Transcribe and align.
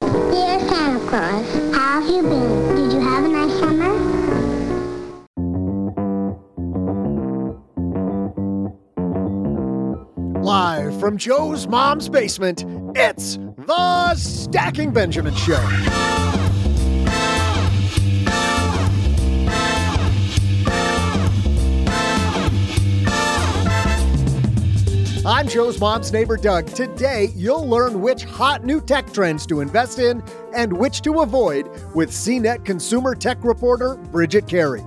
Dear 0.00 0.60
Santa 0.60 1.00
Claus, 1.08 1.74
how 1.74 2.00
have 2.00 2.08
you 2.08 2.22
been? 2.22 2.76
Did 2.76 2.92
you 2.92 3.00
have 3.00 3.24
a 3.24 3.28
nice 3.28 3.58
summer? 3.58 3.92
Live 10.40 10.98
from 11.00 11.16
Joe's 11.18 11.66
mom's 11.66 12.08
basement, 12.08 12.64
it's 12.94 13.38
the 13.56 14.14
Stacking 14.14 14.92
Benjamin 14.92 15.34
Show. 15.34 15.58
I'm 25.28 25.46
Joe's 25.46 25.78
mom's 25.78 26.10
neighbor, 26.10 26.38
Doug. 26.38 26.68
Today, 26.68 27.34
you'll 27.36 27.68
learn 27.68 28.00
which 28.00 28.24
hot 28.24 28.64
new 28.64 28.80
tech 28.80 29.12
trends 29.12 29.44
to 29.48 29.60
invest 29.60 29.98
in 29.98 30.22
and 30.54 30.72
which 30.72 31.02
to 31.02 31.20
avoid 31.20 31.66
with 31.94 32.08
CNET 32.08 32.64
consumer 32.64 33.14
tech 33.14 33.44
reporter 33.44 33.96
Bridget 33.96 34.48
Carey. 34.48 34.82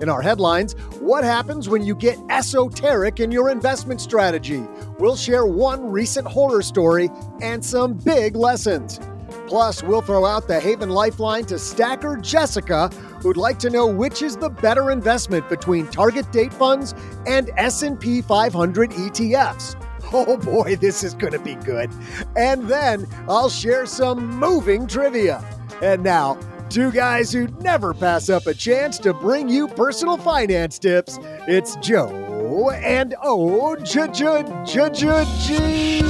In 0.00 0.08
our 0.08 0.22
headlines, 0.22 0.72
what 0.98 1.24
happens 1.24 1.68
when 1.68 1.84
you 1.84 1.94
get 1.94 2.18
esoteric 2.30 3.20
in 3.20 3.30
your 3.30 3.50
investment 3.50 4.00
strategy? 4.00 4.64
We'll 4.98 5.14
share 5.14 5.44
one 5.44 5.84
recent 5.84 6.26
horror 6.26 6.62
story 6.62 7.10
and 7.42 7.62
some 7.62 7.92
big 7.92 8.34
lessons. 8.34 8.98
Plus, 9.46 9.82
we'll 9.82 10.00
throw 10.00 10.24
out 10.24 10.48
the 10.48 10.58
Haven 10.58 10.88
Lifeline 10.88 11.44
to 11.44 11.58
stacker 11.58 12.16
Jessica, 12.16 12.88
who'd 13.20 13.36
like 13.36 13.58
to 13.58 13.68
know 13.68 13.86
which 13.86 14.22
is 14.22 14.38
the 14.38 14.48
better 14.48 14.90
investment 14.90 15.46
between 15.50 15.86
target 15.88 16.32
date 16.32 16.54
funds 16.54 16.94
and 17.26 17.50
S&P 17.58 18.22
500 18.22 18.90
ETFs. 18.92 19.81
Oh 20.14 20.36
boy, 20.36 20.76
this 20.76 21.02
is 21.02 21.14
going 21.14 21.32
to 21.32 21.38
be 21.38 21.54
good. 21.54 21.90
And 22.36 22.68
then 22.68 23.06
I'll 23.28 23.48
share 23.48 23.86
some 23.86 24.28
moving 24.38 24.86
trivia. 24.86 25.42
And 25.80 26.02
now, 26.02 26.38
two 26.68 26.92
guys 26.92 27.32
who 27.32 27.46
never 27.60 27.94
pass 27.94 28.28
up 28.28 28.46
a 28.46 28.52
chance 28.52 28.98
to 28.98 29.14
bring 29.14 29.48
you 29.48 29.68
personal 29.68 30.18
finance 30.18 30.78
tips. 30.78 31.18
It's 31.48 31.76
Joe 31.76 32.70
and 32.70 33.14
Oh, 33.22 33.74
J 33.76 34.08
J 34.12 34.44
J 34.66 34.90
J 34.90 35.24
G. 35.40 36.02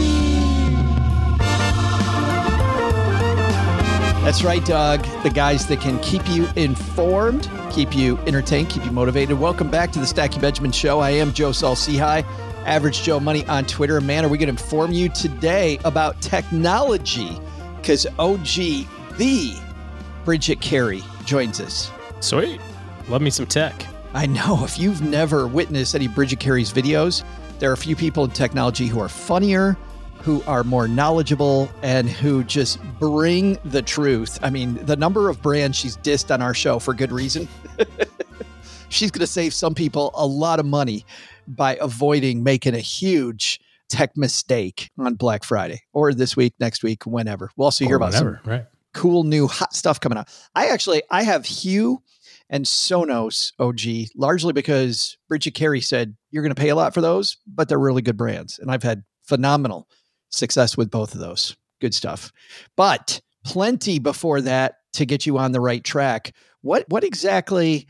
That's 4.24 4.42
right, 4.44 4.64
Doug. 4.64 5.04
The 5.22 5.30
guys 5.30 5.66
that 5.66 5.80
can 5.80 5.98
keep 6.00 6.26
you 6.28 6.48
informed, 6.56 7.50
keep 7.70 7.94
you 7.94 8.18
entertained, 8.26 8.68
keep 8.70 8.84
you 8.84 8.90
motivated. 8.92 9.38
Welcome 9.38 9.70
back 9.70 9.92
to 9.92 9.98
the 9.98 10.06
Stacky 10.06 10.40
Benjamin 10.40 10.72
Show. 10.72 11.00
I 11.00 11.10
am 11.10 11.32
Joe 11.32 11.52
Saul-Sehy, 11.52 12.24
Average 12.66 13.02
Joe 13.02 13.18
Money 13.18 13.44
on 13.46 13.64
Twitter. 13.66 14.00
Man, 14.00 14.24
are 14.24 14.28
we 14.28 14.38
going 14.38 14.54
to 14.54 14.62
inform 14.62 14.92
you 14.92 15.08
today 15.08 15.78
about 15.84 16.20
technology? 16.20 17.38
Because 17.76 18.06
OG, 18.18 18.86
the 19.16 19.54
Bridget 20.24 20.60
Carey, 20.60 21.02
joins 21.24 21.60
us. 21.60 21.90
Sweet. 22.20 22.60
Love 23.08 23.22
me 23.22 23.30
some 23.30 23.46
tech. 23.46 23.86
I 24.14 24.26
know 24.26 24.62
if 24.64 24.78
you've 24.78 25.02
never 25.02 25.46
witnessed 25.46 25.94
any 25.94 26.06
Bridget 26.06 26.38
Carey's 26.38 26.72
videos, 26.72 27.24
there 27.58 27.70
are 27.70 27.74
a 27.74 27.78
few 27.78 27.96
people 27.96 28.24
in 28.24 28.30
technology 28.30 28.86
who 28.86 29.00
are 29.00 29.08
funnier, 29.08 29.76
who 30.22 30.42
are 30.46 30.62
more 30.62 30.86
knowledgeable, 30.86 31.68
and 31.82 32.08
who 32.08 32.44
just 32.44 32.78
bring 33.00 33.58
the 33.64 33.82
truth. 33.82 34.38
I 34.42 34.50
mean, 34.50 34.74
the 34.86 34.96
number 34.96 35.28
of 35.28 35.42
brands 35.42 35.76
she's 35.76 35.96
dissed 35.96 36.32
on 36.32 36.42
our 36.42 36.54
show 36.54 36.78
for 36.78 36.94
good 36.94 37.10
reason. 37.10 37.48
she's 38.88 39.10
going 39.10 39.20
to 39.20 39.26
save 39.26 39.54
some 39.54 39.74
people 39.74 40.12
a 40.14 40.26
lot 40.26 40.60
of 40.60 40.66
money 40.66 41.04
by 41.46 41.76
avoiding 41.80 42.42
making 42.42 42.74
a 42.74 42.80
huge 42.80 43.60
tech 43.88 44.16
mistake 44.16 44.90
on 44.98 45.14
Black 45.14 45.44
Friday 45.44 45.82
or 45.92 46.14
this 46.14 46.36
week, 46.36 46.54
next 46.58 46.82
week, 46.82 47.04
whenever. 47.04 47.50
We'll 47.56 47.66
also 47.66 47.84
hear 47.84 47.94
Or 47.94 47.96
about 47.96 48.12
whatever, 48.12 48.40
some 48.42 48.52
right? 48.52 48.66
cool 48.94 49.24
new 49.24 49.46
hot 49.46 49.74
stuff 49.74 50.00
coming 50.00 50.18
out. 50.18 50.28
I 50.54 50.66
actually 50.68 51.02
I 51.10 51.22
have 51.22 51.44
Hue 51.44 52.02
and 52.48 52.64
Sonos 52.64 53.52
OG 53.58 54.10
largely 54.16 54.52
because 54.52 55.16
Bridget 55.28 55.52
Carey 55.54 55.80
said 55.80 56.16
you're 56.30 56.42
going 56.42 56.54
to 56.54 56.60
pay 56.60 56.68
a 56.70 56.74
lot 56.74 56.94
for 56.94 57.00
those, 57.00 57.36
but 57.46 57.68
they're 57.68 57.78
really 57.78 58.02
good 58.02 58.16
brands, 58.16 58.58
and 58.58 58.70
I've 58.70 58.82
had 58.82 59.04
phenomenal 59.22 59.88
success 60.30 60.76
with 60.76 60.90
both 60.90 61.14
of 61.14 61.20
those. 61.20 61.56
Good 61.80 61.94
stuff, 61.94 62.32
but 62.76 63.20
plenty 63.44 63.98
before 63.98 64.40
that 64.42 64.76
to 64.94 65.04
get 65.04 65.26
you 65.26 65.36
on 65.38 65.52
the 65.52 65.60
right 65.60 65.82
track. 65.82 66.32
What 66.60 66.84
what 66.88 67.04
exactly 67.04 67.88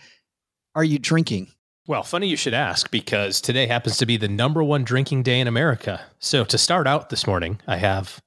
are 0.74 0.84
you 0.84 0.98
drinking? 0.98 1.48
Well, 1.88 2.04
funny 2.04 2.28
you 2.28 2.36
should 2.36 2.54
ask 2.54 2.92
because 2.92 3.40
today 3.40 3.66
happens 3.66 3.96
to 3.96 4.06
be 4.06 4.16
the 4.16 4.28
number 4.28 4.62
one 4.62 4.84
drinking 4.84 5.24
day 5.24 5.40
in 5.40 5.48
America. 5.48 6.00
So 6.20 6.44
to 6.44 6.56
start 6.56 6.86
out 6.86 7.10
this 7.10 7.26
morning, 7.26 7.60
I 7.66 7.76
have 7.76 8.20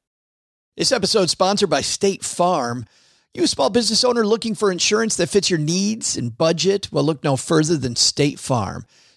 This 0.75 0.91
episode 0.91 1.29
sponsored 1.29 1.69
by 1.69 1.79
State 1.79 2.21
Farm. 2.21 2.85
You 3.33 3.45
a 3.45 3.47
small 3.47 3.69
business 3.69 4.03
owner 4.03 4.25
looking 4.25 4.55
for 4.55 4.73
insurance 4.73 5.15
that 5.15 5.29
fits 5.29 5.49
your 5.49 5.59
needs 5.59 6.17
and 6.17 6.37
budget? 6.37 6.91
Well, 6.91 7.05
look 7.05 7.23
no 7.23 7.37
further 7.37 7.77
than 7.77 7.95
State 7.95 8.39
Farm. 8.39 8.85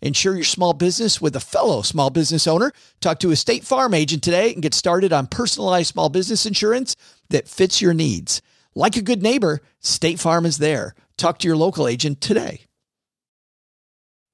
Insure 0.00 0.34
your 0.36 0.44
small 0.44 0.72
business 0.74 1.20
with 1.20 1.34
a 1.34 1.40
fellow 1.40 1.82
small 1.82 2.10
business 2.10 2.46
owner. 2.46 2.72
Talk 3.00 3.18
to 3.20 3.30
a 3.30 3.36
State 3.36 3.64
Farm 3.64 3.94
agent 3.94 4.22
today 4.22 4.52
and 4.52 4.62
get 4.62 4.74
started 4.74 5.12
on 5.12 5.26
personalized 5.26 5.88
small 5.92 6.08
business 6.08 6.46
insurance 6.46 6.94
that 7.30 7.48
fits 7.48 7.82
your 7.82 7.94
needs. 7.94 8.40
Like 8.74 8.96
a 8.96 9.02
good 9.02 9.22
neighbor, 9.22 9.60
State 9.80 10.20
Farm 10.20 10.46
is 10.46 10.58
there. 10.58 10.94
Talk 11.16 11.38
to 11.40 11.48
your 11.48 11.56
local 11.56 11.88
agent 11.88 12.20
today. 12.20 12.60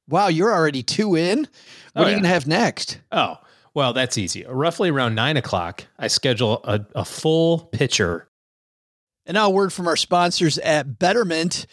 Wow, 0.09 0.29
you're 0.29 0.53
already 0.53 0.83
two 0.83 1.15
in. 1.17 1.41
What 1.41 1.49
Oh, 1.97 2.03
are 2.03 2.05
you 2.05 2.09
yeah. 2.09 2.15
going 2.17 2.23
to 2.25 2.29
have 2.29 2.47
next? 2.47 2.99
oh, 3.13 3.39
well, 3.73 3.93
that's 3.93 4.19
easy. 4.19 4.45
Roughly 4.47 4.91
around 4.91 5.15
nine 5.17 5.37
o'clock, 5.37 5.85
I 5.99 6.07
schedule 6.09 6.61
a, 6.65 6.85
a 6.95 7.05
full 7.05 7.59
pitcher. 7.73 8.29
And 9.27 9.35
now, 9.35 9.47
a 9.47 9.51
word 9.51 9.73
from 9.73 9.89
our 9.89 9.97
sponsors 9.97 10.59
at 10.59 10.99
Betterment. 10.99 11.67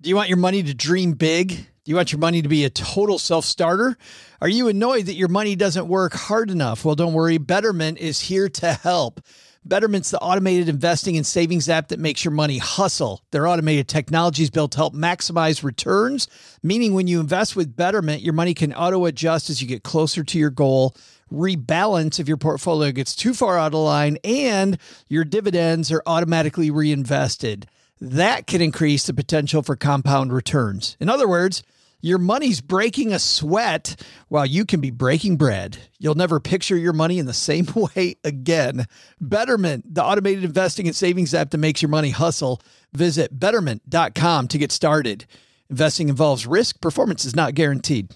Do 0.00 0.08
you 0.08 0.16
want 0.16 0.28
your 0.30 0.38
money 0.38 0.62
to 0.62 0.74
dream 0.74 1.12
big? 1.12 1.66
Do 1.86 1.90
you 1.90 1.96
want 1.96 2.10
your 2.10 2.18
money 2.18 2.42
to 2.42 2.48
be 2.48 2.64
a 2.64 2.70
total 2.70 3.16
self 3.16 3.44
starter? 3.44 3.96
Are 4.40 4.48
you 4.48 4.66
annoyed 4.66 5.06
that 5.06 5.14
your 5.14 5.28
money 5.28 5.54
doesn't 5.54 5.86
work 5.86 6.14
hard 6.14 6.50
enough? 6.50 6.84
Well, 6.84 6.96
don't 6.96 7.12
worry. 7.12 7.38
Betterment 7.38 7.98
is 7.98 8.22
here 8.22 8.48
to 8.48 8.72
help. 8.72 9.20
Betterment's 9.64 10.10
the 10.10 10.18
automated 10.18 10.68
investing 10.68 11.16
and 11.16 11.24
savings 11.24 11.68
app 11.68 11.86
that 11.88 12.00
makes 12.00 12.24
your 12.24 12.32
money 12.32 12.58
hustle. 12.58 13.22
Their 13.30 13.46
automated 13.46 13.86
technology 13.86 14.42
is 14.42 14.50
built 14.50 14.72
to 14.72 14.78
help 14.78 14.94
maximize 14.94 15.62
returns, 15.62 16.26
meaning 16.60 16.92
when 16.92 17.06
you 17.06 17.20
invest 17.20 17.54
with 17.54 17.76
Betterment, 17.76 18.20
your 18.20 18.34
money 18.34 18.52
can 18.52 18.74
auto 18.74 19.04
adjust 19.04 19.48
as 19.48 19.62
you 19.62 19.68
get 19.68 19.84
closer 19.84 20.24
to 20.24 20.38
your 20.40 20.50
goal, 20.50 20.92
rebalance 21.32 22.18
if 22.18 22.26
your 22.26 22.36
portfolio 22.36 22.90
gets 22.90 23.14
too 23.14 23.32
far 23.32 23.60
out 23.60 23.74
of 23.74 23.78
line, 23.78 24.18
and 24.24 24.76
your 25.06 25.22
dividends 25.22 25.92
are 25.92 26.02
automatically 26.04 26.68
reinvested. 26.68 27.68
That 28.00 28.48
can 28.48 28.60
increase 28.60 29.06
the 29.06 29.14
potential 29.14 29.62
for 29.62 29.76
compound 29.76 30.32
returns. 30.32 30.96
In 30.98 31.08
other 31.08 31.28
words, 31.28 31.62
your 32.06 32.18
money's 32.18 32.60
breaking 32.60 33.12
a 33.12 33.18
sweat 33.18 34.00
while 34.28 34.46
you 34.46 34.64
can 34.64 34.80
be 34.80 34.90
breaking 34.90 35.36
bread. 35.36 35.78
You'll 35.98 36.14
never 36.14 36.38
picture 36.40 36.76
your 36.76 36.92
money 36.92 37.18
in 37.18 37.26
the 37.26 37.34
same 37.34 37.66
way 37.96 38.16
again. 38.24 38.86
Betterment, 39.20 39.94
the 39.94 40.04
automated 40.04 40.44
investing 40.44 40.86
and 40.86 40.94
savings 40.94 41.34
app 41.34 41.50
that 41.50 41.58
makes 41.58 41.82
your 41.82 41.88
money 41.88 42.10
hustle. 42.10 42.60
Visit 42.92 43.38
betterment.com 43.38 44.48
to 44.48 44.58
get 44.58 44.72
started. 44.72 45.26
Investing 45.68 46.08
involves 46.08 46.46
risk, 46.46 46.80
performance 46.80 47.24
is 47.24 47.34
not 47.34 47.54
guaranteed. 47.54 48.14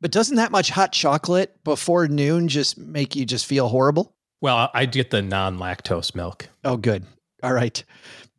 But 0.00 0.10
doesn't 0.10 0.36
that 0.36 0.50
much 0.50 0.70
hot 0.70 0.92
chocolate 0.92 1.62
before 1.62 2.08
noon 2.08 2.48
just 2.48 2.78
make 2.78 3.14
you 3.14 3.26
just 3.26 3.46
feel 3.46 3.68
horrible? 3.68 4.14
Well, 4.40 4.70
I 4.72 4.86
get 4.86 5.10
the 5.10 5.20
non 5.22 5.58
lactose 5.58 6.14
milk. 6.14 6.48
Oh, 6.64 6.76
good. 6.76 7.04
All 7.42 7.52
right. 7.52 7.84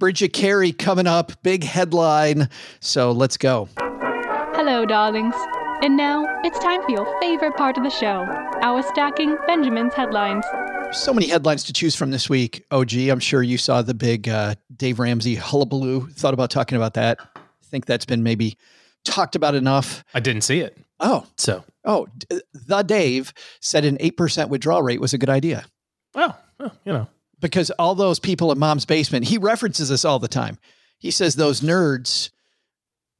Bridget 0.01 0.33
Carey 0.33 0.71
coming 0.71 1.05
up, 1.05 1.31
big 1.43 1.63
headline. 1.63 2.49
So 2.79 3.11
let's 3.11 3.37
go. 3.37 3.69
Hello, 3.77 4.83
darlings. 4.83 5.35
And 5.83 5.95
now 5.95 6.25
it's 6.43 6.57
time 6.57 6.81
for 6.81 6.89
your 6.89 7.19
favorite 7.21 7.55
part 7.55 7.77
of 7.77 7.83
the 7.83 7.91
show 7.91 8.25
our 8.63 8.81
stacking 8.81 9.37
Benjamin's 9.45 9.93
headlines. 9.93 10.43
So 10.91 11.13
many 11.13 11.27
headlines 11.27 11.63
to 11.65 11.73
choose 11.73 11.95
from 11.95 12.09
this 12.09 12.27
week. 12.31 12.65
OG, 12.71 12.95
I'm 12.95 13.19
sure 13.19 13.43
you 13.43 13.59
saw 13.59 13.83
the 13.83 13.93
big 13.93 14.27
uh, 14.27 14.55
Dave 14.75 14.97
Ramsey 14.97 15.35
hullabaloo. 15.35 16.07
Thought 16.07 16.33
about 16.33 16.49
talking 16.49 16.77
about 16.77 16.95
that. 16.95 17.19
I 17.35 17.39
think 17.65 17.85
that's 17.85 18.05
been 18.05 18.23
maybe 18.23 18.57
talked 19.05 19.35
about 19.35 19.53
enough. 19.53 20.03
I 20.15 20.19
didn't 20.19 20.41
see 20.41 20.61
it. 20.61 20.79
Oh, 20.99 21.27
So, 21.37 21.63
oh, 21.85 22.07
the 22.53 22.81
Dave 22.81 23.35
said 23.59 23.85
an 23.85 23.99
8% 23.99 24.49
withdrawal 24.49 24.81
rate 24.81 24.99
was 24.99 25.13
a 25.13 25.19
good 25.19 25.29
idea. 25.29 25.63
oh, 26.15 26.35
well, 26.59 26.71
you 26.85 26.91
know, 26.91 27.07
because 27.41 27.71
all 27.71 27.95
those 27.95 28.19
people 28.19 28.51
in 28.51 28.59
mom's 28.59 28.85
basement, 28.85 29.25
he 29.25 29.37
references 29.37 29.89
this 29.89 30.05
all 30.05 30.19
the 30.19 30.27
time. 30.27 30.57
He 30.97 31.11
says 31.11 31.35
those 31.35 31.61
nerds 31.61 32.29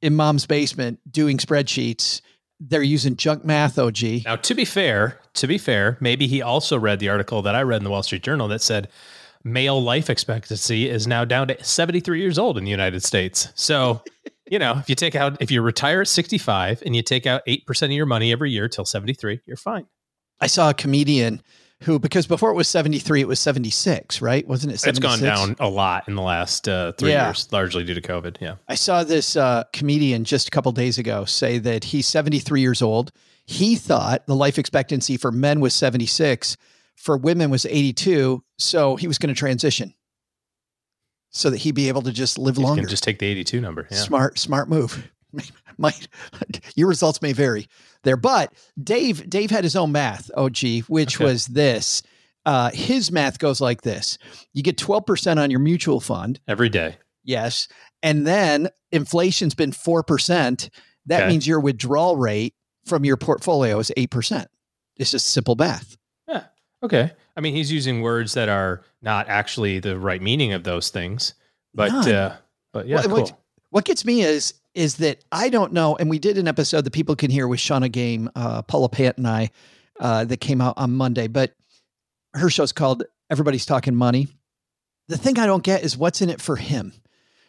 in 0.00 0.16
mom's 0.16 0.46
basement 0.46 1.00
doing 1.10 1.38
spreadsheets, 1.38 2.20
they're 2.60 2.82
using 2.82 3.16
junk 3.16 3.44
math, 3.44 3.78
OG. 3.78 4.24
Now, 4.24 4.36
to 4.36 4.54
be 4.54 4.64
fair, 4.64 5.18
to 5.34 5.46
be 5.46 5.58
fair, 5.58 5.98
maybe 6.00 6.26
he 6.26 6.42
also 6.42 6.78
read 6.78 7.00
the 7.00 7.08
article 7.08 7.42
that 7.42 7.54
I 7.54 7.62
read 7.62 7.78
in 7.78 7.84
the 7.84 7.90
Wall 7.90 8.02
Street 8.02 8.22
Journal 8.22 8.48
that 8.48 8.62
said 8.62 8.88
male 9.44 9.82
life 9.82 10.08
expectancy 10.08 10.88
is 10.88 11.06
now 11.06 11.24
down 11.24 11.48
to 11.48 11.64
73 11.64 12.20
years 12.20 12.38
old 12.38 12.56
in 12.56 12.64
the 12.64 12.70
United 12.70 13.02
States. 13.02 13.48
So, 13.56 14.02
you 14.50 14.58
know, 14.58 14.78
if 14.78 14.88
you 14.88 14.94
take 14.94 15.16
out, 15.16 15.40
if 15.40 15.50
you 15.50 15.62
retire 15.62 16.02
at 16.02 16.08
65 16.08 16.82
and 16.86 16.94
you 16.94 17.02
take 17.02 17.26
out 17.26 17.42
8% 17.46 17.82
of 17.82 17.90
your 17.90 18.06
money 18.06 18.30
every 18.30 18.50
year 18.50 18.68
till 18.68 18.84
73, 18.84 19.40
you're 19.44 19.56
fine. 19.56 19.86
I 20.40 20.46
saw 20.46 20.70
a 20.70 20.74
comedian 20.74 21.42
who, 21.82 21.98
because 21.98 22.26
before 22.26 22.50
it 22.50 22.54
was 22.54 22.68
73, 22.68 23.20
it 23.20 23.28
was 23.28 23.40
76, 23.40 24.20
right? 24.22 24.46
Wasn't 24.46 24.72
it 24.72 24.78
76? 24.78 25.14
it's 25.14 25.20
gone 25.22 25.36
down 25.36 25.56
a 25.60 25.68
lot 25.68 26.08
in 26.08 26.14
the 26.14 26.22
last 26.22 26.68
uh, 26.68 26.92
three 26.92 27.10
Yeah. 27.10 27.28
years, 27.28 27.48
largely 27.52 27.84
due 27.84 27.94
to 27.94 28.00
COVID. 28.00 28.36
Yeah. 28.40 28.54
I 28.68 28.74
saw 28.74 29.04
this 29.04 29.36
uh, 29.36 29.64
comedian 29.72 30.24
just 30.24 30.48
a 30.48 30.50
couple 30.50 30.72
days 30.72 30.98
ago 30.98 31.24
say 31.24 31.58
that 31.58 31.84
he's 31.84 32.06
73 32.06 32.60
years 32.60 32.82
old. 32.82 33.12
He 33.44 33.76
thought 33.76 34.26
the 34.26 34.36
life 34.36 34.58
expectancy 34.58 35.16
for 35.16 35.32
men 35.32 35.60
was 35.60 35.74
76, 35.74 36.56
for 36.96 37.16
women 37.16 37.50
was 37.50 37.66
82. 37.66 38.42
So 38.58 38.96
he 38.96 39.08
was 39.08 39.18
going 39.18 39.34
to 39.34 39.38
transition 39.38 39.94
so 41.30 41.50
that 41.50 41.58
he'd 41.58 41.74
be 41.74 41.88
able 41.88 42.02
to 42.02 42.12
just 42.12 42.38
live 42.38 42.56
You 42.58 42.64
longer. 42.64 42.86
just 42.86 43.02
take 43.02 43.18
the 43.18 43.26
82 43.26 43.60
number. 43.60 43.88
Yeah. 43.90 43.96
Smart, 43.98 44.38
smart 44.38 44.68
move. 44.68 45.10
Might 45.78 46.08
your 46.76 46.88
results 46.88 47.22
may 47.22 47.32
vary 47.32 47.66
there, 48.04 48.16
but 48.16 48.52
Dave 48.82 49.28
Dave 49.28 49.50
had 49.50 49.64
his 49.64 49.76
own 49.76 49.92
math. 49.92 50.30
OG, 50.36 50.80
which 50.88 51.16
Okay. 51.16 51.24
was 51.24 51.46
this. 51.46 52.02
Uh, 52.44 52.70
his 52.72 53.12
math 53.12 53.38
goes 53.38 53.60
like 53.60 53.82
this: 53.82 54.18
you 54.52 54.62
get 54.62 54.76
twelve 54.78 55.06
percent 55.06 55.38
on 55.38 55.50
your 55.50 55.60
mutual 55.60 56.00
fund, 56.00 56.40
Every 56.48 56.68
day. 56.68 56.96
yes, 57.24 57.68
and 58.02 58.26
then 58.26 58.68
inflation's 58.90 59.54
been 59.54 59.72
four 59.72 60.02
percent. 60.02 60.68
That 61.06 61.22
Okay. 61.22 61.30
means 61.30 61.46
your 61.46 61.60
withdrawal 61.60 62.16
rate 62.16 62.54
from 62.84 63.04
your 63.04 63.16
portfolio 63.16 63.78
is 63.78 63.92
eight 63.96 64.10
percent. 64.10 64.48
It's 64.96 65.10
just 65.12 65.28
simple 65.28 65.54
math. 65.54 65.96
Yeah. 66.28 66.44
Okay. 66.82 67.12
I 67.36 67.40
mean, 67.40 67.54
he's 67.54 67.72
using 67.72 68.02
words 68.02 68.34
that 68.34 68.48
are 68.48 68.82
not 69.00 69.28
actually 69.28 69.78
the 69.78 69.98
right 69.98 70.20
meaning 70.20 70.52
of 70.52 70.64
those 70.64 70.90
things, 70.90 71.34
but 71.74 71.90
uh, 72.08 72.34
but 72.72 72.86
yeah, 72.88 72.96
What- 72.96 73.04
cool. 73.06 73.14
what- 73.20 73.38
What 73.70 73.84
gets 73.86 74.04
me 74.04 74.20
is 74.22 74.52
is 74.74 74.96
that 74.96 75.24
I 75.30 75.48
don't 75.48 75.72
know, 75.72 75.96
and 75.96 76.08
we 76.08 76.18
did 76.18 76.38
an 76.38 76.48
episode 76.48 76.84
that 76.84 76.92
people 76.92 77.16
can 77.16 77.30
hear 77.30 77.46
with 77.46 77.60
Shannah 77.60 77.88
Game, 77.88 78.30
uh, 78.34 78.62
Paula 78.62 78.88
Pant, 78.88 79.18
and 79.18 79.28
I 79.28 79.50
uh, 80.00 80.24
that 80.24 80.38
came 80.38 80.60
out 80.60 80.74
on 80.76 80.92
Monday. 80.92 81.28
But 81.28 81.54
her 82.34 82.50
show's 82.50 82.72
called 82.72 83.04
"Everybody's 83.30 83.66
Talking 83.66 83.94
Money." 83.94 84.28
The 85.08 85.18
thing 85.18 85.38
I 85.38 85.46
don't 85.46 85.64
get 85.64 85.82
is 85.82 85.96
what's 85.96 86.22
in 86.22 86.30
it 86.30 86.40
for 86.40 86.56
him. 86.56 86.92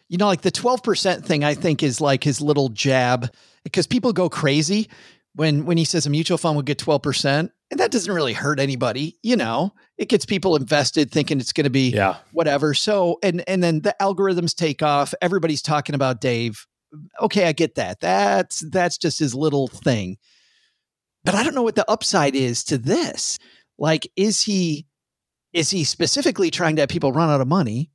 You 0.10 0.18
know, 0.18 0.28
like 0.28 0.42
the 0.42 0.52
twelve 0.52 0.84
percent 0.84 1.26
thing. 1.26 1.44
I 1.44 1.54
think 1.54 1.82
is 1.82 2.02
like 2.02 2.24
his 2.24 2.42
little 2.42 2.70
jab 2.70 3.34
because 3.64 3.88
people 3.88 4.14
go 4.14 4.30
crazy 4.30 4.90
when 5.36 5.66
when 5.66 5.78
he 5.78 5.86
says 5.86 6.06
a 6.06 6.10
mutual 6.10 6.38
fund 6.38 6.56
would 6.58 6.66
get 6.66 6.78
twelve 6.78 7.02
percent, 7.02 7.52
and 7.72 7.80
that 7.80 7.92
doesn't 7.92 8.14
really 8.14 8.34
hurt 8.34 8.60
anybody. 8.60 9.18
You 9.24 9.36
know, 9.36 9.74
it 9.98 10.10
gets 10.10 10.26
people 10.26 10.56
invested 10.56 11.12
thinking 11.12 11.40
it's 11.40 11.54
going 11.54 11.64
to 11.64 11.70
be 11.70 11.90
yeah. 11.90 12.18
whatever. 12.32 12.74
So 12.74 13.20
and 13.24 13.44
and 13.48 13.64
then 13.64 13.82
the 13.82 13.96
algorithms 14.02 14.54
take 14.54 14.84
off. 14.84 15.14
Everybody's 15.22 15.62
talking 15.62 15.96
about 15.96 16.22
Dave. 16.22 16.68
Okay, 17.22 17.48
I 17.48 17.52
get 17.52 17.76
that. 17.76 18.00
That's 18.00 18.60
that's 18.70 18.98
just 18.98 19.20
his 19.20 19.34
little 19.36 19.68
thing. 19.68 20.18
But 21.26 21.36
I 21.36 21.44
don't 21.44 21.56
know 21.56 21.64
what 21.64 21.76
the 21.76 21.90
upside 21.90 22.36
is 22.36 22.64
to 22.66 22.78
this. 22.78 23.40
Like, 23.78 24.10
is 24.16 24.42
he 24.42 24.86
is 25.54 25.70
he 25.70 25.84
specifically 25.84 26.52
trying 26.52 26.76
to 26.78 26.82
have 26.82 26.90
people 26.90 27.12
run 27.12 27.30
out 27.30 27.42
of 27.42 27.48
money? 27.48 27.90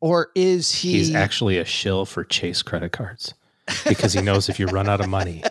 Or 0.00 0.28
is 0.34 0.72
he 0.72 0.92
He's 0.92 1.14
actually 1.14 1.58
a 1.58 1.64
shill 1.64 2.06
for 2.06 2.22
Chase 2.24 2.62
credit 2.62 2.92
cards 2.92 3.34
because 3.86 4.12
he 4.12 4.22
knows 4.22 4.48
if 4.48 4.58
you 4.60 4.66
run 4.66 4.88
out 4.88 5.00
of 5.00 5.08
money, 5.08 5.42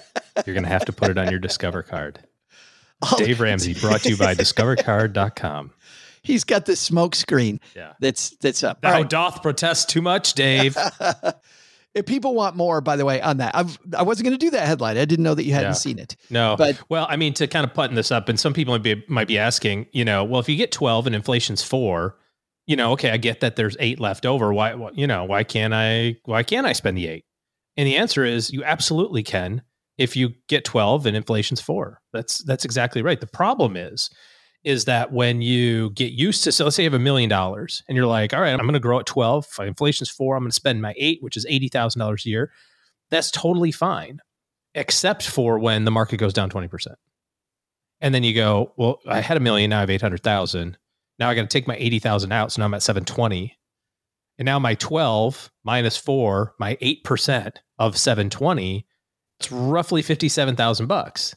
you're 0.46 0.54
going 0.54 0.64
to 0.64 0.70
have 0.70 0.86
to 0.86 0.94
put 0.94 1.10
it 1.10 1.18
on 1.18 1.30
your 1.30 1.40
Discover 1.40 1.84
card. 1.84 2.20
Oh, 3.04 3.16
Dave 3.20 3.40
Ramsey 3.42 3.76
brought 3.76 4.02
to 4.02 4.10
you 4.10 4.18
by 4.18 4.34
discovercard.com. 4.88 5.70
He's 6.24 6.44
got 6.44 6.66
this 6.66 6.80
smoke 6.80 7.14
screen 7.14 7.60
Yeah. 7.76 7.94
that's 8.00 8.32
that's 8.38 8.64
up. 8.64 8.82
Thou 8.82 8.92
right. 8.92 9.08
doth 9.08 9.44
protest 9.44 9.88
too 9.90 10.02
much, 10.02 10.34
Dave. 10.34 10.76
if 11.98 12.06
people 12.06 12.36
want 12.36 12.56
more, 12.56 12.80
by 12.82 12.96
the 12.96 13.06
way, 13.06 13.22
on 13.22 13.38
that, 13.38 13.56
I've, 13.56 13.78
I 13.98 14.04
wasn't 14.04 14.26
going 14.28 14.38
to 14.38 14.46
do 14.46 14.52
that 14.52 14.66
headline. 14.68 14.98
I 14.98 15.06
didn't 15.06 15.24
know 15.24 15.34
that 15.36 15.44
you 15.44 15.54
hadn't 15.54 15.70
Yeah. 15.72 15.74
seen 15.74 16.00
it. 16.00 16.16
No, 16.30 16.56
But- 16.58 16.80
well, 16.90 17.08
I 17.10 17.16
mean, 17.18 17.34
to 17.36 17.48
kind 17.48 17.66
of 17.66 17.74
button 17.74 17.96
this 17.96 18.12
up, 18.12 18.30
and 18.30 18.40
some 18.40 18.54
people 18.54 18.74
might 18.74 18.84
be 18.84 19.04
might 19.08 19.28
be 19.28 19.38
asking, 19.38 19.88
you 19.92 20.06
know, 20.06 20.24
well, 20.24 20.40
if 20.40 20.48
you 20.48 20.56
get 20.56 20.72
twelve 20.72 21.08
and 21.08 21.16
inflation's 21.16 21.64
four, 21.64 22.18
you 22.66 22.76
know, 22.76 22.92
okay, 22.94 23.12
I 23.12 23.18
get 23.18 23.40
that 23.42 23.56
there's 23.56 23.76
eight 23.80 24.00
left 24.00 24.26
over. 24.26 24.54
Why, 24.54 24.76
you 24.94 25.08
know, 25.08 25.24
why 25.26 25.44
can't 25.44 25.74
I? 25.74 26.16
Why 26.26 26.44
can't 26.44 26.68
I 26.68 26.74
spend 26.74 26.98
the 26.98 27.08
eight? 27.08 27.26
And 27.76 27.88
the 27.88 27.96
answer 27.98 28.24
is, 28.26 28.52
you 28.52 28.64
absolutely 28.64 29.24
can 29.24 29.62
if 29.98 30.16
you 30.16 30.34
get 30.48 30.66
twelve 30.66 31.06
and 31.06 31.16
inflation's 31.18 31.62
four. 31.62 32.02
That's 32.14 32.44
that's 32.44 32.66
exactly 32.66 33.02
right. 33.02 33.20
The 33.20 33.28
problem 33.28 33.76
is, 33.78 34.10
is 34.68 34.86
that 34.86 35.12
when 35.12 35.42
you 35.42 35.92
get 35.92 36.12
used 36.12 36.44
to, 36.44 36.52
so 36.52 36.66
let's 36.66 36.76
say 36.76 36.84
you 36.84 36.90
have 36.90 37.00
a 37.00 37.04
million 37.04 37.30
dollars, 37.30 37.84
and 37.88 37.96
you're 37.96 38.06
like, 38.06 38.34
all 38.34 38.42
right, 38.42 38.52
I'm 38.52 38.60
going 38.60 38.74
to 38.74 38.80
grow 38.80 39.00
at 39.00 39.06
twelve. 39.06 39.48
If 39.52 39.60
inflation's 39.60 40.10
four, 40.10 40.36
I'm 40.36 40.44
going 40.44 40.52
to 40.52 40.56
spend 40.56 40.82
my 40.82 40.94
eight, 40.98 41.24
which 41.24 41.38
is 41.38 41.46
eighty 41.50 41.70
thousand 41.70 42.00
dollars 42.00 42.26
a 42.26 42.30
year. 42.30 42.52
That's 43.10 43.32
totally 43.32 43.72
fine 43.72 44.22
except 44.78 45.28
for 45.28 45.58
when 45.58 45.84
the 45.84 45.92
market 45.92 46.18
goes 46.18 46.34
down 46.34 46.50
20%. 46.50 46.88
And 48.00 48.14
then 48.14 48.24
you 48.24 48.34
go, 48.34 48.74
well, 48.78 49.00
I 49.08 49.22
had 49.22 49.36
a 49.36 49.42
million, 49.42 49.72
now 49.72 49.78
I 49.78 49.82
have 49.82 49.90
800,000. 49.90 50.78
Now 51.20 51.30
I 51.30 51.36
got 51.36 51.42
to 51.42 51.48
take 51.48 51.68
my 51.68 51.76
80,000 51.76 52.32
out. 52.32 52.52
So 52.52 52.62
now 52.62 52.66
I'm 52.66 52.74
at 52.76 52.84
720. 52.84 53.58
And 54.38 54.46
now 54.46 54.60
my 54.60 54.76
12 54.76 55.52
minus 55.64 55.98
four, 55.98 56.54
my 56.60 56.76
8% 56.76 57.56
of 57.80 57.98
720, 57.98 58.86
it's 59.40 59.52
roughly 59.52 60.04
57,000 60.04 60.86
bucks. 60.86 61.36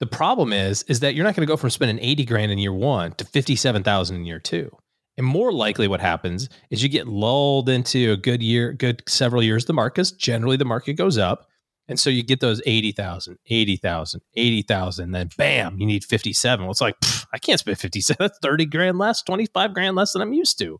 The 0.00 0.06
problem 0.06 0.52
is, 0.52 0.84
is 0.84 1.00
that 1.00 1.14
you're 1.14 1.24
not 1.24 1.34
going 1.34 1.46
to 1.46 1.50
go 1.50 1.56
from 1.56 1.70
spending 1.70 1.98
80 1.98 2.24
grand 2.24 2.52
in 2.52 2.58
year 2.58 2.72
one 2.72 3.12
to 3.12 3.24
57,000 3.24 4.16
in 4.16 4.24
year 4.24 4.38
two. 4.38 4.70
And 5.16 5.26
more 5.26 5.52
likely 5.52 5.88
what 5.88 6.00
happens 6.00 6.48
is 6.70 6.82
you 6.82 6.88
get 6.88 7.08
lulled 7.08 7.68
into 7.68 8.12
a 8.12 8.16
good 8.16 8.40
year, 8.40 8.72
good 8.72 9.02
several 9.08 9.42
years 9.42 9.64
of 9.64 9.66
the 9.68 9.72
market, 9.72 9.96
'cause 9.96 10.12
generally 10.12 10.56
the 10.56 10.64
market 10.64 10.92
goes 10.94 11.18
up. 11.18 11.48
And 11.88 11.98
so 11.98 12.10
you 12.10 12.22
get 12.22 12.40
those 12.40 12.62
80,000, 12.66 13.38
80,000, 13.46 14.20
80,000, 14.34 15.10
then 15.10 15.30
bam, 15.36 15.80
you 15.80 15.86
need 15.86 16.04
57. 16.04 16.64
Well, 16.64 16.70
it's 16.70 16.80
like, 16.80 17.00
pff, 17.00 17.26
I 17.32 17.38
can't 17.38 17.58
spend 17.58 17.78
57. 17.78 18.16
That's 18.20 18.38
30 18.40 18.66
grand 18.66 18.98
less, 18.98 19.22
25 19.22 19.74
grand 19.74 19.96
less 19.96 20.12
than 20.12 20.22
I'm 20.22 20.34
used 20.34 20.58
to. 20.58 20.78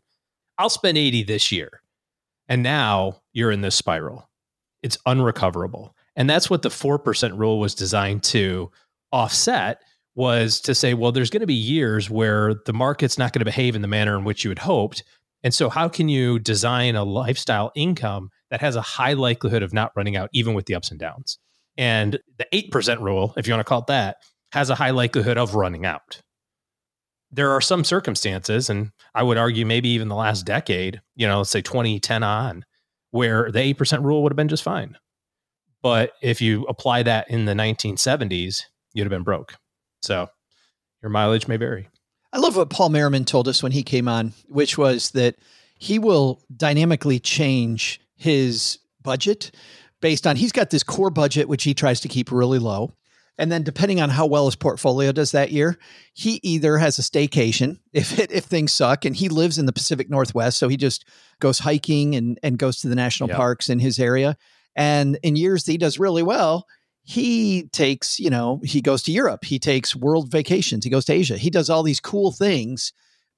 I'll 0.57 0.69
spend 0.69 0.97
80 0.97 1.23
this 1.23 1.51
year. 1.51 1.81
And 2.47 2.63
now 2.63 3.21
you're 3.33 3.51
in 3.51 3.61
this 3.61 3.75
spiral. 3.75 4.29
It's 4.81 4.97
unrecoverable. 5.05 5.95
And 6.15 6.29
that's 6.29 6.49
what 6.49 6.61
the 6.61 6.69
4% 6.69 7.37
rule 7.37 7.59
was 7.59 7.75
designed 7.75 8.23
to 8.23 8.71
offset 9.11 9.81
was 10.15 10.59
to 10.61 10.75
say, 10.75 10.93
well, 10.93 11.11
there's 11.11 11.29
going 11.29 11.41
to 11.41 11.47
be 11.47 11.53
years 11.53 12.09
where 12.09 12.55
the 12.65 12.73
market's 12.73 13.17
not 13.17 13.31
going 13.31 13.39
to 13.39 13.45
behave 13.45 13.75
in 13.75 13.81
the 13.81 13.87
manner 13.87 14.17
in 14.17 14.25
which 14.25 14.43
you 14.43 14.49
had 14.49 14.59
hoped. 14.59 15.03
And 15.43 15.53
so, 15.53 15.69
how 15.69 15.87
can 15.87 16.09
you 16.09 16.39
design 16.39 16.95
a 16.95 17.03
lifestyle 17.03 17.71
income 17.75 18.29
that 18.51 18.59
has 18.59 18.75
a 18.75 18.81
high 18.81 19.13
likelihood 19.13 19.63
of 19.63 19.73
not 19.73 19.93
running 19.95 20.17
out, 20.17 20.29
even 20.33 20.53
with 20.53 20.65
the 20.65 20.75
ups 20.75 20.91
and 20.91 20.99
downs? 20.99 21.39
And 21.77 22.19
the 22.37 22.45
8% 22.53 22.99
rule, 22.99 23.33
if 23.37 23.47
you 23.47 23.53
want 23.53 23.61
to 23.61 23.69
call 23.69 23.79
it 23.79 23.87
that, 23.87 24.17
has 24.51 24.69
a 24.69 24.75
high 24.75 24.89
likelihood 24.89 25.37
of 25.37 25.55
running 25.55 25.85
out. 25.85 26.21
There 27.31 27.51
are 27.51 27.61
some 27.61 27.83
circumstances, 27.83 28.69
and 28.69 28.91
I 29.15 29.23
would 29.23 29.37
argue 29.37 29.65
maybe 29.65 29.89
even 29.89 30.09
the 30.09 30.15
last 30.15 30.45
decade, 30.45 30.99
you 31.15 31.27
know, 31.27 31.37
let's 31.37 31.51
say 31.51 31.61
2010 31.61 32.23
on, 32.23 32.65
where 33.11 33.51
the 33.51 33.59
8% 33.73 34.03
rule 34.03 34.23
would 34.23 34.31
have 34.33 34.37
been 34.37 34.47
just 34.49 34.63
fine. 34.63 34.97
But 35.81 36.11
if 36.21 36.41
you 36.41 36.63
apply 36.63 37.03
that 37.03 37.29
in 37.29 37.45
the 37.45 37.53
1970s, 37.53 38.63
you'd 38.93 39.03
have 39.03 39.09
been 39.09 39.23
broke. 39.23 39.55
So 40.01 40.27
your 41.01 41.09
mileage 41.09 41.47
may 41.47 41.57
vary. 41.57 41.89
I 42.31 42.37
love 42.39 42.55
what 42.55 42.69
Paul 42.69 42.89
Merriman 42.89 43.25
told 43.25 43.47
us 43.47 43.63
when 43.63 43.71
he 43.71 43.83
came 43.83 44.07
on, 44.07 44.33
which 44.47 44.77
was 44.77 45.11
that 45.11 45.35
he 45.77 45.97
will 45.97 46.41
dynamically 46.55 47.19
change 47.19 47.99
his 48.15 48.79
budget 49.01 49.51
based 50.01 50.27
on 50.27 50.35
he's 50.35 50.51
got 50.51 50.69
this 50.69 50.83
core 50.83 51.09
budget 51.09 51.47
which 51.47 51.63
he 51.63 51.73
tries 51.73 51.99
to 52.01 52.07
keep 52.07 52.31
really 52.31 52.59
low. 52.59 52.91
And 53.37 53.49
then 53.51 53.63
depending 53.63 54.01
on 54.01 54.09
how 54.09 54.25
well 54.25 54.45
his 54.45 54.57
portfolio 54.57 55.13
does 55.13 55.31
that 55.31 55.51
year, 55.53 55.77
he 56.13 56.41
either 56.43 56.77
has 56.77 56.99
a 56.99 57.01
staycation 57.01 57.79
if 57.93 58.19
it, 58.19 58.31
if 58.31 58.43
things 58.43 58.73
suck 58.73 59.05
and 59.05 59.15
he 59.15 59.29
lives 59.29 59.57
in 59.57 59.65
the 59.65 59.73
Pacific 59.73 60.09
Northwest, 60.09 60.59
so 60.59 60.67
he 60.67 60.77
just 60.77 61.05
goes 61.39 61.59
hiking 61.59 62.15
and 62.15 62.37
and 62.43 62.59
goes 62.59 62.79
to 62.81 62.89
the 62.89 62.95
national 62.95 63.29
Yep. 63.29 63.37
parks 63.37 63.69
in 63.69 63.79
his 63.79 63.97
area. 63.99 64.37
And 64.75 65.17
in 65.23 65.35
years 65.35 65.63
that 65.63 65.71
he 65.71 65.77
does 65.77 65.97
really 65.99 66.23
well, 66.23 66.65
he 67.09 67.63
takes, 67.71 68.19
you 68.19 68.29
know, 68.29 68.61
he 68.63 68.81
goes 68.81 69.01
to 69.01 69.11
Europe, 69.11 69.43
he 69.43 69.57
takes 69.57 69.95
world 69.95 70.29
vacations, 70.29 70.83
he 70.83 70.91
goes 70.91 71.05
to 71.05 71.13
Asia. 71.13 71.37
He 71.37 71.49
does 71.49 71.67
all 71.67 71.81
these 71.81 71.99
cool 71.99 72.31
things 72.31 72.93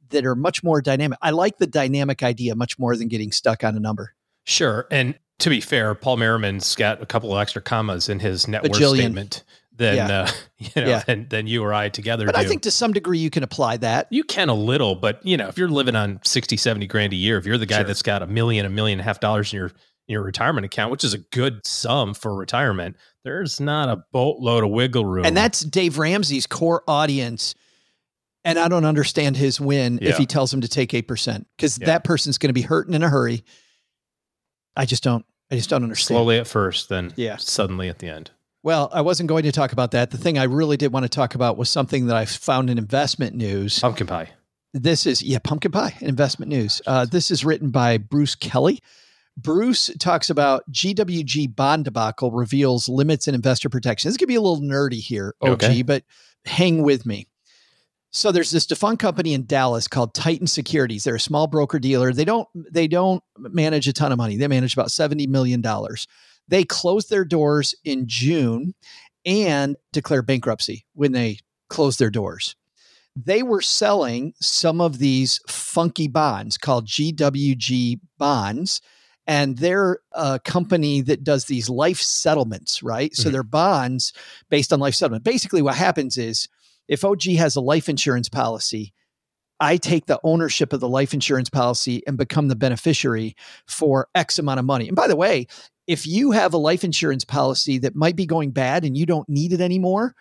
that 0.10 0.26
are 0.26 0.36
much 0.36 0.62
more 0.62 0.82
dynamic. 0.82 1.18
I 1.22 1.30
like 1.30 1.58
the 1.58 1.68
dynamic 1.68 2.22
idea 2.22 2.54
much 2.54 2.78
more 2.78 2.98
than 2.98 3.08
getting 3.08 3.32
stuck 3.32 3.64
on 3.64 3.78
a 3.78 3.80
number. 3.80 4.14
Sure. 4.44 4.88
And 4.92 5.18
to 5.40 5.50
be 5.50 5.62
fair, 5.62 5.96
Paul 5.96 6.18
Merriman's 6.18 6.76
got 6.76 7.02
a 7.02 7.06
couple 7.06 7.34
of 7.34 7.42
extra 7.42 7.62
commas 7.62 8.10
in 8.10 8.20
his 8.20 8.46
net 8.46 8.64
worth 8.64 8.76
statement 8.76 9.46
than 9.74 9.96
Yeah. 9.96 10.22
uh, 10.24 10.32
you 10.58 10.82
know 10.82 10.90
Yeah. 10.90 11.04
than, 11.08 11.30
than 11.30 11.48
you 11.48 11.64
or 11.64 11.74
I 11.74 11.88
together 11.88 12.26
But 12.26 12.36
do. 12.36 12.42
I 12.42 12.46
think 12.46 12.64
to 12.64 12.72
some 12.72 12.92
degree 12.92 13.20
you 13.20 13.30
can 13.30 13.42
apply 13.44 13.78
that. 13.78 14.08
you 14.12 14.26
can 14.26 14.50
a 14.50 14.54
little, 14.54 14.96
but 14.96 15.26
you 15.26 15.38
know, 15.38 15.48
if 15.48 15.58
you're 15.58 15.70
living 15.70 15.96
on 15.96 16.20
60, 16.26 16.58
70 16.58 16.88
grand 16.88 17.14
a 17.14 17.16
year, 17.16 17.38
if 17.38 17.46
you're 17.46 17.58
the 17.58 17.66
guy 17.66 17.78
Sure. 17.78 17.84
that's 17.86 18.02
got 18.02 18.22
a 18.22 18.28
million, 18.28 18.66
a 18.66 18.70
million 18.70 19.00
and 19.00 19.06
a 19.06 19.06
half 19.06 19.22
dollars 19.22 19.54
in 19.54 19.60
your 19.60 19.72
your 20.12 20.22
retirement 20.24 20.66
account, 20.66 20.92
which 20.92 21.04
is 21.04 21.14
a 21.14 21.18
good 21.18 21.66
sum 21.66 22.14
for 22.14 22.36
retirement, 22.36 22.96
there's 23.24 23.60
not 23.60 23.90
a 23.90 24.04
boatload 24.12 24.64
of 24.64 24.70
wiggle 24.70 25.06
room. 25.06 25.26
And 25.26 25.36
that's 25.36 25.62
Dave 25.62 25.98
Ramsey's 25.98 26.46
core 26.48 26.84
audience. 26.88 27.56
And 28.44 28.58
I 28.58 28.68
don't 28.68 28.86
understand 28.86 29.38
his 29.38 29.62
win 29.62 30.00
Yeah. 30.02 30.10
if 30.10 30.18
he 30.18 30.26
tells 30.26 30.54
him 30.54 30.62
to 30.62 30.68
take 30.68 30.94
8% 30.94 31.46
because 31.56 31.78
Yeah. 31.80 31.86
that 31.88 32.04
person's 32.04 32.38
going 32.38 32.50
to 32.50 32.54
be 32.54 32.64
hurting 32.64 32.94
in 32.94 33.04
a 33.04 33.10
hurry. 33.10 33.44
I 34.76 34.86
just 34.86 35.04
don't, 35.04 35.26
I 35.52 35.56
just 35.56 35.70
don't 35.70 35.84
understand. 35.84 36.16
slowly 36.18 36.38
at 36.40 36.48
first, 36.48 36.90
then 36.90 37.14
Yeah. 37.16 37.38
suddenly 37.38 37.88
at 37.90 38.00
the 38.00 38.08
end. 38.10 38.32
Well, 38.64 38.90
I 38.94 39.02
wasn't 39.02 39.28
going 39.28 39.44
to 39.44 39.52
talk 39.52 39.72
about 39.74 39.92
that. 39.92 40.12
The 40.12 40.18
thing 40.18 40.38
I 40.38 40.44
really 40.44 40.78
did 40.78 40.94
want 40.94 41.04
to 41.04 41.10
talk 41.10 41.36
about 41.36 41.58
was 41.58 41.70
something 41.70 42.08
that 42.08 42.16
I 42.16 42.26
found 42.26 42.70
in 42.70 42.78
investment 42.78 43.36
news. 43.36 43.80
Pumpkin 43.80 44.08
pie. 44.08 44.30
This 44.74 45.06
is, 45.06 45.22
yeah, 45.22 45.40
pumpkin 45.40 45.72
pie, 45.72 45.96
investment 46.00 46.50
news. 46.50 46.82
Uh, 46.88 47.06
this 47.06 47.30
is 47.32 47.44
written 47.44 47.72
by 47.72 47.98
Bruce 47.98 48.36
Kelly. 48.36 48.80
Bruce 49.38 49.90
talks 50.00 50.30
about 50.30 50.70
GWG 50.72 51.56
bond 51.56 51.86
debacle 51.86 52.32
reveals 52.32 52.90
limits 52.90 53.28
in 53.28 53.36
investor 53.36 53.70
protection. 53.70 54.10
This 54.10 54.18
could 54.18 54.28
be 54.28 54.36
a 54.36 54.42
little 54.42 54.62
nerdy 54.62 55.00
here, 55.00 55.36
OG, 55.42 55.64
Okay. 55.64 55.82
but 55.82 56.04
hang 56.46 56.84
with 56.84 57.06
me. 57.06 57.28
So 58.14 58.32
there's 58.34 58.52
this 58.52 58.66
defunct 58.66 59.02
company 59.02 59.34
in 59.34 59.46
Dallas 59.46 59.88
called 59.88 60.14
Titan 60.14 60.46
Securities. 60.48 61.06
They're 61.06 61.16
a 61.16 61.20
small 61.20 61.48
broker 61.48 61.80
dealer. 61.80 62.12
They 62.12 62.26
don't 62.26 62.48
they 62.56 62.88
don't 62.90 63.24
manage 63.38 63.88
a 63.88 63.94
ton 63.94 64.12
of 64.12 64.18
money. 64.18 64.36
They 64.36 64.50
manage 64.50 64.74
about 64.74 64.92
70 64.92 65.28
million 65.28 65.62
dollars. 65.62 66.08
They 66.50 66.66
closed 66.66 67.10
their 67.10 67.24
doors 67.24 67.74
in 67.86 68.04
June 68.08 68.74
and 69.26 69.78
declared 69.94 70.26
bankruptcy 70.28 70.86
when 70.94 71.14
they 71.14 71.40
closed 71.70 72.00
their 72.00 72.10
doors. 72.10 72.58
They 73.16 73.44
were 73.44 73.62
selling 73.62 74.34
some 74.42 74.82
of 74.82 74.98
these 74.98 75.40
funky 75.48 76.10
bonds 76.10 76.58
called 76.58 76.88
GWG 76.88 78.02
bonds 78.18 78.82
and 79.32 79.60
they're 79.60 80.00
a 80.12 80.42
company 80.44 81.00
that 81.00 81.24
does 81.24 81.46
these 81.46 81.70
life 81.70 82.02
settlements, 82.02 82.84
right? 82.84 83.16
So 83.16 83.30
Mhm. 83.30 83.32
they're 83.32 83.44
bonds 83.44 84.12
based 84.50 84.74
on 84.74 84.82
life 84.82 84.94
settlement. 84.94 85.24
Basically, 85.24 85.62
what 85.62 85.76
happens 85.76 86.18
is 86.18 86.50
if 86.90 87.06
OG 87.06 87.38
has 87.38 87.56
a 87.56 87.62
life 87.62 87.88
insurance 87.88 88.28
policy, 88.28 88.94
I 89.62 89.78
take 89.78 90.08
the 90.08 90.20
ownership 90.26 90.74
of 90.74 90.82
the 90.82 90.90
life 90.90 91.14
insurance 91.14 91.50
policy 91.50 92.04
and 92.06 92.18
become 92.18 92.50
the 92.50 92.58
beneficiary 92.58 93.38
for 93.68 94.10
X 94.16 94.38
amount 94.38 94.60
of 94.60 94.66
money. 94.66 94.88
And 94.88 94.98
by 94.98 95.08
the 95.08 95.16
way, 95.16 95.48
if 95.88 96.06
you 96.06 96.32
have 96.32 96.54
a 96.54 96.58
life 96.58 96.84
insurance 96.84 97.24
policy 97.24 97.78
that 97.78 97.96
might 97.96 98.18
be 98.18 98.26
going 98.26 98.52
bad 98.52 98.84
and 98.84 98.98
you 98.98 99.06
don't 99.06 99.30
need 99.30 99.54
it 99.54 99.62
anymore, 99.62 100.14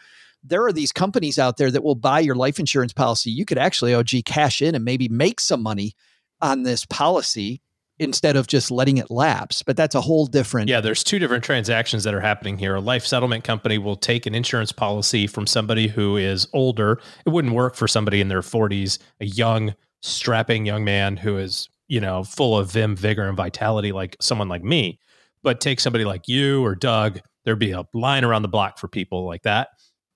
there 0.44 0.64
are 0.64 0.72
these 0.72 0.92
companies 0.92 1.36
out 1.36 1.56
there 1.56 1.72
that 1.72 1.82
will 1.82 1.96
buy 1.96 2.20
your 2.20 2.36
life 2.36 2.60
insurance 2.60 2.92
policy. 2.92 3.32
You 3.32 3.44
could 3.44 3.58
actually 3.58 3.92
OG 3.92 4.22
cash 4.24 4.62
in 4.62 4.76
and 4.76 4.84
maybe 4.84 5.08
make 5.08 5.40
some 5.40 5.64
money 5.64 5.94
on 6.40 6.62
this 6.62 6.86
policy 6.86 7.60
instead 8.00 8.34
of 8.34 8.46
just 8.46 8.70
letting 8.70 8.96
it 8.96 9.10
lapse. 9.10 9.62
But 9.62 9.76
that's 9.76 9.94
a 9.94 10.00
whole 10.00 10.26
different. 10.26 10.68
Yeah, 10.68 10.80
there's 10.80 11.04
two 11.04 11.18
different 11.18 11.44
transactions 11.44 12.02
that 12.04 12.14
are 12.14 12.20
happening 12.20 12.58
here. 12.58 12.74
A 12.74 12.80
life 12.80 13.06
settlement 13.06 13.44
company 13.44 13.78
will 13.78 13.94
take 13.94 14.26
an 14.26 14.34
insurance 14.34 14.72
policy 14.72 15.26
from 15.26 15.46
somebody 15.46 15.86
who 15.86 16.16
is 16.16 16.48
older. 16.52 17.00
It 17.24 17.30
wouldn't 17.30 17.54
work 17.54 17.76
for 17.76 17.86
somebody 17.86 18.20
in 18.20 18.28
their 18.28 18.40
40s, 18.40 18.98
a 19.20 19.26
young, 19.26 19.74
strapping 20.02 20.64
young 20.64 20.82
man 20.82 21.18
who 21.18 21.36
is, 21.36 21.68
you 21.86 22.00
know, 22.00 22.24
full 22.24 22.58
of 22.58 22.72
vim, 22.72 22.96
vigor, 22.96 23.28
and 23.28 23.36
vitality 23.36 23.92
like 23.92 24.16
someone 24.18 24.48
like 24.48 24.64
me. 24.64 24.98
But 25.42 25.60
take 25.60 25.78
somebody 25.78 26.04
like 26.04 26.26
you 26.26 26.64
or 26.64 26.74
Doug, 26.74 27.20
there'd 27.44 27.58
be 27.58 27.72
a 27.72 27.84
line 27.92 28.24
around 28.24 28.42
the 28.42 28.48
block 28.48 28.78
for 28.78 28.88
people 28.88 29.26
like 29.26 29.42
that. 29.42 29.68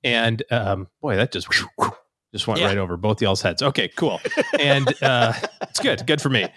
And 0.03 0.43
um, 0.51 0.89
boy, 1.01 1.17
that 1.17 1.33
just 1.33 1.49
just 2.35 2.49
went 2.49 2.59
Yeah. 2.61 2.67
right 2.67 2.79
over 2.79 2.97
both 2.97 3.23
y'all's 3.23 3.41
heads. 3.41 3.63
Okay, 3.63 3.89
cool. 3.97 4.21
And 4.59 4.93
uh, 5.03 5.33
it's 5.63 5.79
good. 5.81 6.05
Good 6.07 6.21
for 6.21 6.29
me. 6.31 6.49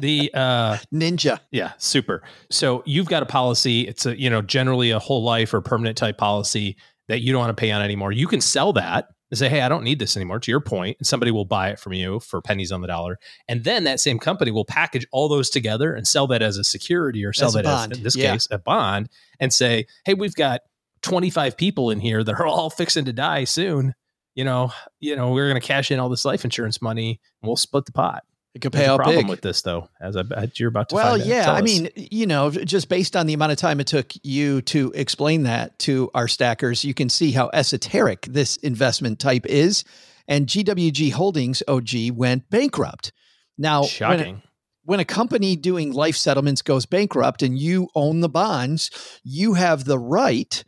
The 0.00 0.30
uh, 0.32 0.76
Ninja. 0.94 1.40
yeah, 1.50 1.72
super. 1.78 2.22
So 2.50 2.82
you've 2.86 3.08
got 3.08 3.22
a 3.22 3.26
policy. 3.26 3.82
It's 3.88 4.06
a 4.06 4.18
you 4.18 4.30
know 4.30 4.42
generally 4.42 4.90
a 4.92 4.98
whole 4.98 5.22
life 5.24 5.52
or 5.52 5.60
permanent 5.60 5.98
type 5.98 6.18
policy 6.18 6.76
that 7.08 7.20
you 7.20 7.32
don't 7.32 7.40
want 7.40 7.56
to 7.56 7.60
pay 7.60 7.70
on 7.72 7.82
anymore. 7.82 8.12
You 8.12 8.26
can 8.28 8.40
sell 8.40 8.72
that 8.74 9.08
and 9.30 9.36
say, 9.38 9.48
hey, 9.48 9.60
I 9.62 9.68
don't 9.68 9.82
need 9.82 9.98
this 9.98 10.16
anymore. 10.16 10.38
To 10.40 10.50
your 10.50 10.60
point, 10.60 10.96
and 11.00 11.06
somebody 11.06 11.30
will 11.32 11.44
buy 11.44 11.70
it 11.70 11.78
from 11.80 11.94
you 11.94 12.20
for 12.20 12.40
pennies 12.40 12.70
on 12.70 12.80
the 12.80 12.86
dollar, 12.86 13.18
and 13.48 13.64
then 13.64 13.84
that 13.84 13.98
same 13.98 14.18
company 14.18 14.50
will 14.52 14.64
package 14.64 15.06
all 15.10 15.28
those 15.28 15.50
together 15.50 15.94
and 15.94 16.06
sell 16.06 16.26
that 16.28 16.42
as 16.42 16.56
a 16.58 16.64
security 16.64 17.24
or 17.24 17.32
sell 17.32 17.48
As 17.48 17.54
that 17.54 17.64
bond. 17.64 17.92
as 17.92 17.98
in 17.98 18.04
this 18.04 18.16
Yeah. 18.16 18.32
case 18.32 18.46
a 18.50 18.58
bond, 18.58 19.08
and 19.40 19.52
say, 19.52 19.86
hey, 20.04 20.14
we've 20.14 20.34
got 20.34 20.60
twenty 21.02 21.30
five 21.30 21.56
people 21.56 21.90
in 21.90 21.98
here 22.00 22.22
that 22.24 22.34
are 22.38 22.46
all 22.46 22.70
fixing 22.70 23.04
to 23.06 23.12
die 23.12 23.44
soon. 23.44 23.94
You 24.34 24.44
know, 24.44 24.72
you 25.00 25.16
know, 25.16 25.32
we're 25.32 25.48
going 25.48 25.60
to 25.60 25.66
cash 25.66 25.90
in 25.90 25.98
all 25.98 26.08
this 26.08 26.24
life 26.24 26.44
insurance 26.44 26.80
money, 26.80 27.20
and 27.42 27.48
we'll 27.48 27.56
split 27.56 27.86
the 27.86 27.92
pot. 27.92 28.22
It 28.54 28.62
could 28.62 28.72
pay 28.72 28.86
a 28.86 28.92
out 28.92 28.96
problem 28.98 29.18
big. 29.18 29.28
with 29.28 29.40
this, 29.40 29.62
though, 29.62 29.88
as 30.00 30.16
I 30.16 30.22
bet 30.22 30.58
you're 30.58 30.68
about 30.68 30.88
to. 30.88 30.94
Well, 30.96 31.18
yeah. 31.18 31.44
Tell 31.44 31.54
I 31.54 31.58
us. 31.58 31.64
mean, 31.64 31.90
you 31.94 32.26
know, 32.26 32.50
just 32.50 32.88
based 32.88 33.14
on 33.14 33.26
the 33.26 33.34
amount 33.34 33.52
of 33.52 33.58
time 33.58 33.78
it 33.78 33.86
took 33.86 34.12
you 34.22 34.62
to 34.62 34.90
explain 34.94 35.44
that 35.44 35.78
to 35.80 36.10
our 36.14 36.26
stackers, 36.26 36.84
you 36.84 36.94
can 36.94 37.08
see 37.08 37.30
how 37.30 37.50
esoteric 37.52 38.22
this 38.22 38.56
investment 38.56 39.18
type 39.18 39.46
is. 39.46 39.84
And 40.26 40.46
GWG 40.46 41.12
Holdings 41.12 41.62
OG 41.68 42.10
went 42.14 42.50
bankrupt. 42.50 43.12
Now, 43.58 43.82
when, 43.82 43.88
shocking. 43.88 44.42
when 44.84 45.00
a 45.00 45.04
company 45.04 45.54
doing 45.54 45.92
life 45.92 46.16
settlements 46.16 46.62
goes 46.62 46.84
bankrupt 46.86 47.42
and 47.42 47.58
you 47.58 47.88
own 47.94 48.20
the 48.20 48.28
bonds, 48.28 49.20
you 49.22 49.54
have 49.54 49.84
the 49.84 49.98
right 49.98 50.64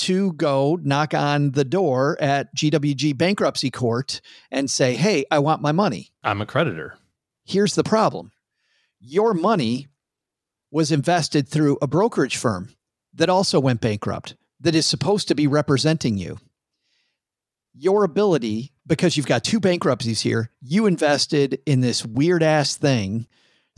to 0.00 0.32
go 0.34 0.78
knock 0.82 1.14
on 1.14 1.52
the 1.52 1.64
door 1.64 2.16
at 2.20 2.54
GWG 2.54 3.16
bankruptcy 3.16 3.70
court 3.70 4.20
and 4.50 4.70
say, 4.70 4.94
"Hey, 4.94 5.24
I 5.30 5.38
want 5.38 5.62
my 5.62 5.72
money." 5.72 6.12
I'm 6.22 6.40
a 6.40 6.46
creditor. 6.46 6.96
Here's 7.44 7.74
the 7.74 7.84
problem 7.84 8.32
your 9.00 9.34
money 9.34 9.88
was 10.70 10.92
invested 10.92 11.48
through 11.48 11.78
a 11.82 11.86
brokerage 11.86 12.36
firm 12.36 12.70
that 13.14 13.28
also 13.28 13.58
went 13.58 13.80
bankrupt, 13.80 14.36
that 14.60 14.74
is 14.74 14.86
supposed 14.86 15.28
to 15.28 15.34
be 15.34 15.46
representing 15.46 16.16
you. 16.16 16.38
Your 17.74 18.04
ability, 18.04 18.72
because 18.86 19.16
you've 19.16 19.26
got 19.26 19.42
two 19.42 19.58
bankruptcies 19.58 20.20
here, 20.20 20.50
you 20.60 20.86
invested 20.86 21.60
in 21.66 21.80
this 21.80 22.04
weird 22.04 22.42
ass 22.42 22.76
thing 22.76 23.26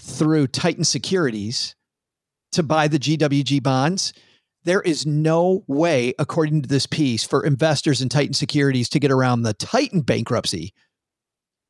through 0.00 0.48
Titan 0.48 0.84
Securities 0.84 1.76
to 2.52 2.62
buy 2.62 2.88
the 2.88 2.98
GWG 2.98 3.62
bonds. 3.62 4.12
There 4.64 4.80
is 4.80 5.06
no 5.06 5.64
way, 5.66 6.14
according 6.18 6.62
to 6.62 6.68
this 6.68 6.86
piece, 6.86 7.24
for 7.24 7.44
investors 7.44 8.00
in 8.00 8.08
Titan 8.08 8.34
Securities 8.34 8.88
to 8.90 9.00
get 9.00 9.10
around 9.10 9.42
the 9.42 9.54
Titan 9.54 10.02
bankruptcy 10.02 10.72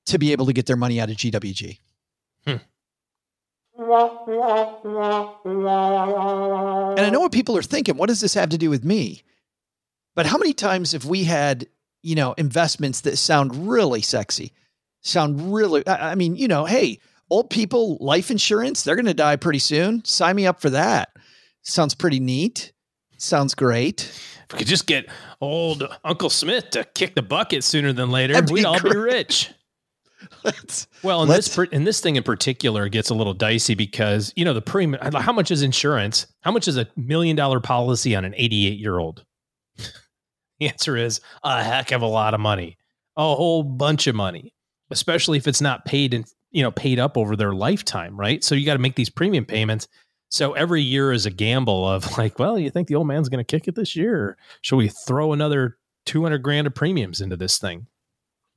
to 0.07 0.19
be 0.19 0.33
able 0.33 0.47
to 0.47 0.53
get 0.53 0.67
their 0.67 0.77
money 0.77 1.01
out 1.01 1.11
of 1.11 1.17
GWG. 1.17 1.79
Hmm. 2.47 2.57
And 6.99 7.07
I 7.07 7.11
know 7.11 7.21
what 7.21 7.33
people 7.33 7.57
are 7.57 7.63
thinking. 7.63 7.97
What 7.97 8.09
does 8.09 8.21
this 8.21 8.35
have 8.35 8.51
to 8.51 8.59
do 8.59 8.69
with 8.69 8.85
me? 8.85 9.23
But 10.15 10.27
how 10.27 10.37
many 10.37 10.53
times 10.53 10.93
have 10.93 11.07
we 11.07 11.25
had 11.25 11.69
you 12.03 12.15
know, 12.15 12.33
investments 12.33 13.01
that 13.03 13.17
sound 13.17 13.69
really 13.69 14.03
sexy, 14.03 14.53
sound 15.01 15.55
really, 15.55 15.87
I 15.87 16.13
I 16.13 16.15
mean, 16.15 16.37
you 16.37 16.49
know, 16.49 16.65
hey, 16.65 16.99
old 17.31 17.49
people, 17.49 17.97
life 18.01 18.31
insurance, 18.31 18.83
they're 18.83 18.97
going 18.97 19.07
to 19.07 19.15
die 19.15 19.37
pretty 19.37 19.61
soon. 19.61 20.05
Sign 20.05 20.37
me 20.37 20.47
up 20.47 20.61
for 20.61 20.71
that. 20.71 21.11
Sounds 21.63 21.95
pretty 21.95 22.21
neat. 22.21 22.73
Sounds 23.23 23.55
great. 23.55 24.02
If 24.02 24.52
we 24.52 24.59
could 24.59 24.67
just 24.67 24.87
get 24.87 25.09
old 25.41 25.85
Uncle 26.05 26.29
Smith 26.29 26.71
to 26.71 26.83
kick 26.83 27.14
the 27.14 27.23
bucket 27.23 27.62
sooner 27.62 27.93
than 27.93 28.11
later, 28.11 28.35
That'd 28.35 28.50
we'd 28.50 28.64
all 28.64 28.81
be 28.81 28.97
rich. 28.97 29.50
Let's, 30.45 30.88
Well, 31.05 31.23
and 31.23 31.31
this 31.31 31.57
and 31.57 31.87
this 31.87 32.00
thing 32.00 32.17
in 32.17 32.25
particular 32.25 32.88
gets 32.88 33.11
a 33.11 33.14
little 33.14 33.33
dicey 33.33 33.75
because 33.75 34.33
you 34.35 34.45
know 34.45 34.52
the 34.52 34.61
premium. 34.61 35.00
How 35.14 35.33
much 35.33 35.52
is 35.52 35.62
insurance? 35.62 36.26
How 36.41 36.50
much 36.50 36.67
is 36.67 36.76
a 36.76 36.88
million 36.97 37.37
dollar 37.37 37.61
policy 37.61 38.17
on 38.17 38.25
an 38.25 38.35
eighty 38.37 38.67
eight 38.67 38.79
year 38.79 38.99
old? 38.99 39.25
the 39.76 40.69
answer 40.69 40.97
is 40.97 41.21
a 41.45 41.62
heck 41.62 41.93
of 41.93 42.02
a 42.02 42.07
lot 42.07 42.35
of 42.35 42.41
money, 42.41 42.76
a 43.17 43.23
whole 43.23 43.62
bunch 43.62 44.09
of 44.09 44.17
money, 44.17 44.52
especially 44.91 45.38
if 45.38 45.47
it's 45.47 45.61
not 45.61 45.85
paid 45.85 46.12
and 46.12 46.25
you 46.50 46.62
know 46.62 46.73
paid 46.73 46.99
up 46.99 47.17
over 47.17 47.37
their 47.37 47.55
lifetime, 47.55 48.19
right? 48.19 48.43
So 48.43 48.57
you 48.57 48.67
got 48.67 48.75
to 48.75 48.81
make 48.81 48.97
these 48.97 49.11
premium 49.11 49.45
payments. 49.45 49.87
So 50.33 50.55
every 50.55 50.81
year 50.81 51.12
is 51.12 51.27
a 51.27 51.31
gamble 51.31 51.87
of 51.87 52.17
like, 52.19 52.39
well, 52.39 52.59
you 52.59 52.71
think 52.71 52.89
the 52.89 52.95
old 52.95 53.07
man's 53.07 53.29
going 53.29 53.45
to 53.45 53.57
kick 53.59 53.69
it 53.69 53.75
this 53.75 53.95
year? 53.95 54.37
Should 54.62 54.77
we 54.77 54.89
throw 54.89 55.33
another 55.33 55.77
two 56.07 56.23
hundred 56.23 56.43
grand 56.43 56.67
of 56.67 56.75
premiums 56.75 57.21
into 57.21 57.37
this 57.37 57.59
thing? 57.59 57.87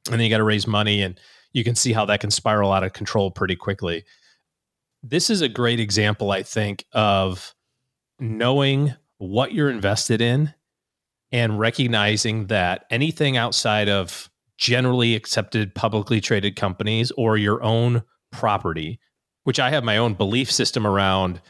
And 0.08 0.14
then 0.14 0.22
you 0.22 0.30
got 0.30 0.38
to 0.38 0.44
raise 0.44 0.66
money 0.66 1.02
and 1.02 1.20
you 1.52 1.64
can 1.64 1.76
see 1.76 1.94
how 1.94 2.06
that 2.06 2.22
can 2.22 2.32
spiral 2.32 2.72
out 2.72 2.84
of 2.84 2.94
control 2.94 3.30
pretty 3.30 3.56
quickly. 3.56 4.06
This 5.04 5.30
is 5.30 5.42
a 5.42 5.50
great 5.50 5.80
example, 5.80 6.32
I 6.32 6.44
think, 6.44 6.86
of 6.94 7.54
knowing 8.20 8.94
what 9.18 9.54
you're 9.54 9.70
invested 9.70 10.22
in 10.22 10.54
and 11.32 11.60
recognizing 11.60 12.48
that 12.48 12.86
anything 12.90 13.36
outside 13.36 13.90
of 13.90 14.30
generally 14.58 15.16
accepted 15.16 15.76
publicly 15.76 16.22
traded 16.22 16.56
companies 16.56 17.12
or 17.18 17.38
your 17.38 17.62
own 17.64 18.04
property, 18.32 19.00
which 19.44 19.60
I 19.60 19.70
have 19.72 19.84
my 19.84 19.98
own 19.98 20.14
belief 20.14 20.52
system 20.52 20.86
around, 20.86 21.42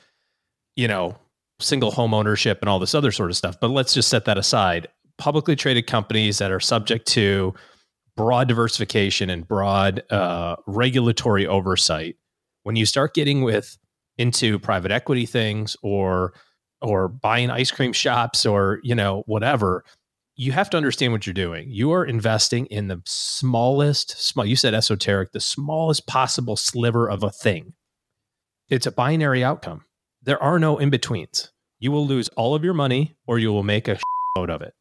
you 0.76 0.88
know, 0.88 1.16
single 1.60 1.92
home 1.92 2.14
ownership 2.14 2.60
and 2.62 2.70
all 2.70 2.80
this 2.80 2.96
other 2.96 3.12
sort 3.12 3.30
of 3.30 3.38
stuff. 3.38 3.58
But 3.60 3.70
let's 3.70 3.94
just 3.94 4.10
set 4.10 4.26
that 4.26 4.38
aside. 4.38 4.88
Publicly 5.18 5.56
traded 5.56 5.88
companies 5.88 6.40
that 6.40 6.52
are 6.52 6.60
subject 6.60 7.08
to 7.10 7.54
broad 8.16 8.48
diversification 8.48 9.30
and 9.30 9.48
broad 9.48 10.04
uh, 10.12 10.56
regulatory 10.68 11.46
oversight, 11.48 12.16
when 12.64 12.76
you 12.76 12.86
start 12.86 13.14
getting 13.14 13.42
with 13.42 13.78
into 14.18 14.58
private 14.60 14.92
equity 14.92 15.26
things 15.26 15.76
or 15.82 16.34
or 16.82 17.08
buying 17.08 17.50
ice 17.50 17.72
cream 17.72 17.94
shops 17.94 18.46
or 18.46 18.80
you 18.84 18.96
know 18.96 19.24
whatever, 19.28 19.84
you 20.36 20.52
have 20.52 20.70
to 20.70 20.78
understand 20.78 21.14
what 21.14 21.26
you're 21.26 21.34
doing. 21.34 21.70
You 21.70 21.92
are 21.92 22.06
investing 22.06 22.66
in 22.68 22.88
the 22.88 23.02
smallest, 23.06 24.20
small. 24.20 24.46
You 24.46 24.56
said 24.56 24.74
esoteric, 24.74 25.32
the 25.32 25.40
smallest 25.40 26.08
possible 26.08 26.56
sliver 26.56 27.10
of 27.10 27.24
a 27.24 27.32
thing. 27.32 27.74
It's 28.70 28.86
a 28.86 28.92
binary 28.92 29.44
outcome. 29.44 29.86
There 30.26 30.42
are 30.42 30.60
no 30.60 30.78
in 30.78 30.90
betweens. 30.90 31.52
You 31.80 31.92
will 31.92 32.06
lose 32.06 32.30
all 32.30 32.56
of 32.56 32.64
your 32.64 32.74
money, 32.74 33.16
or 33.28 33.38
you 33.38 33.54
will 33.54 33.64
make 33.64 33.88
a 33.88 34.00
load 34.38 34.50
of 34.50 34.62
it. 34.62 34.74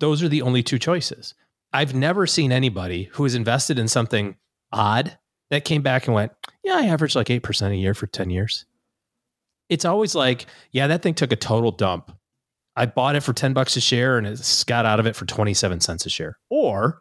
Those 0.00 0.22
are 0.22 0.28
the 0.28 0.42
only 0.42 0.62
two 0.62 0.78
choices. 0.78 1.34
I've 1.72 1.94
never 1.94 2.26
seen 2.26 2.52
anybody 2.52 3.04
who 3.12 3.24
has 3.24 3.34
invested 3.34 3.78
in 3.78 3.88
something 3.88 4.36
odd 4.72 5.18
that 5.50 5.64
came 5.64 5.82
back 5.82 6.06
and 6.06 6.14
went, 6.14 6.32
Yeah, 6.62 6.76
I 6.76 6.86
averaged 6.86 7.16
like 7.16 7.26
8% 7.26 7.70
a 7.72 7.76
year 7.76 7.94
for 7.94 8.06
10 8.06 8.30
years. 8.30 8.64
It's 9.68 9.84
always 9.84 10.14
like, 10.14 10.46
Yeah, 10.70 10.86
that 10.86 11.02
thing 11.02 11.14
took 11.14 11.32
a 11.32 11.36
total 11.36 11.72
dump. 11.72 12.16
I 12.76 12.86
bought 12.86 13.16
it 13.16 13.22
for 13.22 13.32
10 13.32 13.54
bucks 13.54 13.76
a 13.76 13.80
share 13.80 14.18
and 14.18 14.26
it 14.26 14.64
got 14.66 14.86
out 14.86 15.00
of 15.00 15.06
it 15.06 15.16
for 15.16 15.26
27 15.26 15.80
cents 15.80 16.06
a 16.06 16.10
share. 16.10 16.38
Or 16.48 17.00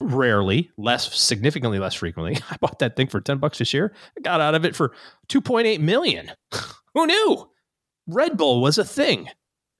rarely, 0.00 0.70
less 0.76 1.14
significantly 1.14 1.78
less 1.78 1.94
frequently, 1.94 2.36
I 2.50 2.56
bought 2.58 2.78
that 2.80 2.96
thing 2.96 3.06
for 3.08 3.20
10 3.20 3.38
bucks 3.38 3.58
this 3.58 3.72
year. 3.74 3.94
I 4.16 4.20
got 4.20 4.40
out 4.40 4.54
of 4.54 4.64
it 4.64 4.74
for 4.76 4.92
2.8 5.28 5.80
million. 5.80 6.30
Who 6.94 7.06
knew? 7.06 7.48
Red 8.06 8.36
Bull 8.36 8.60
was 8.60 8.78
a 8.78 8.84
thing. 8.84 9.28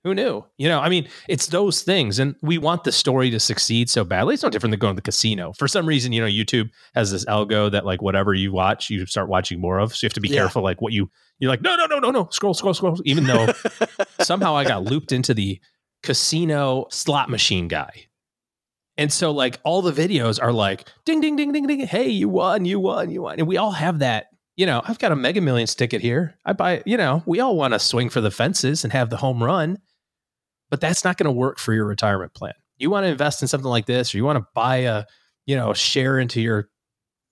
Who 0.02 0.14
knew? 0.14 0.44
You 0.58 0.68
know, 0.68 0.80
I 0.80 0.90
mean, 0.90 1.08
it's 1.30 1.46
those 1.46 1.80
things. 1.82 2.18
And 2.18 2.34
we 2.42 2.58
want 2.58 2.84
the 2.84 2.92
story 2.92 3.30
to 3.30 3.40
succeed 3.40 3.88
so 3.88 4.04
badly. 4.04 4.34
It's 4.34 4.42
no 4.42 4.50
different 4.50 4.72
than 4.72 4.78
going 4.78 4.94
to 4.94 4.96
the 4.96 5.02
casino. 5.02 5.54
For 5.54 5.66
some 5.66 5.86
reason, 5.86 6.12
you 6.12 6.20
know, 6.20 6.26
YouTube 6.26 6.68
has 6.94 7.10
this 7.10 7.24
algo 7.24 7.70
that 7.72 7.86
like 7.86 8.02
whatever 8.02 8.34
you 8.34 8.52
watch, 8.52 8.90
you 8.90 9.06
start 9.06 9.30
watching 9.30 9.60
more 9.60 9.78
of. 9.78 9.94
So 9.96 10.04
you 10.04 10.08
have 10.08 10.12
to 10.14 10.20
be 10.20 10.28
Yeah. 10.28 10.40
careful, 10.40 10.62
like 10.62 10.82
what 10.82 10.92
you 10.92 11.10
you're 11.38 11.50
like, 11.50 11.62
no, 11.62 11.74
no, 11.76 11.86
no, 11.86 11.98
no, 12.00 12.10
no, 12.10 12.28
scroll, 12.32 12.52
scroll, 12.52 12.74
scroll. 12.74 12.98
Even 13.06 13.24
though 13.24 13.48
somehow 14.20 14.54
I 14.54 14.64
got 14.64 14.84
looped 14.84 15.10
into 15.10 15.32
the 15.32 15.58
casino 16.02 16.86
slot 16.90 17.30
machine 17.30 17.66
guy. 17.68 18.06
And 18.96 19.12
so 19.12 19.32
like 19.32 19.58
all 19.64 19.82
the 19.82 19.92
videos 19.92 20.40
are 20.42 20.52
like 20.52 20.88
ding 21.04 21.20
ding 21.20 21.36
ding 21.36 21.52
ding 21.52 21.66
ding 21.66 21.80
hey 21.80 22.08
you 22.08 22.28
won 22.28 22.64
you 22.64 22.78
won 22.80 23.10
you 23.10 23.22
won. 23.22 23.38
And 23.38 23.48
we 23.48 23.56
all 23.56 23.72
have 23.72 23.98
that 24.00 24.26
you 24.56 24.66
know 24.66 24.82
I've 24.84 24.98
got 24.98 25.12
a 25.12 25.16
mega 25.16 25.40
millions 25.40 25.74
ticket 25.74 26.00
here. 26.00 26.36
I 26.44 26.52
buy 26.52 26.82
you 26.86 26.96
know 26.96 27.22
we 27.26 27.40
all 27.40 27.56
want 27.56 27.74
to 27.74 27.78
swing 27.78 28.08
for 28.08 28.20
the 28.20 28.30
fences 28.30 28.84
and 28.84 28.92
have 28.92 29.10
the 29.10 29.16
home 29.16 29.42
run 29.42 29.78
but 30.70 30.80
that's 30.80 31.04
not 31.04 31.16
going 31.16 31.26
to 31.26 31.32
work 31.32 31.58
for 31.58 31.72
your 31.72 31.84
retirement 31.84 32.34
plan. 32.34 32.54
You 32.78 32.90
want 32.90 33.04
to 33.04 33.08
invest 33.10 33.42
in 33.42 33.48
something 33.48 33.70
like 33.70 33.86
this 33.86 34.12
or 34.12 34.16
you 34.18 34.24
want 34.24 34.38
to 34.38 34.46
buy 34.54 34.78
a 34.78 35.04
you 35.46 35.56
know 35.56 35.72
share 35.72 36.18
into 36.18 36.40
your 36.40 36.68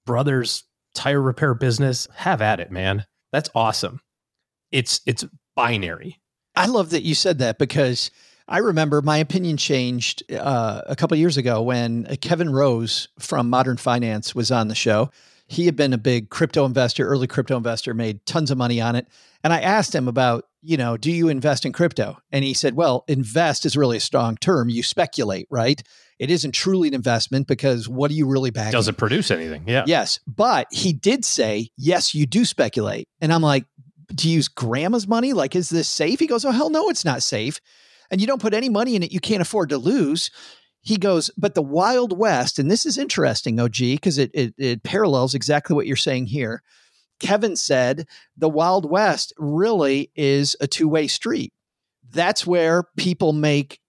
brother's 0.06 0.64
tire 0.94 1.20
repair 1.20 1.54
business 1.54 2.06
have 2.14 2.42
at 2.42 2.60
it 2.60 2.70
man. 2.70 3.06
That's 3.32 3.50
awesome. 3.54 4.00
It's 4.70 5.00
it's 5.06 5.24
binary. 5.56 6.20
I 6.54 6.66
love 6.66 6.90
that 6.90 7.02
you 7.02 7.14
said 7.14 7.38
that 7.38 7.58
because 7.58 8.10
I 8.48 8.58
remember 8.58 9.02
my 9.02 9.18
opinion 9.18 9.56
changed 9.56 10.30
uh, 10.32 10.82
a 10.86 10.96
couple 10.96 11.16
years 11.16 11.36
ago 11.36 11.62
when 11.62 12.04
Kevin 12.20 12.50
Rose 12.50 13.08
from 13.18 13.48
Modern 13.48 13.76
Finance 13.76 14.34
was 14.34 14.50
on 14.50 14.68
the 14.68 14.74
show. 14.74 15.10
He 15.46 15.66
had 15.66 15.76
been 15.76 15.92
a 15.92 15.98
big 15.98 16.30
crypto 16.30 16.64
investor, 16.64 17.06
early 17.06 17.26
crypto 17.26 17.56
investor, 17.56 17.92
made 17.92 18.24
tons 18.24 18.50
of 18.50 18.58
money 18.58 18.80
on 18.80 18.96
it. 18.96 19.06
And 19.44 19.52
I 19.52 19.60
asked 19.60 19.94
him 19.94 20.08
about, 20.08 20.48
you 20.62 20.76
know, 20.76 20.96
do 20.96 21.10
you 21.10 21.28
invest 21.28 21.66
in 21.66 21.72
crypto? 21.72 22.16
And 22.30 22.44
he 22.44 22.54
said, 22.54 22.74
well, 22.74 23.04
invest 23.08 23.66
is 23.66 23.76
really 23.76 23.96
a 23.96 24.00
strong 24.00 24.36
term. 24.36 24.70
You 24.70 24.82
speculate, 24.82 25.46
right? 25.50 25.82
It 26.18 26.30
isn't 26.30 26.52
truly 26.52 26.88
an 26.88 26.94
investment 26.94 27.48
because 27.48 27.88
what 27.88 28.10
are 28.10 28.14
you 28.14 28.26
really 28.26 28.50
backing? 28.50 28.72
doesn't 28.72 28.96
produce 28.96 29.30
anything 29.30 29.64
yeah 29.66 29.82
Yes. 29.86 30.20
But 30.26 30.68
he 30.70 30.92
did 30.92 31.24
say, 31.24 31.70
yes, 31.76 32.14
you 32.14 32.26
do 32.26 32.44
speculate. 32.44 33.08
And 33.20 33.32
I'm 33.32 33.42
like, 33.42 33.64
do 34.14 34.28
you 34.28 34.36
use 34.36 34.48
grandma's 34.48 35.08
money? 35.08 35.32
Like, 35.32 35.56
is 35.56 35.68
this 35.68 35.88
safe? 35.88 36.20
He 36.20 36.26
goes, 36.26 36.44
oh, 36.44 36.50
hell 36.50 36.70
no, 36.70 36.88
it's 36.88 37.04
not 37.04 37.22
safe. 37.22 37.60
And 38.12 38.20
you 38.20 38.26
don't 38.26 38.42
put 38.42 38.54
any 38.54 38.68
money 38.68 38.94
in 38.94 39.02
it 39.02 39.10
you 39.10 39.20
can't 39.20 39.42
afford 39.42 39.70
to 39.70 39.78
lose. 39.78 40.30
He 40.82 40.98
goes, 40.98 41.30
but 41.36 41.54
the 41.54 41.62
Wild 41.62 42.16
West, 42.16 42.58
and 42.58 42.70
this 42.70 42.84
is 42.84 42.98
interesting, 42.98 43.58
OG, 43.58 43.78
because 43.78 44.18
it, 44.18 44.30
it, 44.34 44.54
it 44.58 44.82
parallels 44.82 45.34
exactly 45.34 45.74
what 45.74 45.86
you're 45.86 45.96
saying 45.96 46.26
here. 46.26 46.62
Kevin 47.20 47.56
said 47.56 48.06
the 48.36 48.48
Wild 48.48 48.88
West 48.88 49.32
really 49.38 50.10
is 50.14 50.56
a 50.60 50.66
two 50.66 50.88
way 50.88 51.06
street. 51.06 51.52
That's 52.10 52.46
where 52.46 52.84
people 52.98 53.32
make 53.32 53.80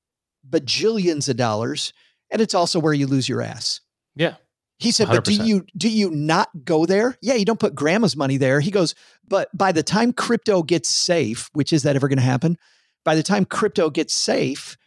bajillions 0.47 1.27
of 1.27 1.36
dollars, 1.36 1.93
and 2.31 2.41
it's 2.41 2.53
also 2.53 2.79
where 2.79 2.93
you 2.93 3.07
lose 3.07 3.27
your 3.27 3.41
ass. 3.41 3.81
yeah 4.15 4.36
He 4.77 4.91
said, 4.91 5.07
"But 5.07 5.23
do 5.23 5.33
you 5.33 5.65
do 5.75 5.89
you 5.89 6.12
not 6.12 6.49
go 6.63 6.86
there? 6.86 7.17
Yeah, 7.21 7.33
you 7.33 7.45
don't 7.45 7.59
put 7.59 7.75
grandma's 7.75 8.15
money 8.15 8.38
there." 8.38 8.59
He 8.59 8.71
goes, 8.71 8.93
"But 9.27 9.49
by 9.57 9.71
the 9.71 9.83
time 9.83 10.13
crypto 10.13 10.62
gets 10.62 10.89
safe, 10.89 11.49
which 11.53 11.73
is 11.73 11.83
that 11.83 11.95
ever 11.95 12.07
going 12.07 12.17
to 12.17 12.23
happen? 12.23 12.57
By 13.05 13.15
the 13.15 13.23
time 13.23 13.45
crypto 13.45 13.89
gets 13.89 14.13
safe, 14.13 14.77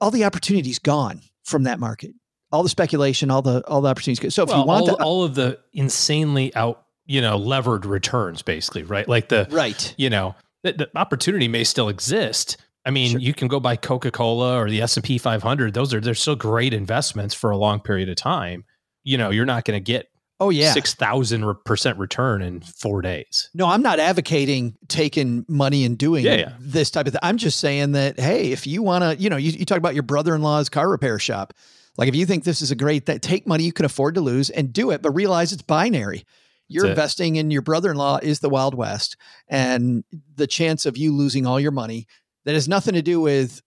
all 0.00 0.10
the 0.10 0.24
opportunity's 0.24 0.78
gone 0.78 1.20
from 1.44 1.64
that 1.64 1.78
market. 1.80 2.12
All 2.52 2.62
the 2.62 2.68
speculation, 2.68 3.30
all 3.30 3.42
the 3.42 3.60
all 3.66 3.80
the 3.80 3.88
opportunities. 3.88 4.20
go- 4.20 4.28
So 4.28 4.42
if 4.42 4.48
well, 4.48 4.60
you 4.60 4.66
want 4.66 4.80
all, 4.88 4.96
the 4.96 5.02
all 5.04 5.22
of 5.24 5.34
the 5.36 5.58
insanely 5.72 6.54
out, 6.56 6.84
you 7.06 7.20
know, 7.20 7.36
levered 7.36 7.86
returns, 7.86 8.42
basically, 8.42 8.82
right? 8.82 9.08
Like 9.08 9.28
the, 9.28 9.46
right, 9.50 9.94
you 9.96 10.10
know, 10.10 10.34
the, 10.64 10.72
the 10.72 10.90
opportunity 10.98 11.46
may 11.48 11.64
still 11.64 11.88
exist. 11.88 12.56
I 12.84 12.90
mean, 12.90 13.12
Sure. 13.12 13.20
you 13.20 13.34
can 13.34 13.46
go 13.48 13.60
buy 13.60 13.76
Coca 13.76 14.10
Cola 14.10 14.56
or 14.58 14.68
the 14.68 14.82
S 14.82 14.96
and 14.96 15.04
P 15.04 15.16
500. 15.18 15.74
Those 15.74 15.94
are 15.94 16.00
they're 16.00 16.14
still 16.14 16.34
great 16.36 16.74
investments 16.74 17.34
for 17.34 17.50
a 17.50 17.56
long 17.56 17.78
period 17.80 18.08
of 18.08 18.16
time. 18.16 18.64
You 19.04 19.16
know, 19.16 19.30
you're 19.30 19.46
not 19.46 19.64
going 19.64 19.76
to 19.76 19.84
get 19.84 20.09
oh 20.40 20.50
yeah, 20.50 20.72
six 20.72 20.94
thousand 20.94 21.44
percent 21.64 21.98
return 21.98 22.42
in 22.42 22.60
four 22.60 23.02
days. 23.02 23.50
No, 23.54 23.66
I'm 23.66 23.82
not 23.82 24.00
advocating 24.00 24.76
taking 24.88 25.44
money 25.48 25.84
and 25.84 25.96
doing 25.96 26.24
Yeah, 26.24 26.34
yeah. 26.34 26.52
this 26.58 26.90
type 26.90 27.06
of 27.06 27.12
thing. 27.12 27.20
I'm 27.22 27.36
just 27.36 27.58
saying 27.60 27.92
that, 27.92 28.18
hey, 28.18 28.50
if 28.52 28.66
you 28.66 28.82
want 28.82 29.04
to, 29.04 29.22
you 29.22 29.30
know, 29.30 29.36
you, 29.36 29.52
you 29.52 29.64
talk 29.64 29.78
about 29.78 29.94
your 29.94 30.02
brother 30.02 30.34
in 30.34 30.42
law's 30.42 30.68
car 30.68 30.88
repair 30.88 31.18
shop. 31.18 31.52
Like, 31.96 32.08
if 32.08 32.14
you 32.16 32.24
think 32.24 32.44
this 32.44 32.62
is 32.62 32.70
a 32.70 32.76
great, 32.76 33.06
that 33.06 33.20
take 33.20 33.46
money 33.46 33.64
you 33.64 33.72
can 33.72 33.84
afford 33.84 34.14
to 34.14 34.20
lose 34.20 34.48
and 34.48 34.72
do 34.72 34.90
it, 34.90 35.02
but 35.02 35.10
realize 35.10 35.52
it's 35.52 35.62
binary. 35.62 36.24
You're 36.68 36.84
That's 36.84 36.90
it. 36.90 36.92
investing 36.92 37.36
in 37.36 37.50
your 37.50 37.62
brother 37.62 37.90
in 37.90 37.96
law 37.96 38.18
is 38.22 38.38
the 38.40 38.48
Wild 38.48 38.74
West, 38.74 39.16
and 39.48 40.04
the 40.36 40.46
chance 40.46 40.86
of 40.86 40.96
you 40.96 41.12
losing 41.14 41.46
all 41.46 41.58
your 41.60 41.72
money 41.72 42.06
that 42.44 42.54
has 42.54 42.68
nothing 42.68 42.94
to 42.94 43.02
do 43.02 43.20
with, 43.20 43.60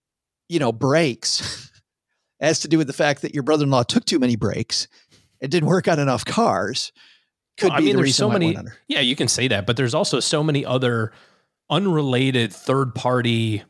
you 0.47 0.57
know, 0.57 0.71
breaks, 0.71 1.69
has 2.39 2.61
to 2.61 2.67
do 2.69 2.77
with 2.77 2.87
the 2.87 2.93
fact 2.93 3.21
that 3.21 3.33
your 3.33 3.43
brother 3.43 3.65
in 3.65 3.69
law 3.71 3.83
took 3.83 4.05
too 4.05 4.19
many 4.19 4.35
breaks 4.37 4.87
and 5.43 5.51
didn't 5.51 5.69
work 5.69 5.87
on 5.87 5.99
enough 5.99 6.25
cars. 6.25 6.91
Could 7.59 7.69
Well, 7.69 7.77
be 7.77 7.83
I 7.83 7.85
mean, 7.85 7.91
the 7.93 7.97
there's 7.97 8.05
reason 8.05 8.17
so 8.17 8.27
why 8.29 8.35
it 8.37 8.39
many. 8.39 8.57
Yeah, 8.87 9.01
you 9.01 9.15
can 9.15 9.27
say 9.27 9.47
that, 9.49 9.67
but 9.67 9.77
there's 9.77 9.93
also 9.93 10.19
so 10.19 10.41
many 10.43 10.65
other 10.65 11.11
unrelated 11.69 12.51
third 12.53 12.95
party 12.95 13.63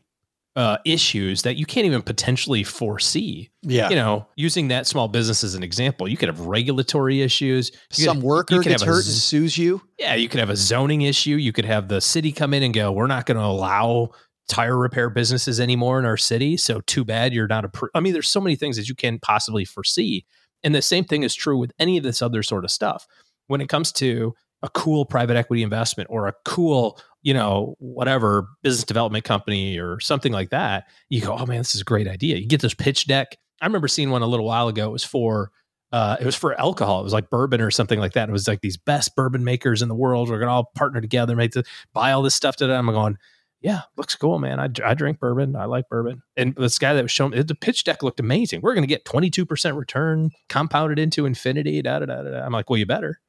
uh, 0.56 0.78
issues 0.84 1.42
that 1.42 1.56
you 1.56 1.66
can't 1.66 1.84
even 1.84 2.00
potentially 2.00 2.62
foresee. 2.62 3.50
Yeah. 3.62 3.88
You 3.90 3.96
know, 3.96 4.26
using 4.36 4.68
that 4.68 4.86
small 4.86 5.08
business 5.08 5.42
as 5.42 5.54
an 5.56 5.62
example, 5.64 6.06
you 6.06 6.16
could 6.16 6.28
have 6.28 6.40
regulatory 6.40 7.22
issues. 7.22 7.72
You 7.96 8.04
Some 8.04 8.18
could- 8.18 8.24
worker 8.24 8.56
could 8.62 8.68
gets 8.68 8.82
hurt 8.82 9.04
and 9.04 9.14
sues 9.14 9.58
you. 9.58 9.82
yeah, 9.98 10.14
you 10.14 10.28
could 10.28 10.40
have 10.40 10.50
a 10.50 10.56
zoning 10.56 11.02
issue. 11.02 11.36
You 11.36 11.52
could 11.52 11.64
have 11.64 11.88
the 11.88 12.00
city 12.00 12.30
come 12.30 12.54
in 12.54 12.62
and 12.62 12.72
go, 12.72 12.92
"We're 12.92 13.08
not 13.08 13.26
going 13.26 13.36
to 13.38 13.44
allow 13.44 14.10
tire 14.48 14.78
repair 14.78 15.10
businesses 15.10 15.58
anymore 15.58 15.98
in 15.98 16.04
our 16.04 16.16
city." 16.16 16.56
So 16.56 16.80
too 16.82 17.04
bad 17.04 17.32
you're 17.34 17.48
not 17.48 17.64
a. 17.64 17.68
Pr-. 17.68 17.86
I 17.94 17.98
mean, 18.00 18.12
there's 18.12 18.30
so 18.30 18.40
many 18.40 18.54
things 18.54 18.76
that 18.76 18.88
you 18.88 18.94
can't 18.94 19.20
possibly 19.22 19.64
foresee, 19.64 20.24
and 20.64 20.74
the 20.74 20.82
same 20.82 21.04
thing 21.04 21.22
is 21.22 21.34
true 21.34 21.58
with 21.58 21.72
any 21.78 21.96
of 21.96 22.02
this 22.02 22.22
other 22.22 22.42
sort 22.42 22.64
of 22.64 22.70
stuff. 22.70 23.06
When 23.46 23.60
it 23.60 23.68
comes 23.68 23.92
to 23.92 24.34
a 24.62 24.70
cool 24.70 25.04
private 25.04 25.36
equity 25.36 25.62
investment 25.62 26.08
or 26.10 26.26
a 26.26 26.32
cool, 26.46 26.98
you 27.22 27.34
know, 27.34 27.76
whatever 27.78 28.48
business 28.62 28.84
development 28.84 29.24
company 29.24 29.78
or 29.78 30.00
something 30.00 30.32
like 30.32 30.50
that, 30.50 30.84
you 31.10 31.20
go, 31.20 31.36
"Oh 31.38 31.46
man, 31.46 31.58
this 31.58 31.74
is 31.74 31.82
a 31.82 31.84
great 31.84 32.08
idea." 32.08 32.36
You 32.36 32.46
get 32.46 32.62
this 32.62 32.74
pitch 32.74 33.06
deck. 33.06 33.36
I 33.60 33.66
remember 33.66 33.88
seeing 33.88 34.10
one 34.10 34.22
a 34.22 34.26
little 34.26 34.46
while 34.46 34.68
ago. 34.68 34.88
It 34.88 34.92
was 34.92 35.04
for 35.04 35.50
uh, 35.92 36.16
it 36.20 36.26
was 36.26 36.34
for 36.34 36.58
alcohol. 36.58 37.00
It 37.00 37.04
was 37.04 37.12
like 37.12 37.30
bourbon 37.30 37.60
or 37.60 37.70
something 37.70 38.00
like 38.00 38.14
that. 38.14 38.28
It 38.28 38.32
was 38.32 38.48
like 38.48 38.62
these 38.62 38.76
best 38.76 39.14
bourbon 39.14 39.44
makers 39.44 39.82
in 39.82 39.88
the 39.88 39.94
world. 39.94 40.28
We're 40.28 40.40
gonna 40.40 40.50
all 40.50 40.72
partner 40.74 41.00
together, 41.00 41.36
make 41.36 41.52
the 41.52 41.64
buy 41.92 42.12
all 42.12 42.22
this 42.22 42.34
stuff. 42.34 42.56
To 42.56 42.74
I'm 42.74 42.86
going, 42.86 43.16
yeah, 43.64 43.80
looks 43.96 44.14
cool, 44.14 44.38
man. 44.38 44.60
I, 44.60 44.68
I 44.84 44.92
drink 44.92 45.18
bourbon. 45.18 45.56
I 45.56 45.64
like 45.64 45.88
bourbon. 45.88 46.22
And 46.36 46.54
this 46.54 46.78
guy 46.78 46.92
that 46.92 47.02
was 47.02 47.10
showing 47.10 47.32
the 47.32 47.54
pitch 47.54 47.82
deck 47.84 48.02
looked 48.02 48.20
amazing. 48.20 48.60
We're 48.60 48.74
gonna 48.74 48.86
get 48.86 49.06
22 49.06 49.46
percent 49.46 49.76
return 49.76 50.30
compounded 50.50 50.98
into 50.98 51.24
infinity. 51.24 51.80
Da, 51.80 52.00
da, 52.00 52.04
da, 52.04 52.22
da. 52.22 52.44
I'm 52.44 52.52
like, 52.52 52.68
well, 52.68 52.76
you 52.76 52.84
better. 52.84 53.20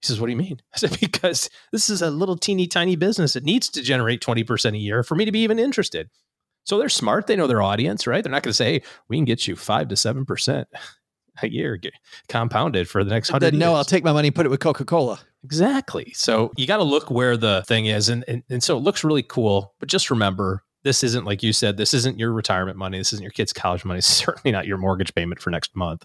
He 0.00 0.06
says, 0.06 0.18
what 0.18 0.28
do 0.28 0.32
you 0.32 0.38
mean? 0.38 0.62
I 0.74 0.78
said, 0.78 0.98
because 0.98 1.50
this 1.72 1.90
is 1.90 2.00
a 2.00 2.10
little 2.10 2.38
teeny 2.38 2.66
tiny 2.66 2.96
business. 2.96 3.36
It 3.36 3.44
needs 3.44 3.68
to 3.70 3.82
generate 3.82 4.22
20% 4.22 4.74
a 4.74 4.78
year 4.78 5.02
for 5.02 5.14
me 5.14 5.26
to 5.26 5.32
be 5.32 5.40
even 5.40 5.58
interested. 5.58 6.08
So 6.64 6.78
they're 6.78 6.88
smart. 6.88 7.26
They 7.26 7.36
know 7.36 7.46
their 7.46 7.62
audience, 7.62 8.06
right? 8.06 8.24
They're 8.24 8.32
not 8.32 8.42
going 8.42 8.50
to 8.50 8.54
say, 8.54 8.72
hey, 8.74 8.82
we 9.08 9.16
can 9.16 9.24
get 9.24 9.46
you 9.46 9.56
five 9.56 9.88
to 9.88 9.94
7% 9.94 10.64
a 11.42 11.50
year 11.50 11.78
compounded 12.28 12.88
for 12.88 13.04
the 13.04 13.10
next 13.10 13.30
hundred 13.30 13.54
no, 13.54 13.70
years. 13.70 13.76
I'll 13.76 13.84
take 13.84 14.04
my 14.04 14.12
money 14.12 14.28
and 14.28 14.34
put 14.34 14.46
it 14.46 14.48
with 14.48 14.60
Coca 14.60 14.84
Cola. 14.84 15.20
Exactly. 15.44 16.12
So 16.14 16.52
you 16.56 16.66
got 16.66 16.78
to 16.78 16.82
look 16.82 17.10
where 17.10 17.36
the 17.36 17.62
thing 17.66 17.86
is. 17.86 18.08
And, 18.08 18.24
and, 18.26 18.42
and 18.50 18.62
so 18.62 18.76
it 18.76 18.80
looks 18.80 19.04
really 19.04 19.22
cool. 19.22 19.74
But 19.78 19.88
just 19.88 20.10
remember, 20.10 20.64
this 20.82 21.04
isn't 21.04 21.24
like 21.24 21.42
you 21.42 21.52
said, 21.52 21.76
this 21.76 21.94
isn't 21.94 22.18
your 22.18 22.32
retirement 22.32 22.78
money. 22.78 22.98
This 22.98 23.12
isn't 23.12 23.22
your 23.22 23.30
kid's 23.30 23.52
college 23.52 23.84
money. 23.84 23.98
It's 23.98 24.06
certainly 24.24 24.52
not 24.52 24.66
your 24.66 24.78
mortgage 24.78 25.14
payment 25.14 25.40
for 25.40 25.50
next 25.50 25.74
month. 25.76 26.04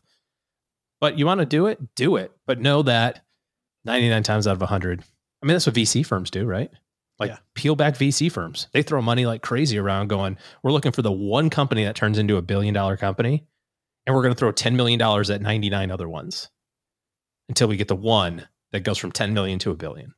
But 0.99 1.17
you 1.17 1.25
want 1.25 1.39
to 1.39 1.45
do 1.45 1.65
it, 1.65 1.79
do 1.95 2.15
it. 2.17 2.31
But 2.45 2.59
know 2.59 2.83
that 2.83 3.23
99 3.85 4.21
times 4.23 4.45
out 4.45 4.53
of 4.53 4.59
100, 4.61 5.01
I 5.41 5.45
mean, 5.45 5.53
that's 5.53 5.65
what 5.65 5.75
VC 5.75 6.05
firms 6.05 6.29
do, 6.29 6.45
right? 6.45 6.69
Like 7.19 7.31
Yeah. 7.31 7.37
peel 7.55 7.75
back 7.75 7.95
VC 7.95 8.31
firms. 8.31 8.67
They 8.73 8.83
throw 8.83 9.01
money 9.01 9.25
like 9.25 9.41
crazy 9.41 9.77
around 9.79 10.07
going, 10.09 10.37
we're 10.61 10.71
looking 10.71 10.91
for 10.91 11.01
the 11.01 11.11
one 11.11 11.49
company 11.49 11.83
that 11.85 11.95
turns 11.95 12.19
into 12.19 12.37
a 12.37 12.41
billion 12.41 12.73
dollar 12.73 12.97
company. 12.97 13.45
And 14.05 14.15
we're 14.15 14.23
going 14.23 14.33
to 14.33 14.39
throw 14.39 14.51
$10 14.51 14.75
million 14.75 15.01
at 15.01 15.41
99 15.41 15.91
other 15.91 16.09
ones 16.09 16.49
until 17.49 17.67
we 17.67 17.77
get 17.77 17.87
the 17.87 17.95
one 17.95 18.47
that 18.71 18.81
goes 18.81 18.97
from 18.97 19.11
10 19.11 19.33
million 19.33 19.59
to 19.59 19.71
a 19.71 19.75
billion. 19.75 20.13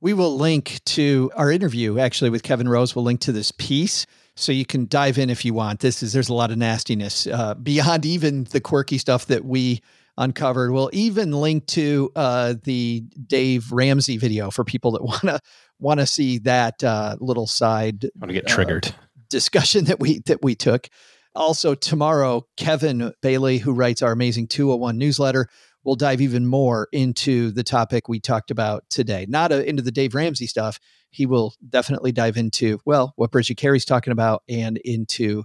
We 0.00 0.14
will 0.14 0.36
link 0.36 0.80
to 0.86 1.30
our 1.36 1.50
interview 1.52 1.98
actually 1.98 2.30
with 2.30 2.42
Kevin 2.42 2.68
Rose. 2.68 2.96
We'll 2.96 3.04
link 3.04 3.20
to 3.20 3.32
this 3.32 3.52
piece 3.52 4.06
so 4.34 4.50
you 4.50 4.64
can 4.66 4.86
dive 4.86 5.18
in 5.18 5.30
if 5.30 5.44
you 5.44 5.54
want. 5.54 5.80
This 5.80 6.02
is 6.02 6.12
there's 6.12 6.28
a 6.28 6.34
lot 6.34 6.50
of 6.50 6.58
nastiness 6.58 7.26
uh, 7.26 7.54
beyond 7.54 8.04
even 8.06 8.44
the 8.44 8.60
quirky 8.60 8.98
stuff 8.98 9.26
that 9.26 9.44
we 9.44 9.80
uncovered. 10.18 10.72
We'll 10.72 10.90
even 10.92 11.32
link 11.32 11.66
to 11.68 12.10
uh, 12.16 12.54
the 12.64 13.04
Dave 13.26 13.70
Ramsey 13.70 14.16
video 14.16 14.50
for 14.50 14.64
people 14.64 14.92
that 14.92 15.02
want 15.04 15.22
to 15.22 15.40
want 15.78 16.00
to 16.00 16.06
see 16.06 16.38
that 16.38 16.82
uh, 16.82 17.16
little 17.20 17.46
side 17.46 18.06
want 18.16 18.30
to 18.30 18.34
get 18.34 18.46
Uh, 18.46 18.54
triggered. 18.54 18.94
discussion 19.28 19.84
that 19.84 20.00
we 20.00 20.18
that 20.26 20.42
we 20.42 20.54
took. 20.56 20.88
Also 21.34 21.74
tomorrow, 21.74 22.46
Kevin 22.56 23.12
Bailey, 23.22 23.58
who 23.58 23.72
writes 23.72 24.02
our 24.02 24.12
amazing 24.12 24.48
201 24.48 24.98
newsletter, 24.98 25.48
will 25.84 25.96
dive 25.96 26.20
even 26.20 26.46
more 26.46 26.88
into 26.92 27.50
the 27.50 27.64
topic 27.64 28.08
we 28.08 28.20
talked 28.20 28.50
about 28.50 28.84
today. 28.90 29.26
Not 29.28 29.52
uh 29.52 29.62
into 29.62 29.82
the 29.82 29.90
Dave 29.90 30.14
Ramsey 30.14 30.46
stuff. 30.46 30.78
He 31.10 31.26
will 31.26 31.54
definitely 31.68 32.12
dive 32.12 32.36
into 32.36 32.78
well 32.84 33.12
what 33.16 33.30
Bridget 33.30 33.56
Carey's 33.56 33.84
talking 33.84 34.12
about 34.12 34.42
and 34.48 34.78
into 34.78 35.44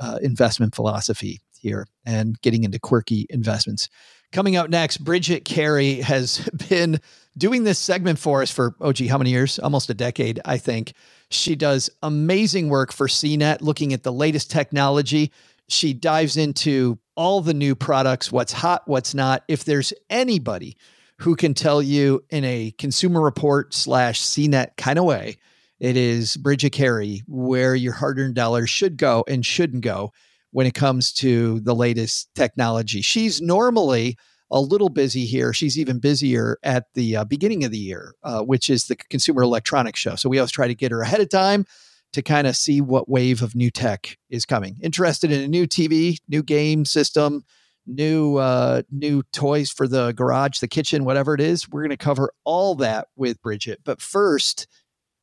uh, 0.00 0.18
investment 0.22 0.74
philosophy 0.74 1.40
here 1.58 1.86
and 2.04 2.40
getting 2.42 2.64
into 2.64 2.78
quirky 2.78 3.26
investments. 3.30 3.88
Coming 4.36 4.54
out 4.54 4.68
next, 4.68 4.98
Bridget 4.98 5.46
Carey 5.46 5.94
has 6.02 6.46
been 6.68 7.00
doing 7.38 7.64
this 7.64 7.78
segment 7.78 8.18
for 8.18 8.42
us 8.42 8.50
for, 8.50 8.76
oh, 8.82 8.92
gee, 8.92 9.06
how 9.06 9.16
many 9.16 9.30
years? 9.30 9.58
Almost 9.58 9.88
a 9.88 9.94
decade, 9.94 10.40
I 10.44 10.58
think. 10.58 10.92
She 11.30 11.56
does 11.56 11.88
amazing 12.02 12.68
work 12.68 12.92
for 12.92 13.08
CNET, 13.08 13.62
looking 13.62 13.94
at 13.94 14.02
the 14.02 14.12
latest 14.12 14.50
technology. 14.50 15.32
She 15.68 15.94
dives 15.94 16.36
into 16.36 16.98
all 17.14 17.40
the 17.40 17.54
new 17.54 17.74
products, 17.74 18.30
what's 18.30 18.52
hot, 18.52 18.82
what's 18.84 19.14
not. 19.14 19.42
If 19.48 19.64
there's 19.64 19.94
anybody 20.10 20.76
who 21.20 21.34
can 21.34 21.54
tell 21.54 21.80
you 21.80 22.22
in 22.28 22.44
a 22.44 22.72
consumer 22.72 23.22
report 23.22 23.72
slash 23.72 24.20
CNET 24.20 24.76
kind 24.76 24.98
of 24.98 25.06
way, 25.06 25.38
it 25.80 25.96
is 25.96 26.36
Bridget 26.36 26.72
Carey 26.72 27.22
where 27.26 27.74
your 27.74 27.94
hard 27.94 28.18
earned 28.18 28.34
dollars 28.34 28.68
should 28.68 28.98
go 28.98 29.24
and 29.26 29.46
shouldn't 29.46 29.82
go 29.82 30.12
when 30.56 30.66
it 30.66 30.72
comes 30.72 31.12
to 31.12 31.60
the 31.60 31.74
latest 31.74 32.34
technology. 32.34 33.02
She's 33.02 33.42
normally 33.42 34.16
a 34.50 34.58
little 34.58 34.88
busy 34.88 35.26
here. 35.26 35.52
She's 35.52 35.78
even 35.78 35.98
busier 35.98 36.56
at 36.62 36.86
the 36.94 37.16
uh, 37.16 37.24
beginning 37.24 37.64
of 37.64 37.72
the 37.72 37.78
year, 37.78 38.14
uh, 38.22 38.40
which 38.40 38.70
is 38.70 38.86
the 38.86 38.96
Consumer 38.96 39.42
Electronics 39.42 40.00
Show. 40.00 40.14
So 40.14 40.30
we 40.30 40.38
always 40.38 40.50
try 40.50 40.66
to 40.66 40.74
get 40.74 40.92
her 40.92 41.02
ahead 41.02 41.20
of 41.20 41.28
time 41.28 41.66
to 42.14 42.22
kind 42.22 42.46
of 42.46 42.56
see 42.56 42.80
what 42.80 43.06
wave 43.06 43.42
of 43.42 43.54
new 43.54 43.70
tech 43.70 44.16
is 44.30 44.46
coming. 44.46 44.78
Interested 44.82 45.30
in 45.30 45.42
a 45.42 45.46
new 45.46 45.66
TV, 45.66 46.20
new 46.26 46.42
game 46.42 46.86
system, 46.86 47.44
new 47.86 48.36
uh, 48.38 48.80
new 48.90 49.24
toys 49.34 49.70
for 49.70 49.86
the 49.86 50.12
garage, 50.12 50.60
the 50.60 50.68
kitchen, 50.68 51.04
whatever 51.04 51.34
it 51.34 51.42
is. 51.42 51.68
We're 51.68 51.82
going 51.82 51.90
to 51.90 51.98
cover 51.98 52.32
all 52.44 52.76
that 52.76 53.08
with 53.14 53.42
Bridget. 53.42 53.80
But 53.84 54.00
first, 54.00 54.68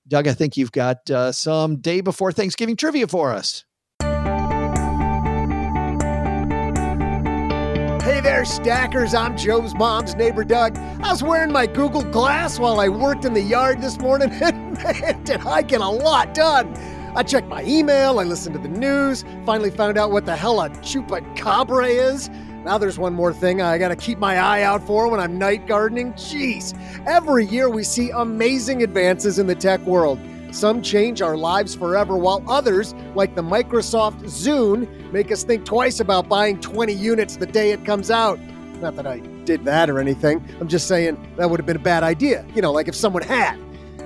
Doug, 0.07 0.27
I 0.27 0.33
think 0.33 0.57
you've 0.57 0.71
got 0.71 1.09
uh, 1.09 1.31
some 1.31 1.77
day 1.77 2.01
before 2.01 2.31
Thanksgiving 2.31 2.75
trivia 2.75 3.07
for 3.07 3.31
us. 3.31 3.65
There, 8.23 8.45
stackers. 8.45 9.13
I'm 9.13 9.37
Joe's 9.37 9.75
mom's 9.75 10.15
neighbor, 10.15 10.45
Doug. 10.45 10.77
I 10.77 11.11
was 11.11 11.21
wearing 11.21 11.51
my 11.51 11.67
Google 11.67 12.03
Glass 12.03 12.57
while 12.57 12.79
I 12.79 12.87
worked 12.87 13.25
in 13.25 13.33
the 13.33 13.41
yard 13.41 13.81
this 13.81 13.99
morning, 13.99 14.31
and 14.41 14.73
man, 14.81 15.21
did 15.23 15.41
I 15.41 15.61
get 15.61 15.81
a 15.81 15.89
lot 15.89 16.33
done. 16.33 16.73
I 17.15 17.23
checked 17.23 17.47
my 17.47 17.63
email, 17.63 18.19
I 18.19 18.23
listened 18.23 18.55
to 18.55 18.61
the 18.61 18.69
news, 18.69 19.25
finally 19.45 19.69
found 19.69 19.97
out 19.97 20.11
what 20.11 20.25
the 20.25 20.35
hell 20.35 20.61
a 20.61 20.69
chupacabra 20.69 21.89
is. 21.89 22.29
Now 22.63 22.77
there's 22.77 22.97
one 22.97 23.13
more 23.13 23.33
thing 23.33 23.61
I 23.61 23.77
gotta 23.77 23.95
keep 23.97 24.17
my 24.17 24.37
eye 24.37 24.61
out 24.61 24.87
for 24.87 25.09
when 25.09 25.19
I'm 25.19 25.37
night 25.37 25.67
gardening. 25.67 26.13
Jeez, 26.13 26.73
every 27.05 27.45
year 27.45 27.69
we 27.69 27.83
see 27.83 28.09
amazing 28.11 28.83
advances 28.83 29.37
in 29.37 29.47
the 29.47 29.55
tech 29.55 29.81
world. 29.81 30.17
Some 30.53 30.83
change 30.83 31.23
our 31.23 31.35
lives 31.35 31.73
forever, 31.73 32.15
while 32.15 32.43
others, 32.47 32.93
like 33.15 33.33
the 33.33 33.41
Microsoft 33.41 34.21
Zune, 34.25 35.11
make 35.11 35.31
us 35.31 35.43
think 35.43 35.65
twice 35.65 35.99
about 35.99 36.29
buying 36.29 36.59
20 36.61 36.93
units 36.93 37.37
the 37.37 37.47
day 37.47 37.71
it 37.71 37.83
comes 37.83 38.11
out. 38.11 38.39
Not 38.79 38.95
that 38.97 39.07
I 39.07 39.17
did 39.45 39.65
that 39.65 39.89
or 39.89 39.97
anything. 39.99 40.45
I'm 40.61 40.67
just 40.67 40.87
saying 40.87 41.17
that 41.37 41.49
would 41.49 41.59
have 41.59 41.65
been 41.65 41.77
a 41.77 41.79
bad 41.79 42.03
idea. 42.03 42.45
You 42.53 42.61
know, 42.61 42.71
like 42.71 42.87
if 42.87 42.93
someone 42.93 43.23
had. 43.23 43.59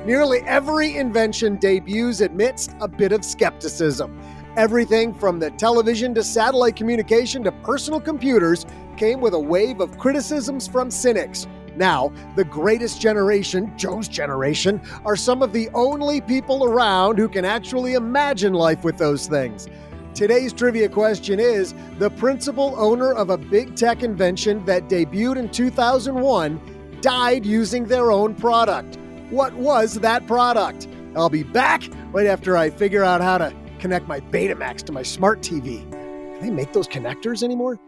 Nearly 0.05 0.39
every 0.43 0.95
invention 0.95 1.57
debuts 1.57 2.21
amidst 2.21 2.73
a 2.79 2.88
bit 2.88 3.12
of 3.12 3.25
skepticism. 3.25 4.17
Everything 4.55 5.13
from 5.13 5.39
the 5.39 5.51
television 5.51 6.13
to 6.15 6.23
satellite 6.23 6.77
communication 6.77 7.43
to 7.43 7.51
personal 7.51 7.99
computers 7.99 8.65
came 8.95 9.19
with 9.19 9.33
a 9.33 9.39
wave 9.39 9.81
of 9.81 9.97
criticisms 9.97 10.65
from 10.65 10.89
cynics. 10.89 11.45
Now, 11.77 12.11
the 12.35 12.43
greatest 12.43 12.99
generation, 12.99 13.71
Joe's 13.77 14.07
generation, 14.07 14.81
are 15.05 15.15
some 15.15 15.43
of 15.43 15.53
the 15.53 15.69
only 15.75 16.21
people 16.21 16.65
around 16.65 17.19
who 17.19 17.29
can 17.29 17.45
actually 17.45 17.93
imagine 17.93 18.53
life 18.53 18.83
with 18.83 18.97
those 18.97 19.27
things. 19.27 19.67
Today's 20.15 20.51
trivia 20.51 20.89
question 20.89 21.39
is 21.39 21.75
The 21.99 22.09
principal 22.09 22.73
owner 22.77 23.13
of 23.13 23.29
a 23.29 23.37
big 23.37 23.75
tech 23.75 24.01
invention 24.01 24.65
that 24.65 24.89
debuted 24.89 25.37
in 25.37 25.49
2001 25.49 26.99
died 27.01 27.45
using 27.45 27.85
their 27.85 28.11
own 28.11 28.33
product. 28.33 28.97
What 29.29 29.53
was 29.53 29.95
that 29.95 30.25
product? 30.25 30.87
I'll 31.15 31.29
be 31.29 31.43
back 31.43 31.83
right 32.11 32.25
after 32.25 32.57
I 32.57 32.71
figure 32.71 33.03
out 33.03 33.21
how 33.21 33.37
to 33.37 33.53
connect 33.77 34.07
my 34.07 34.19
Betamax 34.19 34.83
to 34.85 34.91
my 34.91 35.03
smart 35.03 35.41
TV. 35.41 35.87
Do 35.91 36.41
they 36.41 36.49
make 36.49 36.73
those 36.73 36.87
connectors 36.87 37.43
anymore? 37.43 37.79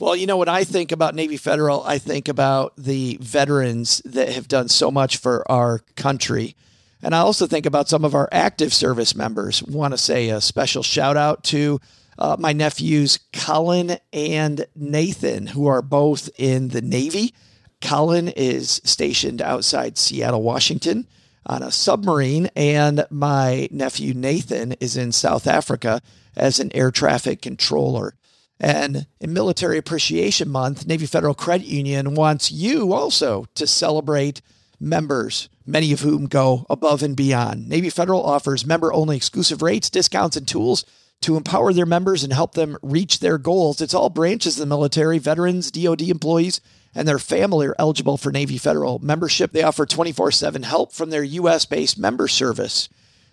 Well, 0.00 0.16
you 0.16 0.26
know 0.26 0.38
what 0.38 0.48
I 0.48 0.64
think 0.64 0.92
about 0.92 1.14
Navy 1.14 1.36
Federal? 1.36 1.84
I 1.84 1.98
think 1.98 2.26
about 2.26 2.72
the 2.78 3.18
veterans 3.20 4.00
that 4.06 4.30
have 4.30 4.48
done 4.48 4.68
so 4.68 4.90
much 4.90 5.18
for 5.18 5.48
our 5.52 5.80
country. 5.94 6.56
And 7.02 7.14
I 7.14 7.18
also 7.18 7.46
think 7.46 7.66
about 7.66 7.86
some 7.86 8.02
of 8.06 8.14
our 8.14 8.26
active 8.32 8.72
service 8.72 9.14
members. 9.14 9.62
Want 9.62 9.92
to 9.92 9.98
say 9.98 10.30
a 10.30 10.40
special 10.40 10.82
shout 10.82 11.18
out 11.18 11.44
to 11.44 11.80
uh, 12.18 12.36
my 12.38 12.54
nephews, 12.54 13.18
Colin 13.34 13.98
and 14.10 14.64
Nathan, 14.74 15.48
who 15.48 15.66
are 15.66 15.82
both 15.82 16.30
in 16.38 16.68
the 16.68 16.80
Navy. 16.80 17.34
Colin 17.82 18.28
is 18.28 18.80
stationed 18.84 19.42
outside 19.42 19.98
Seattle, 19.98 20.42
Washington. 20.42 21.06
on 21.44 21.62
a 21.62 21.70
submarine, 21.70 22.48
and 22.56 23.04
my 23.10 23.68
nephew 23.70 24.14
Nathan 24.14 24.72
is 24.80 24.96
in 24.96 25.12
South 25.12 25.46
Africa 25.46 26.00
as 26.36 26.58
an 26.58 26.70
air 26.74 26.90
traffic 26.90 27.42
controller. 27.42 28.14
And 28.60 29.06
in 29.20 29.32
Military 29.32 29.78
Appreciation 29.78 30.50
Month, 30.50 30.86
Navy 30.86 31.06
Federal 31.06 31.34
Credit 31.34 31.66
Union 31.66 32.14
wants 32.14 32.52
you 32.52 32.92
also 32.92 33.46
to 33.54 33.66
celebrate 33.66 34.42
members, 34.78 35.48
many 35.64 35.92
of 35.92 36.00
whom 36.00 36.26
go 36.26 36.66
above 36.68 37.02
and 37.02 37.16
beyond. 37.16 37.68
Navy 37.68 37.88
Federal 37.88 38.22
offers 38.22 38.66
member 38.66 38.92
only 38.92 39.16
exclusive 39.16 39.62
rates, 39.62 39.88
discounts, 39.88 40.36
and 40.36 40.46
tools 40.46 40.84
to 41.22 41.36
empower 41.36 41.72
their 41.72 41.86
members 41.86 42.22
and 42.22 42.32
help 42.32 42.52
them 42.52 42.76
reach 42.82 43.20
their 43.20 43.38
goals. 43.38 43.80
It's 43.80 43.94
all 43.94 44.10
branches 44.10 44.56
of 44.56 44.60
the 44.60 44.66
military, 44.66 45.18
veterans, 45.18 45.70
DoD 45.70 46.02
employees, 46.02 46.60
and 46.94 47.08
their 47.08 47.18
family 47.18 47.66
are 47.66 47.76
eligible 47.78 48.16
for 48.18 48.32
Navy 48.32 48.58
Federal 48.58 48.98
membership. 48.98 49.52
They 49.52 49.62
offer 49.62 49.86
24 49.86 50.32
7 50.32 50.64
help 50.64 50.92
from 50.92 51.10
their 51.10 51.22
U.S. 51.22 51.64
based 51.64 51.98
member 51.98 52.28
service. 52.28 52.88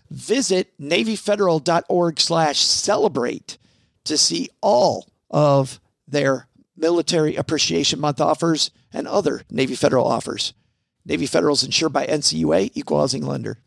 Visit 0.10 0.78
NavyFederal.org 0.80 2.20
slash 2.20 2.60
celebrate 2.60 3.58
to 4.06 4.18
see 4.18 4.50
all 4.62 5.08
of 5.30 5.80
their 6.08 6.48
Military 6.76 7.36
Appreciation 7.36 8.00
Month 8.00 8.22
offers 8.22 8.72
and 8.94 9.08
other 9.08 9.42
Navy 9.50 9.76
Federal 9.76 10.06
offers. 10.06 10.54
Navy 11.06 11.26
Federal 11.26 11.54
is 11.54 11.64
insured 11.64 11.94
by 11.94 12.06
NCUA, 12.06 12.72
Equal 12.76 13.00
Housing 13.00 13.26
Lender. 13.26 13.60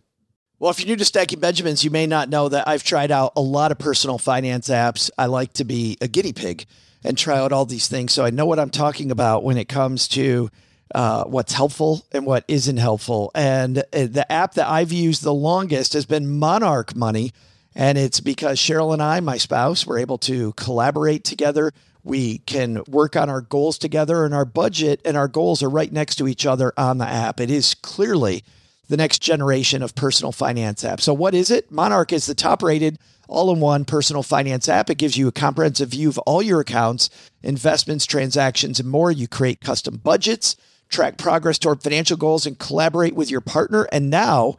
Well, 0.58 0.70
if 0.70 0.78
you're 0.78 0.88
new 0.88 0.96
to 0.96 1.04
Stacking 1.06 1.40
Benjamins, 1.40 1.84
you 1.84 1.90
may 1.90 2.06
not 2.06 2.28
know 2.28 2.50
that 2.50 2.68
I've 2.68 2.84
tried 2.84 3.10
out 3.10 3.32
a 3.34 3.40
lot 3.40 3.72
of 3.72 3.78
personal 3.78 4.18
finance 4.18 4.68
apps. 4.68 5.10
I 5.16 5.26
like 5.26 5.54
to 5.54 5.64
be 5.64 5.96
a 6.02 6.08
guinea 6.08 6.34
pig 6.34 6.66
and 7.02 7.16
try 7.16 7.38
out 7.38 7.52
all 7.52 7.64
these 7.64 7.88
things. 7.88 8.12
So 8.12 8.26
I 8.26 8.30
know 8.30 8.44
what 8.44 8.58
I'm 8.58 8.68
talking 8.68 9.10
about 9.10 9.42
when 9.42 9.56
it 9.56 9.70
comes 9.70 10.06
to 10.08 10.50
uh, 10.94 11.24
what's 11.24 11.54
helpful 11.54 12.04
and 12.12 12.26
what 12.26 12.44
isn't 12.46 12.76
helpful. 12.76 13.30
And 13.34 13.78
uh, 13.78 13.82
the 13.92 14.30
app 14.30 14.54
that 14.54 14.68
I've 14.68 14.92
used 14.92 15.22
the 15.22 15.32
longest 15.32 15.94
has 15.94 16.04
been 16.04 16.38
Monarch 16.38 16.94
Money. 16.94 17.32
And 17.80 17.96
it's 17.96 18.20
because 18.20 18.58
Cheryl 18.58 18.92
and 18.92 19.02
I, 19.02 19.20
my 19.20 19.38
spouse, 19.38 19.86
were 19.86 19.96
able 19.96 20.18
to 20.18 20.52
collaborate 20.52 21.24
together. 21.24 21.72
We 22.04 22.38
can 22.40 22.82
work 22.86 23.16
on 23.16 23.30
our 23.30 23.40
goals 23.40 23.78
together, 23.78 24.26
and 24.26 24.34
our 24.34 24.44
budget 24.44 25.00
and 25.02 25.16
our 25.16 25.28
goals 25.28 25.62
are 25.62 25.70
right 25.70 25.90
next 25.90 26.16
to 26.16 26.28
each 26.28 26.44
other 26.44 26.74
on 26.76 26.98
the 26.98 27.06
app. 27.06 27.40
It 27.40 27.50
is 27.50 27.72
clearly 27.72 28.44
the 28.90 28.98
next 28.98 29.20
generation 29.22 29.82
of 29.82 29.94
personal 29.94 30.30
finance 30.30 30.84
apps. 30.84 31.00
So, 31.00 31.14
what 31.14 31.34
is 31.34 31.50
it? 31.50 31.72
Monarch 31.72 32.12
is 32.12 32.26
the 32.26 32.34
top 32.34 32.62
rated 32.62 32.98
all 33.28 33.50
in 33.50 33.60
one 33.60 33.86
personal 33.86 34.22
finance 34.22 34.68
app. 34.68 34.90
It 34.90 34.98
gives 34.98 35.16
you 35.16 35.26
a 35.26 35.32
comprehensive 35.32 35.88
view 35.88 36.10
of 36.10 36.18
all 36.18 36.42
your 36.42 36.60
accounts, 36.60 37.08
investments, 37.42 38.04
transactions, 38.04 38.78
and 38.78 38.90
more. 38.90 39.10
You 39.10 39.26
create 39.26 39.62
custom 39.62 39.96
budgets, 39.96 40.54
track 40.90 41.16
progress 41.16 41.58
toward 41.58 41.82
financial 41.82 42.18
goals, 42.18 42.44
and 42.44 42.58
collaborate 42.58 43.14
with 43.14 43.30
your 43.30 43.40
partner. 43.40 43.88
And 43.90 44.10
now, 44.10 44.58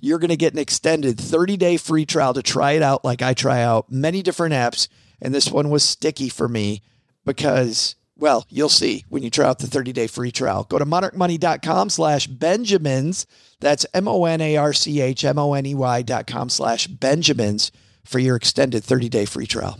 you're 0.00 0.18
going 0.18 0.30
to 0.30 0.36
get 0.36 0.52
an 0.52 0.58
extended 0.58 1.18
30 1.18 1.56
day 1.56 1.76
free 1.76 2.06
trial 2.06 2.34
to 2.34 2.42
try 2.42 2.72
it 2.72 2.82
out 2.82 3.04
like 3.04 3.22
I 3.22 3.34
try 3.34 3.62
out 3.62 3.90
many 3.90 4.22
different 4.22 4.54
apps. 4.54 4.88
And 5.20 5.34
this 5.34 5.50
one 5.50 5.68
was 5.68 5.84
sticky 5.84 6.30
for 6.30 6.48
me 6.48 6.82
because, 7.26 7.94
well, 8.16 8.46
you'll 8.48 8.70
see 8.70 9.04
when 9.08 9.22
you 9.22 9.30
try 9.30 9.46
out 9.46 9.58
the 9.58 9.66
30 9.66 9.92
day 9.92 10.06
free 10.06 10.30
trial. 10.32 10.64
Go 10.64 10.78
to 10.78 10.86
monarchmoney.com 10.86 11.90
slash 11.90 12.26
Benjamins. 12.26 13.26
That's 13.60 13.84
M 13.92 14.08
O 14.08 14.24
N 14.24 14.40
A 14.40 14.56
R 14.56 14.72
C 14.72 15.00
H 15.00 15.24
M 15.24 15.38
O 15.38 15.52
N 15.52 15.66
E 15.66 15.74
Y 15.74 16.02
dot 16.02 16.26
com 16.26 16.48
slash 16.48 16.86
Benjamins 16.86 17.70
for 18.04 18.18
your 18.18 18.36
extended 18.36 18.82
30 18.82 19.08
day 19.08 19.24
free 19.26 19.46
trial. 19.46 19.78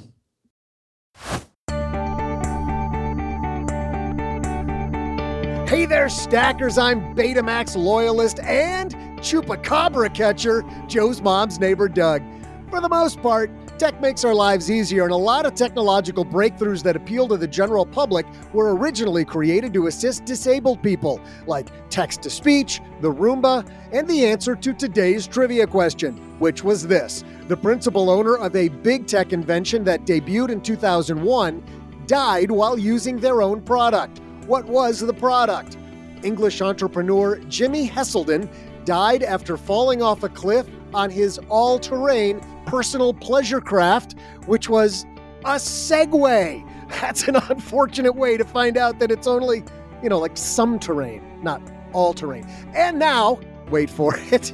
Hey 5.67 5.87
there, 5.87 6.09
stackers. 6.09 6.77
I'm 6.79 7.15
Betamax 7.15 7.77
loyalist 7.77 8.41
and 8.41 8.93
Chupacabra 9.21 10.13
catcher, 10.15 10.65
Joe's 10.87 11.21
mom's 11.21 11.61
neighbor, 11.61 11.89
Doug. 11.89 12.23
For 12.71 12.81
the 12.81 12.89
most 12.89 13.21
part, 13.21 13.51
tech 13.79 14.01
makes 14.01 14.25
our 14.25 14.35
lives 14.35 14.71
easier, 14.71 15.05
and 15.05 15.13
a 15.13 15.17
lot 15.17 15.45
of 15.45 15.55
technological 15.55 16.25
breakthroughs 16.25 16.83
that 16.85 16.97
appeal 16.97 17.27
to 17.29 17.37
the 17.37 17.49
general 17.49 17.85
public 17.85 18.27
were 18.53 18.77
originally 18.77 19.25
created 19.25 19.75
to 19.75 19.89
assist 19.89 20.25
disabled 20.25 20.83
people, 20.83 21.21
like 21.47 21.69
text 21.91 22.23
to 22.23 22.31
speech, 22.31 22.81
the 23.01 23.13
Roomba, 23.13 23.69
and 23.93 24.07
the 24.07 24.25
answer 24.25 24.55
to 24.55 24.73
today's 24.73 25.27
trivia 25.27 25.67
question, 25.67 26.17
which 26.39 26.63
was 26.63 26.87
this 26.87 27.25
The 27.49 27.57
principal 27.57 28.09
owner 28.09 28.37
of 28.37 28.55
a 28.57 28.69
big 28.69 29.07
tech 29.07 29.33
invention 29.33 29.85
that 29.85 30.07
debuted 30.07 30.51
in 30.51 30.61
2001 30.61 31.63
died 32.07 32.51
while 32.51 32.79
using 32.79 33.19
their 33.19 33.43
own 33.43 33.61
product. 33.61 34.21
What 34.47 34.67
was 34.67 35.01
the 35.01 35.15
product? 35.15 35.77
English 36.23 36.61
entrepreneur 36.61 37.37
Jimi 37.47 37.89
Heselden 37.89 38.49
died 38.85 39.23
after 39.23 39.57
falling 39.57 40.03
off 40.03 40.23
a 40.23 40.29
cliff 40.29 40.67
on 40.95 41.11
his 41.11 41.39
all 41.49 41.79
terrain 41.79 42.41
personal 42.67 43.15
pleasure 43.15 43.61
craft, 43.61 44.17
which 44.47 44.69
was 44.69 45.05
a 45.45 45.55
Segway. 45.55 46.67
That's 47.01 47.29
an 47.29 47.37
unfortunate 47.37 48.17
way 48.17 48.37
to 48.37 48.45
find 48.45 48.77
out 48.77 48.99
that 48.99 49.11
it's 49.11 49.27
only, 49.27 49.63
you 50.03 50.09
know, 50.09 50.19
like 50.19 50.37
some 50.37 50.79
terrain, 50.79 51.23
not 51.43 51.63
all 51.93 52.13
terrain. 52.13 52.47
And 52.75 52.99
now, 52.99 53.41
wait 53.71 53.91
for 53.91 54.15
it. 54.33 54.53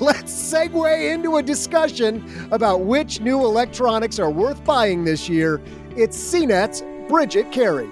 Let's 0.00 0.32
segue 0.32 1.12
into 1.12 1.36
a 1.36 1.42
discussion 1.42 2.48
about 2.50 2.80
which 2.80 3.20
new 3.20 3.40
electronics 3.40 4.18
are 4.18 4.30
worth 4.30 4.64
buying 4.64 5.04
this 5.04 5.28
year. 5.28 5.60
It's 5.96 6.16
CNET's 6.16 6.82
Bridget 7.08 7.52
Carey. 7.52 7.88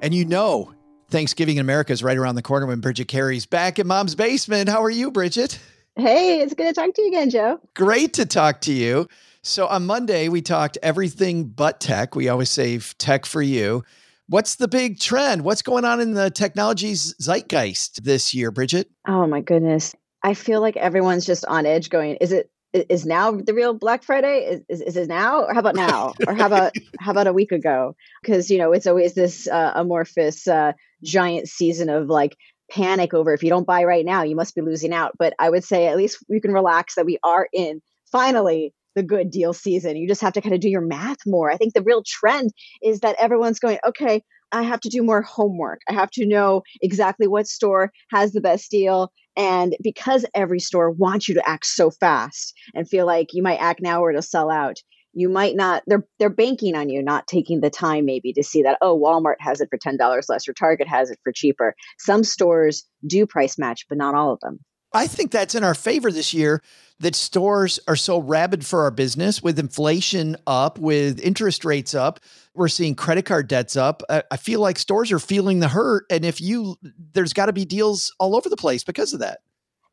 And 0.00 0.12
you 0.12 0.24
know, 0.24 0.71
Thanksgiving 1.12 1.58
in 1.58 1.60
America 1.60 1.92
is 1.92 2.02
right 2.02 2.16
around 2.16 2.36
the 2.36 2.42
corner 2.42 2.66
when 2.66 2.80
Bridget 2.80 3.06
Carey's 3.06 3.44
back 3.44 3.78
in 3.78 3.86
mom's 3.86 4.14
basement. 4.14 4.70
How 4.70 4.82
are 4.82 4.90
you, 4.90 5.10
Bridget? 5.10 5.60
Hey, 5.94 6.40
it's 6.40 6.54
good 6.54 6.64
to 6.64 6.72
talk 6.72 6.94
to 6.94 7.02
you 7.02 7.08
again, 7.08 7.28
Joe. 7.28 7.60
Great 7.74 8.14
to 8.14 8.24
talk 8.24 8.62
to 8.62 8.72
you. 8.72 9.06
So 9.42 9.66
on 9.66 9.84
Monday, 9.84 10.28
we 10.28 10.40
talked 10.40 10.78
everything 10.82 11.44
but 11.44 11.80
tech. 11.80 12.16
We 12.16 12.30
always 12.30 12.48
save 12.48 12.96
tech 12.96 13.26
for 13.26 13.42
you. 13.42 13.84
What's 14.28 14.54
the 14.54 14.68
big 14.68 15.00
trend? 15.00 15.44
What's 15.44 15.60
going 15.60 15.84
on 15.84 16.00
in 16.00 16.14
the 16.14 16.30
technologies 16.30 17.14
zeitgeist 17.20 18.04
this 18.04 18.32
year, 18.32 18.50
Bridget? 18.50 18.88
Oh 19.06 19.26
my 19.26 19.42
goodness. 19.42 19.94
I 20.22 20.32
feel 20.32 20.62
like 20.62 20.78
everyone's 20.78 21.26
just 21.26 21.44
on 21.44 21.66
edge 21.66 21.90
going, 21.90 22.16
is 22.22 22.32
it 22.32 22.50
is 22.72 23.04
now 23.04 23.32
the 23.32 23.52
real 23.52 23.74
Black 23.74 24.02
Friday? 24.02 24.46
Is, 24.46 24.62
is, 24.68 24.80
is 24.80 24.96
it 24.96 25.08
now, 25.08 25.42
or 25.42 25.52
how 25.52 25.60
about 25.60 25.74
now, 25.74 26.14
or 26.26 26.34
how 26.34 26.46
about 26.46 26.72
how 27.00 27.10
about 27.10 27.26
a 27.26 27.32
week 27.32 27.52
ago? 27.52 27.94
Because 28.22 28.50
you 28.50 28.56
know 28.56 28.72
it's 28.72 28.86
always 28.86 29.12
this 29.12 29.46
uh, 29.46 29.72
amorphous 29.74 30.48
uh, 30.48 30.72
giant 31.02 31.48
season 31.48 31.88
of 31.88 32.08
like 32.08 32.36
panic 32.70 33.12
over 33.12 33.34
if 33.34 33.42
you 33.42 33.50
don't 33.50 33.66
buy 33.66 33.84
right 33.84 34.04
now, 34.04 34.22
you 34.22 34.36
must 34.36 34.54
be 34.54 34.62
losing 34.62 34.92
out. 34.92 35.12
But 35.18 35.34
I 35.38 35.50
would 35.50 35.64
say 35.64 35.88
at 35.88 35.96
least 35.96 36.24
you 36.28 36.40
can 36.40 36.52
relax 36.52 36.94
that 36.94 37.06
we 37.06 37.18
are 37.22 37.48
in 37.52 37.82
finally 38.10 38.72
the 38.94 39.02
good 39.02 39.30
deal 39.30 39.52
season. 39.52 39.96
You 39.96 40.08
just 40.08 40.20
have 40.20 40.32
to 40.34 40.40
kind 40.40 40.54
of 40.54 40.60
do 40.60 40.68
your 40.68 40.82
math 40.82 41.18
more. 41.26 41.50
I 41.50 41.56
think 41.56 41.74
the 41.74 41.82
real 41.82 42.02
trend 42.06 42.50
is 42.82 43.00
that 43.00 43.16
everyone's 43.18 43.58
going, 43.58 43.78
okay, 43.86 44.22
I 44.52 44.62
have 44.62 44.80
to 44.80 44.90
do 44.90 45.02
more 45.02 45.22
homework. 45.22 45.80
I 45.88 45.94
have 45.94 46.10
to 46.12 46.26
know 46.26 46.62
exactly 46.82 47.26
what 47.26 47.46
store 47.46 47.90
has 48.10 48.32
the 48.32 48.40
best 48.40 48.70
deal. 48.70 49.10
And 49.34 49.74
because 49.82 50.26
every 50.34 50.60
store 50.60 50.90
wants 50.90 51.26
you 51.26 51.34
to 51.34 51.48
act 51.48 51.64
so 51.66 51.90
fast 51.90 52.52
and 52.74 52.88
feel 52.88 53.06
like 53.06 53.28
you 53.32 53.42
might 53.42 53.56
act 53.56 53.80
now 53.80 54.02
or 54.02 54.10
it'll 54.10 54.20
sell 54.20 54.50
out, 54.50 54.76
you 55.12 55.28
might 55.28 55.56
not 55.56 55.82
they're 55.86 56.04
they're 56.18 56.30
banking 56.30 56.74
on 56.74 56.88
you 56.88 57.02
not 57.02 57.26
taking 57.26 57.60
the 57.60 57.70
time 57.70 58.04
maybe 58.04 58.32
to 58.32 58.42
see 58.42 58.62
that 58.62 58.78
oh 58.80 58.98
Walmart 58.98 59.36
has 59.40 59.60
it 59.60 59.68
for 59.70 59.78
$10 59.78 60.28
less 60.28 60.48
or 60.48 60.52
Target 60.52 60.88
has 60.88 61.10
it 61.10 61.18
for 61.22 61.32
cheaper. 61.32 61.74
Some 61.98 62.24
stores 62.24 62.84
do 63.06 63.26
price 63.26 63.58
match, 63.58 63.86
but 63.88 63.98
not 63.98 64.14
all 64.14 64.32
of 64.32 64.40
them. 64.40 64.60
I 64.94 65.06
think 65.06 65.30
that's 65.30 65.54
in 65.54 65.64
our 65.64 65.74
favor 65.74 66.12
this 66.12 66.34
year 66.34 66.62
that 67.00 67.14
stores 67.14 67.80
are 67.88 67.96
so 67.96 68.18
rabid 68.18 68.64
for 68.64 68.82
our 68.82 68.90
business 68.90 69.42
with 69.42 69.58
inflation 69.58 70.36
up, 70.46 70.78
with 70.78 71.20
interest 71.20 71.64
rates 71.64 71.94
up. 71.94 72.20
We're 72.54 72.68
seeing 72.68 72.94
credit 72.94 73.24
card 73.24 73.48
debts 73.48 73.76
up. 73.76 74.02
I 74.08 74.36
feel 74.36 74.60
like 74.60 74.78
stores 74.78 75.10
are 75.10 75.18
feeling 75.18 75.60
the 75.60 75.68
hurt. 75.68 76.04
And 76.10 76.24
if 76.24 76.40
you, 76.40 76.76
there's 77.12 77.32
got 77.32 77.46
to 77.46 77.52
be 77.52 77.64
deals 77.64 78.14
all 78.18 78.36
over 78.36 78.48
the 78.48 78.56
place 78.56 78.84
because 78.84 79.12
of 79.12 79.20
that. 79.20 79.40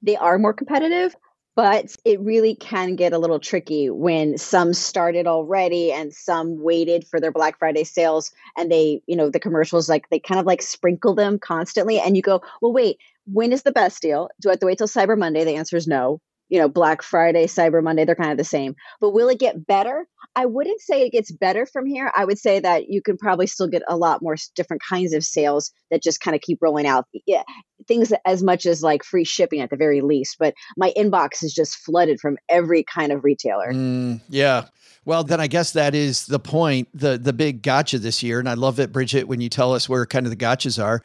They 0.02 0.18
are 0.18 0.38
more 0.38 0.54
competitive, 0.54 1.16
but 1.56 1.96
it 2.06 2.20
really 2.22 2.56
can 2.56 2.96
get 2.96 3.14
a 3.14 3.18
little 3.18 3.40
tricky 3.40 3.90
when 3.90 4.38
some 4.38 4.74
started 4.74 5.28
already 5.28 5.92
and 5.92 6.14
some 6.14 6.62
waited 6.62 7.06
for 7.08 7.20
their 7.20 7.32
Black 7.32 7.60
Friday 7.60 7.84
sales 7.84 8.32
and 8.58 8.72
they, 8.72 9.02
you 9.08 9.16
know, 9.16 9.30
the 9.30 9.40
commercials 9.40 9.90
like 9.90 10.10
they 10.10 10.20
kind 10.20 10.40
of 10.40 10.46
like 10.46 10.62
sprinkle 10.62 11.16
them 11.16 11.38
constantly. 11.40 12.00
And 12.00 12.16
you 12.16 12.22
go, 12.22 12.42
well, 12.62 12.74
wait, 12.74 12.98
when 13.26 13.52
is 13.52 13.64
the 13.64 13.72
best 13.72 14.02
deal? 14.02 14.30
Do 14.40 14.50
I 14.50 14.54
have 14.54 14.60
to 14.60 14.66
wait 14.66 14.78
till 14.78 14.88
Cyber 14.88 15.18
Monday? 15.18 15.44
The 15.44 15.56
answer 15.56 15.76
is 15.76 15.88
no 15.88 16.22
you 16.50 16.60
know, 16.60 16.68
Black 16.68 17.02
Friday, 17.02 17.46
Cyber 17.46 17.82
Monday, 17.82 18.06
they're 18.06 18.16
kind 18.16 18.32
of 18.32 18.38
the 18.38 18.44
same. 18.44 18.76
But 19.00 19.12
will 19.12 19.30
it 19.30 19.40
get 19.40 19.66
better? 19.66 20.08
I 20.36 20.46
wouldn't 20.46 20.82
say 20.82 21.02
it 21.02 21.12
gets 21.12 21.32
better 21.32 21.66
from 21.66 21.86
here. 21.86 22.12
I 22.16 22.26
would 22.26 22.40
say 22.40 22.60
that 22.60 22.90
you 22.90 23.02
can 23.02 23.18
probably 23.18 23.48
still 23.48 23.68
get 23.68 23.84
a 23.88 23.96
lot 23.96 24.22
more 24.22 24.36
different 24.56 24.82
kinds 24.88 25.14
of 25.14 25.24
sales 25.24 25.72
that 25.92 26.04
just 26.04 26.22
kind 26.22 26.36
of 26.36 26.42
keep 26.42 26.60
rolling 26.62 26.88
out. 26.88 27.06
Yeah, 27.26 27.44
things 27.88 28.12
as 28.26 28.44
much 28.44 28.66
as 28.66 28.84
like 28.84 29.04
free 29.04 29.24
shipping 29.24 29.62
at 29.62 29.70
the 29.70 29.78
very 29.78 30.02
least. 30.02 30.38
But 30.40 30.54
my 30.78 30.92
inbox 30.98 31.44
is 31.44 31.54
just 31.54 31.78
flooded 31.78 32.20
from 32.20 32.38
every 32.50 32.84
kind 32.84 33.12
of 33.12 33.24
retailer. 33.24 33.72
Mm, 33.72 34.22
yeah. 34.30 34.66
Well, 35.06 35.24
then 35.24 35.40
I 35.40 35.48
guess 35.48 35.72
that 35.74 35.96
is 35.96 36.26
the 36.26 36.40
point, 36.40 36.88
the 36.94 37.18
the 37.18 37.34
big 37.34 37.62
gotcha 37.62 38.00
this 38.00 38.22
year. 38.22 38.40
And 38.40 38.50
I 38.50 38.56
love 38.56 38.80
it, 38.80 38.92
Bridget, 38.92 39.28
when 39.28 39.42
you 39.42 39.50
tell 39.50 39.74
us 39.74 39.88
where 39.88 40.06
kind 40.06 40.26
of 40.26 40.32
the 40.32 40.38
gotchas 40.38 40.82
are. 40.84 41.02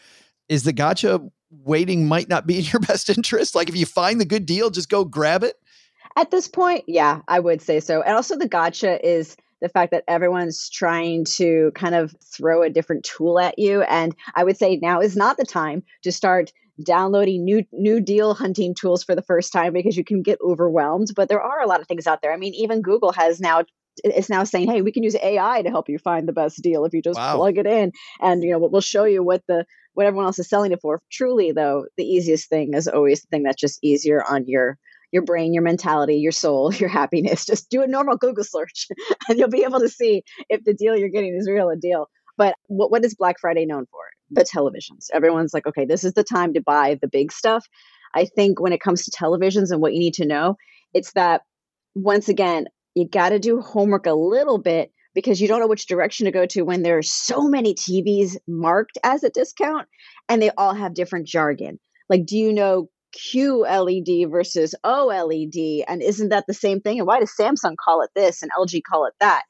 Is 0.46 0.64
the 0.64 0.74
gotcha 0.74 1.22
waiting 1.62 2.06
might 2.08 2.28
not 2.28 2.46
be 2.46 2.58
in 2.58 2.64
your 2.64 2.80
best 2.88 3.10
interest? 3.10 3.54
Like 3.54 3.68
if 3.68 3.76
you 3.76 3.86
find 3.86 4.20
the 4.20 4.24
good 4.24 4.46
deal, 4.46 4.70
just 4.70 4.88
go 4.88 5.04
grab 5.04 5.44
it? 5.44 5.56
At 6.16 6.30
this 6.30 6.48
point, 6.48 6.84
yeah, 6.86 7.20
I 7.26 7.40
would 7.40 7.60
say 7.60 7.80
so. 7.80 8.02
And 8.02 8.14
also 8.14 8.36
the 8.36 8.48
gotcha 8.48 9.04
is 9.06 9.36
the 9.60 9.68
fact 9.68 9.92
that 9.92 10.04
everyone's 10.06 10.68
trying 10.68 11.24
to 11.24 11.72
kind 11.74 11.94
of 11.94 12.14
throw 12.22 12.62
a 12.62 12.70
different 12.70 13.04
tool 13.04 13.38
at 13.38 13.58
you. 13.58 13.82
And 13.82 14.14
I 14.34 14.44
would 14.44 14.58
say 14.58 14.76
now 14.76 15.00
is 15.00 15.16
not 15.16 15.36
the 15.36 15.44
time 15.44 15.82
to 16.02 16.12
start 16.12 16.52
downloading 16.82 17.44
new 17.44 17.64
new 17.72 18.00
deal 18.00 18.34
hunting 18.34 18.74
tools 18.74 19.04
for 19.04 19.14
the 19.14 19.22
first 19.22 19.52
time 19.52 19.72
because 19.72 19.96
you 19.96 20.04
can 20.04 20.22
get 20.22 20.38
overwhelmed. 20.42 21.08
But 21.16 21.28
there 21.28 21.40
are 21.40 21.62
a 21.62 21.66
lot 21.66 21.80
of 21.80 21.86
things 21.86 22.06
out 22.06 22.20
there. 22.20 22.32
I 22.32 22.36
mean, 22.36 22.54
even 22.54 22.82
Google 22.82 23.12
has 23.12 23.40
now 23.40 23.62
it's 24.02 24.28
now 24.28 24.44
saying, 24.44 24.68
hey, 24.68 24.82
we 24.82 24.92
can 24.92 25.02
use 25.02 25.16
AI 25.22 25.62
to 25.62 25.70
help 25.70 25.88
you 25.88 25.98
find 25.98 26.26
the 26.26 26.32
best 26.32 26.62
deal 26.62 26.84
if 26.84 26.92
you 26.92 27.02
just 27.02 27.18
wow. 27.18 27.36
plug 27.36 27.58
it 27.58 27.66
in, 27.66 27.92
and 28.20 28.42
you 28.42 28.50
know 28.50 28.58
we'll 28.58 28.80
show 28.80 29.04
you 29.04 29.22
what 29.22 29.42
the 29.48 29.64
what 29.94 30.06
everyone 30.06 30.26
else 30.26 30.38
is 30.38 30.48
selling 30.48 30.72
it 30.72 30.80
for. 30.80 31.00
Truly, 31.10 31.52
though, 31.52 31.86
the 31.96 32.04
easiest 32.04 32.48
thing 32.48 32.74
is 32.74 32.88
always 32.88 33.22
the 33.22 33.28
thing 33.28 33.44
that's 33.44 33.60
just 33.60 33.78
easier 33.82 34.22
on 34.22 34.44
your 34.46 34.78
your 35.12 35.22
brain, 35.22 35.54
your 35.54 35.62
mentality, 35.62 36.16
your 36.16 36.32
soul, 36.32 36.74
your 36.74 36.88
happiness. 36.88 37.46
Just 37.46 37.70
do 37.70 37.82
a 37.82 37.86
normal 37.86 38.16
Google 38.16 38.44
search, 38.44 38.88
and 39.28 39.38
you'll 39.38 39.48
be 39.48 39.64
able 39.64 39.80
to 39.80 39.88
see 39.88 40.22
if 40.48 40.64
the 40.64 40.74
deal 40.74 40.96
you're 40.96 41.08
getting 41.08 41.34
is 41.34 41.48
real 41.48 41.70
a 41.70 41.76
deal. 41.76 42.08
But 42.36 42.56
what, 42.66 42.90
what 42.90 43.04
is 43.04 43.14
Black 43.14 43.36
Friday 43.40 43.64
known 43.64 43.86
for? 43.86 44.00
The 44.30 44.42
televisions. 44.42 45.06
Everyone's 45.12 45.54
like, 45.54 45.66
okay, 45.68 45.84
this 45.84 46.02
is 46.02 46.14
the 46.14 46.24
time 46.24 46.52
to 46.54 46.60
buy 46.60 46.98
the 47.00 47.06
big 47.06 47.30
stuff. 47.30 47.64
I 48.12 48.24
think 48.24 48.60
when 48.60 48.72
it 48.72 48.80
comes 48.80 49.04
to 49.04 49.10
televisions 49.12 49.70
and 49.70 49.80
what 49.80 49.92
you 49.92 50.00
need 50.00 50.14
to 50.14 50.26
know, 50.26 50.56
it's 50.92 51.12
that 51.12 51.42
once 51.94 52.28
again, 52.28 52.66
you 52.94 53.08
got 53.08 53.30
to 53.30 53.38
do 53.38 53.60
homework 53.60 54.06
a 54.06 54.14
little 54.14 54.58
bit 54.58 54.92
because 55.14 55.40
you 55.40 55.48
don't 55.48 55.60
know 55.60 55.68
which 55.68 55.86
direction 55.86 56.26
to 56.26 56.32
go 56.32 56.46
to 56.46 56.62
when 56.62 56.82
there 56.82 56.98
are 56.98 57.02
so 57.02 57.42
many 57.42 57.74
TVs 57.74 58.36
marked 58.48 58.98
as 59.04 59.22
a 59.22 59.30
discount 59.30 59.88
and 60.28 60.42
they 60.42 60.50
all 60.56 60.74
have 60.74 60.94
different 60.94 61.26
jargon. 61.26 61.78
Like, 62.08 62.26
do 62.26 62.36
you 62.36 62.52
know 62.52 62.88
QLED 63.14 64.30
versus 64.30 64.74
OLED? 64.84 65.84
And 65.86 66.02
isn't 66.02 66.30
that 66.30 66.44
the 66.46 66.54
same 66.54 66.80
thing? 66.80 66.98
And 66.98 67.06
why 67.06 67.20
does 67.20 67.32
Samsung 67.38 67.76
call 67.82 68.02
it 68.02 68.10
this 68.14 68.42
and 68.42 68.50
LG 68.52 68.82
call 68.82 69.06
it 69.06 69.14
that? 69.20 69.44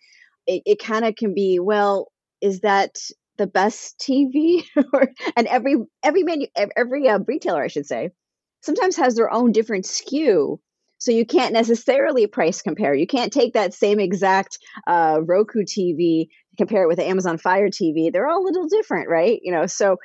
It, 0.47 0.63
it 0.67 0.79
kind 0.79 1.05
of 1.05 1.17
can 1.17 1.35
be, 1.35 1.59
well, 1.59 2.09
is 2.41 2.61
that 2.61 2.97
the 3.39 3.47
best 3.47 3.99
TV? 3.99 4.65
and 5.37 5.47
every 5.47 5.77
every 6.03 6.23
menu 6.23 6.47
every 6.77 7.09
uh, 7.09 7.21
retailer, 7.27 7.65
I 7.65 7.69
should 7.69 7.87
say, 7.87 8.11
sometimes 8.61 8.97
has 8.97 9.15
their 9.15 9.33
own 9.33 9.53
different 9.53 9.87
SKU 9.87 10.59
so 10.99 11.11
you 11.11 11.27
can't 11.27 11.53
necessarily 11.53 12.27
price 12.27 12.63
compare. 12.63 12.95
You 12.95 13.07
can't 13.07 13.33
take 13.33 13.55
that 13.55 13.75
same 13.75 14.01
exact 14.01 14.59
uh, 14.87 15.21
Roku 15.23 15.63
TV, 15.63 16.29
compare 16.57 16.85
it 16.85 16.89
with 16.89 16.99
the 16.99 17.07
Amazon 17.07 17.39
Fire 17.39 17.69
TV. 17.69 18.13
They're 18.13 18.29
all 18.29 18.43
a 18.43 18.47
little 18.47 18.69
different, 18.69 19.09
right? 19.09 19.39
You 19.43 19.53
know, 19.53 19.67
so 19.67 19.97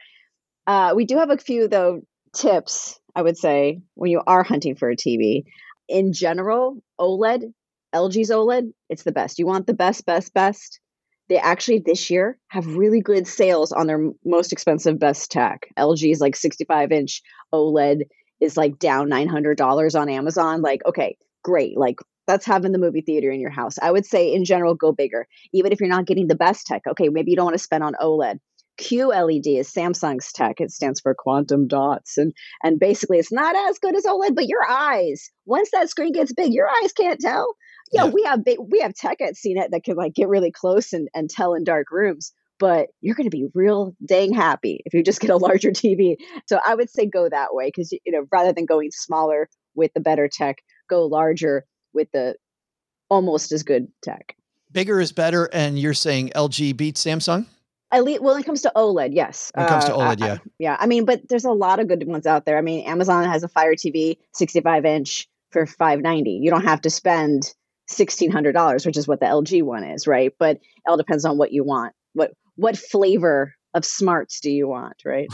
uh, 0.68 0.94
we 0.96 1.06
do 1.06 1.18
have 1.18 1.30
a 1.30 1.38
few 1.38 1.68
though 1.68 2.02
tips. 2.34 3.00
I 3.16 3.22
would 3.22 3.38
say 3.38 3.82
when 3.96 4.12
you 4.12 4.22
are 4.26 4.44
hunting 4.44 4.76
for 4.76 4.90
a 4.90 4.96
TV, 4.96 5.44
in 5.88 6.14
general, 6.14 6.78
OLED, 7.00 7.52
LG's 7.94 8.30
OLED, 8.30 8.72
it's 8.90 9.04
the 9.04 9.12
best. 9.12 9.40
You 9.40 9.48
want 9.48 9.68
the 9.68 9.74
best, 9.74 10.06
best, 10.06 10.34
best. 10.34 10.80
They 11.28 11.38
actually 11.38 11.80
this 11.86 12.10
year 12.10 12.38
have 12.48 12.76
really 12.76 13.02
good 13.02 13.28
sales 13.28 13.72
on 13.72 13.88
their 13.88 14.12
most 14.26 14.52
expensive 14.52 15.00
best 15.00 15.32
tech. 15.32 15.68
LG's 15.78 16.20
like 16.20 16.36
65 16.36 16.92
inch 16.92 17.22
OLED 17.54 18.02
is 18.42 18.58
like 18.58 18.80
down 18.80 19.10
$900 19.10 20.00
on 20.00 20.10
Amazon, 20.10 20.62
like, 20.62 20.82
okay, 20.86 21.18
great. 21.44 21.78
Like, 21.78 22.00
that's 22.28 22.46
having 22.46 22.72
the 22.72 22.78
movie 22.78 23.02
theater 23.02 23.32
in 23.32 23.40
your 23.40 23.50
house. 23.50 23.78
I 23.82 23.92
would 23.92 24.06
say, 24.06 24.34
in 24.34 24.46
general, 24.46 24.76
go 24.76 24.92
bigger. 24.92 25.28
Even 25.52 25.72
if 25.72 25.80
you're 25.80 25.90
not 25.90 26.06
getting 26.06 26.28
the 26.28 26.36
best 26.36 26.68
tech, 26.68 26.84
okay, 26.88 27.10
maybe 27.10 27.32
you 27.32 27.36
don't 27.36 27.46
want 27.46 27.58
to 27.58 27.64
spend 27.64 27.84
on 27.84 27.96
OLED. 28.00 28.40
QLED 28.80 29.60
is 29.60 29.74
Samsung's 29.74 30.32
tech. 30.32 30.62
It 30.62 30.72
stands 30.72 31.02
for 31.02 31.14
quantum 31.14 31.68
dots. 31.68 32.18
And 32.18 32.34
and 32.64 32.80
basically 32.80 33.18
it's 33.18 33.32
not 33.32 33.56
as 33.70 33.78
good 33.78 33.96
as 33.96 34.06
OLED, 34.06 34.36
but 34.36 34.48
your 34.48 34.64
eyes, 34.64 35.30
once 35.46 35.70
that 35.72 35.90
screen 35.90 36.14
gets 36.14 36.32
big, 36.32 36.54
your 36.54 36.70
eyes 36.70 36.94
can't 36.94 37.20
tell. 37.20 37.56
Yeah, 37.92 38.06
yeah. 38.06 38.12
we 38.12 38.24
have 38.24 38.46
big, 38.46 38.58
we 38.60 38.80
have 38.80 38.94
tech 38.94 39.20
at 39.22 39.34
CNET 39.34 39.72
that 39.72 39.84
can 39.84 39.96
like 39.96 40.14
get 40.14 40.30
really 40.30 40.52
close 40.52 40.94
and, 40.94 41.10
and 41.14 41.30
tell 41.30 41.56
in 41.56 41.64
dark 41.64 41.92
rooms 41.92 42.32
but 42.60 42.90
you're 43.02 43.16
going 43.16 43.30
to 43.30 43.36
be 43.36 43.48
real 43.54 43.96
dang 44.06 44.34
happy 44.34 44.82
if 44.86 44.94
you 44.94 45.04
just 45.04 45.22
get 45.22 45.30
a 45.30 45.38
larger 45.38 45.72
TV. 45.72 46.16
So 46.48 46.60
I 46.66 46.76
would 46.76 46.90
say 46.90 47.06
go 47.06 47.30
that 47.30 47.54
way 47.54 47.68
because 47.68 47.92
you 47.92 48.12
know 48.12 48.26
rather 48.32 48.54
than 48.54 48.66
going 48.66 48.92
smaller 48.92 49.50
with 49.76 49.92
the 49.94 50.02
better 50.02 50.30
tech, 50.32 50.58
go 50.90 51.06
larger 51.06 51.66
with 51.94 52.10
the 52.12 52.36
almost 53.10 53.52
as 53.52 53.64
good 53.64 53.88
tech. 54.04 54.36
Bigger 54.72 55.00
is 55.00 55.12
better, 55.12 55.50
and 55.52 55.80
you're 55.80 55.96
saying 55.96 56.32
LG 56.36 56.78
beats 56.78 57.04
Samsung. 57.04 57.48
Least, 57.92 58.22
well, 58.22 58.36
when 58.36 58.44
it 58.44 58.46
comes 58.46 58.62
to 58.62 58.72
OLED, 58.76 59.16
yes. 59.16 59.52
When 59.56 59.66
it 59.66 59.70
comes 59.70 59.86
to 59.86 59.94
OLED, 59.94 60.22
uh, 60.22 60.26
yeah, 60.26 60.38
yeah. 60.60 60.78
I 60.80 60.86
mean, 60.86 61.06
but 61.06 61.28
there's 61.28 61.46
a 61.46 61.52
lot 61.52 61.80
of 61.80 61.88
good 61.88 62.06
ones 62.06 62.28
out 62.28 62.46
there. 62.46 62.56
I 62.56 62.62
mean, 62.62 62.86
Amazon 62.86 63.24
has 63.24 63.42
a 63.42 63.48
Fire 63.48 63.74
TV 63.74 64.18
65 64.36 64.86
inch 64.86 65.28
for 65.50 65.66
590. 65.66 66.30
You 66.30 66.52
don't 66.52 66.66
have 66.66 66.82
to 66.82 66.92
spend 66.92 67.52
$1600 67.90 68.86
which 68.86 68.98
is 68.98 69.08
what 69.08 69.20
the 69.20 69.26
lg 69.26 69.64
one 69.64 69.84
is 69.84 70.06
right 70.06 70.34
but 70.38 70.58
it 70.58 70.62
all 70.88 70.96
depends 70.96 71.26
on 71.26 71.40
what 71.40 71.52
you 71.52 71.64
want 71.64 71.94
what 72.14 72.34
what 72.60 72.78
flavor 72.78 73.56
of 73.74 73.86
smarts 73.86 74.40
do 74.40 74.52
you 74.52 74.68
want, 74.68 74.96
right? 75.06 75.28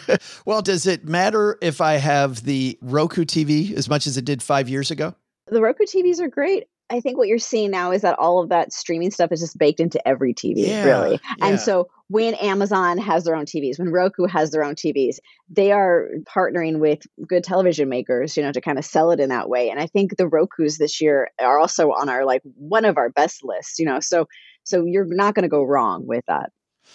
well, 0.46 0.62
does 0.62 0.86
it 0.86 1.06
matter 1.06 1.58
if 1.60 1.80
I 1.80 1.94
have 1.94 2.42
the 2.44 2.78
Roku 2.80 3.24
TV 3.24 3.72
as 3.74 3.88
much 3.88 4.06
as 4.06 4.16
it 4.16 4.24
did 4.24 4.42
five 4.42 4.68
years 4.68 4.90
ago? 4.90 5.14
The 5.46 5.60
Roku 5.60 5.84
TVs 5.84 6.20
are 6.20 6.28
great. 6.28 6.64
I 6.90 7.00
think 7.00 7.16
what 7.16 7.28
you're 7.28 7.38
seeing 7.38 7.70
now 7.70 7.90
is 7.92 8.02
that 8.02 8.18
all 8.18 8.42
of 8.42 8.50
that 8.50 8.72
streaming 8.72 9.10
stuff 9.10 9.32
is 9.32 9.40
just 9.40 9.56
baked 9.56 9.80
into 9.80 10.06
every 10.06 10.34
TV, 10.34 10.66
yeah, 10.66 10.84
really. 10.84 11.20
Yeah. 11.38 11.46
And 11.46 11.60
so 11.60 11.88
when 12.08 12.34
Amazon 12.34 12.98
has 12.98 13.24
their 13.24 13.34
own 13.34 13.46
TVs, 13.46 13.78
when 13.78 13.90
Roku 13.90 14.26
has 14.26 14.50
their 14.50 14.62
own 14.62 14.74
TVs, 14.74 15.16
they 15.48 15.72
are 15.72 16.08
partnering 16.24 16.80
with 16.80 17.00
good 17.26 17.44
television 17.44 17.88
makers, 17.88 18.36
you 18.36 18.42
know, 18.42 18.52
to 18.52 18.60
kind 18.60 18.78
of 18.78 18.84
sell 18.84 19.10
it 19.10 19.20
in 19.20 19.30
that 19.30 19.48
way. 19.48 19.70
And 19.70 19.80
I 19.80 19.86
think 19.86 20.16
the 20.16 20.28
Rokus 20.28 20.76
this 20.76 21.00
year 21.00 21.30
are 21.40 21.58
also 21.58 21.92
on 21.92 22.08
our 22.10 22.26
like 22.26 22.42
one 22.56 22.84
of 22.84 22.98
our 22.98 23.08
best 23.08 23.42
lists, 23.42 23.78
you 23.78 23.86
know. 23.86 24.00
So 24.00 24.26
so 24.64 24.84
you're 24.84 25.06
not 25.06 25.34
going 25.34 25.44
to 25.44 25.48
go 25.48 25.62
wrong 25.62 26.06
with 26.06 26.24
that. 26.28 26.50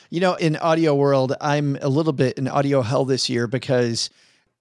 You 0.09 0.19
know, 0.19 0.35
in 0.35 0.55
audio 0.57 0.95
world, 0.95 1.33
I'm 1.41 1.77
a 1.81 1.89
little 1.89 2.13
bit 2.13 2.37
in 2.37 2.47
audio 2.47 2.81
hell 2.81 3.05
this 3.05 3.29
year 3.29 3.47
because 3.47 4.09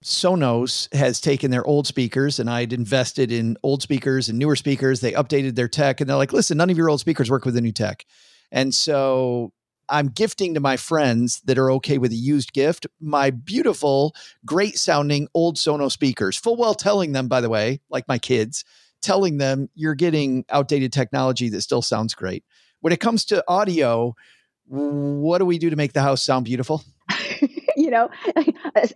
Sonos 0.05 0.93
has 0.95 1.21
taken 1.21 1.51
their 1.51 1.65
old 1.65 1.87
speakers 1.87 2.39
and 2.39 2.51
I'd 2.51 2.73
invested 2.73 3.33
in 3.33 3.57
old 3.63 3.83
speakers 3.83 4.29
and 4.29 4.39
newer 4.39 4.57
speakers. 4.57 5.01
They 5.01 5.13
updated 5.13 5.55
their 5.55 5.69
tech 5.69 6.01
and 6.01 6.09
they're 6.09 6.17
like, 6.17 6.33
listen, 6.33 6.59
none 6.59 6.71
of 6.71 6.77
your 6.77 6.91
old 6.91 7.01
speakers 7.01 7.31
work 7.31 7.45
with 7.45 7.55
the 7.55 7.61
new 7.61 7.73
tech. 7.73 8.05
And 8.53 8.75
so 8.75 9.53
I'm 9.89 10.09
gifting 10.09 10.55
to 10.55 10.61
my 10.61 10.77
friends 10.77 11.41
that 11.45 11.59
are 11.59 11.71
okay 11.73 11.99
with 11.99 12.13
a 12.13 12.17
used 12.17 12.53
gift 12.53 12.87
my 13.01 13.31
beautiful, 13.31 14.15
great 14.45 14.79
sounding 14.79 15.29
old 15.35 15.57
Sonos 15.57 15.93
speakers. 15.93 16.37
Full 16.37 16.57
well 16.57 16.75
telling 16.75 17.13
them, 17.13 17.29
by 17.29 17.41
the 17.41 17.49
way, 17.49 17.81
like 17.89 18.09
my 18.09 18.19
kids, 18.19 18.65
telling 19.01 19.39
them 19.39 19.69
you're 19.75 19.95
getting 19.95 20.45
outdated 20.51 20.93
technology 20.93 21.49
that 21.51 21.63
still 21.63 21.83
sounds 21.83 22.15
great. 22.15 22.45
When 22.81 22.93
it 22.93 23.01
comes 23.01 23.25
to 23.27 23.45
audio, 23.49 24.15
what 24.69 25.39
do 25.39 25.47
we 25.47 25.59
do 25.59 25.71
to 25.71 25.77
make 25.77 25.93
the 25.93 26.03
house 26.03 26.25
sound 26.25 26.45
beautiful? 26.45 26.83
you 27.77 27.91
know, 27.91 28.09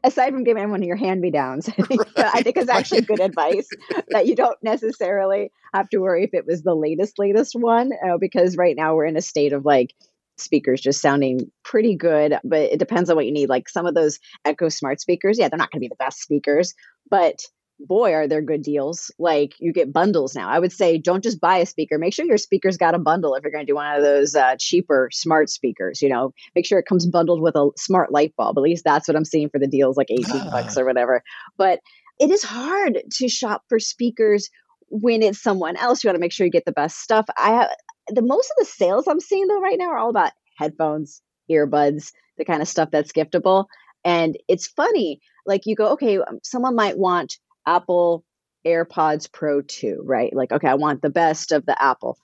aside 0.04 0.32
from 0.32 0.44
giving 0.44 0.70
one 0.70 0.80
of 0.80 0.86
your 0.86 0.96
hand 0.96 1.20
me 1.20 1.30
downs, 1.30 1.68
I 1.78 1.82
think, 1.82 2.00
right. 2.16 2.34
I 2.34 2.42
think 2.42 2.56
it's 2.56 2.70
actually 2.70 3.02
good 3.02 3.20
advice 3.20 3.68
that 4.08 4.26
you 4.26 4.34
don't 4.34 4.60
necessarily 4.62 5.52
have 5.74 5.88
to 5.90 5.98
worry 5.98 6.24
if 6.24 6.34
it 6.34 6.46
was 6.46 6.62
the 6.62 6.74
latest, 6.74 7.18
latest 7.18 7.54
one, 7.54 7.92
uh, 8.04 8.18
because 8.18 8.56
right 8.56 8.76
now 8.76 8.94
we're 8.94 9.06
in 9.06 9.16
a 9.16 9.22
state 9.22 9.52
of 9.52 9.64
like 9.64 9.94
speakers 10.38 10.80
just 10.80 11.00
sounding 11.00 11.50
pretty 11.62 11.94
good, 11.94 12.38
but 12.42 12.60
it 12.60 12.78
depends 12.78 13.10
on 13.10 13.16
what 13.16 13.26
you 13.26 13.32
need. 13.32 13.48
Like 13.48 13.68
some 13.68 13.86
of 13.86 13.94
those 13.94 14.18
Echo 14.44 14.68
Smart 14.68 15.00
speakers, 15.00 15.38
yeah, 15.38 15.48
they're 15.48 15.58
not 15.58 15.70
going 15.70 15.80
to 15.80 15.84
be 15.84 15.88
the 15.88 15.96
best 15.96 16.20
speakers, 16.20 16.74
but 17.08 17.42
boy, 17.86 18.12
are 18.12 18.28
there 18.28 18.42
good 18.42 18.62
deals. 18.62 19.10
Like 19.18 19.54
you 19.58 19.72
get 19.72 19.92
bundles 19.92 20.34
now. 20.34 20.48
I 20.48 20.58
would 20.58 20.72
say 20.72 20.98
don't 20.98 21.22
just 21.22 21.40
buy 21.40 21.58
a 21.58 21.66
speaker. 21.66 21.98
Make 21.98 22.14
sure 22.14 22.24
your 22.24 22.38
speaker's 22.38 22.76
got 22.76 22.94
a 22.94 22.98
bundle 22.98 23.34
if 23.34 23.42
you're 23.42 23.52
going 23.52 23.64
to 23.64 23.70
do 23.70 23.76
one 23.76 23.96
of 23.96 24.02
those 24.02 24.34
uh, 24.34 24.56
cheaper 24.58 25.08
smart 25.12 25.50
speakers. 25.50 26.02
You 26.02 26.08
know, 26.08 26.32
make 26.54 26.66
sure 26.66 26.78
it 26.78 26.86
comes 26.86 27.06
bundled 27.06 27.40
with 27.40 27.56
a 27.56 27.70
smart 27.76 28.12
light 28.12 28.34
bulb. 28.36 28.58
At 28.58 28.62
least 28.62 28.84
that's 28.84 29.08
what 29.08 29.16
I'm 29.16 29.24
seeing 29.24 29.48
for 29.48 29.58
the 29.58 29.66
deals, 29.66 29.96
like 29.96 30.10
18 30.10 30.24
ah. 30.28 30.50
bucks 30.50 30.76
or 30.76 30.84
whatever. 30.84 31.22
But 31.56 31.80
it 32.18 32.30
is 32.30 32.42
hard 32.42 33.00
to 33.18 33.28
shop 33.28 33.64
for 33.68 33.78
speakers 33.78 34.50
when 34.88 35.22
it's 35.22 35.42
someone 35.42 35.76
else. 35.76 36.04
You 36.04 36.08
want 36.08 36.16
to 36.16 36.20
make 36.20 36.32
sure 36.32 36.44
you 36.44 36.52
get 36.52 36.66
the 36.66 36.72
best 36.72 36.98
stuff. 36.98 37.26
I 37.36 37.52
have 37.52 37.70
the 38.08 38.22
most 38.22 38.50
of 38.50 38.56
the 38.58 38.70
sales 38.70 39.06
I'm 39.08 39.20
seeing 39.20 39.46
though 39.46 39.60
right 39.60 39.78
now 39.78 39.90
are 39.90 39.98
all 39.98 40.10
about 40.10 40.32
headphones, 40.56 41.22
earbuds, 41.50 42.12
the 42.36 42.44
kind 42.44 42.60
of 42.60 42.68
stuff 42.68 42.90
that's 42.90 43.12
giftable. 43.12 43.66
And 44.04 44.36
it's 44.48 44.66
funny, 44.66 45.20
like 45.46 45.66
you 45.66 45.74
go, 45.74 45.92
okay, 45.92 46.18
um, 46.18 46.40
someone 46.42 46.74
might 46.74 46.98
want 46.98 47.38
Apple 47.66 48.24
AirPods 48.66 49.30
Pro 49.32 49.62
2, 49.62 50.02
right? 50.04 50.34
Like, 50.34 50.52
okay, 50.52 50.68
I 50.68 50.74
want 50.74 51.02
the 51.02 51.10
best 51.10 51.52
of 51.52 51.66
the 51.66 51.80
Apple. 51.80 52.18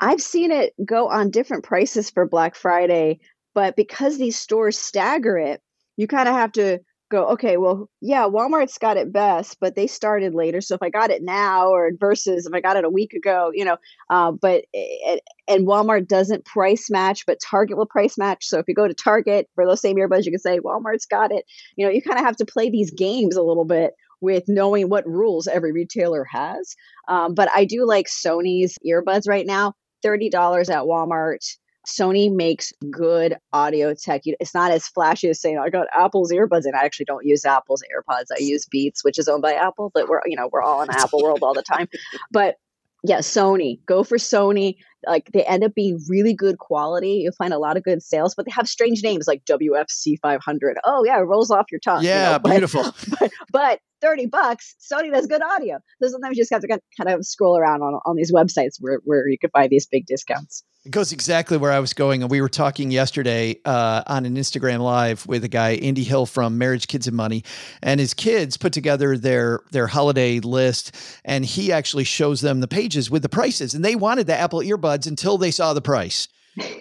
I've 0.00 0.20
seen 0.20 0.50
it 0.50 0.74
go 0.84 1.08
on 1.08 1.30
different 1.30 1.64
prices 1.64 2.10
for 2.10 2.26
Black 2.26 2.54
Friday, 2.54 3.20
but 3.54 3.76
because 3.76 4.18
these 4.18 4.38
stores 4.38 4.78
stagger 4.78 5.38
it, 5.38 5.60
you 5.96 6.06
kind 6.06 6.28
of 6.28 6.34
have 6.34 6.52
to 6.52 6.80
go, 7.12 7.26
okay, 7.28 7.58
well, 7.58 7.88
yeah, 8.00 8.26
Walmart's 8.26 8.78
got 8.78 8.96
it 8.96 9.12
best, 9.12 9.58
but 9.60 9.76
they 9.76 9.86
started 9.86 10.34
later. 10.34 10.60
So 10.60 10.74
if 10.74 10.82
I 10.82 10.88
got 10.88 11.10
it 11.10 11.22
now 11.22 11.68
or 11.68 11.90
versus 12.00 12.46
if 12.46 12.54
I 12.54 12.60
got 12.60 12.76
it 12.76 12.84
a 12.84 12.90
week 12.90 13.12
ago, 13.12 13.52
you 13.54 13.64
know, 13.64 13.76
uh, 14.10 14.32
but 14.32 14.64
it, 14.72 15.22
and 15.46 15.66
Walmart 15.66 16.08
doesn't 16.08 16.46
price 16.46 16.90
match, 16.90 17.24
but 17.26 17.38
Target 17.38 17.76
will 17.76 17.86
price 17.86 18.16
match. 18.16 18.46
So 18.46 18.58
if 18.58 18.64
you 18.66 18.74
go 18.74 18.88
to 18.88 18.94
Target 18.94 19.48
for 19.54 19.66
those 19.66 19.82
same 19.82 19.96
earbuds, 19.96 20.24
you 20.24 20.32
can 20.32 20.40
say 20.40 20.58
Walmart's 20.58 21.06
got 21.06 21.30
it. 21.30 21.44
You 21.76 21.86
know, 21.86 21.92
you 21.92 22.02
kind 22.02 22.18
of 22.18 22.24
have 22.24 22.36
to 22.36 22.46
play 22.46 22.70
these 22.70 22.90
games 22.90 23.36
a 23.36 23.42
little 23.42 23.66
bit 23.66 23.92
with 24.22 24.44
knowing 24.48 24.88
what 24.88 25.06
rules 25.06 25.46
every 25.46 25.72
retailer 25.72 26.24
has. 26.24 26.74
Um, 27.08 27.34
but 27.34 27.50
I 27.54 27.66
do 27.66 27.84
like 27.86 28.06
Sony's 28.06 28.78
earbuds 28.86 29.28
right 29.28 29.44
now, 29.44 29.74
$30 30.02 30.32
at 30.70 30.84
Walmart. 30.84 31.44
Sony 31.86 32.32
makes 32.32 32.72
good 32.90 33.36
audio 33.52 33.92
tech. 33.92 34.22
It's 34.24 34.54
not 34.54 34.70
as 34.70 34.86
flashy 34.86 35.28
as 35.28 35.40
saying 35.40 35.58
I 35.58 35.68
got 35.68 35.88
Apple's 35.92 36.30
earbuds, 36.30 36.64
and 36.64 36.76
I 36.76 36.84
actually 36.84 37.06
don't 37.06 37.26
use 37.26 37.44
Apple's 37.44 37.82
AirPods. 37.82 38.26
I 38.32 38.38
use 38.38 38.66
Beats, 38.66 39.04
which 39.04 39.18
is 39.18 39.26
owned 39.26 39.42
by 39.42 39.54
Apple. 39.54 39.90
But 39.92 40.08
we're 40.08 40.20
you 40.26 40.36
know 40.36 40.48
we're 40.52 40.62
all 40.62 40.82
in 40.82 40.90
Apple 40.90 41.20
world 41.20 41.40
all 41.42 41.54
the 41.54 41.62
time. 41.62 41.88
But 42.30 42.54
yeah, 43.02 43.18
Sony. 43.18 43.84
Go 43.84 44.04
for 44.04 44.16
Sony. 44.16 44.76
Like 45.06 45.30
they 45.32 45.44
end 45.44 45.64
up 45.64 45.74
being 45.74 46.00
really 46.08 46.34
good 46.34 46.58
quality. 46.58 47.22
You'll 47.24 47.32
find 47.32 47.52
a 47.52 47.58
lot 47.58 47.76
of 47.76 47.82
good 47.82 48.02
sales, 48.02 48.34
but 48.34 48.46
they 48.46 48.52
have 48.52 48.68
strange 48.68 49.02
names 49.02 49.26
like 49.26 49.44
WFC 49.44 50.18
500. 50.20 50.78
Oh 50.84 51.04
yeah, 51.04 51.18
it 51.18 51.22
rolls 51.22 51.50
off 51.50 51.66
your 51.70 51.80
tongue. 51.80 52.04
Yeah, 52.04 52.36
you 52.36 52.42
know? 52.42 52.50
beautiful. 52.50 52.82
But, 52.82 53.18
but, 53.20 53.30
but 53.52 53.80
30 54.02 54.26
bucks, 54.26 54.74
Sony 54.80 55.10
does 55.10 55.26
good 55.26 55.42
audio. 55.42 55.78
So 56.02 56.08
sometimes 56.08 56.36
you 56.36 56.42
just 56.42 56.52
have 56.52 56.60
to 56.62 56.68
kind 56.68 57.08
of 57.08 57.24
scroll 57.24 57.56
around 57.56 57.82
on, 57.82 58.00
on 58.04 58.16
these 58.16 58.32
websites 58.32 58.76
where, 58.80 59.00
where 59.04 59.28
you 59.28 59.38
can 59.38 59.50
find 59.50 59.70
these 59.70 59.86
big 59.86 60.06
discounts. 60.06 60.64
It 60.84 60.90
goes 60.90 61.12
exactly 61.12 61.56
where 61.58 61.70
I 61.70 61.78
was 61.78 61.94
going. 61.94 62.22
And 62.22 62.30
we 62.30 62.40
were 62.40 62.48
talking 62.48 62.90
yesterday 62.90 63.60
uh, 63.64 64.02
on 64.08 64.26
an 64.26 64.34
Instagram 64.34 64.80
live 64.80 65.24
with 65.28 65.44
a 65.44 65.48
guy, 65.48 65.74
Andy 65.76 66.02
Hill 66.02 66.26
from 66.26 66.58
Marriage, 66.58 66.88
Kids 66.88 67.06
and 67.06 67.16
Money. 67.16 67.44
And 67.84 68.00
his 68.00 68.14
kids 68.14 68.56
put 68.56 68.72
together 68.72 69.16
their 69.16 69.60
their 69.70 69.86
holiday 69.86 70.40
list. 70.40 70.96
And 71.24 71.44
he 71.44 71.70
actually 71.70 72.02
shows 72.02 72.40
them 72.40 72.58
the 72.58 72.66
pages 72.66 73.12
with 73.12 73.22
the 73.22 73.28
prices. 73.28 73.74
And 73.74 73.84
they 73.84 73.94
wanted 73.94 74.26
the 74.26 74.36
Apple 74.36 74.60
earbuds 74.92 75.06
until 75.06 75.38
they 75.38 75.50
saw 75.50 75.74
the 75.74 75.82
price. 75.82 76.28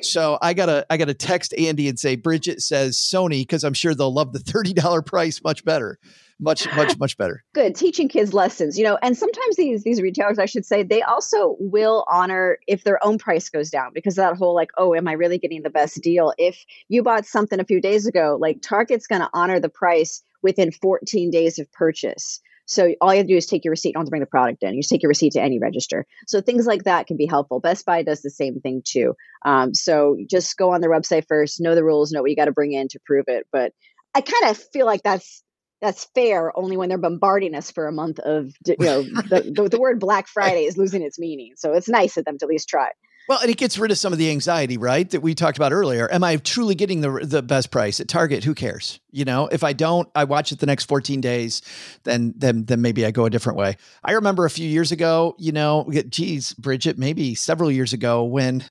So 0.02 0.38
I 0.42 0.54
gotta 0.54 0.86
I 0.90 0.98
gotta 0.98 1.14
text 1.14 1.54
Andy 1.58 1.88
and 1.88 1.98
say 1.98 2.18
Bridget 2.18 2.62
says 2.62 2.98
Sony 2.98 3.42
because 3.42 3.64
I'm 3.64 3.74
sure 3.74 3.96
they'll 3.96 4.14
love 4.14 4.34
the 4.34 4.40
thirty 4.40 4.74
dollar 4.74 5.02
price 5.02 5.42
much 5.44 5.64
better 5.64 5.98
much 6.42 6.68
much 6.76 7.00
much 7.00 7.18
better. 7.18 7.46
Good 7.54 7.76
teaching 7.76 8.10
kids 8.10 8.34
lessons 8.34 8.78
you 8.78 8.84
know 8.84 8.98
and 9.02 9.18
sometimes 9.18 9.56
these 9.56 9.84
these 9.84 10.02
retailers 10.02 10.40
i 10.40 10.46
should 10.46 10.66
say 10.66 10.84
they 10.84 11.02
also 11.02 11.56
will 11.60 12.04
honor 12.12 12.58
if 12.68 12.84
their 12.84 13.02
own 13.06 13.18
price 13.18 13.48
goes 13.48 13.70
down 13.70 13.92
because 13.94 14.16
that 14.16 14.36
whole 14.36 14.54
like 14.54 14.72
oh 14.78 14.94
am 14.94 15.08
i 15.08 15.14
really 15.14 15.38
getting 15.38 15.62
the 15.62 15.70
best 15.70 16.02
deal? 16.02 16.34
If 16.38 16.66
you 16.90 17.02
bought 17.02 17.26
something 17.26 17.62
a 17.62 17.66
few 17.66 17.80
days 17.80 18.06
ago 18.06 18.38
like 18.42 18.62
target's 18.62 19.08
going 19.08 19.22
to 19.22 19.30
honor 19.34 19.62
the 19.62 19.70
price 19.70 20.22
within 20.42 20.72
14 20.72 21.32
days 21.32 21.60
of 21.60 21.72
purchase 21.72 22.42
so 22.72 22.94
all 23.02 23.14
you 23.14 23.18
have 23.18 23.28
to 23.28 23.34
do 23.34 23.38
is 23.38 23.46
take 23.46 23.66
your 23.66 23.72
receipt. 23.72 23.90
You 23.90 23.94
don't 23.94 24.04
have 24.04 24.08
to 24.08 24.12
bring 24.12 24.22
the 24.22 24.28
product 24.28 24.64
in. 24.64 24.74
You 24.74 24.82
just 24.82 24.90
take 24.90 25.04
your 25.04 25.10
receipt 25.10 25.34
to 25.34 25.42
any 25.42 25.60
register. 25.60 26.06
So 26.26 26.40
things 26.40 26.66
like 26.66 26.86
that 26.86 27.06
can 27.06 27.18
be 27.18 27.26
helpful. 27.26 27.60
Best 27.60 27.86
Buy 27.86 28.02
does 28.02 28.22
the 28.22 28.30
same 28.30 28.62
thing 28.62 28.82
too. 28.86 29.14
Um, 29.46 29.74
so 29.74 30.18
just 30.30 30.56
go 30.56 30.74
on 30.74 30.80
their 30.80 30.90
website 30.90 31.26
first, 31.28 31.60
know 31.60 31.76
the 31.76 31.84
rules, 31.84 32.14
know 32.14 32.22
what 32.22 32.30
you 32.30 32.38
got 32.38 32.46
to 32.46 32.54
bring 32.54 32.72
in 32.72 32.88
to 32.88 33.00
prove 33.06 33.26
it. 33.28 33.46
But 33.52 33.74
I 34.16 34.22
kind 34.22 34.46
of 34.46 34.58
feel 34.58 34.86
like 34.86 35.04
that's 35.04 35.44
that's 35.82 36.08
fair 36.16 36.58
only 36.58 36.78
when 36.78 36.88
they're 36.88 36.98
bombarding 36.98 37.56
us 37.56 37.72
for 37.72 37.88
a 37.88 37.92
month 37.92 38.20
of 38.20 38.54
you 38.66 38.76
know 38.80 39.02
the, 39.02 39.52
the, 39.54 39.70
the, 39.70 39.80
word 39.80 40.00
black 40.00 40.28
friday 40.28 40.66
is 40.66 40.78
losing 40.78 41.02
its 41.02 41.18
meaning 41.18 41.54
so 41.56 41.74
it's 41.74 41.90
nice 41.90 42.18
of 42.18 42.26
them 42.26 42.38
to 42.38 42.46
at 42.46 42.50
least 42.50 42.70
try 42.70 42.92
well 43.32 43.40
and 43.40 43.50
it 43.50 43.56
gets 43.56 43.78
rid 43.78 43.92
of 43.92 43.98
some 43.98 44.12
of 44.12 44.20
the 44.20 44.30
anxiety 44.30 44.78
right 44.78 45.10
that 45.12 45.22
we 45.22 45.34
talked 45.34 45.58
about 45.58 45.72
earlier. 45.72 46.12
Am 46.12 46.22
i 46.22 46.36
truly 46.36 46.76
getting 46.76 47.00
the, 47.00 47.22
the 47.24 47.42
best 47.42 47.72
price 47.72 48.02
at 48.02 48.10
target? 48.10 48.44
Who 48.44 48.54
cares? 48.54 49.00
You 49.12 49.24
know 49.24 49.48
if 49.48 49.64
i 49.64 49.72
don't 49.72 50.10
i 50.16 50.26
watch 50.26 50.52
it 50.52 50.60
the 50.60 50.66
next 50.66 50.86
14 50.86 51.22
days 51.22 51.62
then 52.04 52.34
then 52.36 52.66
then 52.66 52.82
maybe 52.82 53.06
i 53.06 53.12
go 53.12 53.26
a 53.26 53.30
different 53.30 53.58
way. 53.58 53.78
I 54.04 54.14
remember 54.14 54.46
a 54.46 54.50
few 54.50 54.68
years 54.68 54.92
ago 54.92 55.36
you 55.40 55.54
know 55.54 55.90
geez 56.10 56.54
bridget 56.56 56.98
maybe 56.98 57.34
several 57.34 57.72
years 57.72 57.94
ago 57.94 58.26
when 58.26 58.66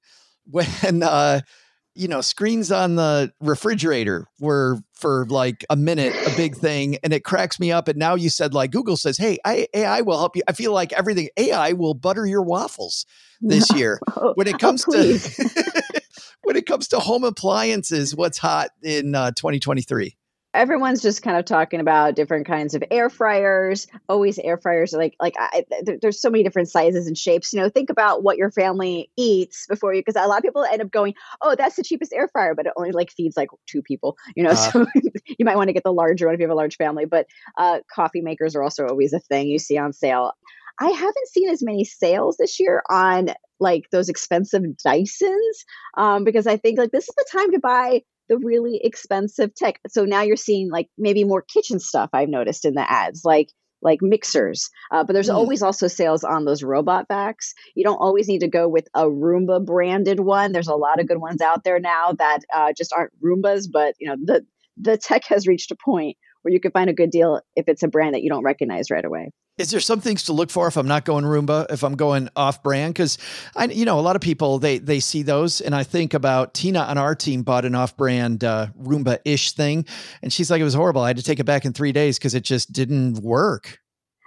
when 0.45 1.03
uh 1.03 1.41
you 1.95 2.09
know, 2.09 2.21
screens 2.21 2.71
on 2.71 2.97
the 2.97 3.33
refrigerator 3.41 4.27
were 4.39 4.79
for 4.95 5.27
like 5.29 5.65
a 5.71 5.77
minute 5.77 6.15
a 6.27 6.37
big 6.37 6.57
thing, 6.57 6.99
and 7.03 7.13
it 7.13 7.25
cracks 7.25 7.59
me 7.59 7.73
up. 7.73 7.89
And 7.89 7.99
now 7.99 8.15
you 8.15 8.31
said 8.31 8.55
like 8.55 8.71
Google 8.71 8.97
says, 8.97 9.17
"Hey, 9.17 9.39
I, 9.45 9.67
AI 9.75 10.03
will 10.03 10.19
help 10.19 10.37
you." 10.37 10.43
I 10.47 10.53
feel 10.53 10.73
like 10.73 10.93
everything 10.93 11.29
AI 11.37 11.73
will 11.73 11.95
butter 11.95 12.27
your 12.27 12.43
waffles 12.43 13.07
this 13.41 13.71
year. 13.73 14.01
Oh, 14.17 14.33
when 14.37 14.47
it 14.47 14.59
comes 14.59 14.85
oh, 14.89 14.93
to 14.93 16.01
when 16.43 16.57
it 16.57 16.67
comes 16.67 16.89
to 16.89 17.01
home 17.01 17.25
appliances, 17.25 18.15
what's 18.15 18.39
hot 18.39 18.71
in 18.83 19.15
uh, 19.15 19.33
2023? 19.33 20.17
Everyone's 20.53 21.03
just 21.03 21.23
kind 21.23 21.37
of 21.37 21.45
talking 21.45 21.81
about 21.81 22.17
different 22.17 22.47
kinds 22.47 22.75
of 22.75 22.83
air 22.91 23.09
fryers 23.09 23.87
always 24.09 24.39
air 24.39 24.57
fryers 24.57 24.93
like 24.93 25.15
like 25.21 25.35
I, 25.39 25.65
there's 26.01 26.21
so 26.21 26.31
many 26.31 26.43
different 26.43 26.69
sizes 26.69 27.07
and 27.07 27.17
shapes 27.17 27.53
you 27.53 27.61
know 27.61 27.69
think 27.69 27.91
about 27.91 28.23
what 28.23 28.37
your 28.37 28.51
family 28.51 29.11
eats 29.17 29.67
before 29.69 29.95
you 29.95 30.03
because 30.05 30.17
a 30.17 30.27
lot 30.27 30.39
of 30.39 30.43
people 30.43 30.65
end 30.65 30.83
up 30.83 30.91
going 30.91 31.15
oh 31.41 31.55
that's 31.57 31.77
the 31.77 31.83
cheapest 31.83 32.13
air 32.13 32.29
fryer 32.29 32.55
but 32.55 32.67
it 32.67 32.73
only 32.77 32.93
like 32.93 33.11
feeds 33.11 33.37
like 33.37 33.49
two 33.67 33.83
people 33.83 34.17
you 34.35 34.43
know 34.43 34.51
uh, 34.51 34.55
so 34.73 34.87
you 35.27 35.45
might 35.45 35.57
want 35.57 35.69
to 35.69 35.73
get 35.73 35.85
the 35.85 35.93
larger 35.93 36.27
one 36.27 36.35
if 36.35 36.41
you 36.41 36.45
have 36.45 36.53
a 36.53 36.55
large 36.55 36.77
family 36.77 37.05
but 37.05 37.27
uh, 37.57 37.81
coffee 37.93 38.21
makers 38.21 38.57
are 38.57 38.63
also 38.63 38.87
always 38.87 39.13
a 39.13 39.21
thing 39.21 39.49
you 39.49 39.59
see 39.59 39.79
on 39.79 39.93
sale. 39.93 40.33
I 40.81 40.89
haven't 40.89 41.29
seen 41.29 41.51
as 41.51 41.63
many 41.63 41.85
sales 41.85 42.37
this 42.39 42.59
year 42.59 42.83
on 42.89 43.31
like 43.59 43.85
those 43.93 44.09
expensive 44.09 44.63
Dysons 44.85 45.65
um, 45.97 46.25
because 46.25 46.47
I 46.47 46.57
think 46.57 46.79
like 46.79 46.91
this 46.91 47.09
is 47.09 47.15
the 47.15 47.27
time 47.31 47.51
to 47.53 47.59
buy 47.59 48.03
the 48.31 48.39
really 48.39 48.81
expensive 48.83 49.53
tech. 49.55 49.81
So 49.89 50.05
now 50.05 50.23
you're 50.23 50.37
seeing 50.37 50.71
like 50.71 50.89
maybe 50.97 51.25
more 51.25 51.43
kitchen 51.43 51.81
stuff 51.81 52.11
I've 52.13 52.29
noticed 52.29 52.65
in 52.65 52.75
the 52.75 52.91
ads, 52.91 53.23
like 53.25 53.51
like 53.83 53.99
mixers. 54.03 54.71
Uh, 54.93 55.03
but 55.05 55.15
there's 55.15 55.29
mm. 55.29 55.35
always 55.35 55.63
also 55.63 55.89
sales 55.89 56.23
on 56.23 56.45
those 56.45 56.63
robot 56.63 57.09
vacs. 57.09 57.55
You 57.75 57.83
don't 57.83 57.97
always 57.97 58.29
need 58.29 58.41
to 58.41 58.49
go 58.49 58.69
with 58.69 58.87
a 58.95 59.05
Roomba 59.05 59.65
branded 59.65 60.21
one. 60.21 60.53
There's 60.53 60.69
a 60.69 60.77
lot 60.77 61.01
of 61.01 61.09
good 61.09 61.19
ones 61.19 61.41
out 61.41 61.65
there 61.65 61.81
now 61.81 62.13
that 62.19 62.41
uh, 62.55 62.73
just 62.77 62.93
aren't 62.93 63.13
Roombas, 63.21 63.67
but 63.71 63.95
you 63.99 64.09
know 64.09 64.17
the 64.23 64.47
the 64.77 64.97
tech 64.97 65.25
has 65.25 65.49
reached 65.49 65.73
a 65.73 65.77
point 65.77 66.17
where 66.43 66.55
you 66.55 66.61
can 66.61 66.71
find 66.71 66.89
a 66.89 66.95
good 66.95 67.11
deal 67.11 67.41
if 67.57 67.69
it's 67.69 67.83
a 67.83 67.89
brand 67.89 68.15
that 68.15 68.23
you 68.23 68.31
don't 68.31 68.45
recognize 68.45 68.91
right 68.91 69.05
away. 69.05 69.33
Is 69.59 69.71
there 69.71 69.81
some 69.81 70.01
things 70.01 70.25
to 70.25 70.33
look 70.33 70.51
for 70.51 70.67
if 70.69 70.77
I'm 70.77 70.89
not 70.89 71.05
going 71.05 71.25
Roomba, 71.25 71.71
if 71.71 71.83
I'm 71.83 71.95
going 71.95 72.31
off 72.35 72.63
brand? 72.63 72.95
Because 72.95 73.19
I, 73.55 73.67
you 73.67 73.85
know, 73.85 73.99
a 73.99 74.01
lot 74.01 74.17
of 74.17 74.23
people 74.23 74.59
they 74.59 74.79
they 74.79 75.01
see 75.01 75.23
those, 75.23 75.61
and 75.61 75.75
I 75.75 75.85
think 75.85 76.15
about 76.15 76.55
Tina 76.55 76.81
on 76.81 76.97
our 76.97 77.15
team 77.15 77.43
bought 77.43 77.65
an 77.67 77.75
off 77.75 77.97
brand 77.97 78.43
uh, 78.43 78.69
Roomba 78.81 79.19
ish 79.25 79.53
thing, 79.53 79.85
and 80.23 80.33
she's 80.33 80.51
like, 80.51 80.61
it 80.61 80.65
was 80.65 80.75
horrible. 80.75 81.03
I 81.03 81.09
had 81.09 81.19
to 81.19 81.23
take 81.23 81.41
it 81.41 81.45
back 81.45 81.67
in 81.67 81.75
three 81.75 81.93
days 81.93 82.19
because 82.19 82.35
it 82.35 82.43
just 82.43 82.73
didn't 82.73 83.19
work. 83.19 83.79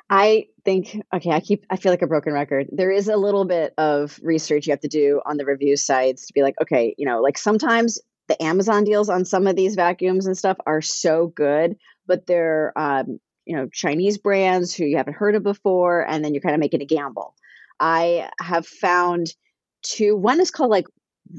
I 0.10 0.48
think 0.66 1.02
okay, 1.14 1.32
I 1.32 1.40
keep 1.40 1.66
I 1.72 1.78
feel 1.78 1.92
like 1.92 2.04
a 2.04 2.08
broken 2.08 2.34
record. 2.34 2.68
There 2.72 2.92
is 2.92 3.08
a 3.08 3.18
little 3.18 3.46
bit 3.46 3.74
of 3.80 4.20
research 4.22 4.68
you 4.68 4.72
have 4.72 4.82
to 4.82 4.88
do 4.88 5.22
on 5.26 5.38
the 5.38 5.46
review 5.46 5.78
sites 5.78 6.28
to 6.28 6.34
be 6.34 6.44
like, 6.44 6.56
okay, 6.62 6.94
you 7.00 7.06
know, 7.08 7.22
like 7.22 7.38
sometimes 7.40 8.00
the 8.28 8.42
Amazon 8.42 8.84
deals 8.84 9.10
on 9.10 9.26
some 9.26 9.48
of 9.48 9.56
these 9.56 9.76
vacuums 9.76 10.28
and 10.28 10.38
stuff 10.38 10.58
are 10.66 10.82
so 10.82 11.28
good, 11.28 11.76
but 12.06 12.28
they're 12.28 12.72
um, 12.78 13.20
you 13.46 13.56
know 13.56 13.68
Chinese 13.68 14.18
brands 14.18 14.74
who 14.74 14.86
you 14.86 14.98
haven't 14.98 15.16
heard 15.16 15.36
of 15.36 15.44
before, 15.44 16.08
and 16.08 16.24
then 16.24 16.34
you're 16.34 16.42
kind 16.42 16.56
of 16.56 16.60
making 16.60 16.82
a 16.82 16.86
gamble. 16.86 17.36
I 17.80 18.30
have 18.40 18.68
found 18.68 19.34
two. 19.82 20.16
One 20.16 20.40
is 20.40 20.52
called 20.52 20.72
like 20.72 20.88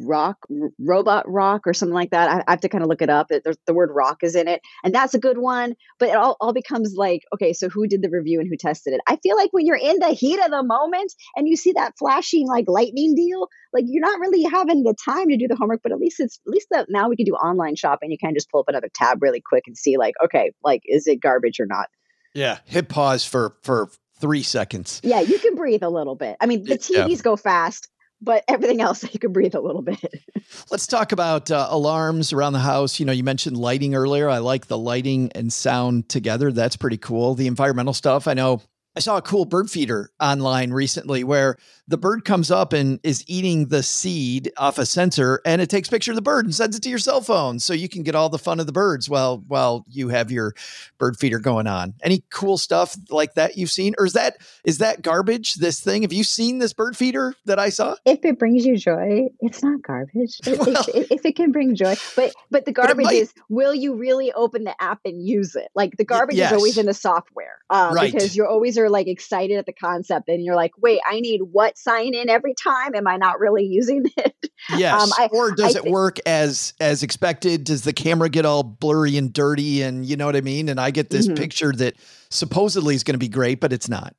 rock 0.01 0.39
robot 0.79 1.25
rock 1.29 1.67
or 1.67 1.75
something 1.75 1.95
like 1.95 2.11
that 2.11 2.29
i, 2.29 2.39
I 2.47 2.53
have 2.53 2.61
to 2.61 2.69
kind 2.69 2.83
of 2.83 2.89
look 2.89 3.03
it 3.03 3.11
up 3.11 3.31
it, 3.31 3.47
the 3.67 3.75
word 3.75 3.91
rock 3.93 4.19
is 4.23 4.35
in 4.35 4.49
it 4.49 4.61
and 4.83 4.95
that's 4.95 5.15
a 5.15 5.19
good 5.19 5.39
one 5.39 5.75
but 5.99 6.09
it 6.09 6.17
all, 6.17 6.37
all 6.41 6.53
becomes 6.53 6.95
like 6.97 7.23
okay 7.33 7.53
so 7.53 7.69
who 7.69 7.87
did 7.87 8.03
the 8.03 8.11
review 8.11 8.41
and 8.41 8.49
who 8.49 8.57
tested 8.57 8.95
it? 8.95 9.01
I 9.07 9.17
feel 9.17 9.37
like 9.37 9.53
when 9.53 9.67
you're 9.67 9.77
in 9.77 9.99
the 9.99 10.09
heat 10.09 10.41
of 10.41 10.51
the 10.51 10.63
moment 10.63 11.13
and 11.37 11.47
you 11.47 11.57
see 11.57 11.73
that 11.73 11.95
flashing 11.99 12.47
like 12.49 12.65
lightning 12.67 13.15
deal 13.15 13.49
like 13.73 13.85
you're 13.87 14.01
not 14.01 14.19
really 14.21 14.43
having 14.43 14.83
the 14.83 14.95
time 15.05 15.29
to 15.29 15.37
do 15.37 15.49
the 15.49 15.57
homework 15.57 15.81
but 15.83 15.93
at 15.93 15.99
least 15.99 16.19
it's 16.19 16.41
at 16.47 16.51
least 16.51 16.69
that 16.71 16.87
now 16.89 17.09
we 17.09 17.17
can 17.17 17.27
do 17.27 17.35
online 17.35 17.77
shopping 17.77 18.11
you 18.11 18.19
can 18.19 18.35
just 18.35 18.51
pull 18.51 18.61
up 18.61 18.69
another 18.69 18.91
tab 18.95 19.23
really 19.23 19.43
quick 19.45 19.65
and 19.67 19.77
see 19.77 19.97
like 19.97 20.15
okay 20.25 20.53
like 20.65 20.83
is 20.87 21.07
it 21.07 21.21
garbage 21.21 21.61
or 21.61 21.67
not? 21.67 21.87
Yeah 22.35 22.59
hit 22.65 22.89
pause 22.89 23.25
for 23.25 23.57
for 23.63 23.89
three 24.19 24.43
seconds. 24.43 25.01
Yeah 25.05 25.21
you 25.21 25.39
can 25.39 25.55
breathe 25.55 25.83
a 25.83 25.91
little 25.91 26.15
bit 26.15 26.37
i 26.41 26.47
mean 26.47 26.65
the 26.65 26.79
tvs 26.79 27.09
yeah. 27.11 27.17
go 27.23 27.37
fast 27.37 27.89
but 28.25 28.45
everything 28.49 28.81
else 28.81 29.05
you 29.13 29.21
can 29.21 29.33
breathe 29.33 29.55
a 29.55 29.61
little 29.61 29.83
bit. 29.83 30.23
Let's 30.71 30.87
talk 30.87 31.13
about 31.13 31.51
uh, 31.51 31.69
alarms 31.71 32.33
around 32.33 32.55
the 32.55 32.59
house. 32.59 32.99
You 32.99 33.07
know, 33.07 33.13
you 33.13 33.23
mentioned 33.23 33.57
lighting 33.57 33.95
earlier. 33.95 34.29
I 34.29 34.39
like 34.39 34.67
the 34.67 34.79
lighting 34.79 35.31
and 35.35 35.53
sound 35.53 36.09
together. 36.09 36.51
That's 36.51 36.77
pretty 36.77 36.99
cool. 36.99 37.35
The 37.35 37.47
environmental 37.47 37.95
stuff. 37.95 38.27
I 38.27 38.35
know 38.35 38.63
I 38.97 39.01
saw 39.01 39.17
a 39.17 39.23
cool 39.23 39.45
bird 39.45 39.71
feeder 39.71 40.11
online 40.21 40.73
recently 40.73 41.25
where 41.25 41.57
the 41.87 41.99
bird 41.99 42.25
comes 42.25 42.51
up 42.51 42.73
and 42.73 42.99
is 43.03 43.23
eating 43.27 43.69
the 43.69 43.83
seed 43.83 44.51
off 44.57 44.79
a 44.79 44.87
sensor 44.87 45.41
and 45.45 45.61
it 45.61 45.69
takes 45.69 45.89
picture 45.89 46.13
of 46.13 46.17
the 46.17 46.23
bird 46.23 46.47
and 46.47 46.55
sends 46.55 46.77
it 46.77 46.83
to 46.83 46.89
your 46.89 46.99
cell 46.99 47.21
phone 47.21 47.59
so 47.59 47.75
you 47.75 47.89
can 47.91 48.03
get 48.03 48.15
all 48.15 48.31
the 48.31 48.39
fun 48.39 48.59
of 48.59 48.67
the 48.67 48.73
birds 48.73 49.09
while 49.11 49.45
while 49.49 49.85
you 49.89 50.09
have 50.09 50.31
your 50.31 50.55
bird 50.99 51.17
feeder 51.19 51.39
going 51.39 51.67
on. 51.67 51.93
Any 52.03 52.25
cool 52.31 52.57
stuff 52.57 52.97
like 53.11 53.35
that 53.35 53.59
you've 53.59 53.71
seen 53.71 53.95
or 53.99 54.07
is 54.07 54.15
that 54.15 54.39
is 54.65 54.79
that 54.79 55.03
garbage 55.03 55.55
this 55.55 55.81
thing? 55.81 56.03
Have 56.03 56.13
you 56.13 56.25
seen 56.25 56.59
this 56.59 56.73
bird 56.73 56.97
feeder 56.97 57.35
that 57.45 57.59
I 57.59 57.69
saw? 57.69 57.97
If 58.07 58.25
it 58.25 58.39
brings 58.39 58.65
you 58.65 58.79
joy, 58.79 59.29
it's 59.41 59.63
not 59.63 59.83
garbage. 59.83 60.39
If, 60.47 60.59
Well- 60.59 60.85
if, 60.95 61.11
if 61.11 61.27
it 61.27 61.37
can 61.37 61.53
bring 61.53 61.75
joy, 61.75 61.97
but 62.17 62.33
but 62.51 62.65
the 62.65 62.73
garbage 62.73 63.05
might- 63.05 63.17
is 63.17 63.35
will 63.51 63.75
you 63.75 63.95
really 63.95 64.33
open 64.33 64.65
the 64.65 64.75
app 64.83 65.01
and 65.05 65.27
use 65.27 65.55
it? 65.55 65.69
Like 65.75 65.97
the 65.99 66.05
garbage 66.05 66.37
yes. 66.37 66.51
is 66.53 66.57
always 66.57 66.79
in 66.79 66.87
the 66.87 66.95
software, 66.95 67.59
um, 67.69 67.95
Right. 67.95 68.11
because 68.13 68.35
you're 68.35 68.49
always 68.49 68.79
are 68.79 68.89
like 68.89 69.07
excited 69.07 69.59
at 69.59 69.67
the 69.67 69.73
concept, 69.73 70.29
and 70.29 70.43
you're 70.43 70.57
like, 70.57 70.73
wait, 70.79 71.01
I 71.07 71.21
need 71.21 71.43
what 71.53 71.74
sign 71.77 72.15
in 72.15 72.29
every 72.29 72.55
time? 72.55 72.95
Am 72.95 73.07
I 73.07 73.17
not 73.17 73.39
really 73.41 73.65
using 73.65 74.05
it? 74.17 74.51
Yes. 74.77 75.03
Um, 75.03 75.11
I- 75.17 75.29
or 75.33 75.53
does 75.53 75.77
I 75.77 75.81
it 75.81 75.85
work 75.91 76.19
as 76.27 76.75
as 76.81 77.03
expected? 77.03 77.65
Does 77.65 77.83
the 77.83 77.93
camera 77.93 78.29
get 78.29 78.47
all 78.47 78.63
blurry 78.63 79.17
and 79.17 79.33
dirty 79.33 79.83
and 79.83 80.05
you 80.07 80.17
know 80.17 80.27
what 80.27 80.37
I 80.37 80.41
mean? 80.41 80.69
And 80.69 80.81
I 80.81 80.91
get 80.91 81.11
this 81.11 81.29
Mhm. 81.29 81.37
picture 81.37 81.73
that 81.73 81.95
supposedly 82.31 82.95
is 82.95 83.05
going 83.05 83.15
to 83.15 83.19
be 83.19 83.29
great, 83.29 83.61
but 83.61 83.73
it's 83.73 83.89
not. 83.89 84.15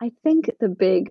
I 0.00 0.12
think 0.22 0.50
the 0.60 0.68
big 0.68 1.10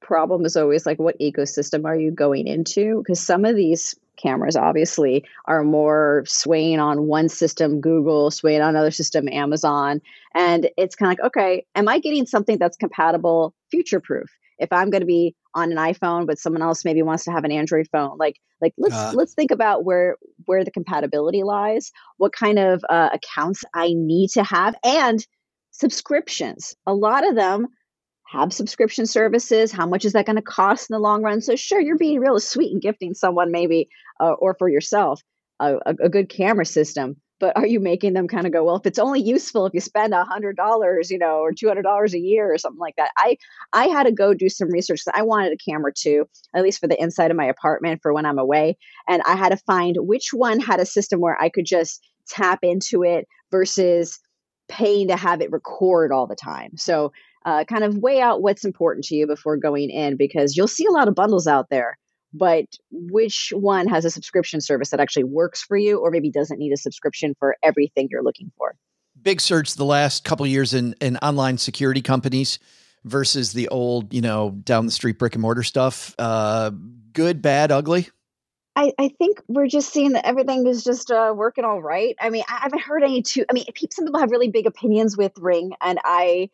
problem 0.00 0.44
is 0.44 0.56
always 0.56 0.86
like 0.86 0.98
what 0.98 1.18
ecosystem 1.18 1.84
are 1.84 1.96
you 1.96 2.10
going 2.10 2.46
into? 2.46 2.98
Because 2.98 3.18
some 3.20 3.44
of 3.44 3.56
these 3.56 3.94
cameras 4.16 4.56
obviously 4.56 5.24
are 5.46 5.62
more 5.64 6.22
swaying 6.26 6.78
on 6.80 7.06
one 7.06 7.28
system, 7.28 7.80
Google, 7.80 8.30
swaying 8.30 8.62
on 8.62 8.70
another 8.70 8.90
system, 8.90 9.28
Amazon. 9.28 10.00
And 10.34 10.70
it's 10.78 10.94
kind 10.94 11.10
of 11.12 11.18
like, 11.18 11.26
okay, 11.26 11.66
am 11.74 11.88
I 11.88 11.98
getting 11.98 12.24
something 12.24 12.56
that's 12.58 12.76
compatible, 12.76 13.54
future 13.70 14.00
proof? 14.00 14.30
If 14.58 14.72
I'm 14.72 14.90
going 14.90 15.00
to 15.02 15.06
be 15.06 15.34
on 15.54 15.70
an 15.70 15.78
iPhone, 15.78 16.26
but 16.26 16.38
someone 16.38 16.62
else 16.62 16.84
maybe 16.84 17.02
wants 17.02 17.24
to 17.24 17.32
have 17.32 17.44
an 17.44 17.52
Android 17.52 17.88
phone, 17.92 18.16
like 18.18 18.36
like 18.60 18.74
let's 18.78 18.94
Ah. 18.94 19.12
let's 19.14 19.34
think 19.34 19.50
about 19.50 19.84
where 19.84 20.16
where 20.46 20.64
the 20.64 20.70
compatibility 20.70 21.42
lies, 21.42 21.92
what 22.16 22.32
kind 22.32 22.58
of 22.58 22.84
uh, 22.88 23.10
accounts 23.12 23.64
I 23.74 23.92
need 23.94 24.30
to 24.30 24.44
have, 24.44 24.74
and 24.84 25.24
subscriptions. 25.72 26.74
A 26.86 26.94
lot 26.94 27.28
of 27.28 27.34
them 27.34 27.66
have 28.28 28.52
subscription 28.52 29.06
services. 29.06 29.72
How 29.72 29.86
much 29.86 30.04
is 30.04 30.14
that 30.14 30.26
going 30.26 30.36
to 30.36 30.42
cost 30.42 30.90
in 30.90 30.94
the 30.94 31.00
long 31.00 31.22
run? 31.22 31.40
So, 31.40 31.54
sure, 31.54 31.80
you're 31.80 31.98
being 31.98 32.20
real 32.20 32.40
sweet 32.40 32.72
and 32.72 32.82
gifting 32.82 33.14
someone 33.14 33.52
maybe, 33.52 33.88
uh, 34.20 34.32
or 34.32 34.54
for 34.54 34.68
yourself, 34.68 35.20
a, 35.60 35.76
a 35.86 36.08
good 36.08 36.28
camera 36.28 36.66
system. 36.66 37.16
But 37.38 37.56
are 37.56 37.66
you 37.66 37.80
making 37.80 38.14
them 38.14 38.28
kind 38.28 38.46
of 38.46 38.52
go, 38.52 38.64
well, 38.64 38.76
if 38.76 38.86
it's 38.86 38.98
only 38.98 39.20
useful 39.20 39.66
if 39.66 39.74
you 39.74 39.80
spend 39.80 40.14
a 40.14 40.24
hundred 40.24 40.56
dollars, 40.56 41.10
you 41.10 41.18
know, 41.18 41.38
or 41.38 41.52
two 41.52 41.68
hundred 41.68 41.82
dollars 41.82 42.14
a 42.14 42.18
year 42.18 42.52
or 42.52 42.58
something 42.58 42.80
like 42.80 42.96
that? 42.96 43.10
I 43.16 43.36
I 43.72 43.88
had 43.88 44.04
to 44.04 44.12
go 44.12 44.34
do 44.34 44.48
some 44.48 44.70
research. 44.70 45.02
I 45.12 45.22
wanted 45.22 45.52
a 45.52 45.70
camera 45.70 45.92
too, 45.92 46.26
at 46.54 46.62
least 46.62 46.80
for 46.80 46.88
the 46.88 47.00
inside 47.00 47.30
of 47.30 47.36
my 47.36 47.46
apartment 47.46 48.00
for 48.02 48.12
when 48.12 48.26
I'm 48.26 48.38
away, 48.38 48.78
and 49.08 49.22
I 49.26 49.36
had 49.36 49.50
to 49.50 49.56
find 49.58 49.96
which 50.00 50.30
one 50.32 50.60
had 50.60 50.80
a 50.80 50.86
system 50.86 51.20
where 51.20 51.40
I 51.40 51.48
could 51.48 51.66
just 51.66 52.02
tap 52.28 52.60
into 52.62 53.02
it 53.02 53.26
versus 53.50 54.18
paying 54.68 55.08
to 55.08 55.16
have 55.16 55.40
it 55.40 55.52
record 55.52 56.12
all 56.12 56.26
the 56.26 56.36
time. 56.36 56.76
So 56.76 57.12
uh, 57.44 57.64
kind 57.64 57.84
of 57.84 57.98
weigh 57.98 58.20
out 58.20 58.42
what's 58.42 58.64
important 58.64 59.04
to 59.06 59.14
you 59.14 59.26
before 59.26 59.56
going 59.56 59.90
in 59.90 60.16
because 60.16 60.56
you'll 60.56 60.66
see 60.66 60.84
a 60.84 60.90
lot 60.90 61.06
of 61.06 61.14
bundles 61.14 61.46
out 61.46 61.68
there 61.70 61.96
but 62.36 62.66
which 62.90 63.52
one 63.54 63.88
has 63.88 64.04
a 64.04 64.10
subscription 64.10 64.60
service 64.60 64.90
that 64.90 65.00
actually 65.00 65.24
works 65.24 65.62
for 65.62 65.76
you 65.76 65.98
or 65.98 66.10
maybe 66.10 66.30
doesn't 66.30 66.58
need 66.58 66.72
a 66.72 66.76
subscription 66.76 67.34
for 67.38 67.56
everything 67.62 68.08
you're 68.10 68.22
looking 68.22 68.50
for 68.56 68.74
Big 69.22 69.40
surge 69.40 69.74
the 69.74 69.84
last 69.84 70.24
couple 70.24 70.44
of 70.44 70.50
years 70.50 70.74
in 70.74 70.94
in 71.00 71.16
online 71.18 71.58
security 71.58 72.02
companies 72.02 72.58
versus 73.06 73.52
the 73.52 73.68
old, 73.68 74.12
you 74.12 74.20
know, 74.20 74.50
down 74.50 74.84
the 74.84 74.92
street 74.92 75.18
brick 75.18 75.34
and 75.34 75.42
mortar 75.42 75.62
stuff. 75.62 76.14
Uh, 76.18 76.70
good, 77.12 77.40
bad, 77.40 77.72
ugly. 77.72 78.08
I, 78.74 78.92
I 78.98 79.08
think 79.08 79.40
we're 79.48 79.68
just 79.68 79.90
seeing 79.90 80.12
that 80.12 80.26
everything 80.26 80.66
is 80.66 80.84
just 80.84 81.10
uh, 81.10 81.32
working 81.34 81.64
all 81.64 81.80
right. 81.80 82.14
I 82.20 82.28
mean, 82.28 82.44
I 82.46 82.58
haven't 82.60 82.82
heard 82.82 83.02
any 83.02 83.22
too. 83.22 83.46
I 83.48 83.54
mean, 83.54 83.64
some 83.90 84.04
people 84.04 84.20
have 84.20 84.30
really 84.30 84.50
big 84.50 84.66
opinions 84.66 85.16
with 85.16 85.32
Ring, 85.38 85.72
and 85.80 85.98
I, 86.04 86.50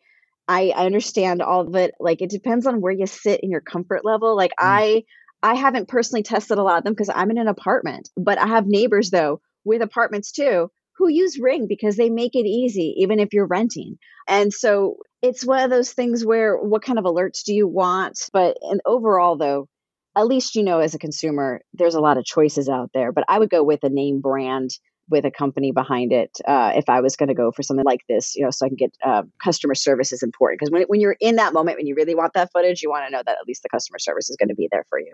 I, 0.47 0.69
I 0.69 0.85
understand 0.85 1.41
all 1.41 1.67
of 1.67 1.75
it. 1.75 1.95
Like, 1.99 2.21
it 2.21 2.29
depends 2.29 2.65
on 2.65 2.79
where 2.79 2.93
you 2.93 3.07
sit 3.07 3.41
in 3.41 3.51
your 3.51 3.59
comfort 3.59 4.05
level. 4.05 4.37
Like, 4.37 4.53
I, 4.57 5.03
I 5.43 5.55
haven't 5.55 5.89
personally 5.89 6.23
tested 6.23 6.57
a 6.57 6.63
lot 6.63 6.79
of 6.79 6.83
them 6.85 6.93
because 6.93 7.11
I'm 7.13 7.29
in 7.29 7.37
an 7.37 7.47
apartment, 7.47 8.09
but 8.15 8.39
I 8.39 8.47
have 8.47 8.65
neighbors 8.65 9.11
though 9.11 9.41
with 9.65 9.81
apartments 9.81 10.31
too 10.31 10.69
who 10.97 11.09
use 11.09 11.39
Ring 11.39 11.65
because 11.67 11.95
they 11.95 12.09
make 12.09 12.35
it 12.35 12.45
easy, 12.45 12.95
even 12.97 13.19
if 13.19 13.33
you're 13.33 13.47
renting. 13.47 13.97
And 14.27 14.53
so 14.53 14.97
it's 15.21 15.45
one 15.45 15.63
of 15.63 15.69
those 15.69 15.91
things 15.91 16.25
where 16.25 16.55
what 16.57 16.83
kind 16.83 16.99
of 16.99 17.05
alerts 17.05 17.43
do 17.45 17.53
you 17.53 17.67
want? 17.67 18.19
But 18.31 18.57
and 18.61 18.79
overall, 18.85 19.37
though, 19.37 19.67
at 20.15 20.27
least 20.27 20.55
you 20.55 20.63
know 20.63 20.79
as 20.79 20.93
a 20.93 20.99
consumer, 20.99 21.61
there's 21.73 21.95
a 21.95 22.01
lot 22.01 22.17
of 22.17 22.25
choices 22.25 22.69
out 22.69 22.91
there. 22.93 23.11
But 23.11 23.25
I 23.27 23.39
would 23.39 23.49
go 23.49 23.63
with 23.63 23.83
a 23.83 23.89
name 23.89 24.21
brand 24.21 24.69
with 25.13 25.23
a 25.23 25.31
company 25.31 25.71
behind 25.71 26.11
it 26.11 26.31
uh, 26.45 26.73
if 26.75 26.89
I 26.89 26.99
was 26.99 27.15
going 27.15 27.29
to 27.29 27.35
go 27.35 27.51
for 27.51 27.63
something 27.63 27.85
like 27.85 28.01
this, 28.09 28.35
you 28.35 28.43
know, 28.43 28.49
so 28.49 28.65
I 28.65 28.69
can 28.69 28.75
get 28.75 28.97
uh, 29.05 29.21
customer 29.41 29.75
service 29.75 30.11
is 30.11 30.23
important 30.23 30.59
because 30.59 30.71
when, 30.71 30.81
when 30.83 30.99
you're 30.99 31.15
in 31.21 31.37
that 31.37 31.53
moment, 31.53 31.77
when 31.77 31.87
you 31.87 31.95
really 31.95 32.15
want 32.15 32.33
that 32.33 32.51
footage, 32.51 32.81
you 32.81 32.89
want 32.89 33.05
to 33.05 33.11
know 33.11 33.21
that 33.25 33.37
at 33.39 33.47
least 33.47 33.63
the 33.63 33.69
customer 33.69 33.99
service 33.99 34.29
is 34.29 34.35
going 34.35 34.49
to 34.49 34.55
be 34.55 34.67
there 34.71 34.83
for 34.89 34.99
you. 34.99 35.13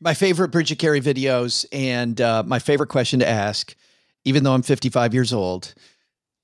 My 0.00 0.14
favorite 0.14 0.48
Bridget 0.48 0.78
Carey 0.78 1.00
videos 1.00 1.66
and 1.72 2.18
uh, 2.20 2.44
my 2.46 2.60
favorite 2.60 2.86
question 2.86 3.18
to 3.18 3.28
ask, 3.28 3.74
even 4.24 4.44
though 4.44 4.54
I'm 4.54 4.62
55 4.62 5.12
years 5.12 5.32
old. 5.32 5.74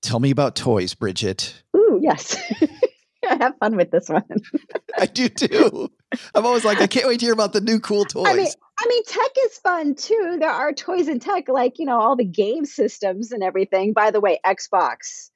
Tell 0.03 0.21
me 0.21 0.31
about 0.31 0.57
toys, 0.57 0.93
Bridget. 0.93 1.63
Ooh, 1.75 1.99
yes. 2.03 2.37
I 3.29 3.37
have 3.41 3.55
fun 3.59 3.77
with 3.77 3.91
this 3.91 4.09
one. 4.09 4.23
I 4.99 5.07
do 5.07 5.29
too. 5.29 5.91
I'm 6.35 6.45
always 6.45 6.65
like, 6.65 6.81
I 6.81 6.87
can't 6.87 7.07
wait 7.07 7.21
to 7.21 7.27
hear 7.27 7.33
about 7.33 7.53
the 7.53 7.61
new 7.61 7.81
cool 7.81 8.05
toys. 8.05 8.27
I 8.27 8.35
mean, 8.35 8.47
I 8.79 8.87
mean, 8.89 9.05
tech 9.05 9.31
is 9.47 9.59
fun 9.59 9.95
too. 9.95 10.37
There 10.39 10.51
are 10.51 10.73
toys 10.73 11.09
in 11.09 11.19
tech, 11.19 11.49
like 11.49 11.79
you 11.79 11.87
know, 11.87 11.99
all 12.01 12.17
the 12.17 12.25
game 12.25 12.65
systems 12.65 13.33
and 13.33 13.43
everything. 13.43 13.93
By 13.93 14.11
the 14.11 14.21
way, 14.21 14.39
Xbox, 14.45 15.31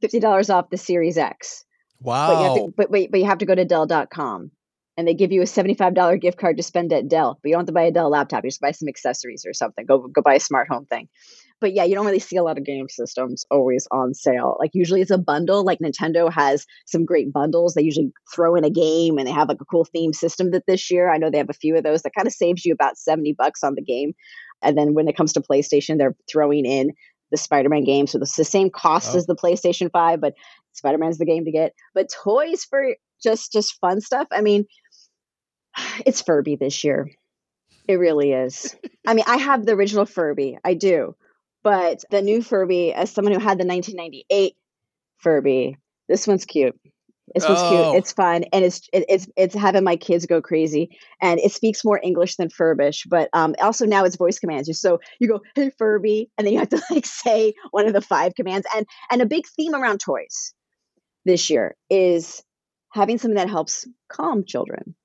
fifty 0.00 0.18
dollars 0.20 0.50
off 0.50 0.70
the 0.70 0.76
Series 0.76 1.16
X. 1.16 1.64
wow. 2.00 2.26
But 2.26 2.40
you 2.40 2.44
have 2.44 2.54
to, 2.56 2.74
but 2.76 2.90
wait, 2.90 3.10
but 3.10 3.20
you 3.20 3.26
have 3.26 3.38
to 3.38 3.46
go 3.46 3.54
to 3.54 3.64
Dell.com, 3.64 4.50
and 4.96 5.06
they 5.06 5.14
give 5.14 5.30
you 5.30 5.42
a 5.42 5.46
seventy-five 5.46 5.94
dollar 5.94 6.16
gift 6.16 6.38
card 6.38 6.56
to 6.56 6.62
spend 6.64 6.92
at 6.92 7.08
Dell. 7.08 7.38
But 7.42 7.48
you 7.48 7.54
don't 7.54 7.60
have 7.60 7.66
to 7.68 7.72
buy 7.72 7.84
a 7.84 7.92
Dell 7.92 8.10
laptop. 8.10 8.42
You 8.44 8.50
just 8.50 8.60
buy 8.60 8.72
some 8.72 8.88
accessories 8.88 9.44
or 9.46 9.52
something. 9.52 9.86
Go 9.86 10.08
go 10.08 10.22
buy 10.22 10.34
a 10.34 10.40
smart 10.40 10.68
home 10.68 10.86
thing. 10.86 11.08
But 11.60 11.74
yeah, 11.74 11.84
you 11.84 11.94
don't 11.94 12.06
really 12.06 12.18
see 12.18 12.36
a 12.36 12.42
lot 12.42 12.58
of 12.58 12.64
game 12.64 12.88
systems 12.88 13.44
always 13.50 13.86
on 13.90 14.14
sale. 14.14 14.56
Like 14.58 14.70
usually 14.74 15.00
it's 15.02 15.10
a 15.10 15.18
bundle. 15.18 15.62
Like 15.64 15.78
Nintendo 15.78 16.32
has 16.32 16.66
some 16.86 17.04
great 17.04 17.32
bundles. 17.32 17.74
They 17.74 17.82
usually 17.82 18.12
throw 18.34 18.54
in 18.54 18.64
a 18.64 18.70
game 18.70 19.18
and 19.18 19.26
they 19.26 19.32
have 19.32 19.48
like 19.48 19.60
a 19.60 19.64
cool 19.66 19.84
theme 19.84 20.12
system 20.12 20.50
that 20.52 20.64
this 20.66 20.90
year. 20.90 21.10
I 21.12 21.18
know 21.18 21.30
they 21.30 21.38
have 21.38 21.50
a 21.50 21.54
few 21.54 21.76
of 21.76 21.82
those 21.84 22.02
that 22.02 22.14
kind 22.14 22.26
of 22.26 22.32
saves 22.32 22.64
you 22.64 22.72
about 22.72 22.98
70 22.98 23.34
bucks 23.36 23.62
on 23.62 23.74
the 23.74 23.82
game. 23.82 24.12
And 24.62 24.76
then 24.76 24.94
when 24.94 25.08
it 25.08 25.16
comes 25.16 25.32
to 25.34 25.40
PlayStation, 25.40 25.98
they're 25.98 26.16
throwing 26.30 26.64
in 26.66 26.92
the 27.30 27.36
Spider-Man 27.36 27.84
game. 27.84 28.06
So 28.06 28.18
it's 28.20 28.36
the 28.36 28.44
same 28.44 28.70
cost 28.70 29.14
Oh. 29.14 29.18
as 29.18 29.26
the 29.26 29.36
PlayStation 29.36 29.90
5, 29.92 30.20
but 30.20 30.34
Spider-Man's 30.72 31.18
the 31.18 31.26
game 31.26 31.44
to 31.44 31.52
get. 31.52 31.74
But 31.94 32.08
toys 32.10 32.64
for 32.64 32.94
just 33.22 33.52
just 33.52 33.78
fun 33.80 34.00
stuff. 34.00 34.26
I 34.32 34.40
mean, 34.40 34.64
it's 36.06 36.22
Furby 36.22 36.56
this 36.56 36.84
year. 36.84 37.10
It 37.88 37.94
really 37.94 38.32
is. 38.32 38.76
I 39.06 39.14
mean, 39.14 39.24
I 39.26 39.36
have 39.36 39.64
the 39.66 39.72
original 39.72 40.06
Furby. 40.06 40.58
I 40.64 40.74
do. 40.74 41.14
But 41.62 42.04
the 42.10 42.22
new 42.22 42.42
Furby, 42.42 42.92
as 42.92 43.10
someone 43.10 43.34
who 43.34 43.40
had 43.40 43.58
the 43.58 43.66
1998 43.66 44.54
Furby, 45.18 45.76
this 46.08 46.26
one's 46.26 46.44
cute. 46.46 46.78
This 47.34 47.46
one's 47.46 47.60
Oh. 47.62 47.68
cute. 47.68 47.94
It's 48.02 48.12
fun, 48.12 48.44
and 48.52 48.64
it's 48.64 48.88
it, 48.92 49.04
it's 49.08 49.28
it's 49.36 49.54
having 49.54 49.84
my 49.84 49.94
kids 49.96 50.26
go 50.26 50.42
crazy. 50.42 50.98
And 51.22 51.38
it 51.38 51.52
speaks 51.52 51.84
more 51.84 52.00
English 52.02 52.36
than 52.36 52.48
Furbish, 52.48 53.06
but 53.08 53.28
um, 53.32 53.54
also 53.60 53.86
now 53.86 54.04
it's 54.04 54.16
voice 54.16 54.38
commands. 54.40 54.68
So 54.80 54.98
you 55.20 55.28
go, 55.28 55.40
"Hey 55.54 55.70
Furby," 55.78 56.28
and 56.36 56.46
then 56.46 56.54
you 56.54 56.58
have 56.58 56.70
to 56.70 56.82
like 56.90 57.06
say 57.24 57.54
one 57.70 57.86
of 57.86 57.92
the 57.92 58.00
five 58.00 58.34
commands. 58.34 58.66
And 58.74 58.84
and 59.12 59.22
a 59.22 59.26
big 59.26 59.46
theme 59.46 59.74
around 59.76 60.00
toys 60.00 60.54
this 61.24 61.50
year 61.50 61.76
is 61.88 62.42
having 62.92 63.18
something 63.18 63.36
that 63.36 63.48
helps 63.50 63.86
calm 64.08 64.44
children, 64.44 64.96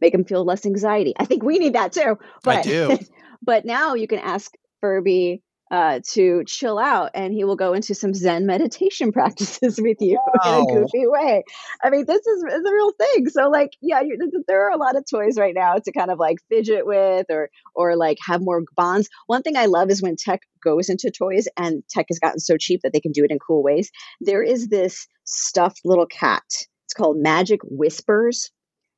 make 0.00 0.12
them 0.12 0.24
feel 0.24 0.44
less 0.44 0.66
anxiety. 0.66 1.14
I 1.16 1.24
think 1.24 1.44
we 1.44 1.58
need 1.60 1.74
that 1.74 1.92
too. 1.92 2.18
But, 2.42 2.64
do. 2.64 2.98
but 3.42 3.64
now 3.64 3.94
you 3.94 4.08
can 4.08 4.18
ask 4.18 4.52
Furby 4.80 5.42
uh, 5.70 6.00
to 6.12 6.42
chill 6.46 6.78
out, 6.78 7.10
and 7.14 7.32
he 7.32 7.44
will 7.44 7.56
go 7.56 7.72
into 7.74 7.94
some 7.94 8.14
Zen 8.14 8.46
meditation 8.46 9.12
practices 9.18 9.78
with 9.80 9.98
you 10.00 10.18
in 10.44 10.54
a 10.54 10.64
goofy 10.64 11.06
way. 11.06 11.42
I 11.82 11.90
mean, 11.90 12.04
this 12.06 12.26
is, 12.26 12.42
is 12.42 12.62
a 12.66 12.72
real 12.72 12.92
thing. 12.92 13.28
So, 13.28 13.48
like, 13.48 13.70
yeah, 13.80 14.00
you 14.00 14.18
there 14.46 14.66
are 14.66 14.70
a 14.70 14.78
lot 14.78 14.96
of 14.96 15.04
toys 15.10 15.38
right 15.38 15.54
now 15.54 15.74
to 15.74 15.92
kind 15.92 16.10
of 16.10 16.18
like 16.18 16.38
fidget 16.48 16.86
with, 16.86 17.26
or 17.30 17.50
or 17.74 17.96
like 17.96 18.18
have 18.26 18.40
more 18.40 18.62
bonds. 18.76 19.08
One 19.26 19.42
thing 19.42 19.56
I 19.56 19.66
love 19.66 19.90
is 19.90 20.02
when 20.02 20.16
tech 20.16 20.40
goes 20.62 20.88
into 20.88 21.10
toys, 21.10 21.48
and 21.56 21.82
tech 21.90 22.06
has 22.08 22.18
gotten 22.18 22.40
so 22.40 22.56
cheap 22.58 22.80
that 22.82 22.92
they 22.92 23.00
can 23.00 23.12
do 23.12 23.24
it 23.24 23.30
in 23.30 23.38
cool 23.38 23.62
ways. 23.62 23.90
There 24.20 24.42
is 24.42 24.68
this 24.68 25.06
stuffed 25.24 25.80
little 25.84 26.06
cat. 26.06 26.44
It's 26.86 26.94
called 26.94 27.18
Magic 27.18 27.60
Whispers. 27.64 28.50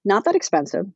Not 0.04 0.24
that 0.24 0.36
expensive 0.36 0.86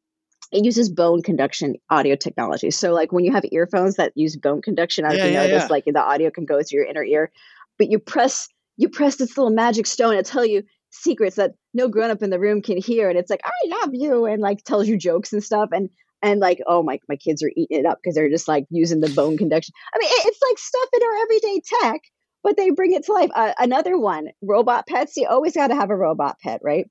it 0.55 0.65
uses 0.65 0.89
bone 0.89 1.21
conduction 1.23 1.75
audio 1.91 2.17
technology. 2.17 2.71
So 2.71 2.93
like 2.93 3.13
when 3.13 3.25
you 3.25 3.33
have 3.33 3.45
earphones 3.53 3.97
that 3.97 4.13
use 4.15 4.37
bone 4.37 4.63
conduction, 4.63 5.05
I 5.05 5.09
don't 5.09 5.19
know 5.19 5.25
Yeah, 5.25 5.25
if 5.25 5.31
you 5.33 5.35
yeah, 5.35 5.43
know 5.43 5.49
this, 5.49 5.63
yeah. 5.65 5.69
like 5.69 5.85
the 5.85 6.01
audio 6.03 6.31
can 6.31 6.45
go 6.47 6.63
through 6.63 6.79
your 6.79 6.87
inner 6.87 7.05
ear, 7.05 7.33
but 7.79 7.91
you 7.91 7.99
press 7.99 8.49
you 8.77 8.89
press 8.89 9.17
this 9.17 9.37
little 9.37 9.53
magic 9.53 9.87
stone 9.87 10.17
and 10.17 10.25
tell 10.27 10.45
you 10.47 10.63
secrets 10.91 11.37
that 11.37 11.53
no 11.75 11.89
grown 11.89 12.11
up 12.11 12.23
in 12.23 12.31
the 12.31 12.39
room 12.39 12.63
can 12.63 12.77
hear. 12.79 13.09
And 13.09 13.19
it's 13.19 13.31
like, 13.31 13.41
I 13.45 13.69
love 13.69 13.91
you, 13.93 14.27
and 14.27 14.41
like 14.41 14.63
tells 14.65 14.89
you 14.89 14.97
jokes 14.97 15.33
and 15.33 15.43
stuff. 15.43 15.71
And 15.73 15.91
and 16.23 16.41
like, 16.41 16.61
oh 16.67 16.83
my, 16.83 16.99
my 17.09 17.17
kids 17.17 17.43
are 17.43 17.51
eating 17.57 17.81
it 17.81 17.87
up 17.87 17.99
because 18.03 18.15
they're 18.15 18.31
just 18.31 18.49
like 18.49 18.65
using 18.71 19.01
the 19.01 19.11
bone 19.11 19.37
conduction. 19.37 19.75
I 19.95 19.99
mean, 19.99 20.09
it, 20.11 20.27
it's 20.27 20.41
like 20.49 20.59
stuff 20.59 20.89
in 20.95 21.03
our 21.03 21.23
everyday 21.23 21.63
tech, 21.81 22.01
but 22.43 22.57
they 22.57 22.71
bring 22.71 22.95
it 22.95 23.05
to 23.07 23.13
life. 23.13 23.31
Uh, 23.35 23.53
another 23.59 23.99
one, 23.99 24.29
robot 24.41 24.87
pets. 24.87 25.17
You 25.17 25.27
always 25.29 25.55
got 25.55 25.69
to 25.69 25.75
have 25.75 25.91
a 25.91 25.97
robot 25.97 26.39
pet, 26.43 26.61
right? 26.63 26.87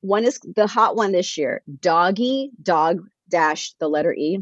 One 0.00 0.24
is 0.24 0.40
the 0.40 0.66
hot 0.66 0.96
one 0.96 1.12
this 1.12 1.36
year, 1.36 1.62
doggy 1.80 2.50
dog 2.62 3.00
dash 3.28 3.74
the 3.80 3.88
letter 3.88 4.12
E. 4.12 4.38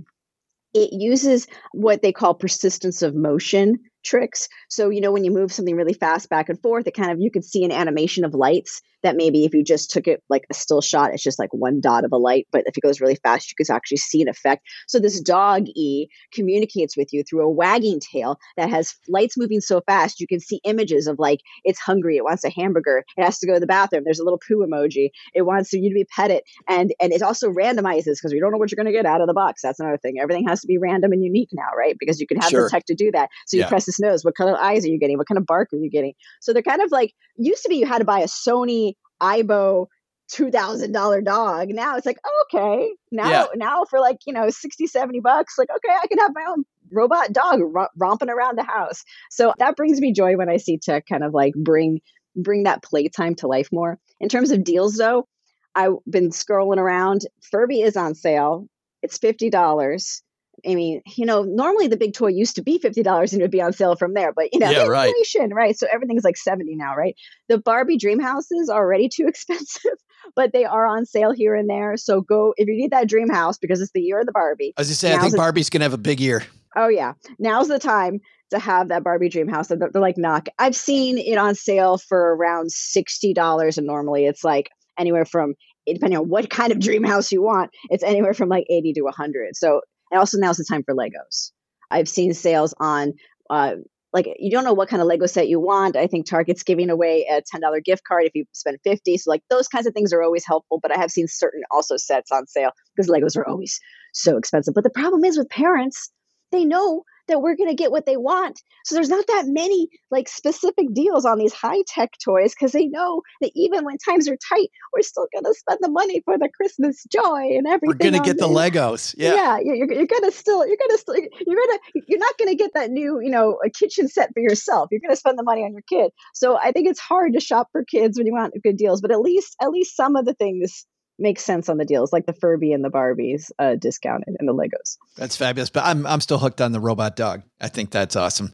It 0.75 0.93
uses 0.93 1.47
what 1.73 2.03
they 2.03 2.13
call 2.13 2.35
persistence 2.35 3.01
of 3.03 3.15
motion 3.15 3.79
tricks. 4.05 4.49
So, 4.69 4.91
you 4.91 5.01
know, 5.01 5.13
when 5.13 5.25
you 5.25 5.31
move 5.31 5.53
something 5.53 5.75
really 5.75 5.95
fast 5.95 6.29
back 6.29 6.49
and 6.49 6.61
forth, 6.61 6.87
it 6.87 6.95
kind 6.95 7.11
of, 7.11 7.21
you 7.21 7.31
can 7.31 7.43
see 7.43 7.65
an 7.65 7.73
animation 7.73 8.25
of 8.25 8.35
lights 8.35 8.83
that 9.03 9.17
maybe 9.17 9.45
if 9.45 9.55
you 9.55 9.63
just 9.63 9.91
took 9.91 10.07
it 10.07 10.23
like 10.29 10.45
a 10.51 10.55
still 10.55 10.81
shot, 10.81 11.13
it's 11.13 11.23
just 11.23 11.39
like 11.39 11.53
one 11.53 11.81
dot 11.81 12.05
of 12.05 12.13
a 12.13 12.17
light. 12.17 12.47
But 12.51 12.63
if 12.67 12.77
it 12.77 12.81
goes 12.81 13.01
really 13.01 13.17
fast, 13.23 13.51
you 13.51 13.55
could 13.57 13.73
actually 13.73 13.99
see 13.99 14.23
an 14.23 14.29
effect. 14.29 14.67
So 14.89 14.99
this 14.99 15.21
dog 15.21 15.67
E 15.75 16.09
communicates 16.33 16.97
with 16.97 17.13
you 17.13 17.23
through 17.23 17.45
a 17.45 17.51
wagging 17.51 18.01
tail 18.01 18.39
that 18.57 18.71
has 18.71 18.95
lights 19.09 19.37
moving 19.37 19.61
so 19.61 19.81
fast, 19.87 20.21
you 20.21 20.27
can 20.27 20.41
see 20.41 20.61
images 20.65 21.07
of 21.07 21.19
like 21.19 21.41
it's 21.65 21.79
hungry, 21.79 22.17
it 22.17 22.25
wants 22.25 22.45
a 22.45 22.51
hamburger, 22.51 23.05
it 23.17 23.23
has 23.25 23.39
to 23.41 23.47
go 23.47 23.55
to 23.55 23.61
the 23.61 23.67
bathroom. 23.67 24.03
There's 24.05 24.21
a 24.21 24.25
little 24.25 24.41
poo 24.47 24.67
emoji. 24.67 25.11
It 25.35 25.43
wants 25.43 25.73
you 25.73 25.89
to 25.89 25.95
be 25.95 26.05
petted, 26.05 26.43
and 26.69 26.93
and 27.01 27.13
it 27.13 27.23
also 27.23 27.51
randomizes 27.51 28.17
because 28.17 28.33
we 28.33 28.41
don't 28.41 28.53
know 28.53 28.59
what 28.59 28.71
you're 28.71 28.77
going 28.83 28.93
to 28.93 28.99
get 28.99 29.07
out 29.07 29.21
of 29.21 29.27
the 29.27 29.35
box. 29.35 29.63
That's 29.63 29.81
another 29.81 29.99
thing. 29.99 30.19
Everything 30.21 30.47
has 30.49 30.61
to 30.63 30.67
be 30.67 30.79
random 30.79 31.13
and 31.13 31.23
unique 31.23 31.51
now, 31.53 31.69
right? 31.77 31.97
Because 31.99 32.21
you 32.21 32.27
can 32.27 32.39
have 32.39 32.51
Sure. 32.51 32.65
the 32.65 32.71
tech 32.71 32.85
to 32.87 32.95
do 32.95 33.11
that. 33.13 33.29
So 33.47 33.57
you 33.57 33.63
Yeah. 33.63 33.69
press 33.69 33.85
this 33.87 34.01
nose. 34.01 34.25
What 34.25 34.35
color 34.37 34.57
eyes 34.57 34.85
are 34.85 34.89
you 34.89 34.99
getting? 34.99 35.19
What 35.19 35.29
kind 35.29 35.39
of 35.39 35.47
bark 35.47 35.73
are 35.73 35.77
you 35.77 35.91
getting? 35.91 36.15
So 36.41 36.53
they're 36.53 36.63
kind 36.63 36.83
of 36.83 36.91
like 36.91 37.13
used 37.37 37.63
to 37.63 37.69
be 37.69 37.77
you 37.77 37.87
had 37.87 37.99
to 37.99 38.05
buy 38.05 38.21
a 38.21 38.27
Sony 38.27 38.95
Aibo 39.21 39.87
two 40.29 40.51
thousand 40.51 40.93
dollar 40.93 41.21
dog. 41.21 41.69
Now 41.69 41.97
it's 41.97 42.07
like 42.07 42.19
okay, 42.45 42.91
now 43.13 43.31
Yeah. 43.31 43.47
now 43.55 43.85
for 43.85 44.01
like 44.01 44.19
you 44.27 44.33
know 44.33 44.51
60, 44.51 44.87
70 44.87 45.21
bucks, 45.21 45.55
like 45.59 45.69
okay, 45.75 45.95
I 46.03 46.07
can 46.07 46.19
have 46.19 46.33
my 46.35 46.45
own 46.49 46.65
robot 46.93 47.33
dog 47.33 47.61
ro- 47.63 47.89
romping 47.97 48.29
around 48.31 48.59
the 48.59 48.65
house. 48.65 49.05
So 49.31 49.53
that 49.59 49.77
brings 49.77 50.01
me 50.01 50.13
joy 50.13 50.37
when 50.37 50.49
I 50.49 50.57
see 50.57 50.79
tech 50.79 51.07
kind 51.07 51.25
of 51.25 51.33
like 51.35 51.55
bring 51.55 52.01
bring 52.35 52.65
that 52.65 52.83
playtime 52.83 53.35
to 53.37 53.47
life 53.47 53.69
more. 53.73 53.99
In 54.21 54.29
terms 54.29 54.51
of 54.51 54.65
deals 54.65 54.97
though, 54.97 55.27
I've 55.75 55.95
been 56.09 56.31
scrolling 56.31 56.79
around. 56.79 57.23
Furby 57.51 57.81
is 57.83 57.97
on 57.97 58.15
sale. 58.15 58.67
It's 59.03 59.19
fifty 59.19 59.49
dollars. 59.51 60.23
I 60.69 60.75
mean, 60.75 61.03
you 61.17 61.27
know, 61.27 61.43
normally 61.43 61.89
the 61.89 61.97
big 61.97 62.15
toy 62.15 62.29
used 62.29 62.57
to 62.57 62.63
be 62.63 62.79
fifty 62.79 63.03
dollars 63.03 63.33
and 63.33 63.41
it 63.41 63.45
would 63.45 63.51
be 63.51 63.61
on 63.61 63.73
sale 63.73 63.97
from 63.97 64.15
there, 64.15 64.33
but 64.33 64.49
you 64.53 64.61
know, 64.61 64.71
Yeah, 64.71 64.87
right. 64.87 65.09
inflation, 65.09 65.53
right? 65.53 65.77
So 65.79 65.87
everything's 65.93 66.25
like 66.25 66.37
seventy 66.37 66.77
now, 66.77 66.95
right? 66.97 67.15
The 67.49 67.59
Barbie 67.59 67.99
dream 67.99 68.21
houses 68.21 68.69
are 68.69 68.83
already 68.83 69.09
too 69.09 69.27
expensive, 69.29 69.93
but 70.35 70.53
they 70.53 70.65
are 70.65 70.87
on 70.87 71.05
sale 71.07 71.33
here 71.33 71.55
and 71.55 71.69
there. 71.69 71.97
So 71.97 72.21
go 72.21 72.55
if 72.57 72.69
you 72.69 72.77
need 72.77 72.93
that 72.93 73.09
dream 73.09 73.29
house 73.29 73.59
because 73.59 73.81
it's 73.81 73.93
the 73.93 74.01
year 74.01 74.21
of 74.21 74.27
the 74.27 74.33
Barbie. 74.33 74.73
As 74.79 74.89
you 74.89 74.95
say, 74.95 75.15
I 75.15 75.19
think 75.19 75.33
the- 75.33 75.39
Barbie's 75.39 75.71
going 75.71 75.81
to 75.81 75.85
have 75.85 75.93
a 75.95 75.99
big 75.99 76.21
year. 76.21 76.45
Oh 76.77 76.89
yeah, 76.89 77.15
now's 77.39 77.69
the 77.69 77.79
time 77.79 78.21
to 78.51 78.59
have 78.59 78.89
that 78.91 79.03
Barbie 79.03 79.29
dream 79.31 79.49
house. 79.49 79.69
They're, 79.69 79.79
they're 79.79 80.03
like 80.03 80.19
knock. 80.19 80.49
I've 80.59 80.77
seen 80.77 81.19
it 81.19 81.39
on 81.39 81.55
sale 81.55 81.99
for 81.99 82.37
around 82.37 82.71
sixty 82.71 83.33
dollars, 83.35 83.79
and 83.79 83.87
normally 83.87 84.27
it's 84.27 84.45
like 84.45 84.71
anywhere 84.99 85.25
from 85.25 85.55
depending 85.87 86.19
on 86.19 86.29
what 86.29 86.51
kind 86.51 86.73
of 86.73 86.81
dream 86.81 87.05
house 87.05 87.31
you 87.31 87.41
want, 87.43 87.71
it's 87.91 88.03
anywhere 88.03 88.35
from 88.35 88.49
like 88.49 88.67
eighty 88.69 88.93
to 88.93 89.07
hundred. 89.17 89.55
So 89.57 89.81
and 90.11 90.19
also 90.19 90.39
now's 90.39 90.57
the 90.57 90.65
time 90.65 90.83
for 90.83 90.95
Legos. 90.95 91.53
I've 91.91 92.09
seen 92.09 92.35
sales 92.35 92.75
on. 92.79 93.15
Uh, 93.49 93.77
like 94.13 94.29
you 94.39 94.51
don't 94.51 94.65
know 94.65 94.73
what 94.73 94.89
kind 94.89 95.03
of 95.03 95.09
Lego 95.09 95.27
set 95.27 95.49
you 95.49 95.61
want. 95.61 95.95
I 95.95 96.07
think 96.07 96.27
Target's 96.27 96.63
giving 96.63 96.89
away 96.89 97.27
a 97.31 97.43
ten 97.47 97.61
dollar 97.61 97.81
gift 97.81 98.03
card 98.05 98.25
if 98.25 98.35
you 98.35 98.47
spend 98.53 98.79
fifty. 98.83 99.19
So 99.19 99.31
like 99.31 99.43
those 99.51 99.69
kinds 99.69 99.87
of 99.87 99.93
things 99.93 100.13
are 100.13 100.23
always 100.23 100.45
helpful. 100.47 100.79
But 100.81 100.97
I 100.97 100.99
have 100.99 101.11
seen 101.11 101.29
certain 101.29 101.63
also 101.71 101.97
sets 101.99 102.33
on 102.33 102.47
sale 102.47 102.71
because 102.97 103.11
Legos 103.11 103.37
are 103.37 103.47
always 103.47 103.79
so 104.15 104.39
expensive. 104.39 104.75
But 104.75 104.85
the 104.85 104.91
problem 104.91 105.25
is 105.25 105.37
with 105.37 105.51
parents, 105.51 106.11
they 106.51 106.65
know 106.65 107.03
that 107.29 107.41
we're 107.41 107.57
going 107.57 107.69
to 107.69 107.75
get 107.75 107.93
what 107.93 108.07
they 108.07 108.17
want. 108.17 108.61
So 108.85 108.95
there's 108.95 109.09
not 109.09 109.27
that 109.29 109.45
many 109.47 109.89
like 110.11 110.29
specific 110.29 110.93
deals 110.93 111.25
on 111.25 111.39
these 111.39 111.53
high 111.53 111.83
tech 111.87 112.11
toys 112.25 112.55
because 112.55 112.73
they 112.73 112.87
know 112.87 113.23
that 113.41 113.53
even 113.55 113.85
when 113.85 113.99
times 113.99 114.29
are 114.29 114.37
tight, 114.49 114.71
we're 114.93 115.03
still 115.03 115.29
going 115.33 115.45
to 115.45 115.55
spend 115.55 115.79
the 115.83 115.91
money 115.91 116.23
for 116.25 116.37
the 116.39 116.49
Christmas 116.57 117.05
joy 117.13 117.57
and 117.57 117.67
everything. 117.67 117.89
We're 117.89 118.11
going 118.11 118.23
to 118.23 118.27
get 118.27 118.39
the. 118.39 118.57
Legos. 118.57 119.15
Yeah. 119.17 119.35
Yeah, 119.35 119.59
you're, 119.63 119.75
you're, 119.77 119.93
you're 119.93 120.07
gonna 120.07 120.33
still 120.33 120.67
you're 120.67 120.77
gonna 120.77 120.99
still 120.99 121.17
you're 121.17 121.57
gonna 121.57 121.79
you're 122.09 122.19
not 122.19 122.39
gonna 122.39 122.55
get 122.55 122.73
that 122.75 122.91
new 122.91 123.21
you 123.21 123.31
know 123.31 123.59
a 123.65 123.71
kitchen 123.71 124.09
set 124.09 124.31
for 124.33 124.41
yourself. 124.41 124.89
You're 124.91 125.01
gonna 125.01 125.17
spend 125.17 125.39
the 125.39 125.43
money 125.43 125.63
on 125.63 125.73
your 125.73 125.83
kid. 125.89 126.13
So 126.35 126.57
I 126.57 126.73
think 126.73 126.89
it's 126.89 127.01
hard 127.01 127.35
to 127.35 127.41
shop 127.41 127.69
for 127.73 127.85
kids 127.85 128.19
when 128.19 128.27
you 128.27 128.33
want 128.33 128.55
good 128.63 128.77
deals. 128.77 129.01
But 129.01 129.11
at 129.11 129.21
least 129.21 129.57
at 129.61 129.71
least 129.71 129.97
some 129.97 130.17
of 130.17 130.25
the 130.25 130.35
things 130.35 130.87
make 131.19 131.41
sense 131.41 131.69
on 131.69 131.79
the 131.79 131.85
deals, 131.85 132.13
like 132.13 132.27
the 132.27 132.33
Furby 132.33 132.73
and 132.73 132.85
the 132.85 132.91
Barbies 132.91 133.51
uh, 133.59 133.75
discounted 133.77 134.37
and 134.39 134.49
the 134.49 134.53
Legos. 134.55 134.99
That's 135.17 135.37
fabulous. 135.37 135.71
But 135.71 135.85
I'm 135.85 136.07
I'm 136.07 136.21
still 136.21 136.39
hooked 136.39 136.61
on 136.61 136.73
the 136.73 136.81
robot 136.81 137.17
dog. 137.17 137.43
I 137.61 137.69
think 137.69 137.91
that's 137.91 138.17
awesome. 138.17 138.53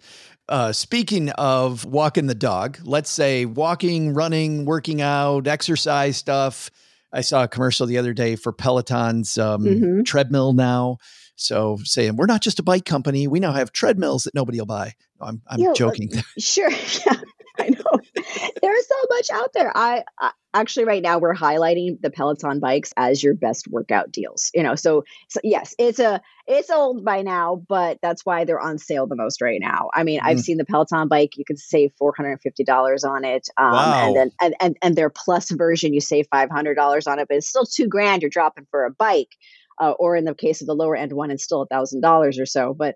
Uh, 0.49 0.73
speaking 0.73 1.31
of 1.31 1.85
walking 1.85 2.27
the 2.27 2.35
dog, 2.35 2.79
let's 2.85 3.11
say 3.11 3.45
walking, 3.47 4.13
running, 4.13 4.65
working 4.65 5.01
out, 5.01 5.47
exercise 5.47 6.17
stuff. 6.17 6.71
I 7.13 7.21
saw 7.21 7.45
a 7.45 7.49
commercial 7.49 7.87
the 7.87 7.99
other 7.99 8.13
day 8.15 8.37
for 8.37 8.53
Peloton's 8.53 9.39
um, 9.39 9.65
Mhm. 9.65 10.05
treadmill 10.05 10.53
now. 10.53 10.97
So 11.37 11.79
saying 11.85 12.17
we're 12.17 12.27
not 12.27 12.43
just 12.43 12.59
a 12.59 12.63
bike 12.63 12.85
company, 12.85 13.27
we 13.29 13.41
now 13.41 13.53
have 13.53 13.73
treadmills 13.73 14.25
that 14.25 14.35
nobody 14.35 14.59
will 14.59 14.67
buy. 14.67 14.95
I'm 15.21 15.43
I'm 15.47 15.63
uh, 15.63 15.75
joking. 15.75 16.11
Sure. 16.39 16.71
Yeah, 17.07 17.21
I 17.63 17.69
know. 17.69 18.23
There's 18.63 18.89
so 18.89 18.95
much 19.11 19.31
out 19.31 19.53
there. 19.55 19.73
I, 19.75 20.05
I 20.21 20.33
actually 20.55 20.85
right 20.85 21.03
now 21.03 21.19
we're 21.19 21.35
highlighting 21.35 22.01
the 22.03 22.11
Peloton 22.11 22.61
bikes 22.61 22.93
as 22.97 23.23
your 23.23 23.35
best 23.35 23.69
workout 23.71 24.11
deals. 24.13 24.51
You 24.55 24.63
know, 24.63 24.75
so, 24.75 25.05
so 25.29 25.41
yes, 25.43 25.75
it's 25.79 25.99
a 25.99 26.21
it's 26.47 26.71
old 26.71 27.05
by 27.05 27.23
now, 27.23 27.63
but 27.69 27.99
that's 28.03 28.27
why 28.27 28.45
they're 28.45 28.61
on 28.61 28.79
sale 28.79 29.07
the 29.07 29.17
most 29.17 29.41
right 29.41 29.61
now. 29.61 29.89
I 29.95 30.03
mean, 30.03 30.21
I've 30.23 30.39
Mm. 30.39 30.41
seen 30.43 30.57
the 30.59 30.65
Peloton 30.65 31.09
bike; 31.09 31.37
you 31.37 31.45
can 31.45 31.57
save 31.57 31.93
four 31.99 32.13
hundred 32.17 32.33
and 32.33 32.41
fifty 32.41 32.65
dollars 32.65 33.05
on 33.05 33.25
it, 33.25 33.49
um, 33.57 33.73
Wow. 33.73 34.07
and 34.07 34.17
then 34.17 34.31
and, 34.41 34.55
and 34.61 34.77
and 34.83 34.97
their 34.97 35.11
plus 35.11 35.51
version, 35.51 35.95
you 35.95 36.01
save 36.01 36.27
five 36.31 36.51
hundred 36.51 36.75
dollars 36.75 37.07
on 37.07 37.19
it, 37.19 37.29
but 37.29 37.37
it's 37.39 37.49
still 37.49 37.65
two 37.67 37.87
grand 37.89 38.23
you're 38.23 38.31
dropping 38.31 38.67
for 38.71 38.85
a 38.85 38.91
bike. 38.91 39.31
Uh, 39.81 39.93
or 39.99 40.17
in 40.17 40.25
the 40.25 40.35
case 40.35 40.61
of 40.61 40.67
the 40.67 40.75
lower 40.75 40.95
end 40.95 41.13
one, 41.13 41.31
it's 41.31 41.43
still 41.43 41.63
a 41.63 41.67
thousand 41.67 42.03
dollars 42.03 42.39
or 42.39 42.47
so. 42.47 42.75
But 42.75 42.95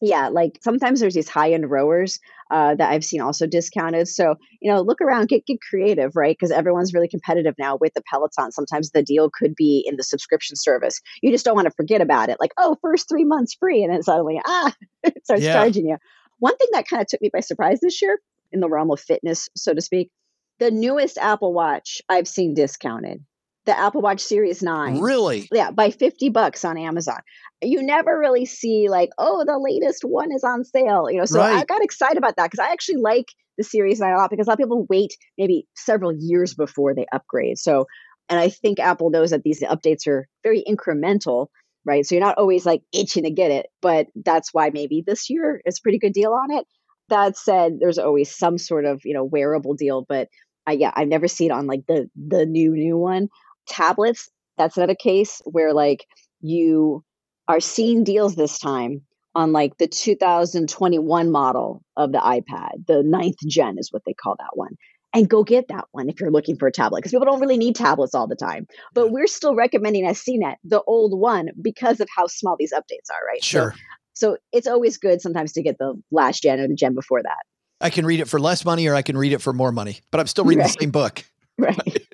yeah, 0.00 0.28
like 0.28 0.58
sometimes 0.62 1.00
there's 1.00 1.14
these 1.14 1.28
high 1.28 1.52
end 1.52 1.70
rowers 1.70 2.18
uh, 2.50 2.74
that 2.74 2.90
I've 2.90 3.04
seen 3.04 3.20
also 3.20 3.46
discounted. 3.46 4.08
So 4.08 4.34
you 4.60 4.72
know, 4.72 4.80
look 4.80 5.00
around, 5.00 5.28
get 5.28 5.46
get 5.46 5.58
creative, 5.68 6.16
right? 6.16 6.36
Because 6.38 6.50
everyone's 6.50 6.94
really 6.94 7.08
competitive 7.08 7.54
now 7.58 7.76
with 7.80 7.94
the 7.94 8.02
Peloton. 8.10 8.52
Sometimes 8.52 8.90
the 8.90 9.02
deal 9.02 9.30
could 9.32 9.54
be 9.54 9.84
in 9.86 9.96
the 9.96 10.02
subscription 10.02 10.56
service. 10.56 11.00
You 11.22 11.30
just 11.30 11.44
don't 11.44 11.56
want 11.56 11.66
to 11.66 11.74
forget 11.74 12.00
about 12.00 12.28
it. 12.28 12.38
Like, 12.40 12.52
oh, 12.58 12.76
first 12.82 13.08
three 13.08 13.24
months 13.24 13.54
free, 13.58 13.82
and 13.82 13.92
then 13.92 14.02
suddenly, 14.02 14.40
ah, 14.44 14.74
it 15.02 15.24
starts 15.24 15.44
Yeah. 15.44 15.52
charging 15.52 15.86
you. 15.86 15.96
One 16.38 16.56
thing 16.56 16.68
that 16.72 16.88
kind 16.88 17.00
of 17.02 17.06
took 17.06 17.20
me 17.20 17.30
by 17.32 17.40
surprise 17.40 17.80
this 17.80 18.00
year, 18.00 18.18
in 18.52 18.60
the 18.60 18.68
realm 18.68 18.90
of 18.90 19.00
fitness, 19.00 19.48
so 19.56 19.74
to 19.74 19.80
speak, 19.80 20.10
the 20.58 20.70
newest 20.70 21.18
Apple 21.18 21.52
Watch 21.52 22.02
I've 22.08 22.28
seen 22.28 22.54
discounted, 22.54 23.24
the 23.66 23.78
Apple 23.78 24.00
Watch 24.00 24.20
Series 24.20 24.62
Nine. 24.62 25.00
Really? 25.00 25.48
yeah 25.52 25.70
by 25.70 25.90
50 25.90 26.30
bucks 26.30 26.64
on 26.64 26.78
amazon. 26.78 27.20
You 27.62 27.82
never 27.82 28.18
really 28.18 28.46
see 28.46 28.88
like 28.88 29.10
oh 29.18 29.44
the 29.46 29.58
latest 29.58 30.02
one 30.02 30.32
is 30.32 30.44
on 30.44 30.64
sale 30.64 31.10
you 31.10 31.18
know 31.18 31.26
so 31.26 31.40
i 31.40 31.64
got 31.64 31.82
excited 31.82 32.16
about 32.16 32.36
that 32.36 32.50
because 32.50 32.64
i 32.64 32.72
actually 32.72 32.96
like 32.96 33.26
the 33.58 33.64
series 33.64 34.00
9 34.00 34.10
a 34.10 34.16
lot 34.16 34.30
because 34.30 34.46
a 34.46 34.50
lot 34.50 34.54
of 34.54 34.58
people 34.58 34.86
wait 34.88 35.14
maybe 35.36 35.66
several 35.76 36.12
years 36.16 36.54
before 36.54 36.94
they 36.94 37.06
upgrade. 37.12 37.58
So 37.58 37.86
and 38.28 38.40
i 38.40 38.48
think 38.48 38.78
apple 38.78 39.10
knows 39.10 39.30
that 39.30 39.42
these 39.42 39.62
updates 39.62 40.06
are 40.06 40.26
very 40.42 40.64
incremental 40.66 41.48
right? 41.86 42.04
So 42.04 42.14
you're 42.14 42.24
not 42.24 42.36
always 42.36 42.66
like 42.66 42.82
itching 42.92 43.24
to 43.24 43.30
get 43.30 43.50
it 43.50 43.66
but 43.80 44.06
that's 44.14 44.50
why 44.52 44.70
maybe 44.72 45.02
this 45.06 45.30
year 45.30 45.60
is 45.64 45.78
a 45.78 45.82
pretty 45.82 45.98
good 45.98 46.12
deal 46.12 46.32
on 46.32 46.50
it. 46.50 46.66
That 47.08 47.36
said 47.36 47.78
there's 47.80 47.98
always 47.98 48.34
some 48.34 48.58
sort 48.58 48.84
of 48.84 49.00
you 49.04 49.14
know 49.14 49.24
wearable 49.24 49.74
deal 49.74 50.04
but 50.08 50.28
I, 50.66 50.72
yeah 50.72 50.92
i've 50.94 51.08
never 51.08 51.26
seen 51.26 51.50
it 51.50 51.54
on 51.54 51.66
like 51.66 51.82
the 51.88 52.08
the 52.14 52.46
new 52.46 52.72
new 52.72 52.96
one 52.96 53.28
tablets 53.70 54.28
that's 54.58 54.76
another 54.76 54.94
case 54.94 55.40
where 55.46 55.72
like 55.72 56.04
you 56.42 57.02
are 57.48 57.60
seeing 57.60 58.04
deals 58.04 58.34
this 58.36 58.58
time 58.58 59.00
on 59.34 59.52
like 59.52 59.76
the 59.78 59.86
2021 59.86 61.30
model 61.30 61.82
of 61.96 62.12
the 62.12 62.18
iPad. 62.18 62.86
The 62.86 63.02
ninth 63.04 63.38
gen 63.48 63.76
is 63.78 63.88
what 63.92 64.02
they 64.06 64.12
call 64.12 64.36
that 64.38 64.50
one. 64.54 64.72
And 65.14 65.28
go 65.28 65.42
get 65.42 65.66
that 65.68 65.86
one 65.92 66.08
if 66.08 66.20
you're 66.20 66.30
looking 66.30 66.56
for 66.56 66.68
a 66.68 66.72
tablet 66.72 66.98
because 66.98 67.12
people 67.12 67.26
don't 67.26 67.40
really 67.40 67.56
need 67.56 67.74
tablets 67.74 68.14
all 68.14 68.26
the 68.28 68.36
time. 68.36 68.66
But 68.94 69.10
we're 69.10 69.26
still 69.26 69.54
recommending 69.56 70.06
as 70.06 70.22
CNET 70.22 70.56
the 70.64 70.82
old 70.86 71.18
one 71.18 71.48
because 71.62 72.00
of 72.00 72.08
how 72.14 72.26
small 72.26 72.56
these 72.58 72.72
updates 72.72 73.10
are, 73.10 73.24
right? 73.26 73.42
So- 73.42 73.48
Sure. 73.48 73.74
So, 74.12 74.36
it's 74.52 74.66
always 74.66 74.98
good 74.98 75.22
sometimes 75.22 75.52
to 75.52 75.62
get 75.62 75.78
the 75.78 75.94
last 76.10 76.42
gen 76.42 76.60
or 76.60 76.68
the 76.68 76.74
gen 76.74 76.94
before 76.94 77.22
that. 77.22 77.38
I 77.80 77.88
can 77.88 78.04
read 78.04 78.20
it 78.20 78.28
for 78.28 78.38
less 78.38 78.64
money 78.66 78.86
or 78.86 78.94
I 78.94 79.00
can 79.00 79.16
read 79.16 79.32
it 79.32 79.40
for 79.40 79.54
more 79.54 79.72
money, 79.72 80.00
but 80.10 80.20
I'm 80.20 80.26
still 80.26 80.44
reading 80.44 80.62
Right. 80.64 80.72
the 80.76 80.80
same 80.82 80.90
book. 80.90 81.24
Right. 81.58 82.06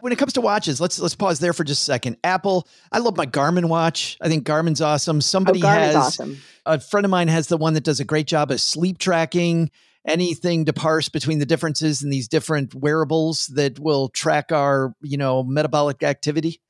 When 0.00 0.12
it 0.12 0.18
comes 0.18 0.34
to 0.34 0.40
watches, 0.40 0.80
let's 0.80 0.98
let's 0.98 1.14
pause 1.14 1.38
there 1.38 1.52
for 1.52 1.64
just 1.64 1.82
a 1.82 1.84
second. 1.84 2.16
Apple, 2.24 2.68
I 2.92 2.98
love 2.98 3.16
my 3.16 3.26
Garmin 3.26 3.68
watch. 3.68 4.16
I 4.20 4.28
think 4.28 4.46
Garmin's 4.46 4.80
awesome. 4.80 5.18
Oh, 5.18 5.20
Somebody 5.20 5.60
Garmin's 5.60 5.94
has 5.94 5.96
awesome. 5.96 6.38
a 6.66 6.80
friend 6.80 7.04
of 7.04 7.10
mine 7.10 7.28
has 7.28 7.48
the 7.48 7.56
one 7.56 7.74
that 7.74 7.84
does 7.84 8.00
a 8.00 8.04
great 8.04 8.26
job 8.26 8.50
of 8.50 8.60
sleep 8.60 8.98
tracking 8.98 9.70
anything 10.06 10.66
to 10.66 10.72
parse 10.72 11.08
between 11.08 11.38
the 11.38 11.46
differences 11.46 12.02
in 12.02 12.10
these 12.10 12.28
different 12.28 12.74
wearables 12.74 13.46
that 13.48 13.78
will 13.78 14.08
track 14.08 14.52
our, 14.52 14.94
you 15.00 15.16
know, 15.16 15.42
metabolic 15.42 16.02
activity? 16.02 16.60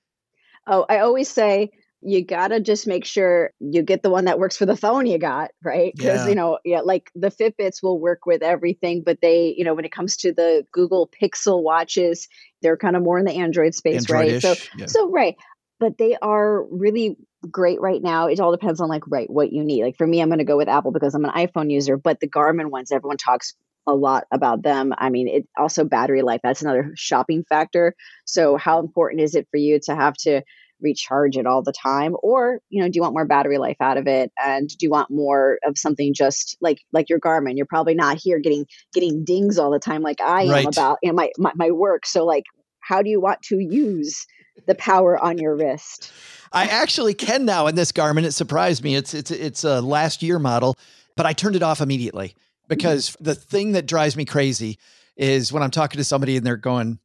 Oh, 0.67 0.87
I 0.89 0.99
always 0.99 1.29
say 1.29 1.73
you 2.05 2.25
gotta 2.25 2.61
just 2.61 2.87
make 2.87 3.05
sure 3.05 3.53
you 3.61 3.83
get 3.83 4.03
the 4.03 4.11
one 4.11 4.27
that 4.27 4.39
works 4.39 4.57
for 4.57 4.67
the 4.67 4.77
phone 4.77 5.07
you 5.07 5.19
got, 5.19 5.51
right? 5.63 5.93
Because 5.97 6.25
Yeah. 6.25 6.29
you 6.29 6.35
know, 6.35 6.59
yeah, 6.65 6.81
like 6.81 7.11
the 7.15 7.31
Fitbits 7.31 7.83
will 7.83 7.99
work 7.99 8.27
with 8.27 8.43
everything, 8.43 9.03
but 9.05 9.19
they, 9.23 9.55
you 9.57 9.65
know, 9.65 9.75
when 9.75 9.85
it 9.85 9.93
comes 9.93 10.17
to 10.19 10.33
the 10.33 10.67
Google 10.71 11.09
Pixel 11.09 11.63
watches, 11.63 12.29
they're 12.63 12.77
kind 12.77 12.95
of 12.95 13.03
more 13.03 13.19
in 13.19 13.25
the 13.25 13.33
Android 13.33 13.75
space, 13.75 14.11
right? 14.11 14.41
So, 14.41 14.55
yeah. 14.77 14.87
so 14.87 15.11
right, 15.11 15.37
but 15.81 15.97
they 15.99 16.17
are 16.21 16.65
really 16.65 17.17
great 17.51 17.81
right 17.81 18.03
now. 18.03 18.27
It 18.27 18.39
all 18.39 18.53
depends 18.53 18.81
on 18.81 18.89
like 18.89 19.05
right 19.07 19.31
what 19.31 19.53
you 19.53 19.65
need. 19.65 19.85
Like 19.85 19.97
for 19.97 20.07
me, 20.07 20.21
I'm 20.21 20.29
going 20.29 20.39
to 20.39 20.45
go 20.45 20.57
with 20.57 20.69
Apple 20.69 20.93
because 20.93 21.15
I'm 21.15 21.25
an 21.25 21.31
iPhone 21.31 21.71
user, 21.71 21.97
but 21.97 22.21
the 22.21 22.29
Garmin 22.29 22.71
ones, 22.71 22.93
everyone 22.93 23.17
talks 23.17 23.55
a 23.87 23.95
lot 23.95 24.25
about 24.31 24.63
them. 24.63 24.95
I 24.97 25.11
mean, 25.11 25.29
it 25.29 25.49
also 25.57 25.85
battery 25.85 26.23
life. 26.23 26.41
That's 26.43 26.63
another 26.63 26.93
shopping 26.97 27.45
factor. 27.49 27.95
So, 28.25 28.57
how 28.57 28.81
important 28.81 29.21
is 29.23 29.35
it 29.35 29.49
for 29.51 29.59
you 29.59 29.79
to 29.85 29.95
have 29.95 30.15
to 30.19 30.43
recharge 30.85 31.37
it 31.37 31.47
all 31.47 31.63
the 31.63 31.73
time 31.73 32.15
or 32.23 32.61
you 32.69 32.81
know 32.81 32.89
do 32.89 32.93
you 32.95 33.03
want 33.03 33.15
more 33.15 33.27
battery 33.27 33.59
life 33.59 33.77
out 33.81 33.97
of 33.97 34.07
it 34.07 34.31
and 34.39 34.69
do 34.69 34.87
you 34.87 34.91
want 34.91 35.11
more 35.11 35.59
of 35.67 35.77
something 35.77 36.15
just 36.15 36.57
like 36.61 36.79
like 36.93 37.09
your 37.09 37.19
garmin 37.19 37.57
you're 37.57 37.67
probably 37.67 37.95
not 37.95 38.19
here 38.23 38.39
getting 38.39 38.67
getting 38.93 39.25
dings 39.25 39.59
all 39.59 39.71
the 39.71 39.79
time 39.79 40.03
like 40.03 40.21
i 40.21 40.43
am 40.43 40.67
about 40.67 40.99
you 41.03 41.11
know 41.11 41.15
my, 41.15 41.31
my 41.39 41.53
my 41.57 41.71
work 41.71 42.07
so 42.07 42.25
like 42.25 42.45
how 42.81 43.03
do 43.03 43.11
you 43.11 43.21
want 43.21 43.41
to 43.43 43.59
use 43.59 44.27
the 44.67 44.75
power 44.75 45.19
on 45.23 45.39
your 45.39 45.57
wrist 45.57 46.13
I 46.55 46.67
actually 46.67 47.15
can 47.15 47.45
now 47.45 47.67
in 47.67 47.75
this 47.75 47.91
Garmin. 47.91 48.23
It 48.23 48.33
surprised 48.33 48.85
me. 48.85 48.95
It's 48.95 49.13
it's 49.13 49.33
it's 49.33 49.65
a 49.65 49.81
last 49.81 50.23
year 50.23 50.39
model, 50.39 50.79
but 51.17 51.27
I 51.27 51.33
turned 51.33 51.57
it 51.57 51.63
off 51.65 51.81
immediately 51.81 52.29
mm-hmm. 52.29 52.67
because 52.69 53.17
the 53.21 53.35
thing 53.35 53.73
that 53.73 53.87
drives 53.87 54.17
me 54.17 54.25
crazy 54.25 54.79
is 55.17 55.53
when 55.53 55.63
I'm 55.63 55.73
talking 55.73 55.99
to 55.99 56.05
somebody 56.05 56.37
and 56.37 56.47
they're 56.47 56.57
going. 56.57 57.01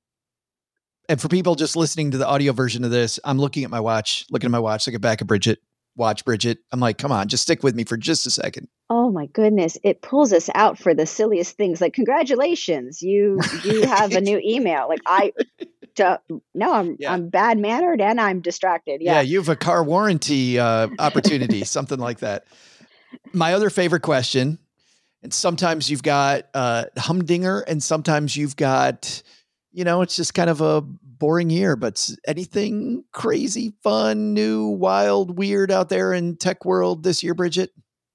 And 1.10 1.20
for 1.20 1.28
people 1.28 1.56
just 1.56 1.76
listening 1.76 2.12
to 2.12 2.18
the 2.18 2.28
audio 2.28 2.54
version 2.54 2.84
of 2.86 2.92
this, 2.92 3.20
I'm 3.26 3.40
looking 3.40 3.64
at 3.64 3.70
my 3.72 3.80
watch, 3.80 4.26
looking 4.30 4.48
at 4.48 4.52
my 4.52 4.60
watch, 4.60 4.86
looking 4.88 5.02
back 5.02 5.22
at 5.22 5.28
Bridget, 5.28 5.60
watch 5.96 6.24
Bridget. 6.24 6.60
I'm 6.72 6.80
like, 6.80 6.98
come 7.00 7.12
on, 7.12 7.28
just 7.28 7.44
stick 7.44 7.64
with 7.64 7.76
me 7.76 7.84
for 7.84 7.98
just 7.98 8.28
a 8.28 8.32
second. 8.32 8.68
oh 8.92 9.12
my 9.12 9.26
goodness 9.28 9.78
it 9.84 10.02
pulls 10.02 10.32
us 10.34 10.50
out 10.56 10.78
for 10.80 10.94
the 10.96 11.06
silliest 11.06 11.56
things 11.58 11.80
like 11.82 11.94
congratulations 11.94 13.02
you 13.04 13.38
you 13.64 13.82
have 13.86 14.14
a 14.14 14.22
new 14.22 14.40
email 14.44 14.88
like 14.88 15.02
i 15.06 15.32
don't- 15.96 16.22
no 16.56 16.74
i'm 16.74 16.96
Yeah. 17.00 17.14
i'm 17.14 17.30
bad 17.30 17.58
mannered 17.60 18.02
and 18.02 18.20
i'm 18.22 18.42
distracted 18.42 19.02
Yeah, 19.02 19.16
yeah, 19.16 19.22
you 19.22 19.38
have 19.40 19.50
a 19.50 19.56
car 19.56 19.84
warranty 19.84 20.58
uh, 20.60 20.88
opportunity, 21.00 21.64
something 21.78 22.00
like 22.00 22.20
that. 22.20 22.46
My 23.34 23.54
other 23.54 23.70
favorite 23.70 24.02
question, 24.04 24.58
and 25.24 25.34
sometimes 25.34 25.90
you've 25.90 26.04
got 26.04 26.46
uh, 26.54 26.86
humdinger, 26.98 27.60
and 27.68 27.82
sometimes 27.84 28.36
you've 28.38 28.56
got, 28.56 29.22
you 29.72 29.84
know, 29.84 30.02
it's 30.02 30.16
just 30.16 30.34
kind 30.34 30.50
of 30.50 30.62
a 30.62 30.82
boring 30.82 31.50
year. 31.50 31.76
But 31.76 32.10
anything 32.28 33.04
crazy, 33.12 33.74
fun, 33.84 34.34
new, 34.34 34.68
wild, 34.68 35.38
weird 35.38 35.72
out 35.72 35.90
there 35.90 36.14
in 36.14 36.38
tech 36.38 36.66
world 36.66 37.04
this 37.04 37.24
year, 37.24 37.34
Bridget? 37.34 37.72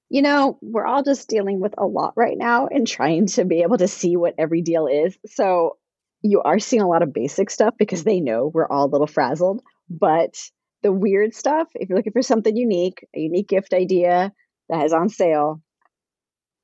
you 0.09 0.21
know, 0.21 0.57
we're 0.61 0.85
all 0.85 1.03
just 1.03 1.27
dealing 1.27 1.59
with 1.59 1.73
a 1.77 1.85
lot 1.85 2.13
right 2.15 2.37
now 2.37 2.67
and 2.67 2.87
trying 2.87 3.25
to 3.27 3.43
be 3.43 3.63
able 3.63 3.77
to 3.77 3.87
see 3.87 4.15
what 4.15 4.35
every 4.37 4.61
deal 4.61 4.87
is. 4.87 5.17
So 5.25 5.77
you 6.21 6.41
are 6.41 6.59
seeing 6.59 6.81
a 6.81 6.87
lot 6.87 7.03
of 7.03 7.13
basic 7.13 7.49
stuff 7.49 7.73
because 7.77 8.03
they 8.03 8.19
know 8.19 8.51
we're 8.53 8.67
all 8.67 8.85
a 8.85 8.91
little 8.91 9.07
frazzled. 9.07 9.61
But 9.89 10.39
the 10.83 10.91
weird 10.91 11.33
stuff, 11.33 11.67
if 11.75 11.89
you're 11.89 11.97
looking 11.97 12.13
for 12.13 12.21
something 12.21 12.55
unique, 12.55 13.05
a 13.15 13.19
unique 13.19 13.47
gift 13.47 13.73
idea 13.73 14.31
that 14.69 14.85
is 14.85 14.93
on 14.93 15.09
sale, 15.09 15.61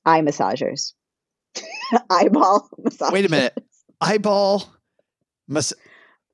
eye 0.06 0.22
massagers. 0.22 0.94
Eyeball 2.10 2.70
massagers. 2.80 3.12
Wait 3.12 3.26
a 3.26 3.30
minute. 3.30 3.58
Eyeball. 4.00 4.72
Mas- 5.52 5.74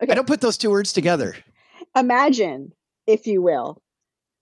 Okay. 0.02 0.12
I 0.12 0.16
don't 0.16 0.28
put 0.28 0.42
those 0.42 0.58
two 0.60 0.70
words 0.70 0.94
together. 0.94 1.36
imagine, 1.96 2.72
if 3.08 3.26
you 3.26 3.42
will, 3.42 3.82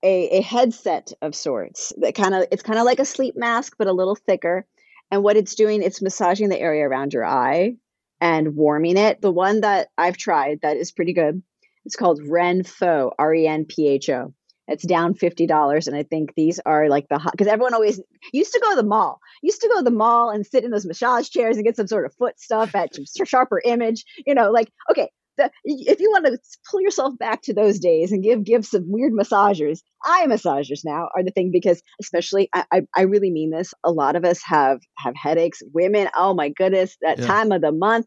a, 0.04 0.40
a 0.40 0.42
headset 0.42 1.14
of 1.22 1.34
sorts 1.34 1.94
that 1.98 2.14
kind 2.14 2.36
of 2.36 2.46
it's 2.52 2.62
kind 2.62 2.78
of 2.78 2.84
like 2.84 3.00
a 3.00 3.06
sleep 3.06 3.36
mask 3.38 3.76
but 3.78 3.88
a 3.88 3.94
little 3.94 4.16
thicker. 4.16 4.66
And 5.12 5.24
what 5.24 5.38
it's 5.38 5.56
doing, 5.56 5.82
it's 5.82 6.02
massaging 6.02 6.50
the 6.50 6.60
area 6.60 6.86
around 6.86 7.14
your 7.14 7.26
eye 7.26 7.78
and 8.20 8.56
warming 8.58 8.98
it. 8.98 9.22
The 9.22 9.32
one 9.32 9.62
that 9.62 9.88
I've 9.98 10.18
tried 10.18 10.60
that 10.62 10.76
is 10.78 10.92
pretty 10.92 11.14
good. 11.14 11.42
It's 11.86 11.96
called 11.96 12.20
Renpho, 12.22 13.12
R 13.18 13.34
E 13.34 13.48
N 13.48 13.64
P 13.66 13.88
H 13.88 14.10
O. 14.10 14.34
It's 14.68 14.86
down 14.86 15.14
fifty 15.14 15.46
dollars, 15.46 15.88
and 15.88 15.96
I 15.96 16.04
think 16.04 16.34
these 16.36 16.60
are 16.66 16.90
like 16.90 17.08
the 17.08 17.20
hot 17.20 17.32
because 17.34 17.48
everyone 17.48 17.74
always 17.74 18.02
used 18.34 18.54
to 18.54 18.60
go 18.60 18.72
to 18.72 18.76
the 18.76 18.88
mall. 18.88 19.20
Used 19.44 19.62
to 19.62 19.68
go 19.68 19.78
to 19.78 19.84
the 19.84 19.92
mall 19.92 20.30
and 20.32 20.46
sit 20.46 20.64
in 20.64 20.72
those 20.72 20.86
massage 20.86 21.30
chairs 21.30 21.58
and 21.58 21.66
get 21.66 21.76
some 21.76 21.88
sort 21.88 22.06
of 22.06 22.16
foot 22.16 22.40
stuff 22.40 22.74
at 22.76 22.96
some 22.96 23.26
sharper 23.26 23.62
image. 23.64 24.04
You 24.26 24.34
know, 24.34 24.52
like 24.52 24.72
okay, 24.90 25.10
the, 25.38 25.52
if 25.66 26.00
you 26.00 26.10
want 26.10 26.26
to 26.26 26.40
pull 26.70 26.82
yourself 26.82 27.18
back 27.20 27.44
to 27.44 27.54
those 27.54 27.78
days 27.80 28.12
and 28.12 28.24
give 28.24 28.44
give 28.44 28.66
some 28.66 28.86
weird 28.88 29.14
massagers, 29.14 29.82
eye 30.04 30.26
massagers 30.28 30.82
now 30.84 31.10
are 31.16 31.24
the 31.24 31.32
thing 31.32 31.52
because 31.52 31.82
especially 32.02 32.50
I, 32.54 32.66
I, 32.72 32.82
I 32.96 33.02
really 33.04 33.30
mean 33.32 33.52
this. 33.52 33.74
A 33.84 33.92
lot 33.92 34.16
of 34.16 34.26
us 34.26 34.42
have 34.46 34.80
have 34.98 35.14
headaches. 35.16 35.62
Women, 35.74 36.10
oh 36.18 36.34
my 36.34 36.50
goodness, 36.50 36.98
that 37.02 37.20
Yeah. 37.20 37.28
time 37.28 37.52
of 37.52 37.62
the 37.62 37.72
month. 37.72 38.06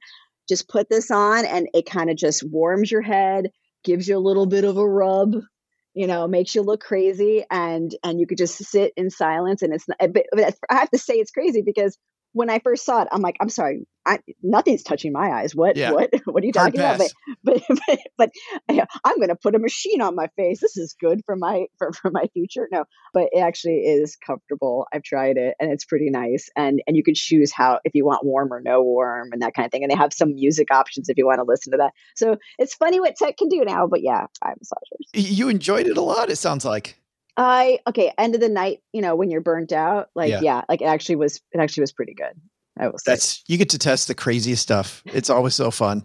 Just 0.49 0.69
put 0.69 0.89
this 0.89 1.11
on 1.11 1.45
and 1.45 1.69
it 1.75 1.85
kind 1.85 2.09
of 2.09 2.17
just 2.17 2.43
warms 2.43 2.91
your 2.91 3.03
head, 3.03 3.51
gives 3.85 4.09
you 4.09 4.17
a 4.17 4.19
little 4.19 4.47
bit 4.47 4.65
of 4.65 4.79
a 4.79 4.89
rub, 4.89 5.35
you 5.99 6.07
know, 6.07 6.29
makes 6.29 6.55
you 6.55 6.63
look 6.63 6.81
crazy, 6.81 7.45
and 7.51 7.95
and 8.05 8.21
you 8.21 8.27
could 8.29 8.39
just 8.39 8.57
sit 8.65 8.93
in 8.97 9.11
silence. 9.11 9.63
And 9.63 9.75
it's 9.75 9.87
not, 9.89 9.99
but, 10.13 10.27
I 10.71 10.75
have 10.77 10.91
to 10.91 10.99
say 10.99 11.15
it's 11.15 11.33
crazy 11.33 11.63
because 11.63 11.99
when 12.33 12.51
I 12.51 12.59
first 12.59 12.85
saw 12.85 13.03
it, 13.03 13.09
I'm 13.11 13.23
like, 13.23 13.37
I'm 13.41 13.49
sorry, 13.49 13.87
I, 14.07 14.21
nothing's 14.43 14.83
touching 14.83 15.13
my 15.13 15.31
eyes. 15.31 15.55
What 15.55 15.77
Yeah. 15.77 15.93
what 15.93 16.11
what 16.25 16.43
are 16.43 16.47
you 16.47 16.53
talking 16.53 16.81
about? 16.81 17.01
But 17.45 17.63
but 17.69 17.79
but, 17.87 17.99
but 18.17 18.31
I- 18.69 18.87
I'm 19.05 19.17
going 19.17 19.29
to 19.29 19.37
put 19.37 19.55
a 19.55 19.59
machine 19.59 20.01
on 20.01 20.15
my 20.15 20.29
face. 20.37 20.61
This 20.61 20.77
is 20.77 20.95
good 21.01 21.23
for 21.27 21.37
my 21.37 21.67
for, 21.79 21.93
for 21.93 22.11
my 22.11 22.27
future. 22.33 22.69
No, 22.73 22.85
but 23.13 23.29
it 23.33 23.41
actually 23.41 23.79
is 23.81 24.17
comfortable. 24.17 24.87
I've 24.93 25.03
tried 25.03 25.37
it 25.37 25.55
and 25.61 25.71
it's 25.71 25.85
pretty 25.85 26.11
nice. 26.11 26.49
And 26.57 26.81
and 26.87 26.97
you 26.97 27.03
can 27.03 27.15
choose 27.15 27.53
how 27.53 27.81
if 27.85 27.95
you 27.95 28.05
want 28.05 28.25
warm 28.25 28.53
or 28.53 28.61
no 28.61 28.83
warm 28.83 29.31
and 29.33 29.43
that 29.43 29.55
kind 29.55 29.67
of 29.67 29.73
thing. 29.73 29.83
And 29.83 29.91
they 29.91 29.97
have 29.97 30.13
some 30.13 30.35
music 30.35 30.71
options 30.71 31.09
if 31.09 31.19
you 31.19 31.27
want 31.27 31.39
to 31.39 31.45
listen 31.45 31.73
to 31.73 31.79
that. 31.79 31.93
So 32.17 32.37
it's 32.59 32.75
funny 32.75 33.01
what 33.01 33.17
tech 33.17 33.37
can 33.37 33.49
do 33.49 33.65
now. 33.65 33.87
But 33.87 34.03
yeah, 34.03 34.27
eye 34.43 34.53
massagers. 34.53 35.09
You 35.13 35.49
enjoyed 35.49 35.87
it 35.87 35.97
a 35.97 36.03
lot, 36.03 36.31
it 36.31 36.37
sounds 36.37 36.65
like. 36.65 36.98
I 37.39 37.79
okay. 37.87 38.13
End 38.19 38.35
of 38.35 38.41
the 38.41 38.49
night, 38.49 38.83
you 38.93 39.01
know, 39.01 39.15
when 39.15 39.31
you're 39.31 39.41
burnt 39.41 39.73
out, 39.73 40.11
like 40.15 40.31
Yeah. 40.31 40.41
yeah, 40.43 40.63
like 40.69 40.83
it 40.83 40.87
actually 40.87 41.17
was. 41.17 41.41
It 41.53 41.61
actually 41.61 41.83
was 41.83 41.93
pretty 41.93 42.15
good. 42.15 42.39
I 42.77 42.89
will 42.89 42.99
say. 42.99 43.13
That's 43.13 43.45
you 43.47 43.57
get 43.57 43.71
to 43.71 43.79
test 43.79 44.09
the 44.09 44.15
craziest 44.15 44.63
stuff. 44.63 45.03
It's 45.15 45.31
always 45.31 45.55
so 45.55 45.71
fun. 45.71 46.05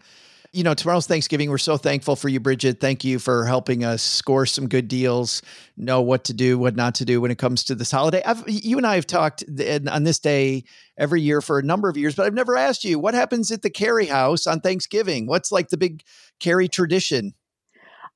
You 0.56 0.64
know, 0.64 0.76
tomorrow's 0.76 1.08
Thanksgiving. 1.08 1.50
We're 1.50 1.58
so 1.58 1.78
thankful 1.78 2.16
for 2.16 2.30
you, 2.30 2.40
Bridget. 2.40 2.80
Thank 2.80 3.04
you 3.04 3.18
for 3.18 3.44
helping 3.48 3.84
us 3.84 4.04
score 4.04 4.46
some 4.46 4.70
good 4.70 4.88
deals, 4.88 5.42
know 5.78 6.00
what 6.02 6.26
to 6.26 6.34
do, 6.34 6.60
what 6.60 6.76
not 6.76 6.94
to 6.96 7.06
do 7.06 7.20
when 7.20 7.32
it 7.32 7.40
comes 7.40 7.64
to 7.64 7.76
this 7.76 7.90
holiday. 7.90 8.22
I've, 8.24 8.44
you 8.48 8.78
and 8.78 8.86
I 8.86 8.94
have 8.94 9.08
talked 9.08 9.44
on 9.90 10.04
this 10.04 10.20
day 10.20 10.64
every 10.96 11.22
year 11.22 11.42
for 11.42 11.58
a 11.58 11.64
number 11.64 11.90
of 11.90 11.98
years, 11.98 12.14
but 12.14 12.28
I've 12.28 12.36
never 12.36 12.56
asked 12.56 12.84
you 12.84 13.00
what 13.00 13.16
happens 13.16 13.52
at 13.52 13.64
the 13.64 13.72
Carey 13.72 14.06
house 14.06 14.46
on 14.46 14.60
Thanksgiving. 14.60 15.26
What's 15.26 15.52
like 15.52 15.70
the 15.70 15.78
big 15.78 16.04
Carey 16.40 16.68
tradition? 16.68 17.34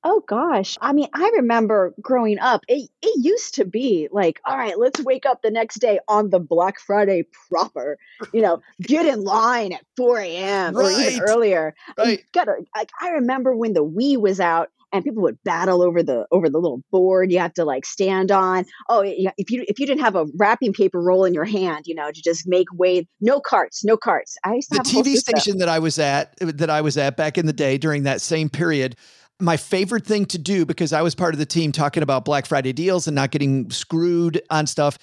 Oh 0.04 0.22
gosh. 0.26 0.76
I 0.80 0.92
mean, 0.92 1.08
I 1.12 1.30
remember 1.36 1.92
growing 2.00 2.38
up, 2.38 2.62
it, 2.68 2.88
it 3.02 3.24
used 3.24 3.56
to 3.56 3.64
be 3.64 4.08
like, 4.12 4.40
all 4.44 4.56
right, 4.56 4.78
let's 4.78 5.02
wake 5.02 5.26
up 5.26 5.42
the 5.42 5.50
next 5.50 5.80
day 5.80 5.98
on 6.06 6.30
the 6.30 6.38
Black 6.38 6.78
Friday 6.78 7.24
proper, 7.50 7.98
you 8.32 8.40
know, 8.40 8.62
get 8.80 9.06
in 9.06 9.24
line 9.24 9.72
at 9.72 9.82
4 9.96 10.18
a.m. 10.20 10.76
or 10.76 10.90
even 10.90 11.20
earlier. 11.20 11.74
Right. 11.96 12.22
gotta, 12.32 12.64
like, 12.76 12.90
I 13.00 13.10
remember 13.10 13.56
when 13.56 13.72
the 13.72 13.84
Wii 13.84 14.18
was 14.18 14.38
out 14.38 14.68
and 14.92 15.04
people 15.04 15.22
would 15.22 15.42
battle 15.44 15.82
over 15.82 16.02
the 16.02 16.26
over 16.30 16.48
the 16.48 16.58
little 16.58 16.82
board 16.90 17.30
you 17.30 17.38
have 17.38 17.52
to 17.54 17.64
like 17.64 17.84
stand 17.84 18.30
on. 18.30 18.64
Oh, 18.88 19.02
yeah, 19.02 19.32
if 19.36 19.50
you 19.50 19.64
if 19.68 19.78
you 19.78 19.86
didn't 19.86 20.02
have 20.02 20.16
a 20.16 20.26
wrapping 20.36 20.72
paper 20.72 21.00
roll 21.00 21.24
in 21.24 21.34
your 21.34 21.44
hand, 21.44 21.86
you 21.86 21.94
know, 21.94 22.10
to 22.10 22.22
just 22.22 22.46
make 22.46 22.66
way, 22.72 23.06
no 23.20 23.40
carts, 23.40 23.84
no 23.84 23.96
carts. 23.96 24.36
I 24.44 24.54
used 24.54 24.70
to 24.72 24.78
the 24.78 24.84
TV 24.84 25.16
station 25.16 25.58
that 25.58 25.68
I 25.68 25.78
was 25.78 25.98
at 25.98 26.36
that 26.40 26.70
I 26.70 26.80
was 26.80 26.96
at 26.96 27.16
back 27.16 27.38
in 27.38 27.46
the 27.46 27.52
day 27.52 27.78
during 27.78 28.04
that 28.04 28.20
same 28.20 28.48
period. 28.48 28.96
My 29.40 29.56
favorite 29.56 30.04
thing 30.04 30.26
to 30.26 30.38
do 30.38 30.66
because 30.66 30.92
I 30.92 31.02
was 31.02 31.14
part 31.14 31.34
of 31.34 31.38
the 31.38 31.46
team 31.46 31.70
talking 31.70 32.02
about 32.02 32.24
Black 32.24 32.46
Friday 32.46 32.72
deals 32.72 33.06
and 33.06 33.14
not 33.14 33.30
getting 33.30 33.70
screwed 33.70 34.42
on 34.50 34.66
stuff. 34.66 34.98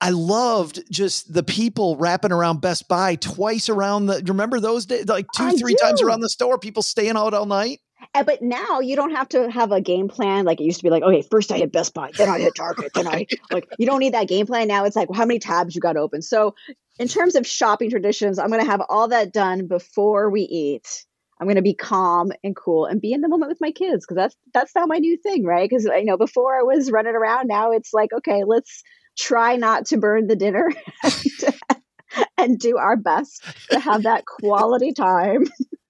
I 0.00 0.10
loved 0.10 0.80
just 0.90 1.32
the 1.32 1.42
people 1.42 1.96
wrapping 1.96 2.30
around 2.30 2.60
Best 2.60 2.86
Buy 2.88 3.16
twice 3.16 3.68
around 3.68 4.06
the. 4.06 4.22
Remember 4.26 4.60
those 4.60 4.86
days, 4.86 5.06
like 5.06 5.26
two, 5.34 5.44
I 5.44 5.52
three 5.52 5.74
times 5.74 6.02
around 6.02 6.20
the 6.20 6.28
store, 6.28 6.58
people 6.58 6.82
staying 6.82 7.16
out 7.16 7.34
all 7.34 7.46
night. 7.46 7.80
Uh, 8.14 8.22
but 8.22 8.40
now 8.42 8.80
you 8.80 8.94
don't 8.94 9.10
have 9.10 9.28
to 9.28 9.50
have 9.50 9.72
a 9.72 9.80
game 9.80 10.08
plan 10.08 10.44
like 10.44 10.60
it 10.60 10.64
used 10.64 10.78
to 10.78 10.84
be 10.84 10.90
like 10.90 11.02
okay 11.02 11.20
first 11.30 11.50
i 11.50 11.58
hit 11.58 11.72
best 11.72 11.94
buy 11.94 12.10
then 12.16 12.28
i 12.28 12.38
hit 12.38 12.54
target 12.54 12.92
then 12.94 13.08
i 13.08 13.26
like 13.50 13.68
you 13.76 13.86
don't 13.86 13.98
need 13.98 14.14
that 14.14 14.28
game 14.28 14.46
plan 14.46 14.68
now 14.68 14.84
it's 14.84 14.94
like 14.94 15.08
well, 15.10 15.16
how 15.16 15.26
many 15.26 15.38
tabs 15.38 15.74
you 15.74 15.80
got 15.80 15.96
open 15.96 16.22
so 16.22 16.54
in 17.00 17.08
terms 17.08 17.34
of 17.34 17.44
shopping 17.46 17.90
traditions 17.90 18.38
i'm 18.38 18.50
going 18.50 18.64
to 18.64 18.70
have 18.70 18.80
all 18.88 19.08
that 19.08 19.32
done 19.32 19.66
before 19.66 20.30
we 20.30 20.42
eat 20.42 21.04
i'm 21.40 21.46
going 21.46 21.56
to 21.56 21.62
be 21.62 21.74
calm 21.74 22.30
and 22.42 22.56
cool 22.56 22.86
and 22.86 23.00
be 23.00 23.12
in 23.12 23.20
the 23.20 23.28
moment 23.28 23.50
with 23.50 23.60
my 23.60 23.70
kids 23.70 24.04
because 24.04 24.16
that's 24.16 24.36
that's 24.52 24.74
now 24.74 24.86
my 24.86 24.98
new 24.98 25.16
thing 25.16 25.44
right 25.44 25.68
because 25.68 25.88
i 25.88 26.02
know 26.02 26.16
before 26.16 26.58
i 26.58 26.62
was 26.62 26.90
running 26.90 27.14
around 27.14 27.48
now 27.48 27.72
it's 27.72 27.92
like 27.92 28.12
okay 28.12 28.42
let's 28.46 28.82
try 29.18 29.56
not 29.56 29.86
to 29.86 29.96
burn 29.96 30.26
the 30.26 30.36
dinner 30.36 30.70
and 32.38 32.58
do 32.58 32.78
our 32.78 32.96
best 32.96 33.44
to 33.70 33.78
have 33.78 34.04
that 34.04 34.24
quality 34.24 34.92
time 34.92 35.44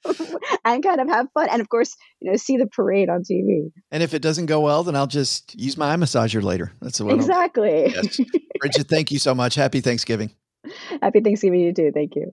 and 0.65 0.83
kind 0.83 1.01
of 1.01 1.09
have 1.09 1.29
fun. 1.33 1.49
And 1.51 1.61
of 1.61 1.69
course, 1.69 1.97
you 2.21 2.31
know, 2.31 2.37
see 2.37 2.57
the 2.57 2.67
parade 2.67 3.09
on 3.09 3.23
TV. 3.23 3.71
And 3.91 4.03
if 4.03 4.15
it 4.15 4.23
doesn't 4.23 4.47
go 4.47 4.61
well, 4.61 4.83
then 4.83 4.97
I'll 4.97 5.07
just 5.07 5.55
use 5.55 5.77
my 5.77 5.93
eye 5.93 5.97
massager 5.97 6.43
later. 6.43 6.73
That's 6.81 7.01
what 7.01 7.15
exactly. 7.15 7.93
Yes. 7.95 8.21
Bridget, 8.61 8.89
thank 8.89 9.11
you 9.13 9.19
so 9.19 9.35
much. 9.35 9.55
Happy 9.55 9.81
Thanksgiving. 9.81 10.31
Happy 11.01 11.21
Thanksgiving, 11.21 11.61
to 11.61 11.67
you 11.67 11.73
too. 11.73 11.93
Thank 11.93 12.17
you. 12.17 12.33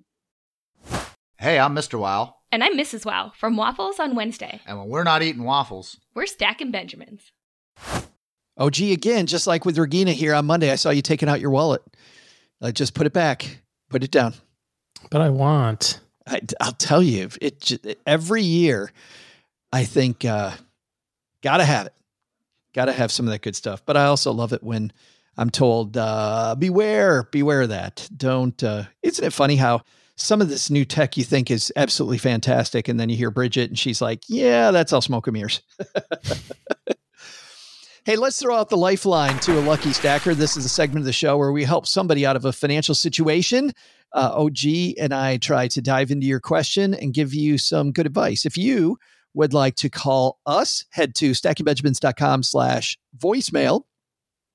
Hey, 1.38 1.59
I'm 1.59 1.76
Mr. 1.76 1.99
Wow. 1.99 2.36
And 2.55 2.63
I'm 2.63 2.77
Mrs. 2.77 3.03
Wow 3.03 3.33
from 3.35 3.57
Waffles 3.57 3.99
on 3.99 4.15
Wednesday. 4.15 4.61
And 4.65 4.79
when 4.79 4.87
we're 4.87 5.03
not 5.03 5.21
eating 5.21 5.43
waffles, 5.43 5.97
we're 6.13 6.25
stacking 6.25 6.71
Benjamins. 6.71 7.33
Oh, 8.55 8.69
gee, 8.69 8.93
again, 8.93 9.25
just 9.25 9.45
like 9.45 9.65
with 9.65 9.77
Regina 9.77 10.13
here 10.13 10.33
on 10.33 10.45
Monday, 10.45 10.71
I 10.71 10.75
saw 10.75 10.89
you 10.89 11.01
taking 11.01 11.27
out 11.27 11.41
your 11.41 11.49
wallet. 11.49 11.81
Uh, 12.61 12.71
just 12.71 12.93
put 12.93 13.07
it 13.07 13.11
back, 13.11 13.61
put 13.89 14.05
it 14.05 14.11
down. 14.11 14.35
But 15.11 15.19
I 15.19 15.31
want. 15.31 15.99
I, 16.25 16.39
will 16.63 16.71
tell 16.71 17.03
you, 17.03 17.27
it 17.41 17.99
every 18.05 18.43
year, 18.43 18.89
I 19.73 19.83
think, 19.83 20.23
uh, 20.23 20.51
gotta 21.43 21.65
have 21.65 21.87
it, 21.87 21.93
gotta 22.73 22.93
have 22.93 23.11
some 23.11 23.27
of 23.27 23.33
that 23.33 23.41
good 23.41 23.57
stuff. 23.57 23.85
But 23.85 23.97
I 23.97 24.05
also 24.05 24.31
love 24.31 24.53
it 24.53 24.63
when 24.63 24.93
I'm 25.35 25.49
told, 25.49 25.97
uh, 25.97 26.55
beware, 26.57 27.23
beware 27.23 27.63
of 27.63 27.69
that. 27.69 28.09
Don't. 28.15 28.63
Uh, 28.63 28.83
isn't 29.03 29.25
it 29.25 29.33
funny 29.33 29.57
how? 29.57 29.81
Some 30.18 30.41
of 30.41 30.49
this 30.49 30.70
new 30.70 30.86
tech 30.86 31.18
you 31.18 31.24
think 31.24 31.51
is 31.51 31.74
absolutely 31.76 32.18
fantastic. 32.18 32.88
And 32.88 32.99
then 32.99 33.09
you 33.09 33.18
hear 33.18 33.32
Bridget 33.32 33.70
and 33.70 33.78
she's 33.78 34.01
like, 34.01 34.22
yeah, 34.28 34.72
that's 34.72 34.93
all 34.93 35.01
smoke 35.01 35.28
and 35.28 35.34
mirrors. 35.34 35.61
hey, 38.05 38.16
let's 38.16 38.39
throw 38.39 38.55
out 38.55 38.70
the 38.70 38.78
lifeline 38.78 39.38
to 39.39 39.59
a 39.59 39.61
lucky 39.61 39.91
stacker. 39.91 40.34
This 40.34 40.55
is 40.55 40.66
a 40.66 40.70
segment 40.70 40.99
of 40.99 41.05
the 41.05 41.13
show 41.13 41.38
where 41.38 41.51
we 41.51 41.66
help 41.66 41.86
somebody 41.86 42.26
out 42.26 42.38
of 42.38 42.45
a 42.45 42.53
financial 42.53 42.95
situation. 42.95 43.74
Uh, 44.13 44.32
OG 44.34 44.95
and 44.97 45.13
I 45.13 45.38
try 45.38 45.68
to 45.68 45.82
dive 45.82 46.11
into 46.11 46.26
your 46.26 46.39
question 46.39 46.93
and 46.93 47.13
give 47.13 47.34
you 47.34 47.57
some 47.57 47.91
good 47.91 48.05
advice. 48.05 48.45
If 48.45 48.57
you 48.57 48.97
would 49.34 49.53
like 49.53 49.76
to 49.76 49.89
call 49.89 50.39
us, 50.45 50.86
head 50.91 51.13
to 51.16 51.32
stackingbenjamins.com 51.32 52.43
slash 52.43 52.97
voicemail. 53.18 53.82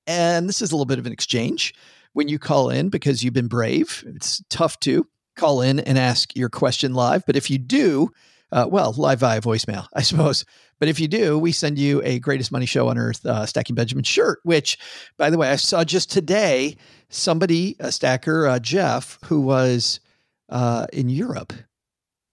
And 0.07 0.49
this 0.49 0.63
is 0.63 0.73
a 0.73 0.75
little 0.75 0.87
bit 0.87 0.99
of 0.99 1.05
an 1.05 1.13
exchange 1.13 1.75
when 2.15 2.29
you 2.29 2.39
call 2.39 2.71
in 2.71 2.89
because 2.89 3.23
you've 3.23 3.35
been 3.35 3.49
brave. 3.49 4.03
It's 4.07 4.43
tough 4.49 4.81
to 4.81 5.07
call 5.41 5.63
in 5.63 5.81
and 5.81 5.99
ask 5.99 6.37
your 6.37 6.51
question 6.51 6.95
live. 6.95 7.25
But 7.27 7.37
if 7.37 7.51
you 7.51 7.59
do, 7.59 8.11
uh, 8.53 8.67
well, 8.71 8.93
live 8.93 9.21
via 9.21 9.41
voicemail, 9.41 9.87
I 9.95 10.03
suppose. 10.03 10.45
But 10.79 10.89
if 10.89 11.01
you 11.01 11.09
do, 11.09 11.39
we 11.39 11.53
send 11.53 11.79
you 11.79 12.01
a 12.05 12.19
Greatest 12.19 12.53
Money 12.53 12.67
Show 12.67 12.89
on 12.89 12.99
Earth 12.99 13.25
uh, 13.25 13.47
Stacking 13.47 13.75
Benjamin 13.75 14.05
shirt, 14.05 14.41
which, 14.45 14.79
by 15.17 15.31
the 15.31 15.39
way, 15.39 15.51
I 15.51 15.57
saw 15.57 15.85
just 15.85 16.11
today 16.11 16.77
somebody, 17.09 17.77
a 17.81 17.91
stacker, 17.91 18.47
uh, 18.47 18.59
Jeff, 18.59 19.19
who 19.27 19.41
was 19.41 20.01
uh, 20.49 20.87
in 20.93 21.09
Europe 21.09 21.53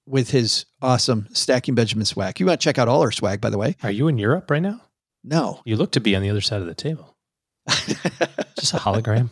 with 0.06 0.32
his 0.32 0.66
awesome 0.82 1.28
Stacking 1.32 1.76
Benjamin 1.76 2.06
swag. 2.06 2.40
You 2.40 2.46
want 2.46 2.60
to 2.60 2.64
check 2.64 2.78
out 2.78 2.88
all 2.88 3.02
our 3.02 3.12
swag, 3.12 3.42
by 3.42 3.50
the 3.50 3.58
way. 3.58 3.76
Are 3.84 3.92
you 3.92 4.08
in 4.08 4.18
Europe 4.18 4.50
right 4.50 4.62
now? 4.62 4.82
No. 5.24 5.62
You 5.66 5.76
look 5.76 5.92
to 5.94 6.00
be 6.00 6.16
on 6.16 6.22
the 6.22 6.30
other 6.30 6.42
side 6.42 6.62
of 6.62 6.68
the 6.68 6.74
table. 6.74 7.16
Just 7.68 8.74
a 8.74 8.78
hologram. 8.78 9.30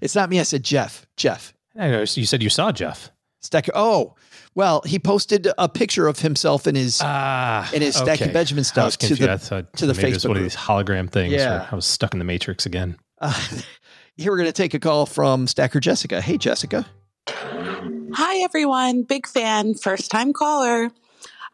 It's 0.00 0.16
not 0.16 0.28
me. 0.28 0.40
I 0.40 0.42
said 0.42 0.64
Jeff. 0.64 1.06
Jeff. 1.16 1.54
I 1.76 1.88
know. 1.88 2.00
You 2.00 2.26
said 2.26 2.42
you 2.42 2.50
saw 2.50 2.72
Jeff. 2.72 3.10
Stacker. 3.40 3.72
Oh, 3.74 4.14
well, 4.54 4.82
he 4.86 4.98
posted 4.98 5.48
a 5.58 5.68
picture 5.68 6.06
of 6.06 6.20
himself 6.20 6.66
in 6.66 6.74
his 6.74 7.00
ah, 7.02 7.68
in 7.72 7.82
his 7.82 7.96
Stacky 7.96 8.22
okay. 8.22 8.32
Benjamin 8.32 8.64
stuff 8.64 8.96
to 8.98 9.14
the 9.14 9.66
to 9.76 9.86
the 9.86 9.92
Facebook. 9.92 10.28
one 10.28 10.36
of 10.36 10.42
these 10.42 10.56
hologram 10.56 11.10
things. 11.10 11.32
Yeah. 11.32 11.66
I 11.70 11.74
was 11.74 11.86
stuck 11.86 12.12
in 12.12 12.18
the 12.18 12.24
matrix 12.24 12.66
again. 12.66 12.96
Uh, 13.20 13.32
here 14.16 14.30
we're 14.30 14.38
going 14.38 14.48
to 14.48 14.52
take 14.52 14.74
a 14.74 14.78
call 14.78 15.06
from 15.06 15.46
Stacker 15.46 15.80
Jessica. 15.80 16.20
Hey, 16.20 16.38
Jessica. 16.38 16.86
Hi, 17.28 18.42
everyone. 18.42 19.02
Big 19.02 19.26
fan, 19.26 19.74
first 19.74 20.10
time 20.10 20.32
caller. 20.32 20.90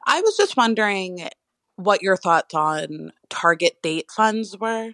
I 0.06 0.20
was 0.20 0.36
just 0.36 0.56
wondering 0.56 1.28
what 1.76 2.02
your 2.02 2.16
thoughts 2.16 2.54
on 2.54 3.12
target 3.28 3.80
date 3.82 4.10
funds 4.10 4.58
were. 4.58 4.92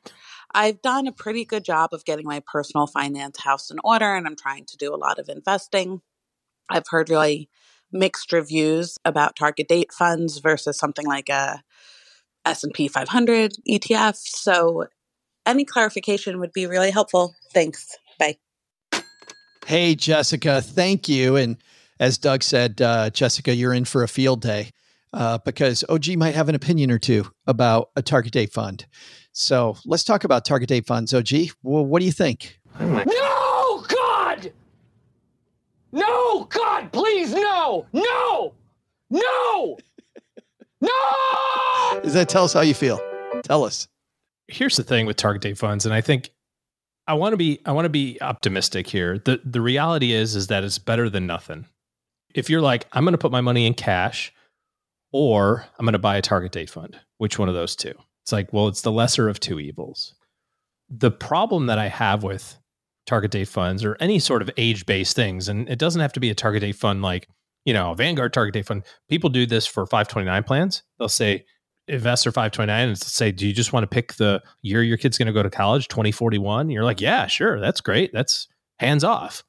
I've 0.54 0.80
done 0.82 1.08
a 1.08 1.12
pretty 1.12 1.44
good 1.44 1.64
job 1.64 1.92
of 1.92 2.04
getting 2.04 2.26
my 2.26 2.40
personal 2.46 2.86
finance 2.86 3.40
house 3.40 3.70
in 3.70 3.78
order 3.82 4.14
and 4.14 4.26
I'm 4.26 4.36
trying 4.36 4.64
to 4.66 4.76
do 4.76 4.94
a 4.94 4.96
lot 4.96 5.18
of 5.18 5.28
investing. 5.28 6.00
I've 6.70 6.86
heard 6.88 7.10
really 7.10 7.50
mixed 7.90 8.32
reviews 8.32 8.96
about 9.04 9.36
target 9.36 9.66
date 9.68 9.92
funds 9.92 10.38
versus 10.38 10.78
something 10.78 11.06
like 11.06 11.28
a 11.28 11.62
S&P 12.44 12.86
500 12.86 13.54
ETF. 13.68 14.16
So 14.16 14.86
any 15.44 15.64
clarification 15.64 16.38
would 16.38 16.52
be 16.52 16.66
really 16.66 16.92
helpful. 16.92 17.34
Thanks. 17.52 17.96
Bye. 18.18 18.36
Hey 19.66 19.96
Jessica, 19.96 20.62
thank 20.62 21.08
you 21.08 21.36
and 21.36 21.56
as 22.00 22.18
Doug 22.18 22.42
said, 22.42 22.80
uh, 22.80 23.10
Jessica, 23.10 23.54
you're 23.54 23.72
in 23.72 23.84
for 23.84 24.02
a 24.02 24.08
field 24.08 24.40
day 24.40 24.70
uh, 25.12 25.38
because 25.38 25.84
OG 25.88 26.16
might 26.16 26.34
have 26.34 26.48
an 26.48 26.54
opinion 26.54 26.90
or 26.90 26.98
two 26.98 27.24
about 27.46 27.90
a 27.96 28.02
target 28.02 28.32
date 28.32 28.52
fund. 28.52 28.86
So 29.34 29.76
let's 29.84 30.04
talk 30.04 30.22
about 30.22 30.44
target 30.44 30.68
date 30.68 30.86
funds. 30.86 31.12
OG, 31.12 31.28
well, 31.64 31.84
what 31.84 31.98
do 31.98 32.06
you 32.06 32.12
think? 32.12 32.60
No, 32.80 33.84
God! 33.88 34.52
No, 35.90 36.44
God, 36.44 36.92
please, 36.92 37.32
no, 37.32 37.84
no, 37.92 38.54
no, 39.10 39.76
no! 40.80 42.00
Does 42.02 42.14
that 42.14 42.28
tell 42.28 42.44
us 42.44 42.52
how 42.52 42.60
you 42.60 42.74
feel? 42.74 43.00
Tell 43.42 43.64
us. 43.64 43.88
Here's 44.46 44.76
the 44.76 44.84
thing 44.84 45.04
with 45.04 45.16
target 45.16 45.42
date 45.42 45.58
funds, 45.58 45.84
and 45.84 45.92
I 45.94 46.00
think 46.00 46.30
I 47.08 47.14
want 47.14 47.32
to 47.32 47.36
be 47.36 47.60
I 47.66 47.72
want 47.72 47.86
to 47.86 47.90
be 47.90 48.18
optimistic 48.20 48.86
here. 48.86 49.18
The 49.18 49.40
the 49.44 49.60
reality 49.60 50.12
is 50.12 50.36
is 50.36 50.46
that 50.46 50.62
it's 50.62 50.78
better 50.78 51.10
than 51.10 51.26
nothing. 51.26 51.66
If 52.34 52.48
you're 52.48 52.60
like, 52.60 52.86
I'm 52.92 53.04
going 53.04 53.12
to 53.12 53.18
put 53.18 53.32
my 53.32 53.40
money 53.40 53.66
in 53.66 53.74
cash, 53.74 54.32
or 55.12 55.66
I'm 55.78 55.86
going 55.86 55.92
to 55.94 55.98
buy 55.98 56.16
a 56.16 56.22
target 56.22 56.52
date 56.52 56.70
fund, 56.70 56.98
which 57.18 57.38
one 57.38 57.48
of 57.48 57.54
those 57.54 57.74
two? 57.74 57.94
It's 58.24 58.32
like, 58.32 58.52
well, 58.52 58.68
it's 58.68 58.80
the 58.80 58.92
lesser 58.92 59.28
of 59.28 59.38
two 59.38 59.60
evils. 59.60 60.14
The 60.88 61.10
problem 61.10 61.66
that 61.66 61.78
I 61.78 61.88
have 61.88 62.22
with 62.22 62.56
target 63.06 63.30
date 63.30 63.48
funds 63.48 63.84
or 63.84 63.96
any 64.00 64.18
sort 64.18 64.40
of 64.40 64.50
age 64.56 64.86
based 64.86 65.14
things, 65.14 65.48
and 65.48 65.68
it 65.68 65.78
doesn't 65.78 66.00
have 66.00 66.14
to 66.14 66.20
be 66.20 66.30
a 66.30 66.34
target 66.34 66.62
date 66.62 66.76
fund 66.76 67.02
like, 67.02 67.28
you 67.66 67.74
know, 67.74 67.92
Vanguard 67.94 68.32
target 68.32 68.54
date 68.54 68.66
fund. 68.66 68.82
People 69.10 69.28
do 69.28 69.44
this 69.44 69.66
for 69.66 69.84
529 69.84 70.42
plans. 70.44 70.82
They'll 70.98 71.08
say, 71.08 71.44
investor 71.86 72.32
529 72.32 72.88
and 72.88 72.98
say, 72.98 73.30
do 73.30 73.46
you 73.46 73.52
just 73.52 73.72
want 73.74 73.84
to 73.84 73.88
pick 73.88 74.14
the 74.14 74.42
year 74.62 74.82
your 74.82 74.96
kid's 74.96 75.18
going 75.18 75.26
to 75.26 75.32
go 75.32 75.42
to 75.42 75.50
college, 75.50 75.88
2041? 75.88 76.70
You're 76.70 76.84
like, 76.84 77.00
yeah, 77.00 77.26
sure. 77.26 77.60
That's 77.60 77.82
great. 77.82 78.10
That's 78.12 78.48
hands 78.78 79.04
off. 79.04 79.44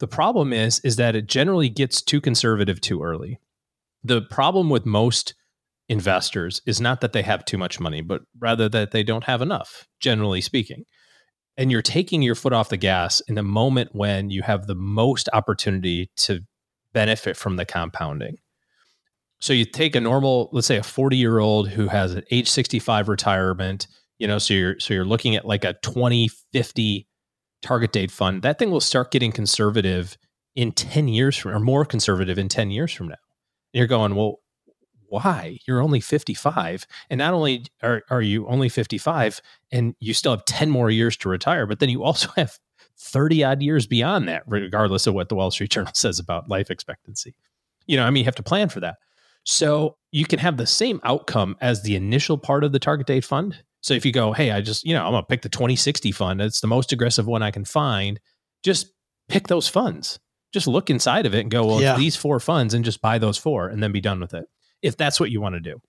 The 0.00 0.08
problem 0.08 0.52
is, 0.52 0.80
is 0.80 0.96
that 0.96 1.16
it 1.16 1.26
generally 1.26 1.70
gets 1.70 2.02
too 2.02 2.20
conservative 2.20 2.80
too 2.80 3.02
early. 3.02 3.40
The 4.02 4.22
problem 4.22 4.68
with 4.68 4.84
most 4.84 5.34
investors 5.88 6.60
is 6.66 6.80
not 6.80 7.00
that 7.00 7.12
they 7.12 7.22
have 7.22 7.44
too 7.44 7.58
much 7.58 7.78
money, 7.80 8.00
but 8.00 8.22
rather 8.38 8.68
that 8.68 8.90
they 8.90 9.02
don't 9.02 9.24
have 9.24 9.42
enough, 9.42 9.86
generally 10.00 10.40
speaking. 10.40 10.84
And 11.56 11.70
you're 11.70 11.82
taking 11.82 12.22
your 12.22 12.34
foot 12.34 12.52
off 12.52 12.68
the 12.68 12.76
gas 12.76 13.20
in 13.20 13.34
the 13.34 13.42
moment 13.42 13.90
when 13.92 14.30
you 14.30 14.42
have 14.42 14.66
the 14.66 14.74
most 14.74 15.28
opportunity 15.32 16.10
to 16.16 16.40
benefit 16.92 17.36
from 17.36 17.56
the 17.56 17.64
compounding. 17.64 18.38
So 19.40 19.52
you 19.52 19.64
take 19.64 19.94
a 19.94 20.00
normal, 20.00 20.48
let's 20.52 20.66
say 20.66 20.78
a 20.78 20.82
40 20.82 21.16
year 21.16 21.38
old 21.38 21.68
who 21.68 21.88
has 21.88 22.14
an 22.14 22.24
age 22.30 22.48
65 22.48 23.08
retirement, 23.08 23.86
you 24.18 24.26
know, 24.26 24.38
so 24.38 24.54
you're 24.54 24.80
so 24.80 24.94
you're 24.94 25.04
looking 25.04 25.36
at 25.36 25.44
like 25.44 25.64
a 25.64 25.74
2050 25.82 27.06
target 27.60 27.92
date 27.92 28.10
fund. 28.10 28.42
That 28.42 28.58
thing 28.58 28.70
will 28.70 28.80
start 28.80 29.10
getting 29.10 29.32
conservative 29.32 30.16
in 30.54 30.72
10 30.72 31.08
years 31.08 31.36
from 31.36 31.52
or 31.52 31.60
more 31.60 31.84
conservative 31.84 32.38
in 32.38 32.48
10 32.48 32.70
years 32.70 32.92
from 32.92 33.08
now. 33.08 33.16
And 33.72 33.78
you're 33.78 33.86
going, 33.86 34.14
well, 34.14 34.38
why? 35.14 35.58
You're 35.66 35.82
only 35.82 36.00
55. 36.00 36.86
And 37.10 37.18
not 37.18 37.34
only 37.34 37.66
are, 37.82 38.02
are 38.10 38.22
you 38.22 38.46
only 38.48 38.68
55 38.68 39.40
and 39.70 39.94
you 40.00 40.14
still 40.14 40.32
have 40.32 40.44
10 40.44 40.70
more 40.70 40.90
years 40.90 41.16
to 41.18 41.28
retire, 41.28 41.66
but 41.66 41.78
then 41.78 41.88
you 41.88 42.02
also 42.02 42.28
have 42.36 42.58
30 42.98 43.44
odd 43.44 43.62
years 43.62 43.86
beyond 43.86 44.28
that, 44.28 44.42
regardless 44.46 45.06
of 45.06 45.14
what 45.14 45.28
the 45.28 45.34
Wall 45.34 45.50
Street 45.50 45.70
Journal 45.70 45.92
says 45.94 46.18
about 46.18 46.48
life 46.48 46.70
expectancy. 46.70 47.34
You 47.86 47.96
know, 47.96 48.04
I 48.04 48.10
mean, 48.10 48.22
you 48.22 48.24
have 48.26 48.34
to 48.36 48.42
plan 48.42 48.68
for 48.68 48.80
that. 48.80 48.96
So 49.44 49.96
you 50.10 50.24
can 50.24 50.38
have 50.38 50.56
the 50.56 50.66
same 50.66 51.00
outcome 51.04 51.56
as 51.60 51.82
the 51.82 51.96
initial 51.96 52.38
part 52.38 52.64
of 52.64 52.72
the 52.72 52.78
target 52.78 53.06
date 53.06 53.24
fund. 53.24 53.62
So 53.82 53.92
if 53.92 54.06
you 54.06 54.12
go, 54.12 54.32
hey, 54.32 54.50
I 54.50 54.62
just, 54.62 54.84
you 54.84 54.94
know, 54.94 55.04
I'm 55.04 55.12
going 55.12 55.22
to 55.22 55.26
pick 55.26 55.42
the 55.42 55.50
2060 55.50 56.10
fund, 56.12 56.40
it's 56.40 56.60
the 56.60 56.66
most 56.66 56.92
aggressive 56.92 57.26
one 57.26 57.42
I 57.42 57.50
can 57.50 57.66
find, 57.66 58.18
just 58.62 58.92
pick 59.28 59.48
those 59.48 59.68
funds. 59.68 60.18
Just 60.52 60.66
look 60.66 60.88
inside 60.88 61.26
of 61.26 61.34
it 61.34 61.40
and 61.40 61.50
go, 61.50 61.66
well, 61.66 61.80
yeah. 61.80 61.96
these 61.96 62.16
four 62.16 62.40
funds 62.40 62.72
and 62.72 62.84
just 62.84 63.02
buy 63.02 63.18
those 63.18 63.36
four 63.36 63.68
and 63.68 63.82
then 63.82 63.92
be 63.92 64.00
done 64.00 64.20
with 64.20 64.32
it 64.32 64.46
if 64.84 64.96
that's 64.96 65.18
what 65.18 65.30
you 65.30 65.40
want 65.40 65.54
to 65.54 65.60
do. 65.60 65.80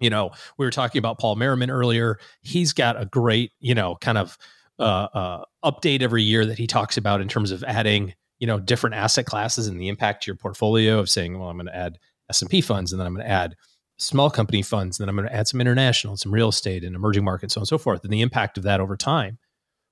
You 0.00 0.10
know, 0.10 0.32
we 0.58 0.66
were 0.66 0.72
talking 0.72 0.98
about 0.98 1.18
Paul 1.18 1.36
Merriman 1.36 1.70
earlier. 1.70 2.18
He's 2.40 2.72
got 2.72 3.00
a 3.00 3.04
great, 3.04 3.52
you 3.60 3.74
know, 3.74 3.96
kind 4.00 4.18
of 4.18 4.36
uh, 4.80 4.82
uh, 4.82 5.44
update 5.64 6.02
every 6.02 6.24
year 6.24 6.44
that 6.46 6.58
he 6.58 6.66
talks 6.66 6.96
about 6.96 7.20
in 7.20 7.28
terms 7.28 7.52
of 7.52 7.62
adding, 7.62 8.14
you 8.40 8.46
know, 8.48 8.58
different 8.58 8.96
asset 8.96 9.26
classes 9.26 9.68
and 9.68 9.80
the 9.80 9.88
impact 9.88 10.24
to 10.24 10.28
your 10.28 10.36
portfolio 10.36 10.98
of 10.98 11.08
saying, 11.08 11.38
well, 11.38 11.48
I'm 11.48 11.56
going 11.56 11.66
to 11.66 11.76
add 11.76 11.98
S&P 12.30 12.60
funds 12.62 12.92
and 12.92 12.98
then 12.98 13.06
I'm 13.06 13.14
going 13.14 13.24
to 13.24 13.30
add 13.30 13.54
small 13.98 14.30
company 14.30 14.62
funds, 14.62 14.98
and 14.98 15.04
then 15.04 15.08
I'm 15.08 15.16
going 15.16 15.28
to 15.28 15.34
add 15.34 15.46
some 15.48 15.60
international, 15.60 16.12
and 16.12 16.20
some 16.20 16.34
real 16.34 16.48
estate 16.48 16.82
and 16.82 16.96
emerging 16.96 17.24
markets, 17.24 17.54
so 17.54 17.60
on 17.60 17.62
and 17.62 17.68
so 17.68 17.78
forth, 17.78 18.02
and 18.02 18.12
the 18.12 18.20
impact 18.20 18.58
of 18.58 18.64
that 18.64 18.80
over 18.80 18.96
time. 18.96 19.38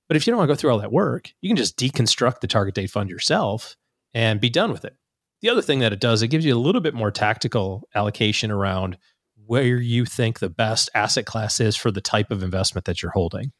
But 0.07 0.17
if 0.17 0.27
you 0.27 0.31
don't 0.31 0.39
want 0.39 0.49
to 0.49 0.53
go 0.53 0.57
through 0.57 0.71
all 0.71 0.79
that 0.79 0.91
work, 0.91 1.31
you 1.41 1.49
can 1.49 1.55
just 1.55 1.77
deconstruct 1.77 2.41
the 2.41 2.47
target 2.47 2.75
date 2.75 2.91
fund 2.91 3.09
yourself 3.09 3.77
and 4.13 4.41
be 4.41 4.49
done 4.49 4.71
with 4.71 4.83
it. 4.83 4.95
The 5.41 5.49
other 5.49 5.61
thing 5.61 5.79
that 5.79 5.93
it 5.93 5.99
does, 5.99 6.21
it 6.21 6.27
gives 6.27 6.45
you 6.45 6.55
a 6.55 6.59
little 6.59 6.81
bit 6.81 6.93
more 6.93 7.11
tactical 7.11 7.87
allocation 7.95 8.51
around 8.51 8.97
where 9.45 9.77
you 9.77 10.05
think 10.05 10.39
the 10.39 10.49
best 10.49 10.89
asset 10.93 11.25
class 11.25 11.59
is 11.59 11.75
for 11.75 11.91
the 11.91 12.01
type 12.01 12.31
of 12.31 12.43
investment 12.43 12.85
that 12.85 13.01
you're 13.01 13.11
holding. 13.11 13.51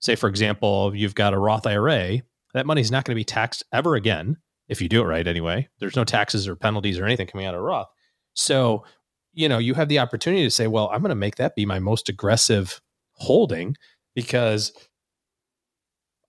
Say, 0.00 0.14
for 0.14 0.28
example, 0.28 0.92
you've 0.94 1.14
got 1.14 1.32
a 1.32 1.38
Roth 1.38 1.66
IRA, 1.66 2.20
that 2.54 2.66
money 2.66 2.80
is 2.80 2.90
not 2.90 3.04
going 3.04 3.14
to 3.14 3.20
be 3.20 3.24
taxed 3.24 3.64
ever 3.72 3.94
again 3.94 4.36
if 4.68 4.80
you 4.82 4.88
do 4.88 5.00
it 5.00 5.06
right 5.06 5.26
anyway. 5.26 5.68
There's 5.78 5.96
no 5.96 6.04
taxes 6.04 6.46
or 6.46 6.56
penalties 6.56 6.98
or 6.98 7.04
anything 7.06 7.26
coming 7.26 7.46
out 7.46 7.54
of 7.54 7.62
Roth. 7.62 7.88
So, 8.34 8.84
you 9.32 9.48
know, 9.48 9.58
you 9.58 9.74
have 9.74 9.88
the 9.88 9.98
opportunity 9.98 10.44
to 10.44 10.50
say, 10.50 10.66
well, 10.66 10.90
I'm 10.92 11.00
going 11.00 11.10
to 11.10 11.14
make 11.14 11.36
that 11.36 11.56
be 11.56 11.64
my 11.64 11.78
most 11.78 12.08
aggressive 12.08 12.80
holding 13.12 13.76
because 14.14 14.72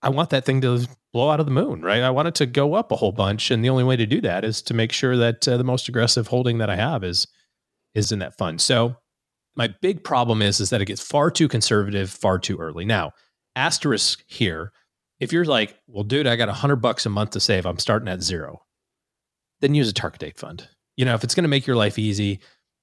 I 0.03 0.09
want 0.09 0.31
that 0.31 0.45
thing 0.45 0.61
to 0.61 0.87
blow 1.13 1.29
out 1.29 1.39
of 1.39 1.45
the 1.45 1.51
moon, 1.51 1.81
right? 1.81 2.03
I 2.03 2.09
want 2.09 2.27
it 2.27 2.35
to 2.35 2.45
go 2.45 2.73
up 2.73 2.91
a 2.91 2.97
whole 2.97 3.13
bunch, 3.13 3.49
and 3.49 3.63
the 3.63 3.69
only 3.69 3.85
way 3.85 3.95
to 3.95 4.05
do 4.05 4.19
that 4.21 4.43
is 4.43 4.61
to 4.63 4.73
make 4.73 4.91
sure 4.91 5.15
that 5.15 5.47
uh, 5.47 5.57
the 5.57 5.63
most 5.63 5.87
aggressive 5.87 6.27
holding 6.27 6.57
that 6.57 6.69
I 6.69 6.75
have 6.75 7.03
is 7.03 7.27
is 7.95 8.11
in 8.11 8.19
that 8.19 8.37
fund. 8.37 8.59
So 8.59 8.97
my 9.55 9.73
big 9.81 10.03
problem 10.03 10.41
is 10.41 10.59
is 10.59 10.69
that 10.71 10.81
it 10.81 10.85
gets 10.85 11.01
far 11.01 11.31
too 11.31 11.47
conservative 11.47 12.09
far 12.09 12.37
too 12.37 12.57
early. 12.57 12.85
Now, 12.85 13.11
asterisk 13.55 14.23
here, 14.27 14.71
if 15.19 15.31
you're 15.31 15.45
like, 15.45 15.77
well, 15.87 16.03
dude, 16.03 16.27
I 16.27 16.35
got 16.35 16.49
a 16.49 16.53
hundred 16.53 16.77
bucks 16.77 17.05
a 17.05 17.09
month 17.09 17.31
to 17.31 17.39
save, 17.39 17.65
I'm 17.65 17.79
starting 17.79 18.09
at 18.09 18.23
zero, 18.23 18.59
then 19.61 19.75
use 19.75 19.89
a 19.89 19.93
target 19.93 20.19
date 20.19 20.37
fund. 20.37 20.67
You 20.97 21.05
know, 21.05 21.13
if 21.13 21.23
it's 21.23 21.35
going 21.35 21.43
to 21.43 21.49
make 21.49 21.65
your 21.65 21.75
life 21.75 21.97
easy, 21.97 22.39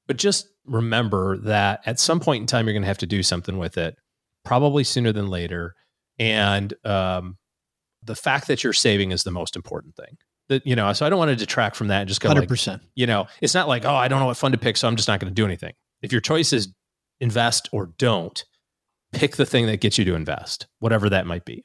but 0.07 0.17
just 0.17 0.49
remember 0.65 1.37
that 1.39 1.81
at 1.87 2.01
some 2.01 2.21
point 2.21 2.41
in 2.41 2.47
time, 2.47 2.67
you're 2.67 2.73
going 2.73 2.83
to 2.83 2.89
have 2.89 2.99
to 2.99 3.07
do 3.07 3.23
something 3.23 3.59
with 3.59 3.77
it, 3.77 3.97
probably 4.45 4.85
sooner 4.85 5.13
than 5.13 5.29
later. 5.29 5.75
And 6.21 6.75
um, 6.85 7.39
the 8.05 8.15
fact 8.15 8.47
that 8.47 8.63
you're 8.63 8.73
saving 8.75 9.11
is 9.11 9.25
the 9.25 9.33
most 9.33 9.57
important 9.57 9.97
thing. 9.97 10.19
That 10.49 10.67
you 10.67 10.77
know, 10.77 10.93
so 10.93 11.07
I 11.07 11.09
don't 11.09 11.19
want 11.19 11.31
to 11.31 11.37
detract 11.37 11.77
from 11.77 11.89
that 11.89 12.01
and 12.01 12.09
just 12.09 12.21
go 12.21 12.29
Hundred 12.29 12.43
like, 12.43 12.49
percent. 12.49 12.83
you 12.95 13.07
know, 13.07 13.27
it's 13.41 13.55
not 13.55 13.69
like, 13.69 13.85
oh, 13.85 13.95
I 13.95 14.09
don't 14.09 14.21
know 14.21 14.27
what 14.27 14.37
fund 14.37 14.53
to 14.53 14.59
pick, 14.59 14.77
so 14.77 14.87
I'm 14.87 14.97
just 14.97 15.09
not 15.09 15.19
going 15.19 15.31
to 15.31 15.35
do 15.35 15.47
anything. 15.47 15.73
If 16.03 16.13
your 16.13 16.21
choice 16.21 16.53
is 16.53 16.69
invest 17.21 17.69
or 17.73 17.87
don't, 17.99 18.45
pick 19.13 19.37
the 19.37 19.47
thing 19.47 19.67
that 19.67 19.81
gets 19.81 19.99
you 19.99 20.05
to 20.05 20.15
invest, 20.15 20.67
whatever 20.79 21.09
that 21.09 21.27
might 21.27 21.45
be. 21.45 21.65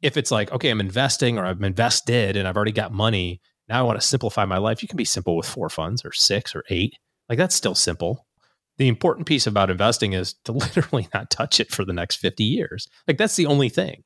If 0.00 0.16
it's 0.16 0.30
like, 0.30 0.52
okay, 0.52 0.70
I'm 0.70 0.80
investing 0.80 1.38
or 1.38 1.46
I'm 1.46 1.64
invested 1.64 2.36
and 2.36 2.46
I've 2.46 2.56
already 2.56 2.72
got 2.72 2.92
money, 2.92 3.40
now 3.68 3.80
I 3.80 3.82
want 3.82 4.00
to 4.00 4.06
simplify 4.06 4.44
my 4.44 4.58
life. 4.58 4.82
You 4.82 4.88
can 4.88 4.96
be 4.96 5.04
simple 5.04 5.36
with 5.36 5.46
four 5.46 5.68
funds 5.68 6.04
or 6.04 6.12
six 6.12 6.54
or 6.54 6.64
eight. 6.70 6.94
Like 7.28 7.38
that's 7.38 7.54
still 7.54 7.74
simple. 7.74 8.26
The 8.78 8.88
important 8.88 9.26
piece 9.26 9.46
about 9.46 9.70
investing 9.70 10.12
is 10.12 10.34
to 10.44 10.52
literally 10.52 11.08
not 11.14 11.30
touch 11.30 11.60
it 11.60 11.70
for 11.70 11.84
the 11.84 11.92
next 11.92 12.16
50 12.16 12.44
years. 12.44 12.88
Like 13.06 13.18
that's 13.18 13.36
the 13.36 13.46
only 13.46 13.68
thing. 13.68 14.04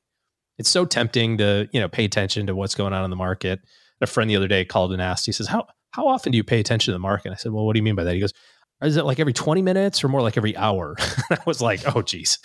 It's 0.57 0.69
so 0.69 0.85
tempting 0.85 1.37
to, 1.37 1.69
you 1.71 1.79
know, 1.79 1.87
pay 1.87 2.05
attention 2.05 2.47
to 2.47 2.55
what's 2.55 2.75
going 2.75 2.93
on 2.93 3.03
in 3.03 3.09
the 3.09 3.15
market. 3.15 3.59
A 4.01 4.07
friend 4.07 4.29
the 4.29 4.35
other 4.35 4.47
day 4.47 4.65
called 4.65 4.93
and 4.93 5.01
asked, 5.01 5.25
he 5.25 5.31
says, 5.31 5.47
How 5.47 5.67
how 5.91 6.07
often 6.07 6.31
do 6.31 6.37
you 6.37 6.43
pay 6.43 6.59
attention 6.59 6.91
to 6.91 6.95
the 6.95 6.99
market? 6.99 7.31
I 7.31 7.35
said, 7.35 7.51
Well, 7.51 7.65
what 7.65 7.73
do 7.73 7.79
you 7.79 7.83
mean 7.83 7.95
by 7.95 8.03
that? 8.03 8.13
He 8.13 8.19
goes, 8.19 8.33
Is 8.81 8.97
it 8.97 9.05
like 9.05 9.19
every 9.19 9.33
20 9.33 9.61
minutes 9.61 10.03
or 10.03 10.07
more 10.07 10.21
like 10.21 10.37
every 10.37 10.55
hour? 10.55 10.95
I 11.31 11.37
was 11.45 11.61
like, 11.61 11.95
Oh 11.95 12.01
geez. 12.01 12.39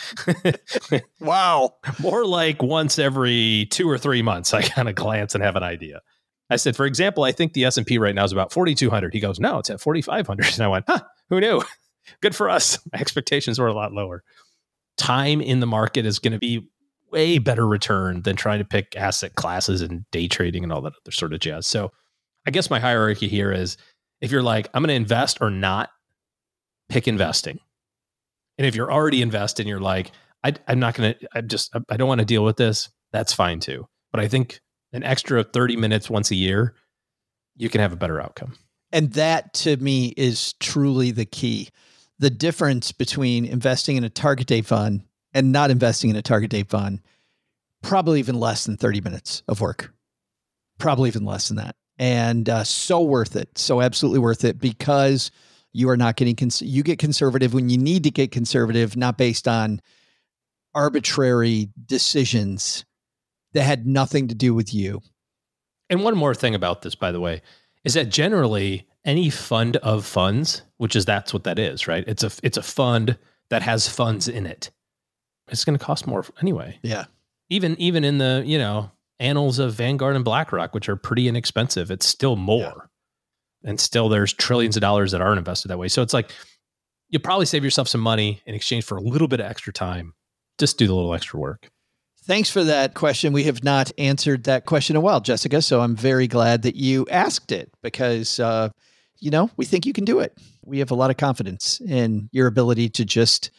wow. 1.20 1.74
More 2.00 2.24
like 2.24 2.62
once 2.62 2.98
every 2.98 3.66
two 3.70 3.88
or 3.88 3.98
three 3.98 4.22
months, 4.22 4.54
I 4.54 4.62
kind 4.62 4.88
of 4.88 4.94
glance 4.94 5.34
and 5.34 5.44
have 5.44 5.56
an 5.56 5.62
idea. 5.62 6.00
I 6.50 6.56
said, 6.56 6.76
for 6.76 6.84
example, 6.84 7.24
I 7.24 7.32
think 7.32 7.54
the 7.54 7.64
S&P 7.64 7.96
right 7.96 8.14
now 8.14 8.24
is 8.24 8.32
about 8.32 8.52
4,200. 8.52 9.14
He 9.14 9.20
goes, 9.20 9.40
no, 9.40 9.58
it's 9.58 9.70
at 9.70 9.80
4,500. 9.80 10.52
And 10.52 10.62
I 10.62 10.68
went, 10.68 10.84
huh, 10.86 11.00
who 11.30 11.40
knew? 11.40 11.62
Good 12.20 12.34
for 12.34 12.50
us. 12.50 12.78
My 12.92 13.00
expectations 13.00 13.58
were 13.58 13.66
a 13.66 13.74
lot 13.74 13.92
lower. 13.92 14.22
Time 14.96 15.40
in 15.40 15.60
the 15.60 15.66
market 15.66 16.06
is 16.06 16.18
going 16.18 16.32
to 16.32 16.38
be 16.38 16.68
way 17.10 17.38
better 17.38 17.66
return 17.66 18.22
than 18.22 18.36
trying 18.36 18.58
to 18.58 18.64
pick 18.64 18.96
asset 18.96 19.34
classes 19.34 19.82
and 19.82 20.10
day 20.10 20.28
trading 20.28 20.62
and 20.62 20.72
all 20.72 20.80
that 20.80 20.94
other 21.04 21.12
sort 21.12 21.32
of 21.32 21.40
jazz. 21.40 21.66
So 21.66 21.92
I 22.46 22.50
guess 22.50 22.70
my 22.70 22.80
hierarchy 22.80 23.28
here 23.28 23.52
is 23.52 23.76
if 24.20 24.30
you're 24.30 24.42
like, 24.42 24.68
I'm 24.72 24.82
going 24.82 24.88
to 24.88 24.94
invest 24.94 25.38
or 25.40 25.50
not, 25.50 25.90
pick 26.88 27.06
investing. 27.06 27.58
And 28.58 28.66
if 28.66 28.74
you're 28.74 28.92
already 28.92 29.22
invested 29.22 29.62
and 29.62 29.68
you're 29.68 29.80
like, 29.80 30.12
I, 30.44 30.54
I'm 30.68 30.80
not 30.80 30.94
going 30.94 31.14
to, 31.14 31.28
I'm 31.34 31.48
just, 31.48 31.74
I 31.88 31.96
don't 31.96 32.08
want 32.08 32.20
to 32.20 32.24
deal 32.24 32.44
with 32.44 32.56
this, 32.56 32.88
that's 33.12 33.32
fine 33.32 33.60
too. 33.60 33.86
But 34.10 34.20
I 34.20 34.28
think 34.28 34.60
an 34.92 35.02
extra 35.02 35.42
30 35.42 35.76
minutes 35.76 36.10
once 36.10 36.30
a 36.30 36.34
year, 36.34 36.74
you 37.56 37.68
can 37.68 37.80
have 37.80 37.92
a 37.92 37.96
better 37.96 38.20
outcome. 38.20 38.54
And 38.92 39.12
that 39.14 39.54
to 39.54 39.76
me 39.78 40.08
is 40.16 40.54
truly 40.54 41.10
the 41.10 41.24
key. 41.24 41.70
The 42.18 42.30
difference 42.30 42.92
between 42.92 43.44
investing 43.44 43.96
in 43.96 44.04
a 44.04 44.10
target 44.10 44.46
date 44.46 44.66
fund 44.66 45.04
and 45.34 45.52
not 45.52 45.70
investing 45.70 46.10
in 46.10 46.16
a 46.16 46.22
target 46.22 46.50
date 46.50 46.68
fund, 46.68 47.00
probably 47.82 48.18
even 48.18 48.38
less 48.38 48.64
than 48.64 48.76
30 48.76 49.00
minutes 49.00 49.42
of 49.48 49.60
work. 49.60 49.92
Probably 50.78 51.08
even 51.08 51.24
less 51.24 51.48
than 51.48 51.56
that. 51.56 51.76
And 51.98 52.48
uh, 52.48 52.64
so 52.64 53.02
worth 53.02 53.36
it. 53.36 53.56
So 53.58 53.80
absolutely 53.80 54.20
worth 54.20 54.44
it 54.44 54.58
because 54.58 55.30
you 55.72 55.88
are 55.88 55.96
not 55.96 56.16
getting, 56.16 56.36
cons- 56.36 56.62
you 56.62 56.82
get 56.82 56.98
conservative 56.98 57.54
when 57.54 57.68
you 57.68 57.78
need 57.78 58.04
to 58.04 58.10
get 58.10 58.30
conservative, 58.30 58.96
not 58.96 59.18
based 59.18 59.48
on 59.48 59.80
arbitrary 60.74 61.70
decisions 61.86 62.84
that 63.52 63.62
had 63.62 63.86
nothing 63.86 64.28
to 64.28 64.34
do 64.34 64.54
with 64.54 64.72
you. 64.72 65.00
And 65.90 66.02
one 66.02 66.16
more 66.16 66.34
thing 66.34 66.54
about 66.54 66.82
this, 66.82 66.94
by 66.94 67.12
the 67.12 67.20
way, 67.20 67.42
is 67.84 67.94
that 67.94 68.08
generally 68.08 68.86
any 69.04 69.30
fund 69.30 69.76
of 69.78 70.04
funds, 70.06 70.62
which 70.76 70.96
is 70.96 71.04
that's 71.04 71.32
what 71.32 71.44
that 71.44 71.58
is, 71.58 71.88
right? 71.88 72.04
It's 72.06 72.22
a 72.22 72.30
it's 72.42 72.56
a 72.56 72.62
fund 72.62 73.18
that 73.50 73.62
has 73.62 73.88
funds 73.88 74.28
in 74.28 74.46
it. 74.46 74.70
It's 75.48 75.64
going 75.64 75.78
to 75.78 75.84
cost 75.84 76.06
more 76.06 76.24
anyway. 76.40 76.78
Yeah. 76.82 77.04
Even 77.50 77.78
even 77.80 78.04
in 78.04 78.18
the 78.18 78.42
you 78.46 78.58
know 78.58 78.90
annals 79.20 79.58
of 79.58 79.74
Vanguard 79.74 80.16
and 80.16 80.24
BlackRock, 80.24 80.74
which 80.74 80.88
are 80.88 80.96
pretty 80.96 81.28
inexpensive, 81.28 81.90
it's 81.90 82.06
still 82.06 82.36
more. 82.36 82.88
And 83.64 83.78
still, 83.78 84.08
there's 84.08 84.32
trillions 84.32 84.76
of 84.76 84.80
dollars 84.80 85.12
that 85.12 85.20
aren't 85.20 85.38
invested 85.38 85.68
that 85.68 85.78
way. 85.78 85.88
So 85.88 86.02
it's 86.02 86.14
like 86.14 86.32
you'll 87.08 87.22
probably 87.22 87.46
save 87.46 87.62
yourself 87.62 87.88
some 87.88 88.00
money 88.00 88.42
in 88.46 88.54
exchange 88.54 88.84
for 88.84 88.96
a 88.96 89.02
little 89.02 89.28
bit 89.28 89.40
of 89.40 89.46
extra 89.46 89.72
time. 89.72 90.14
Just 90.58 90.78
do 90.78 90.86
the 90.86 90.94
little 90.94 91.14
extra 91.14 91.38
work. 91.38 91.70
Thanks 92.24 92.50
for 92.50 92.62
that 92.64 92.94
question. 92.94 93.32
We 93.32 93.44
have 93.44 93.64
not 93.64 93.90
answered 93.98 94.44
that 94.44 94.64
question 94.64 94.94
in 94.94 94.98
a 94.98 95.00
while, 95.00 95.20
Jessica. 95.20 95.60
So 95.60 95.80
I'm 95.80 95.96
very 95.96 96.28
glad 96.28 96.62
that 96.62 96.76
you 96.76 97.06
asked 97.10 97.50
it 97.50 97.72
because, 97.82 98.38
uh, 98.38 98.70
you 99.22 99.30
know, 99.30 99.50
we 99.56 99.64
think 99.64 99.86
you 99.86 99.92
can 99.92 100.04
do 100.04 100.18
it. 100.18 100.36
We 100.64 100.80
have 100.80 100.90
a 100.90 100.96
lot 100.96 101.10
of 101.10 101.16
confidence 101.16 101.80
in 101.80 102.28
your 102.32 102.48
ability 102.48 102.88
to 102.90 103.04
just 103.04 103.52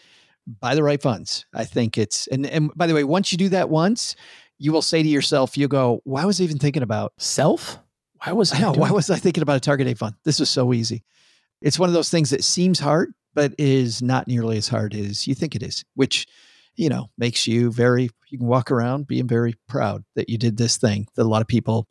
buy 0.60 0.76
the 0.76 0.84
right 0.84 1.02
funds. 1.02 1.46
I 1.54 1.64
think 1.64 1.98
it's, 1.98 2.28
and, 2.28 2.46
and 2.46 2.70
by 2.76 2.86
the 2.86 2.94
way, 2.94 3.06
once 3.06 3.32
you 3.32 3.38
do 3.38 3.50
that 3.50 3.70
once, 3.70 4.18
you 4.60 4.74
will 4.74 4.82
say 4.82 5.02
to 5.02 5.08
yourself, 5.08 5.58
you 5.58 5.70
go, 5.70 6.02
why 6.04 6.26
was 6.26 6.42
I 6.42 6.44
even 6.44 6.60
thinking 6.60 6.84
about 6.84 7.14
self? 7.18 7.80
Why 8.24 8.34
was 8.34 8.54
I, 8.54 8.60
know, 8.60 8.74
why 8.74 8.92
was 8.92 9.10
I 9.10 9.16
thinking 9.16 9.42
about 9.42 9.56
a 9.56 9.62
target 9.62 9.88
date 9.88 9.98
fund? 9.98 10.16
This 10.26 10.40
was 10.40 10.50
so 10.50 10.74
easy. 10.74 11.04
It's 11.62 11.80
one 11.80 11.88
of 11.88 11.94
those 11.94 12.10
things 12.10 12.30
that 12.32 12.44
seems 12.44 12.80
hard, 12.80 13.14
but 13.34 13.54
is 13.58 14.02
not 14.02 14.28
nearly 14.28 14.58
as 14.58 14.68
hard 14.68 14.94
as 14.94 15.28
you 15.28 15.34
think 15.34 15.56
it 15.56 15.64
is, 15.64 15.86
which 15.96 16.28
you 16.76 16.90
know, 16.90 17.10
makes 17.18 17.48
you 17.48 17.72
very, 17.72 18.10
you 18.30 18.38
can 18.38 18.48
walk 18.48 18.72
around 18.72 19.08
being 19.08 19.28
very 19.28 19.56
proud 19.68 20.04
that 20.16 20.30
you 20.30 20.38
did 20.38 20.58
this 20.58 20.78
thing 20.78 21.08
that 21.16 21.24
a 21.24 21.30
lot 21.30 21.42
of 21.42 21.48
people 21.48 21.88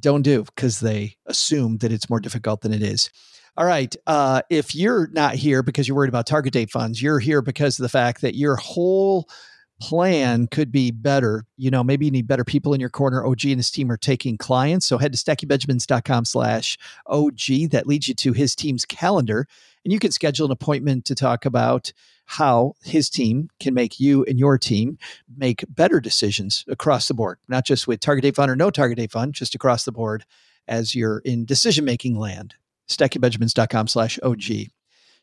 don't 0.00 0.22
do 0.22 0.44
because 0.44 0.80
they 0.80 1.16
assume 1.26 1.78
that 1.78 1.92
it's 1.92 2.10
more 2.10 2.20
difficult 2.20 2.60
than 2.60 2.72
it 2.72 2.82
is. 2.82 3.10
All 3.56 3.66
right. 3.66 3.94
Uh, 4.06 4.42
if 4.50 4.74
you're 4.74 5.08
not 5.08 5.34
here 5.34 5.62
because 5.62 5.88
you're 5.88 5.96
worried 5.96 6.10
about 6.10 6.26
target 6.26 6.52
date 6.52 6.70
funds, 6.70 7.02
you're 7.02 7.18
here 7.18 7.42
because 7.42 7.78
of 7.78 7.82
the 7.82 7.88
fact 7.88 8.20
that 8.20 8.36
your 8.36 8.54
whole 8.54 9.28
plan 9.80 10.46
could 10.48 10.72
be 10.72 10.90
better. 10.90 11.44
You 11.56 11.70
know, 11.70 11.84
maybe 11.84 12.04
you 12.04 12.10
need 12.10 12.26
better 12.26 12.44
people 12.44 12.74
in 12.74 12.80
your 12.80 12.90
corner. 12.90 13.24
OG 13.24 13.44
and 13.44 13.56
his 13.56 13.70
team 13.70 13.90
are 13.90 13.96
taking 13.96 14.36
clients. 14.36 14.86
So 14.86 14.98
head 14.98 15.12
to 15.12 15.18
stackingbenjamins.com 15.18 16.24
slash 16.24 16.78
OG. 17.06 17.70
That 17.70 17.86
leads 17.86 18.08
you 18.08 18.14
to 18.14 18.32
his 18.32 18.54
team's 18.56 18.84
calendar. 18.84 19.46
And 19.84 19.92
you 19.92 19.98
can 19.98 20.10
schedule 20.10 20.46
an 20.46 20.52
appointment 20.52 21.04
to 21.06 21.14
talk 21.14 21.44
about 21.44 21.92
how 22.26 22.74
his 22.84 23.08
team 23.08 23.48
can 23.58 23.72
make 23.72 23.98
you 23.98 24.24
and 24.24 24.38
your 24.38 24.58
team 24.58 24.98
make 25.34 25.64
better 25.68 26.00
decisions 26.00 26.64
across 26.68 27.08
the 27.08 27.14
board, 27.14 27.38
not 27.48 27.64
just 27.64 27.88
with 27.88 28.00
target 28.00 28.22
date 28.22 28.36
fund 28.36 28.50
or 28.50 28.56
no 28.56 28.70
target 28.70 28.98
date 28.98 29.12
fund, 29.12 29.32
just 29.32 29.54
across 29.54 29.84
the 29.84 29.92
board 29.92 30.24
as 30.66 30.94
you're 30.94 31.20
in 31.20 31.46
decision 31.46 31.84
making 31.84 32.18
land. 32.18 32.54
StackingBenjamins.com 32.88 33.88
slash 33.88 34.18
OG. 34.22 34.42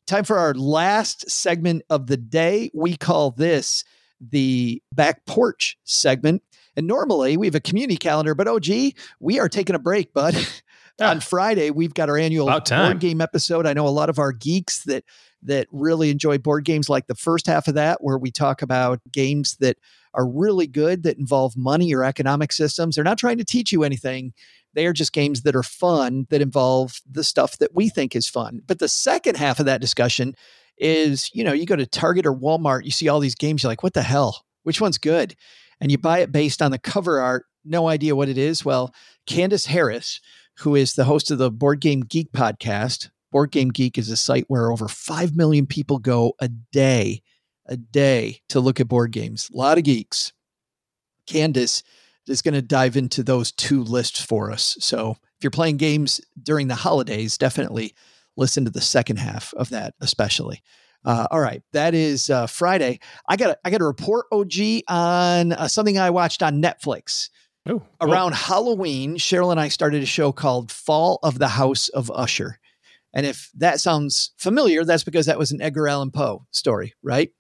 Time 0.08 0.24
for 0.24 0.38
our 0.38 0.53
last 0.53 1.30
segment 1.30 1.84
of 1.89 2.08
the 2.08 2.18
day. 2.18 2.70
We 2.74 2.95
call 2.95 3.32
this 3.32 3.84
the 4.22 4.82
back 4.93 5.26
porch 5.26 5.78
segment. 5.84 6.41
And 6.76 6.88
normally 6.88 7.38
we 7.38 7.47
have 7.47 7.55
a 7.55 7.61
community 7.61 7.97
calendar, 7.97 8.36
but 8.36 8.47
oh, 8.47 8.55
OG, 8.55 8.93
we 9.20 9.39
are 9.39 9.49
taking 9.49 9.76
a 9.76 9.80
break, 9.80 10.13
bud. 10.13 10.36
On 11.01 11.20
Friday, 11.20 11.72
we've 11.72 11.93
got 11.93 12.09
our 12.09 12.18
annual 12.18 12.47
board 12.88 12.99
game 12.99 13.20
episode. 13.20 13.66
I 13.68 13.74
know 13.74 13.86
a 13.86 13.89
lot 13.89 14.09
of 14.09 14.18
our 14.18 14.32
geeks 14.32 14.84
that 14.86 15.03
that 15.43 15.68
really 15.72 16.09
enjoy 16.09 16.38
board 16.38 16.63
games 16.63 16.89
like 16.89 17.07
the 17.07 17.16
first 17.16 17.47
half 17.47 17.68
of 17.68 17.76
that 17.76 18.03
where 18.03 18.18
we 18.18 18.32
talk 18.32 18.61
about 18.61 18.99
games 19.11 19.57
that 19.59 19.78
are 20.13 20.28
really 20.28 20.68
good 20.68 21.03
that 21.03 21.18
involve 21.18 21.55
money 21.57 21.93
or 21.93 22.03
economic 22.03 22.51
systems. 22.51 22.95
They're 22.95 23.03
not 23.03 23.18
trying 23.18 23.38
to 23.38 23.45
teach 23.45 23.72
you 23.72 23.84
anything. 23.84 24.34
They 24.74 24.86
are 24.86 24.93
just 24.93 25.13
games 25.13 25.43
that 25.43 25.55
are 25.55 25.63
fun 25.63 26.28
that 26.30 26.41
involve 26.41 27.01
the 27.09 27.24
stuff 27.24 27.57
that 27.59 27.76
we 27.76 27.89
think 27.89 28.16
is 28.16 28.28
fun. 28.28 28.61
But 28.66 28.80
the 28.80 28.88
second 28.88 29.38
half 29.38 29.59
of 29.59 29.66
that 29.66 29.82
discussion 29.82 30.36
is, 30.78 31.30
you 31.34 31.43
know, 31.43 31.53
you 31.53 31.65
go 31.65 31.76
to 31.76 31.86
Target 31.86 32.26
or 32.26 32.34
Walmart, 32.34 32.86
you 32.86 32.91
see 32.91 33.07
all 33.07 33.19
these 33.19 33.36
games, 33.36 33.63
you're 33.63 33.71
like, 33.71 33.84
what 33.84 33.93
the 33.93 34.03
hell? 34.03 34.45
Which 34.63 34.82
one's 34.82 34.97
good? 34.97 35.36
And 35.80 35.91
you 35.91 35.97
buy 35.97 36.19
it 36.19 36.32
based 36.32 36.61
on 36.61 36.71
the 36.71 36.80
cover 36.80 37.19
art, 37.19 37.45
no 37.63 37.88
idea 37.88 38.15
what 38.15 38.30
it 38.30 38.38
is. 38.38 38.63
Well, 38.63 38.93
Candace 39.26 39.65
Harris, 39.65 40.19
who 40.59 40.76
is 40.76 40.93
the 40.93 41.05
host 41.05 41.32
of 41.32 41.38
the 41.38 41.51
Board 41.51 41.82
Game 41.82 42.01
Geek 42.01 42.32
podcast. 42.32 43.09
Board 43.32 43.51
Game 43.51 43.69
Geek 43.69 43.97
is 43.97 44.09
a 44.09 44.17
site 44.17 44.45
where 44.47 44.71
over 44.71 44.88
5 44.88 45.36
million 45.36 45.65
people 45.65 45.99
go 45.99 46.34
a 46.39 46.47
day, 46.47 47.21
a 47.65 47.76
day 47.76 48.39
to 48.49 48.59
look 48.59 48.80
at 48.80 48.88
board 48.88 49.11
games. 49.11 49.49
A 49.53 49.57
lot 49.57 49.78
of 49.78 49.84
geeks. 49.84 50.32
Candace 51.28 51.84
is 52.28 52.41
going 52.41 52.53
to 52.53 52.61
dive 52.61 52.95
into 52.95 53.23
those 53.23 53.51
two 53.51 53.84
lists 53.84 54.21
for 54.21 54.51
us. 54.51 54.78
So 54.80 55.11
if 55.11 55.43
you're 55.43 55.51
playing 55.51 55.78
games 55.78 56.21
during 56.41 56.67
the 56.67 56.76
holidays, 56.76 57.38
definitely 57.38 57.93
listen 58.38 58.65
to 58.65 58.71
the 58.71 58.81
second 58.81 59.17
half 59.17 59.53
of 59.55 59.69
that, 59.69 59.93
especially. 60.01 60.61
Uh, 61.03 61.27
all 61.29 61.39
right, 61.39 61.61
that 61.71 61.93
is 61.93 62.29
uh, 62.29 62.47
Friday. 62.47 62.99
I 63.27 63.38
got 63.38 63.57
I 63.63 63.69
got 63.69 63.81
a 63.81 63.86
report, 63.86 64.25
OG, 64.31 64.53
on 64.88 65.53
uh, 65.53 65.67
something 65.67 65.99
I 65.99 66.09
watched 66.09 66.41
on 66.41 66.61
Netflix. 66.61 67.29
Oh, 67.67 67.81
Around 67.99 68.36
Halloween, 68.36 69.17
Cheryl 69.17 69.49
and 69.49 69.59
I 69.59 69.69
started 69.69 70.03
a 70.03 70.07
show 70.07 70.31
called 70.31 70.71
Fall 70.71 71.19
of 71.23 71.39
the 71.39 71.47
House 71.47 71.89
of 71.89 72.11
Usher. 72.11 72.59
And 73.11 73.25
if 73.25 73.49
that 73.55 73.79
sounds 73.79 74.33
familiar, 74.38 74.83
that's 74.83 75.03
because 75.03 75.25
that 75.25 75.39
was 75.39 75.51
an 75.51 75.61
Edgar 75.61 75.88
Allan 75.88 76.11
Poe 76.11 76.45
story, 76.51 76.93
right? 77.01 77.31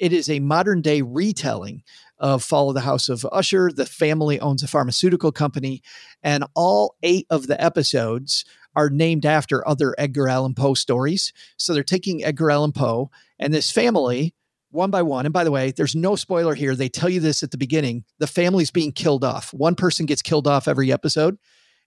It 0.00 0.12
is 0.12 0.28
a 0.28 0.40
modern 0.40 0.80
day 0.80 1.02
retelling 1.02 1.84
of 2.18 2.42
Fall 2.42 2.70
of 2.70 2.74
the 2.74 2.80
House 2.80 3.08
of 3.08 3.26
Usher. 3.30 3.70
The 3.72 3.86
family 3.86 4.40
owns 4.40 4.64
a 4.64 4.68
pharmaceutical 4.68 5.30
company, 5.30 5.82
and 6.22 6.44
all 6.56 6.96
eight 7.02 7.26
of 7.30 7.46
the 7.46 7.62
episodes 7.62 8.44
are 8.74 8.90
named 8.90 9.26
after 9.26 9.66
other 9.66 9.94
Edgar 9.98 10.28
Allan 10.28 10.54
Poe 10.54 10.74
stories. 10.74 11.32
So 11.56 11.74
they're 11.74 11.82
taking 11.82 12.24
Edgar 12.24 12.50
Allan 12.50 12.72
Poe 12.72 13.10
and 13.38 13.52
this 13.52 13.70
family 13.70 14.34
one 14.72 14.90
by 14.90 15.02
one. 15.02 15.26
And 15.26 15.32
by 15.32 15.44
the 15.44 15.50
way, 15.50 15.70
there's 15.70 15.94
no 15.94 16.16
spoiler 16.16 16.54
here. 16.54 16.74
They 16.74 16.88
tell 16.88 17.08
you 17.08 17.20
this 17.20 17.42
at 17.42 17.50
the 17.50 17.58
beginning. 17.58 18.04
The 18.18 18.26
family's 18.26 18.70
being 18.70 18.92
killed 18.92 19.22
off. 19.22 19.52
One 19.52 19.74
person 19.74 20.06
gets 20.06 20.22
killed 20.22 20.46
off 20.46 20.66
every 20.66 20.90
episode, 20.90 21.38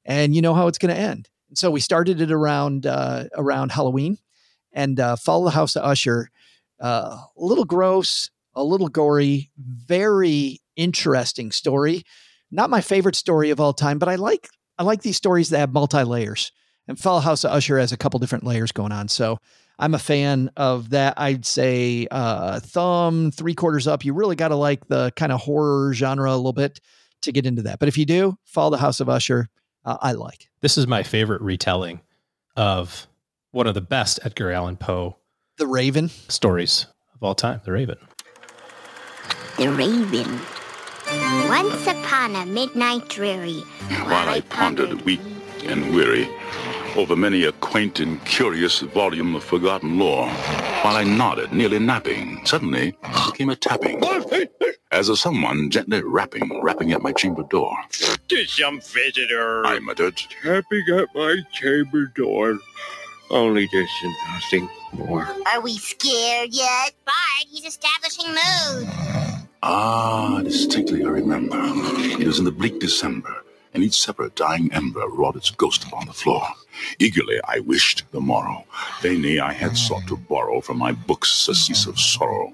and 0.06 0.36
you 0.36 0.42
know 0.42 0.54
how 0.54 0.68
it's 0.68 0.78
going 0.78 0.94
to 0.94 1.02
end. 1.02 1.30
So 1.56 1.72
we 1.72 1.80
started 1.80 2.22
it 2.22 2.32
around 2.32 2.86
uh, 2.86 3.26
around 3.36 3.72
Halloween, 3.72 4.18
and 4.72 5.00
uh, 5.00 5.16
Fall 5.16 5.40
of 5.40 5.46
the 5.46 5.58
House 5.58 5.76
of 5.76 5.84
Usher. 5.84 6.30
Uh, 6.80 7.18
a 7.18 7.28
little 7.38 7.66
gross, 7.66 8.30
a 8.54 8.64
little 8.64 8.90
gory, 8.90 9.52
very 9.58 10.60
interesting 10.76 11.52
story. 11.52 12.04
Not 12.52 12.70
my 12.70 12.82
favorite 12.82 13.16
story 13.16 13.50
of 13.50 13.60
all 13.60 13.74
time, 13.74 13.98
but 13.98 14.10
I 14.10 14.16
like 14.16 14.48
I 14.78 14.84
like 14.84 15.02
these 15.02 15.18
stories 15.18 15.50
that 15.50 15.60
have 15.60 15.74
multi 15.74 16.04
layers. 16.04 16.52
And 16.88 17.00
Fall 17.00 17.18
of 17.18 17.24
House 17.24 17.44
of 17.44 17.52
Usher 17.52 17.80
has 17.80 17.92
a 17.92 17.98
couple 17.98 18.20
different 18.20 18.44
layers 18.44 18.72
going 18.72 18.92
on. 18.92 19.08
So 19.08 19.40
I'm 19.80 19.94
a 19.94 20.00
fan 20.00 20.52
of 20.56 20.92
that. 20.92 21.16
I'd 21.18 21.46
say 21.46 22.08
uh, 22.12 22.60
thumb 22.60 23.32
three 23.32 23.56
quarters 23.56 23.88
up. 23.88 24.06
You 24.06 24.14
really 24.14 24.36
got 24.36 24.50
to 24.50 24.56
like 24.56 24.88
the 24.88 25.12
kind 25.16 25.32
of 25.32 25.42
horror 25.42 25.94
genre 25.94 26.32
a 26.32 26.36
little 26.36 26.54
bit 26.54 26.80
to 27.24 27.32
get 27.32 27.46
into 27.46 27.64
that. 27.64 27.80
But 27.80 27.88
if 27.88 27.98
you 27.98 28.06
do, 28.06 28.38
Fall 28.46 28.68
of 28.68 28.72
the 28.72 28.78
House 28.78 29.00
of 29.00 29.10
Usher. 29.10 29.50
Uh, 29.84 29.98
I 30.02 30.14
like. 30.14 30.50
This 30.62 30.78
is 30.78 30.88
my 30.88 31.04
favorite 31.04 31.42
retelling 31.42 32.02
of 32.56 33.08
one 33.52 33.68
of 33.68 33.74
the 33.76 33.82
best 33.82 34.20
Edgar 34.24 34.52
Allan 34.52 34.78
Poe 34.78 35.18
The 35.58 35.68
Raven 35.68 36.10
stories 36.28 36.88
of 37.14 37.22
all 37.24 37.36
time, 37.36 37.62
The 37.66 37.72
Raven. 37.72 37.98
The 39.58 39.70
Raven. 39.70 40.40
Once 41.50 41.86
upon 41.88 42.36
a 42.36 42.46
midnight 42.48 43.08
dreary, 43.10 43.60
While 43.90 44.28
I 44.28 44.42
pondered, 44.42 45.04
weak 45.04 45.22
and 45.68 45.94
weary, 45.94 46.30
over 46.96 47.16
many 47.16 47.44
a 47.44 47.52
quaint 47.54 48.00
and 48.00 48.24
curious 48.26 48.80
volume 48.80 49.36
of 49.36 49.44
forgotten 49.44 50.00
lore, 50.00 50.28
while 50.84 50.96
I 50.96 51.04
nodded, 51.04 51.52
nearly 51.52 51.80
napping, 51.80 52.46
suddenly 52.46 52.96
there 53.02 53.32
came 53.34 53.50
a 53.50 53.56
tapping, 53.56 54.02
as 54.92 55.10
of 55.10 55.20
someone 55.20 55.70
gently 55.70 56.02
rapping, 56.04 56.62
rapping 56.62 56.92
at 56.92 57.02
my 57.02 57.12
chamber 57.12 57.44
door. 57.44 57.76
To 58.28 58.46
some 58.46 58.80
visitor. 58.82 59.66
I 59.66 59.80
muttered, 59.80 60.18
Tapping 60.42 60.86
at 60.94 61.08
my 61.14 61.38
chamber 61.54 62.06
door. 62.16 62.58
Only 63.30 63.68
this 63.72 63.90
and 64.04 64.16
nothing 64.34 64.70
more. 64.94 65.28
Are 65.52 65.62
we 65.62 65.78
scared 65.78 66.50
yet? 66.54 66.94
Bart, 67.06 67.48
he's 67.50 67.66
establishing 67.66 68.28
mood. 68.28 68.88
Ah, 69.64 70.42
distinctly 70.44 71.04
I 71.04 71.10
remember. 71.10 71.58
It 71.60 72.28
was 72.28 72.38
in 72.38 72.46
the 72.46 72.52
bleak 72.52 72.80
December, 72.80 73.44
and 73.76 73.84
each 73.84 74.02
separate 74.02 74.36
dying 74.36 74.72
ember 74.74 75.06
wrought 75.10 75.36
its 75.36 75.52
ghost 75.52 75.84
upon 75.84 76.08
the 76.08 76.14
floor. 76.14 76.48
Eagerly 76.98 77.40
I 77.48 77.60
wished 77.60 78.04
the 78.12 78.22
morrow. 78.22 78.64
Vainly 79.02 79.40
I 79.40 79.52
had 79.54 79.78
sought 79.78 80.08
to 80.08 80.16
borrow 80.18 80.62
from 80.62 80.78
my 80.78 80.94
books 80.94 81.30
surcease 81.30 81.86
of 81.86 82.00
sorrow. 82.00 82.54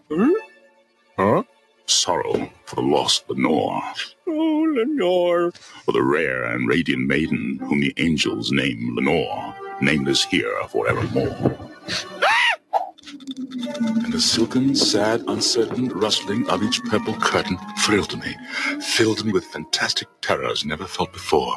Huh? 1.18 1.44
Sorrow 1.86 2.50
for 2.66 2.76
the 2.76 2.82
lost 2.82 3.30
Lenore, 3.30 3.82
Oh, 4.28 4.68
Lenore. 4.76 5.52
for 5.86 5.92
the 5.92 6.02
rare 6.04 6.46
and 6.46 6.68
radiant 6.68 7.06
maiden 7.06 7.60
whom 7.62 7.82
the 7.82 7.94
angels 7.98 8.52
name 8.52 8.96
Lenore, 8.96 9.54
nameless 9.82 10.24
here 10.26 10.52
forevermore. 10.70 11.58
Ah! 12.24 12.38
And 13.12 14.14
the 14.14 14.22
silken, 14.22 14.76
sad, 14.76 15.24
uncertain 15.28 15.90
rustling 15.90 16.50
of 16.50 16.64
each 16.64 16.82
purple 16.84 17.14
curtain 17.16 17.58
thrilled 17.80 18.18
me, 18.24 18.36
filled 18.82 19.26
me 19.26 19.34
with 19.34 19.44
fantastic 19.46 20.08
terrors 20.22 20.64
never 20.64 20.86
felt 20.86 21.12
before. 21.12 21.56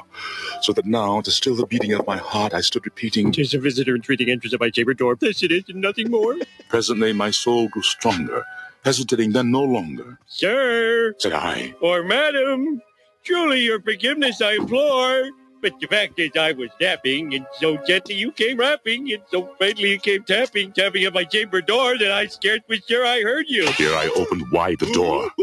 So 0.63 0.73
that 0.73 0.85
now, 0.85 1.21
to 1.21 1.31
still 1.31 1.55
the 1.55 1.67
beating 1.67 1.93
of 1.93 2.07
my 2.07 2.17
heart, 2.17 2.55
I 2.55 2.61
stood 2.61 2.85
repeating, 2.85 3.31
Tis 3.31 3.55
a 3.55 3.59
visitor 3.59 3.95
entreating 3.95 4.31
entrance 4.31 4.53
at 4.53 4.61
my 4.61 4.71
chamber 4.71 4.95
door. 4.95 5.15
This 5.17 5.43
it 5.43 5.53
is 5.53 5.65
and 5.69 5.81
nothing 5.81 6.11
more. 6.11 6.37
Presently 6.69 7.13
my 7.13 7.31
soul 7.31 7.69
grew 7.69 7.83
stronger, 7.83 8.45
hesitating 8.85 9.33
then 9.33 9.51
no 9.51 9.63
longer. 9.63 10.19
Sir, 10.27 11.15
Said 11.19 11.35
I, 11.35 11.75
or 11.81 12.03
madam, 12.03 12.83
truly 13.23 13.63
your 13.63 13.81
forgiveness 13.81 14.41
I 14.43 14.55
implore. 14.55 15.31
But 15.65 15.81
the 15.81 15.87
fact 15.87 16.19
is, 16.19 16.31
I 16.39 16.53
was 16.53 16.69
napping, 16.79 17.35
and 17.35 17.47
so 17.59 17.79
gently 17.87 18.17
you 18.17 18.33
came 18.33 18.59
rapping, 18.59 19.11
and 19.15 19.23
so 19.31 19.57
faintly 19.59 19.93
you 19.93 19.99
came 19.99 20.23
tapping, 20.23 20.73
tapping 20.73 21.05
at 21.05 21.15
my 21.15 21.25
chamber 21.25 21.63
door 21.63 21.97
that 21.97 22.13
I 22.13 22.27
scarce 22.27 22.61
was 22.69 22.81
sure 22.87 23.07
I 23.07 23.23
heard 23.23 23.47
you. 23.49 23.67
here 23.73 23.95
I 23.95 24.11
opened 24.15 24.51
wide 24.53 24.79
the 24.79 24.93
door. 24.93 25.31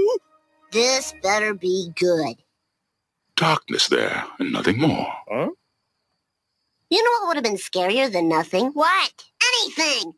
This 0.72 1.14
better 1.22 1.56
be 1.56 1.90
good. 1.96 2.36
Darkness 3.36 3.90
there, 3.90 4.24
and 4.40 4.54
nothing 4.54 4.80
more. 4.80 5.08
Huh? 5.28 5.50
You 6.92 7.04
know 7.04 7.12
what 7.12 7.28
would 7.28 7.38
have 7.38 7.44
been 7.44 7.58
scarier 7.58 8.10
than 8.10 8.30
nothing? 8.30 8.68
What? 8.68 9.26
Anything! 9.44 10.14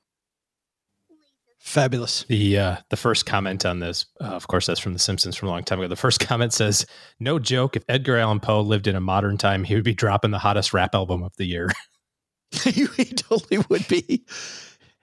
Fabulous. 1.74 2.24
The 2.26 2.59
uh, 2.59 2.76
the 2.91 2.95
first 2.97 3.26
comment 3.26 3.65
on 3.65 3.80
this, 3.80 4.05
uh, 4.21 4.26
of 4.26 4.47
course, 4.47 4.67
that's 4.67 4.80
from 4.80 4.93
The 4.93 4.99
Simpsons 4.99 5.36
from 5.36 5.47
a 5.47 5.51
long 5.53 5.63
time 5.63 5.80
ago. 5.80 5.88
The 5.88 5.95
first 5.95 6.19
comment 6.19 6.53
says, 6.53 6.86
"No 7.19 7.39
joke. 7.39 7.76
If 7.76 7.84
Edgar 7.89 8.15
Allan 8.17 8.41
Poe 8.41 8.61
lived 8.61 8.86
in 8.86 8.95
a 8.95 9.01
modern 9.01 9.39
time, 9.39 9.63
he 9.63 9.74
would 9.74 9.84
be 9.84 9.95
dropping 9.95 10.30
the 10.30 10.38
hottest 10.38 10.71
rap 10.71 10.93
album 10.93 11.24
of 11.24 11.36
the 11.38 11.45
year." 11.45 11.71
he 12.63 13.05
totally 13.05 13.65
would 13.69 13.88
be. 13.88 14.24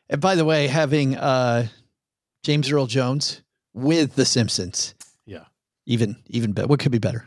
And 0.08 0.20
by 0.20 0.36
the 0.36 0.44
way, 0.44 0.68
having 0.68 1.16
uh, 1.16 1.66
James 2.44 2.70
Earl 2.70 2.86
Jones 2.86 3.42
with 3.74 4.14
The 4.14 4.24
Simpsons, 4.24 4.94
yeah, 5.26 5.46
even 5.86 6.22
even 6.28 6.52
better. 6.52 6.68
What 6.68 6.78
could 6.78 6.92
be 6.92 6.98
better? 6.98 7.26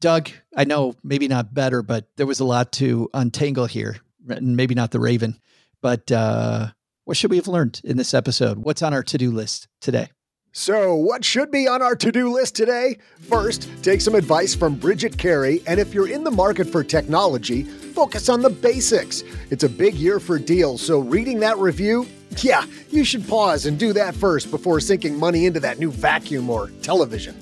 Doug, 0.00 0.30
I 0.56 0.64
know 0.64 0.96
maybe 1.04 1.28
not 1.28 1.54
better, 1.54 1.80
but 1.80 2.08
there 2.16 2.26
was 2.26 2.40
a 2.40 2.44
lot 2.44 2.72
to 2.72 3.08
untangle 3.14 3.66
here, 3.66 3.98
and 4.28 4.56
maybe 4.56 4.74
not 4.74 4.90
the 4.90 4.98
Raven. 4.98 5.38
But 5.80 6.10
uh, 6.10 6.70
what 7.04 7.16
should 7.16 7.30
we 7.30 7.36
have 7.36 7.48
learned 7.48 7.80
in 7.84 7.96
this 7.96 8.14
episode? 8.14 8.58
What's 8.58 8.82
on 8.82 8.92
our 8.92 9.02
to 9.04 9.18
do 9.18 9.30
list 9.30 9.68
today? 9.80 10.08
So, 10.52 10.96
what 10.96 11.24
should 11.24 11.52
be 11.52 11.68
on 11.68 11.80
our 11.80 11.94
to 11.94 12.10
do 12.10 12.32
list 12.32 12.56
today? 12.56 12.98
First, 13.28 13.68
take 13.82 14.00
some 14.00 14.16
advice 14.16 14.52
from 14.52 14.74
Bridget 14.74 15.16
Carey, 15.16 15.62
and 15.66 15.78
if 15.78 15.94
you're 15.94 16.08
in 16.08 16.24
the 16.24 16.30
market 16.30 16.68
for 16.68 16.82
technology, 16.82 17.62
focus 17.62 18.28
on 18.28 18.42
the 18.42 18.50
basics. 18.50 19.22
It's 19.50 19.62
a 19.62 19.68
big 19.68 19.94
year 19.94 20.18
for 20.18 20.40
deals, 20.40 20.82
so 20.82 20.98
reading 20.98 21.38
that 21.40 21.56
review, 21.58 22.06
yeah, 22.38 22.64
you 22.90 23.04
should 23.04 23.28
pause 23.28 23.66
and 23.66 23.78
do 23.78 23.92
that 23.92 24.14
first 24.14 24.50
before 24.50 24.80
sinking 24.80 25.16
money 25.16 25.46
into 25.46 25.60
that 25.60 25.78
new 25.78 25.92
vacuum 25.92 26.50
or 26.50 26.70
television. 26.82 27.40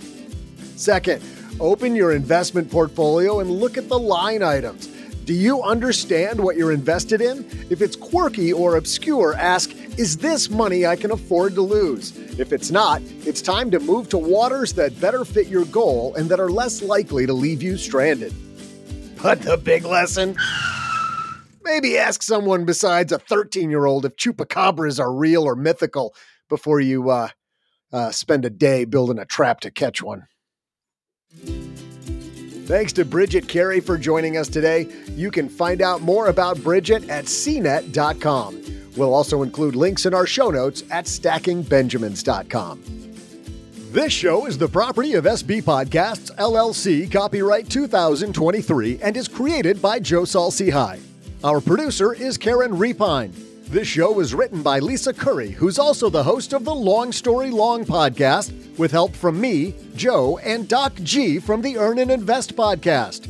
Second, 0.77 1.23
open 1.61 1.97
your 1.97 2.13
investment 2.13 2.71
portfolio 2.71 3.41
and 3.41 3.51
look 3.51 3.79
at 3.79 3.89
the 3.89 3.99
line 3.99 4.43
items. 4.43 4.87
Do 5.29 5.35
you 5.35 5.63
understand 5.63 6.41
what 6.41 6.57
you're 6.57 6.73
invested 6.73 7.21
in? 7.21 7.45
If 7.69 7.83
it's 7.83 7.97
quirky 7.97 8.51
or 8.51 8.77
obscure, 8.77 9.35
ask, 9.35 9.71
is 9.99 10.17
this 10.17 10.49
money 10.49 10.87
I 10.87 10.97
can 10.97 11.11
afford 11.11 11.55
to 11.57 11.61
lose? 11.61 12.17
If 12.39 12.51
it's 12.51 12.71
not, 12.71 13.03
it's 13.27 13.43
time 13.43 13.71
to 13.73 13.79
move 13.79 14.09
to 14.09 14.17
waters 14.17 14.73
that 14.73 14.99
better 15.03 15.27
fit 15.27 15.49
your 15.49 15.67
goal 15.67 16.15
and 16.15 16.31
that 16.31 16.41
are 16.41 16.49
less 16.49 16.81
likely 16.81 17.27
to 17.27 17.35
leave 17.35 17.63
you 17.63 17.77
stranded. 17.77 18.33
But 19.23 19.43
the 19.43 19.59
big 19.59 19.85
lesson? 19.85 20.35
Maybe 21.63 21.99
ask 21.99 22.23
someone 22.23 22.65
besides 22.65 23.13
a 23.13 23.19
13 23.19 23.69
year 23.69 23.85
old 23.85 24.07
if 24.07 24.17
chupacabras 24.17 24.99
are 24.99 25.13
real 25.13 25.43
or 25.43 25.57
mythical 25.57 26.15
before 26.49 26.81
you 26.81 27.11
uh, 27.11 27.29
uh, 27.93 28.13
spend 28.13 28.47
a 28.47 28.51
day 28.51 28.87
building 28.87 29.19
a 29.19 29.27
trap 29.27 29.61
to 29.61 29.71
catch 29.71 30.03
one. 30.03 30.27
Thanks 32.69 32.93
to 32.93 33.07
Bridget 33.07 33.49
Carey 33.49 33.81
for 33.81 33.97
joining 33.97 34.37
us 34.37 34.47
today. 34.47 34.89
You 35.17 35.31
can 35.31 35.49
find 35.49 35.81
out 35.81 36.03
more 36.03 36.27
about 36.27 36.63
Bridget 36.63 37.09
at 37.09 37.25
cnet.com. 37.25 38.63
We'll 38.95 39.15
also 39.15 39.43
include 39.43 39.75
links 39.75 40.05
in 40.05 40.13
our 40.13 40.27
show 40.27 40.51
notes 40.51 40.85
at 40.91 41.07
stackingbenjamins.com. 41.07 42.83
This 43.91 44.13
show 44.13 44.45
is 44.45 44.59
the 44.59 44.69
property 44.69 45.15
of 45.15 45.25
SB 45.25 45.63
Podcasts, 45.63 46.31
LLC, 46.37 47.11
copyright 47.11 47.71
2023, 47.71 49.01
and 49.01 49.17
is 49.17 49.29
created 49.29 49.81
by 49.81 49.99
Joe 49.99 50.27
Saul-Sehy. 50.27 51.01
Our 51.43 51.63
producer 51.63 52.13
is 52.13 52.37
Karen 52.37 52.73
Repin. 52.73 53.48
This 53.71 53.87
show 53.87 54.11
was 54.11 54.33
written 54.35 54.63
by 54.63 54.79
Lisa 54.79 55.13
Curry, 55.13 55.51
who's 55.51 55.79
also 55.79 56.09
the 56.09 56.23
host 56.23 56.55
of 56.55 56.65
the 56.65 56.75
Long 56.75 57.13
Story 57.13 57.51
Long 57.51 57.85
podcast, 57.85 58.51
with 58.79 58.91
help 58.91 59.15
from 59.15 59.39
me, 59.39 59.75
Joe, 59.95 60.39
and 60.39 60.67
Doc 60.67 60.95
G 61.03 61.39
from 61.39 61.61
the 61.61 61.77
Earn 61.77 61.99
and 61.99 62.11
Invest 62.11 62.57
podcast. 62.57 63.29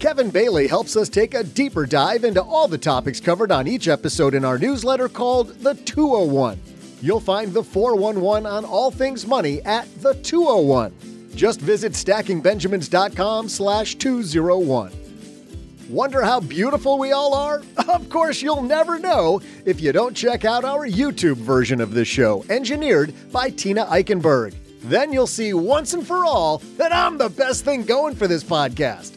Kevin 0.00 0.30
Bailey 0.30 0.66
helps 0.66 0.96
us 0.96 1.10
take 1.10 1.34
a 1.34 1.44
deeper 1.44 1.84
dive 1.84 2.24
into 2.24 2.42
all 2.42 2.68
the 2.68 2.78
topics 2.78 3.20
covered 3.20 3.52
on 3.52 3.66
each 3.68 3.86
episode 3.86 4.32
in 4.32 4.46
our 4.46 4.58
newsletter 4.58 5.10
called 5.10 5.48
The 5.60 5.74
201. 5.74 6.58
You'll 7.02 7.20
find 7.20 7.52
the 7.52 7.62
411 7.62 8.46
on 8.46 8.64
all 8.64 8.90
things 8.90 9.26
money 9.26 9.60
at 9.66 9.86
the 10.00 10.14
201. 10.14 10.94
Just 11.34 11.60
visit 11.60 11.92
stackingbenjamins.com 11.92 13.50
slash 13.50 13.96
201. 13.96 15.05
Wonder 15.88 16.22
how 16.22 16.40
beautiful 16.40 16.98
we 16.98 17.12
all 17.12 17.34
are? 17.34 17.62
Of 17.88 18.10
course, 18.10 18.42
you'll 18.42 18.62
never 18.62 18.98
know 18.98 19.40
if 19.64 19.80
you 19.80 19.90
don't 19.92 20.14
check 20.14 20.44
out 20.44 20.64
our 20.64 20.86
YouTube 20.86 21.36
version 21.36 21.80
of 21.80 21.94
this 21.94 22.08
show, 22.08 22.44
engineered 22.50 23.14
by 23.32 23.48
Tina 23.50 23.86
Eichenberg. 23.86 24.54
Then 24.82 25.12
you'll 25.12 25.26
see 25.26 25.54
once 25.54 25.94
and 25.94 26.06
for 26.06 26.24
all 26.24 26.58
that 26.76 26.92
I'm 26.92 27.16
the 27.16 27.30
best 27.30 27.64
thing 27.64 27.84
going 27.84 28.14
for 28.14 28.26
this 28.26 28.44
podcast. 28.44 29.16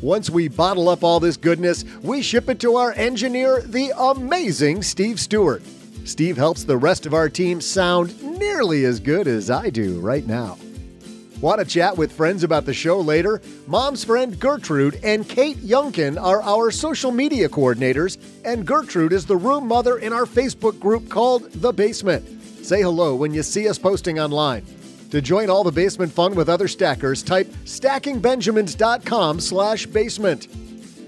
Once 0.00 0.30
we 0.30 0.48
bottle 0.48 0.88
up 0.88 1.04
all 1.04 1.20
this 1.20 1.36
goodness, 1.36 1.84
we 2.02 2.22
ship 2.22 2.48
it 2.48 2.58
to 2.60 2.76
our 2.76 2.92
engineer, 2.92 3.60
the 3.62 3.92
amazing 3.98 4.82
Steve 4.82 5.20
Stewart. 5.20 5.62
Steve 6.04 6.36
helps 6.36 6.64
the 6.64 6.76
rest 6.76 7.04
of 7.04 7.12
our 7.12 7.28
team 7.28 7.60
sound 7.60 8.20
nearly 8.38 8.84
as 8.84 8.98
good 8.98 9.28
as 9.28 9.50
I 9.50 9.68
do 9.68 10.00
right 10.00 10.26
now. 10.26 10.56
Want 11.40 11.58
to 11.58 11.64
chat 11.64 11.96
with 11.96 12.12
friends 12.12 12.44
about 12.44 12.66
the 12.66 12.74
show 12.74 13.00
later? 13.00 13.40
Mom's 13.66 14.04
friend 14.04 14.38
Gertrude 14.38 15.00
and 15.02 15.26
Kate 15.26 15.56
Youngkin 15.56 16.20
are 16.20 16.42
our 16.42 16.70
social 16.70 17.10
media 17.10 17.48
coordinators, 17.48 18.18
and 18.44 18.66
Gertrude 18.66 19.14
is 19.14 19.24
the 19.24 19.38
room 19.38 19.66
mother 19.66 19.96
in 19.96 20.12
our 20.12 20.26
Facebook 20.26 20.78
group 20.78 21.08
called 21.08 21.50
The 21.52 21.72
Basement. 21.72 22.26
Say 22.62 22.82
hello 22.82 23.14
when 23.14 23.32
you 23.32 23.42
see 23.42 23.66
us 23.70 23.78
posting 23.78 24.20
online. 24.20 24.66
To 25.12 25.22
join 25.22 25.48
all 25.48 25.64
the 25.64 25.72
basement 25.72 26.12
fun 26.12 26.34
with 26.34 26.50
other 26.50 26.68
stackers, 26.68 27.22
type 27.22 27.46
stackingbenjamins.com 27.64 29.40
slash 29.40 29.86
basement. 29.86 30.46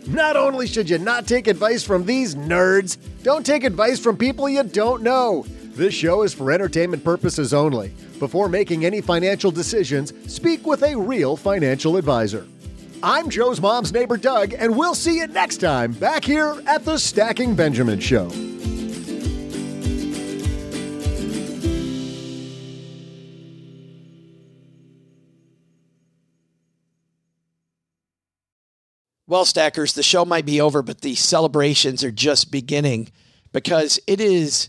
Not 0.09 0.37
only 0.37 0.67
should 0.67 0.89
you 0.89 0.99
not 0.99 1.27
take 1.27 1.47
advice 1.47 1.85
from 1.85 2.07
these 2.07 2.35
nerds, 2.35 2.97
don't 3.23 3.45
take 3.45 3.65
advice 3.65 4.01
from 4.01 4.17
people 4.17 4.49
you 4.49 4.63
don't 4.63 5.03
know. 5.03 5.45
This 5.75 5.95
show 5.95 6.21
is 6.21 6.35
for 6.35 6.53
entertainment 6.53 7.03
purposes 7.03 7.55
only. 7.55 7.95
Before 8.19 8.47
making 8.47 8.85
any 8.85 9.01
financial 9.01 9.51
decisions, 9.51 10.13
speak 10.31 10.67
with 10.67 10.83
a 10.83 10.95
real 10.95 11.35
financial 11.35 11.97
advisor. 11.97 12.47
I'm 13.03 13.31
Joe's 13.31 13.59
mom's 13.59 13.91
neighbor 13.91 14.19
Doug, 14.19 14.53
and 14.53 14.77
we'll 14.77 14.95
see 14.95 15.17
you 15.17 15.27
next 15.29 15.57
time 15.57 15.93
back 15.93 16.25
here 16.25 16.61
at 16.67 16.85
the 16.85 16.99
Stacking 16.99 17.57
Benjamin 17.57 18.01
Show. 18.01 18.31
Well, 29.27 29.47
Stackers, 29.47 29.95
the 29.95 30.03
show 30.03 30.27
might 30.27 30.45
be 30.45 30.61
over, 30.61 30.83
but 30.83 31.01
the 31.01 31.15
celebrations 31.15 32.05
are 32.05 32.11
just 32.11 32.51
beginning 32.53 33.09
because 33.53 33.99
it 34.07 34.21
is 34.21 34.69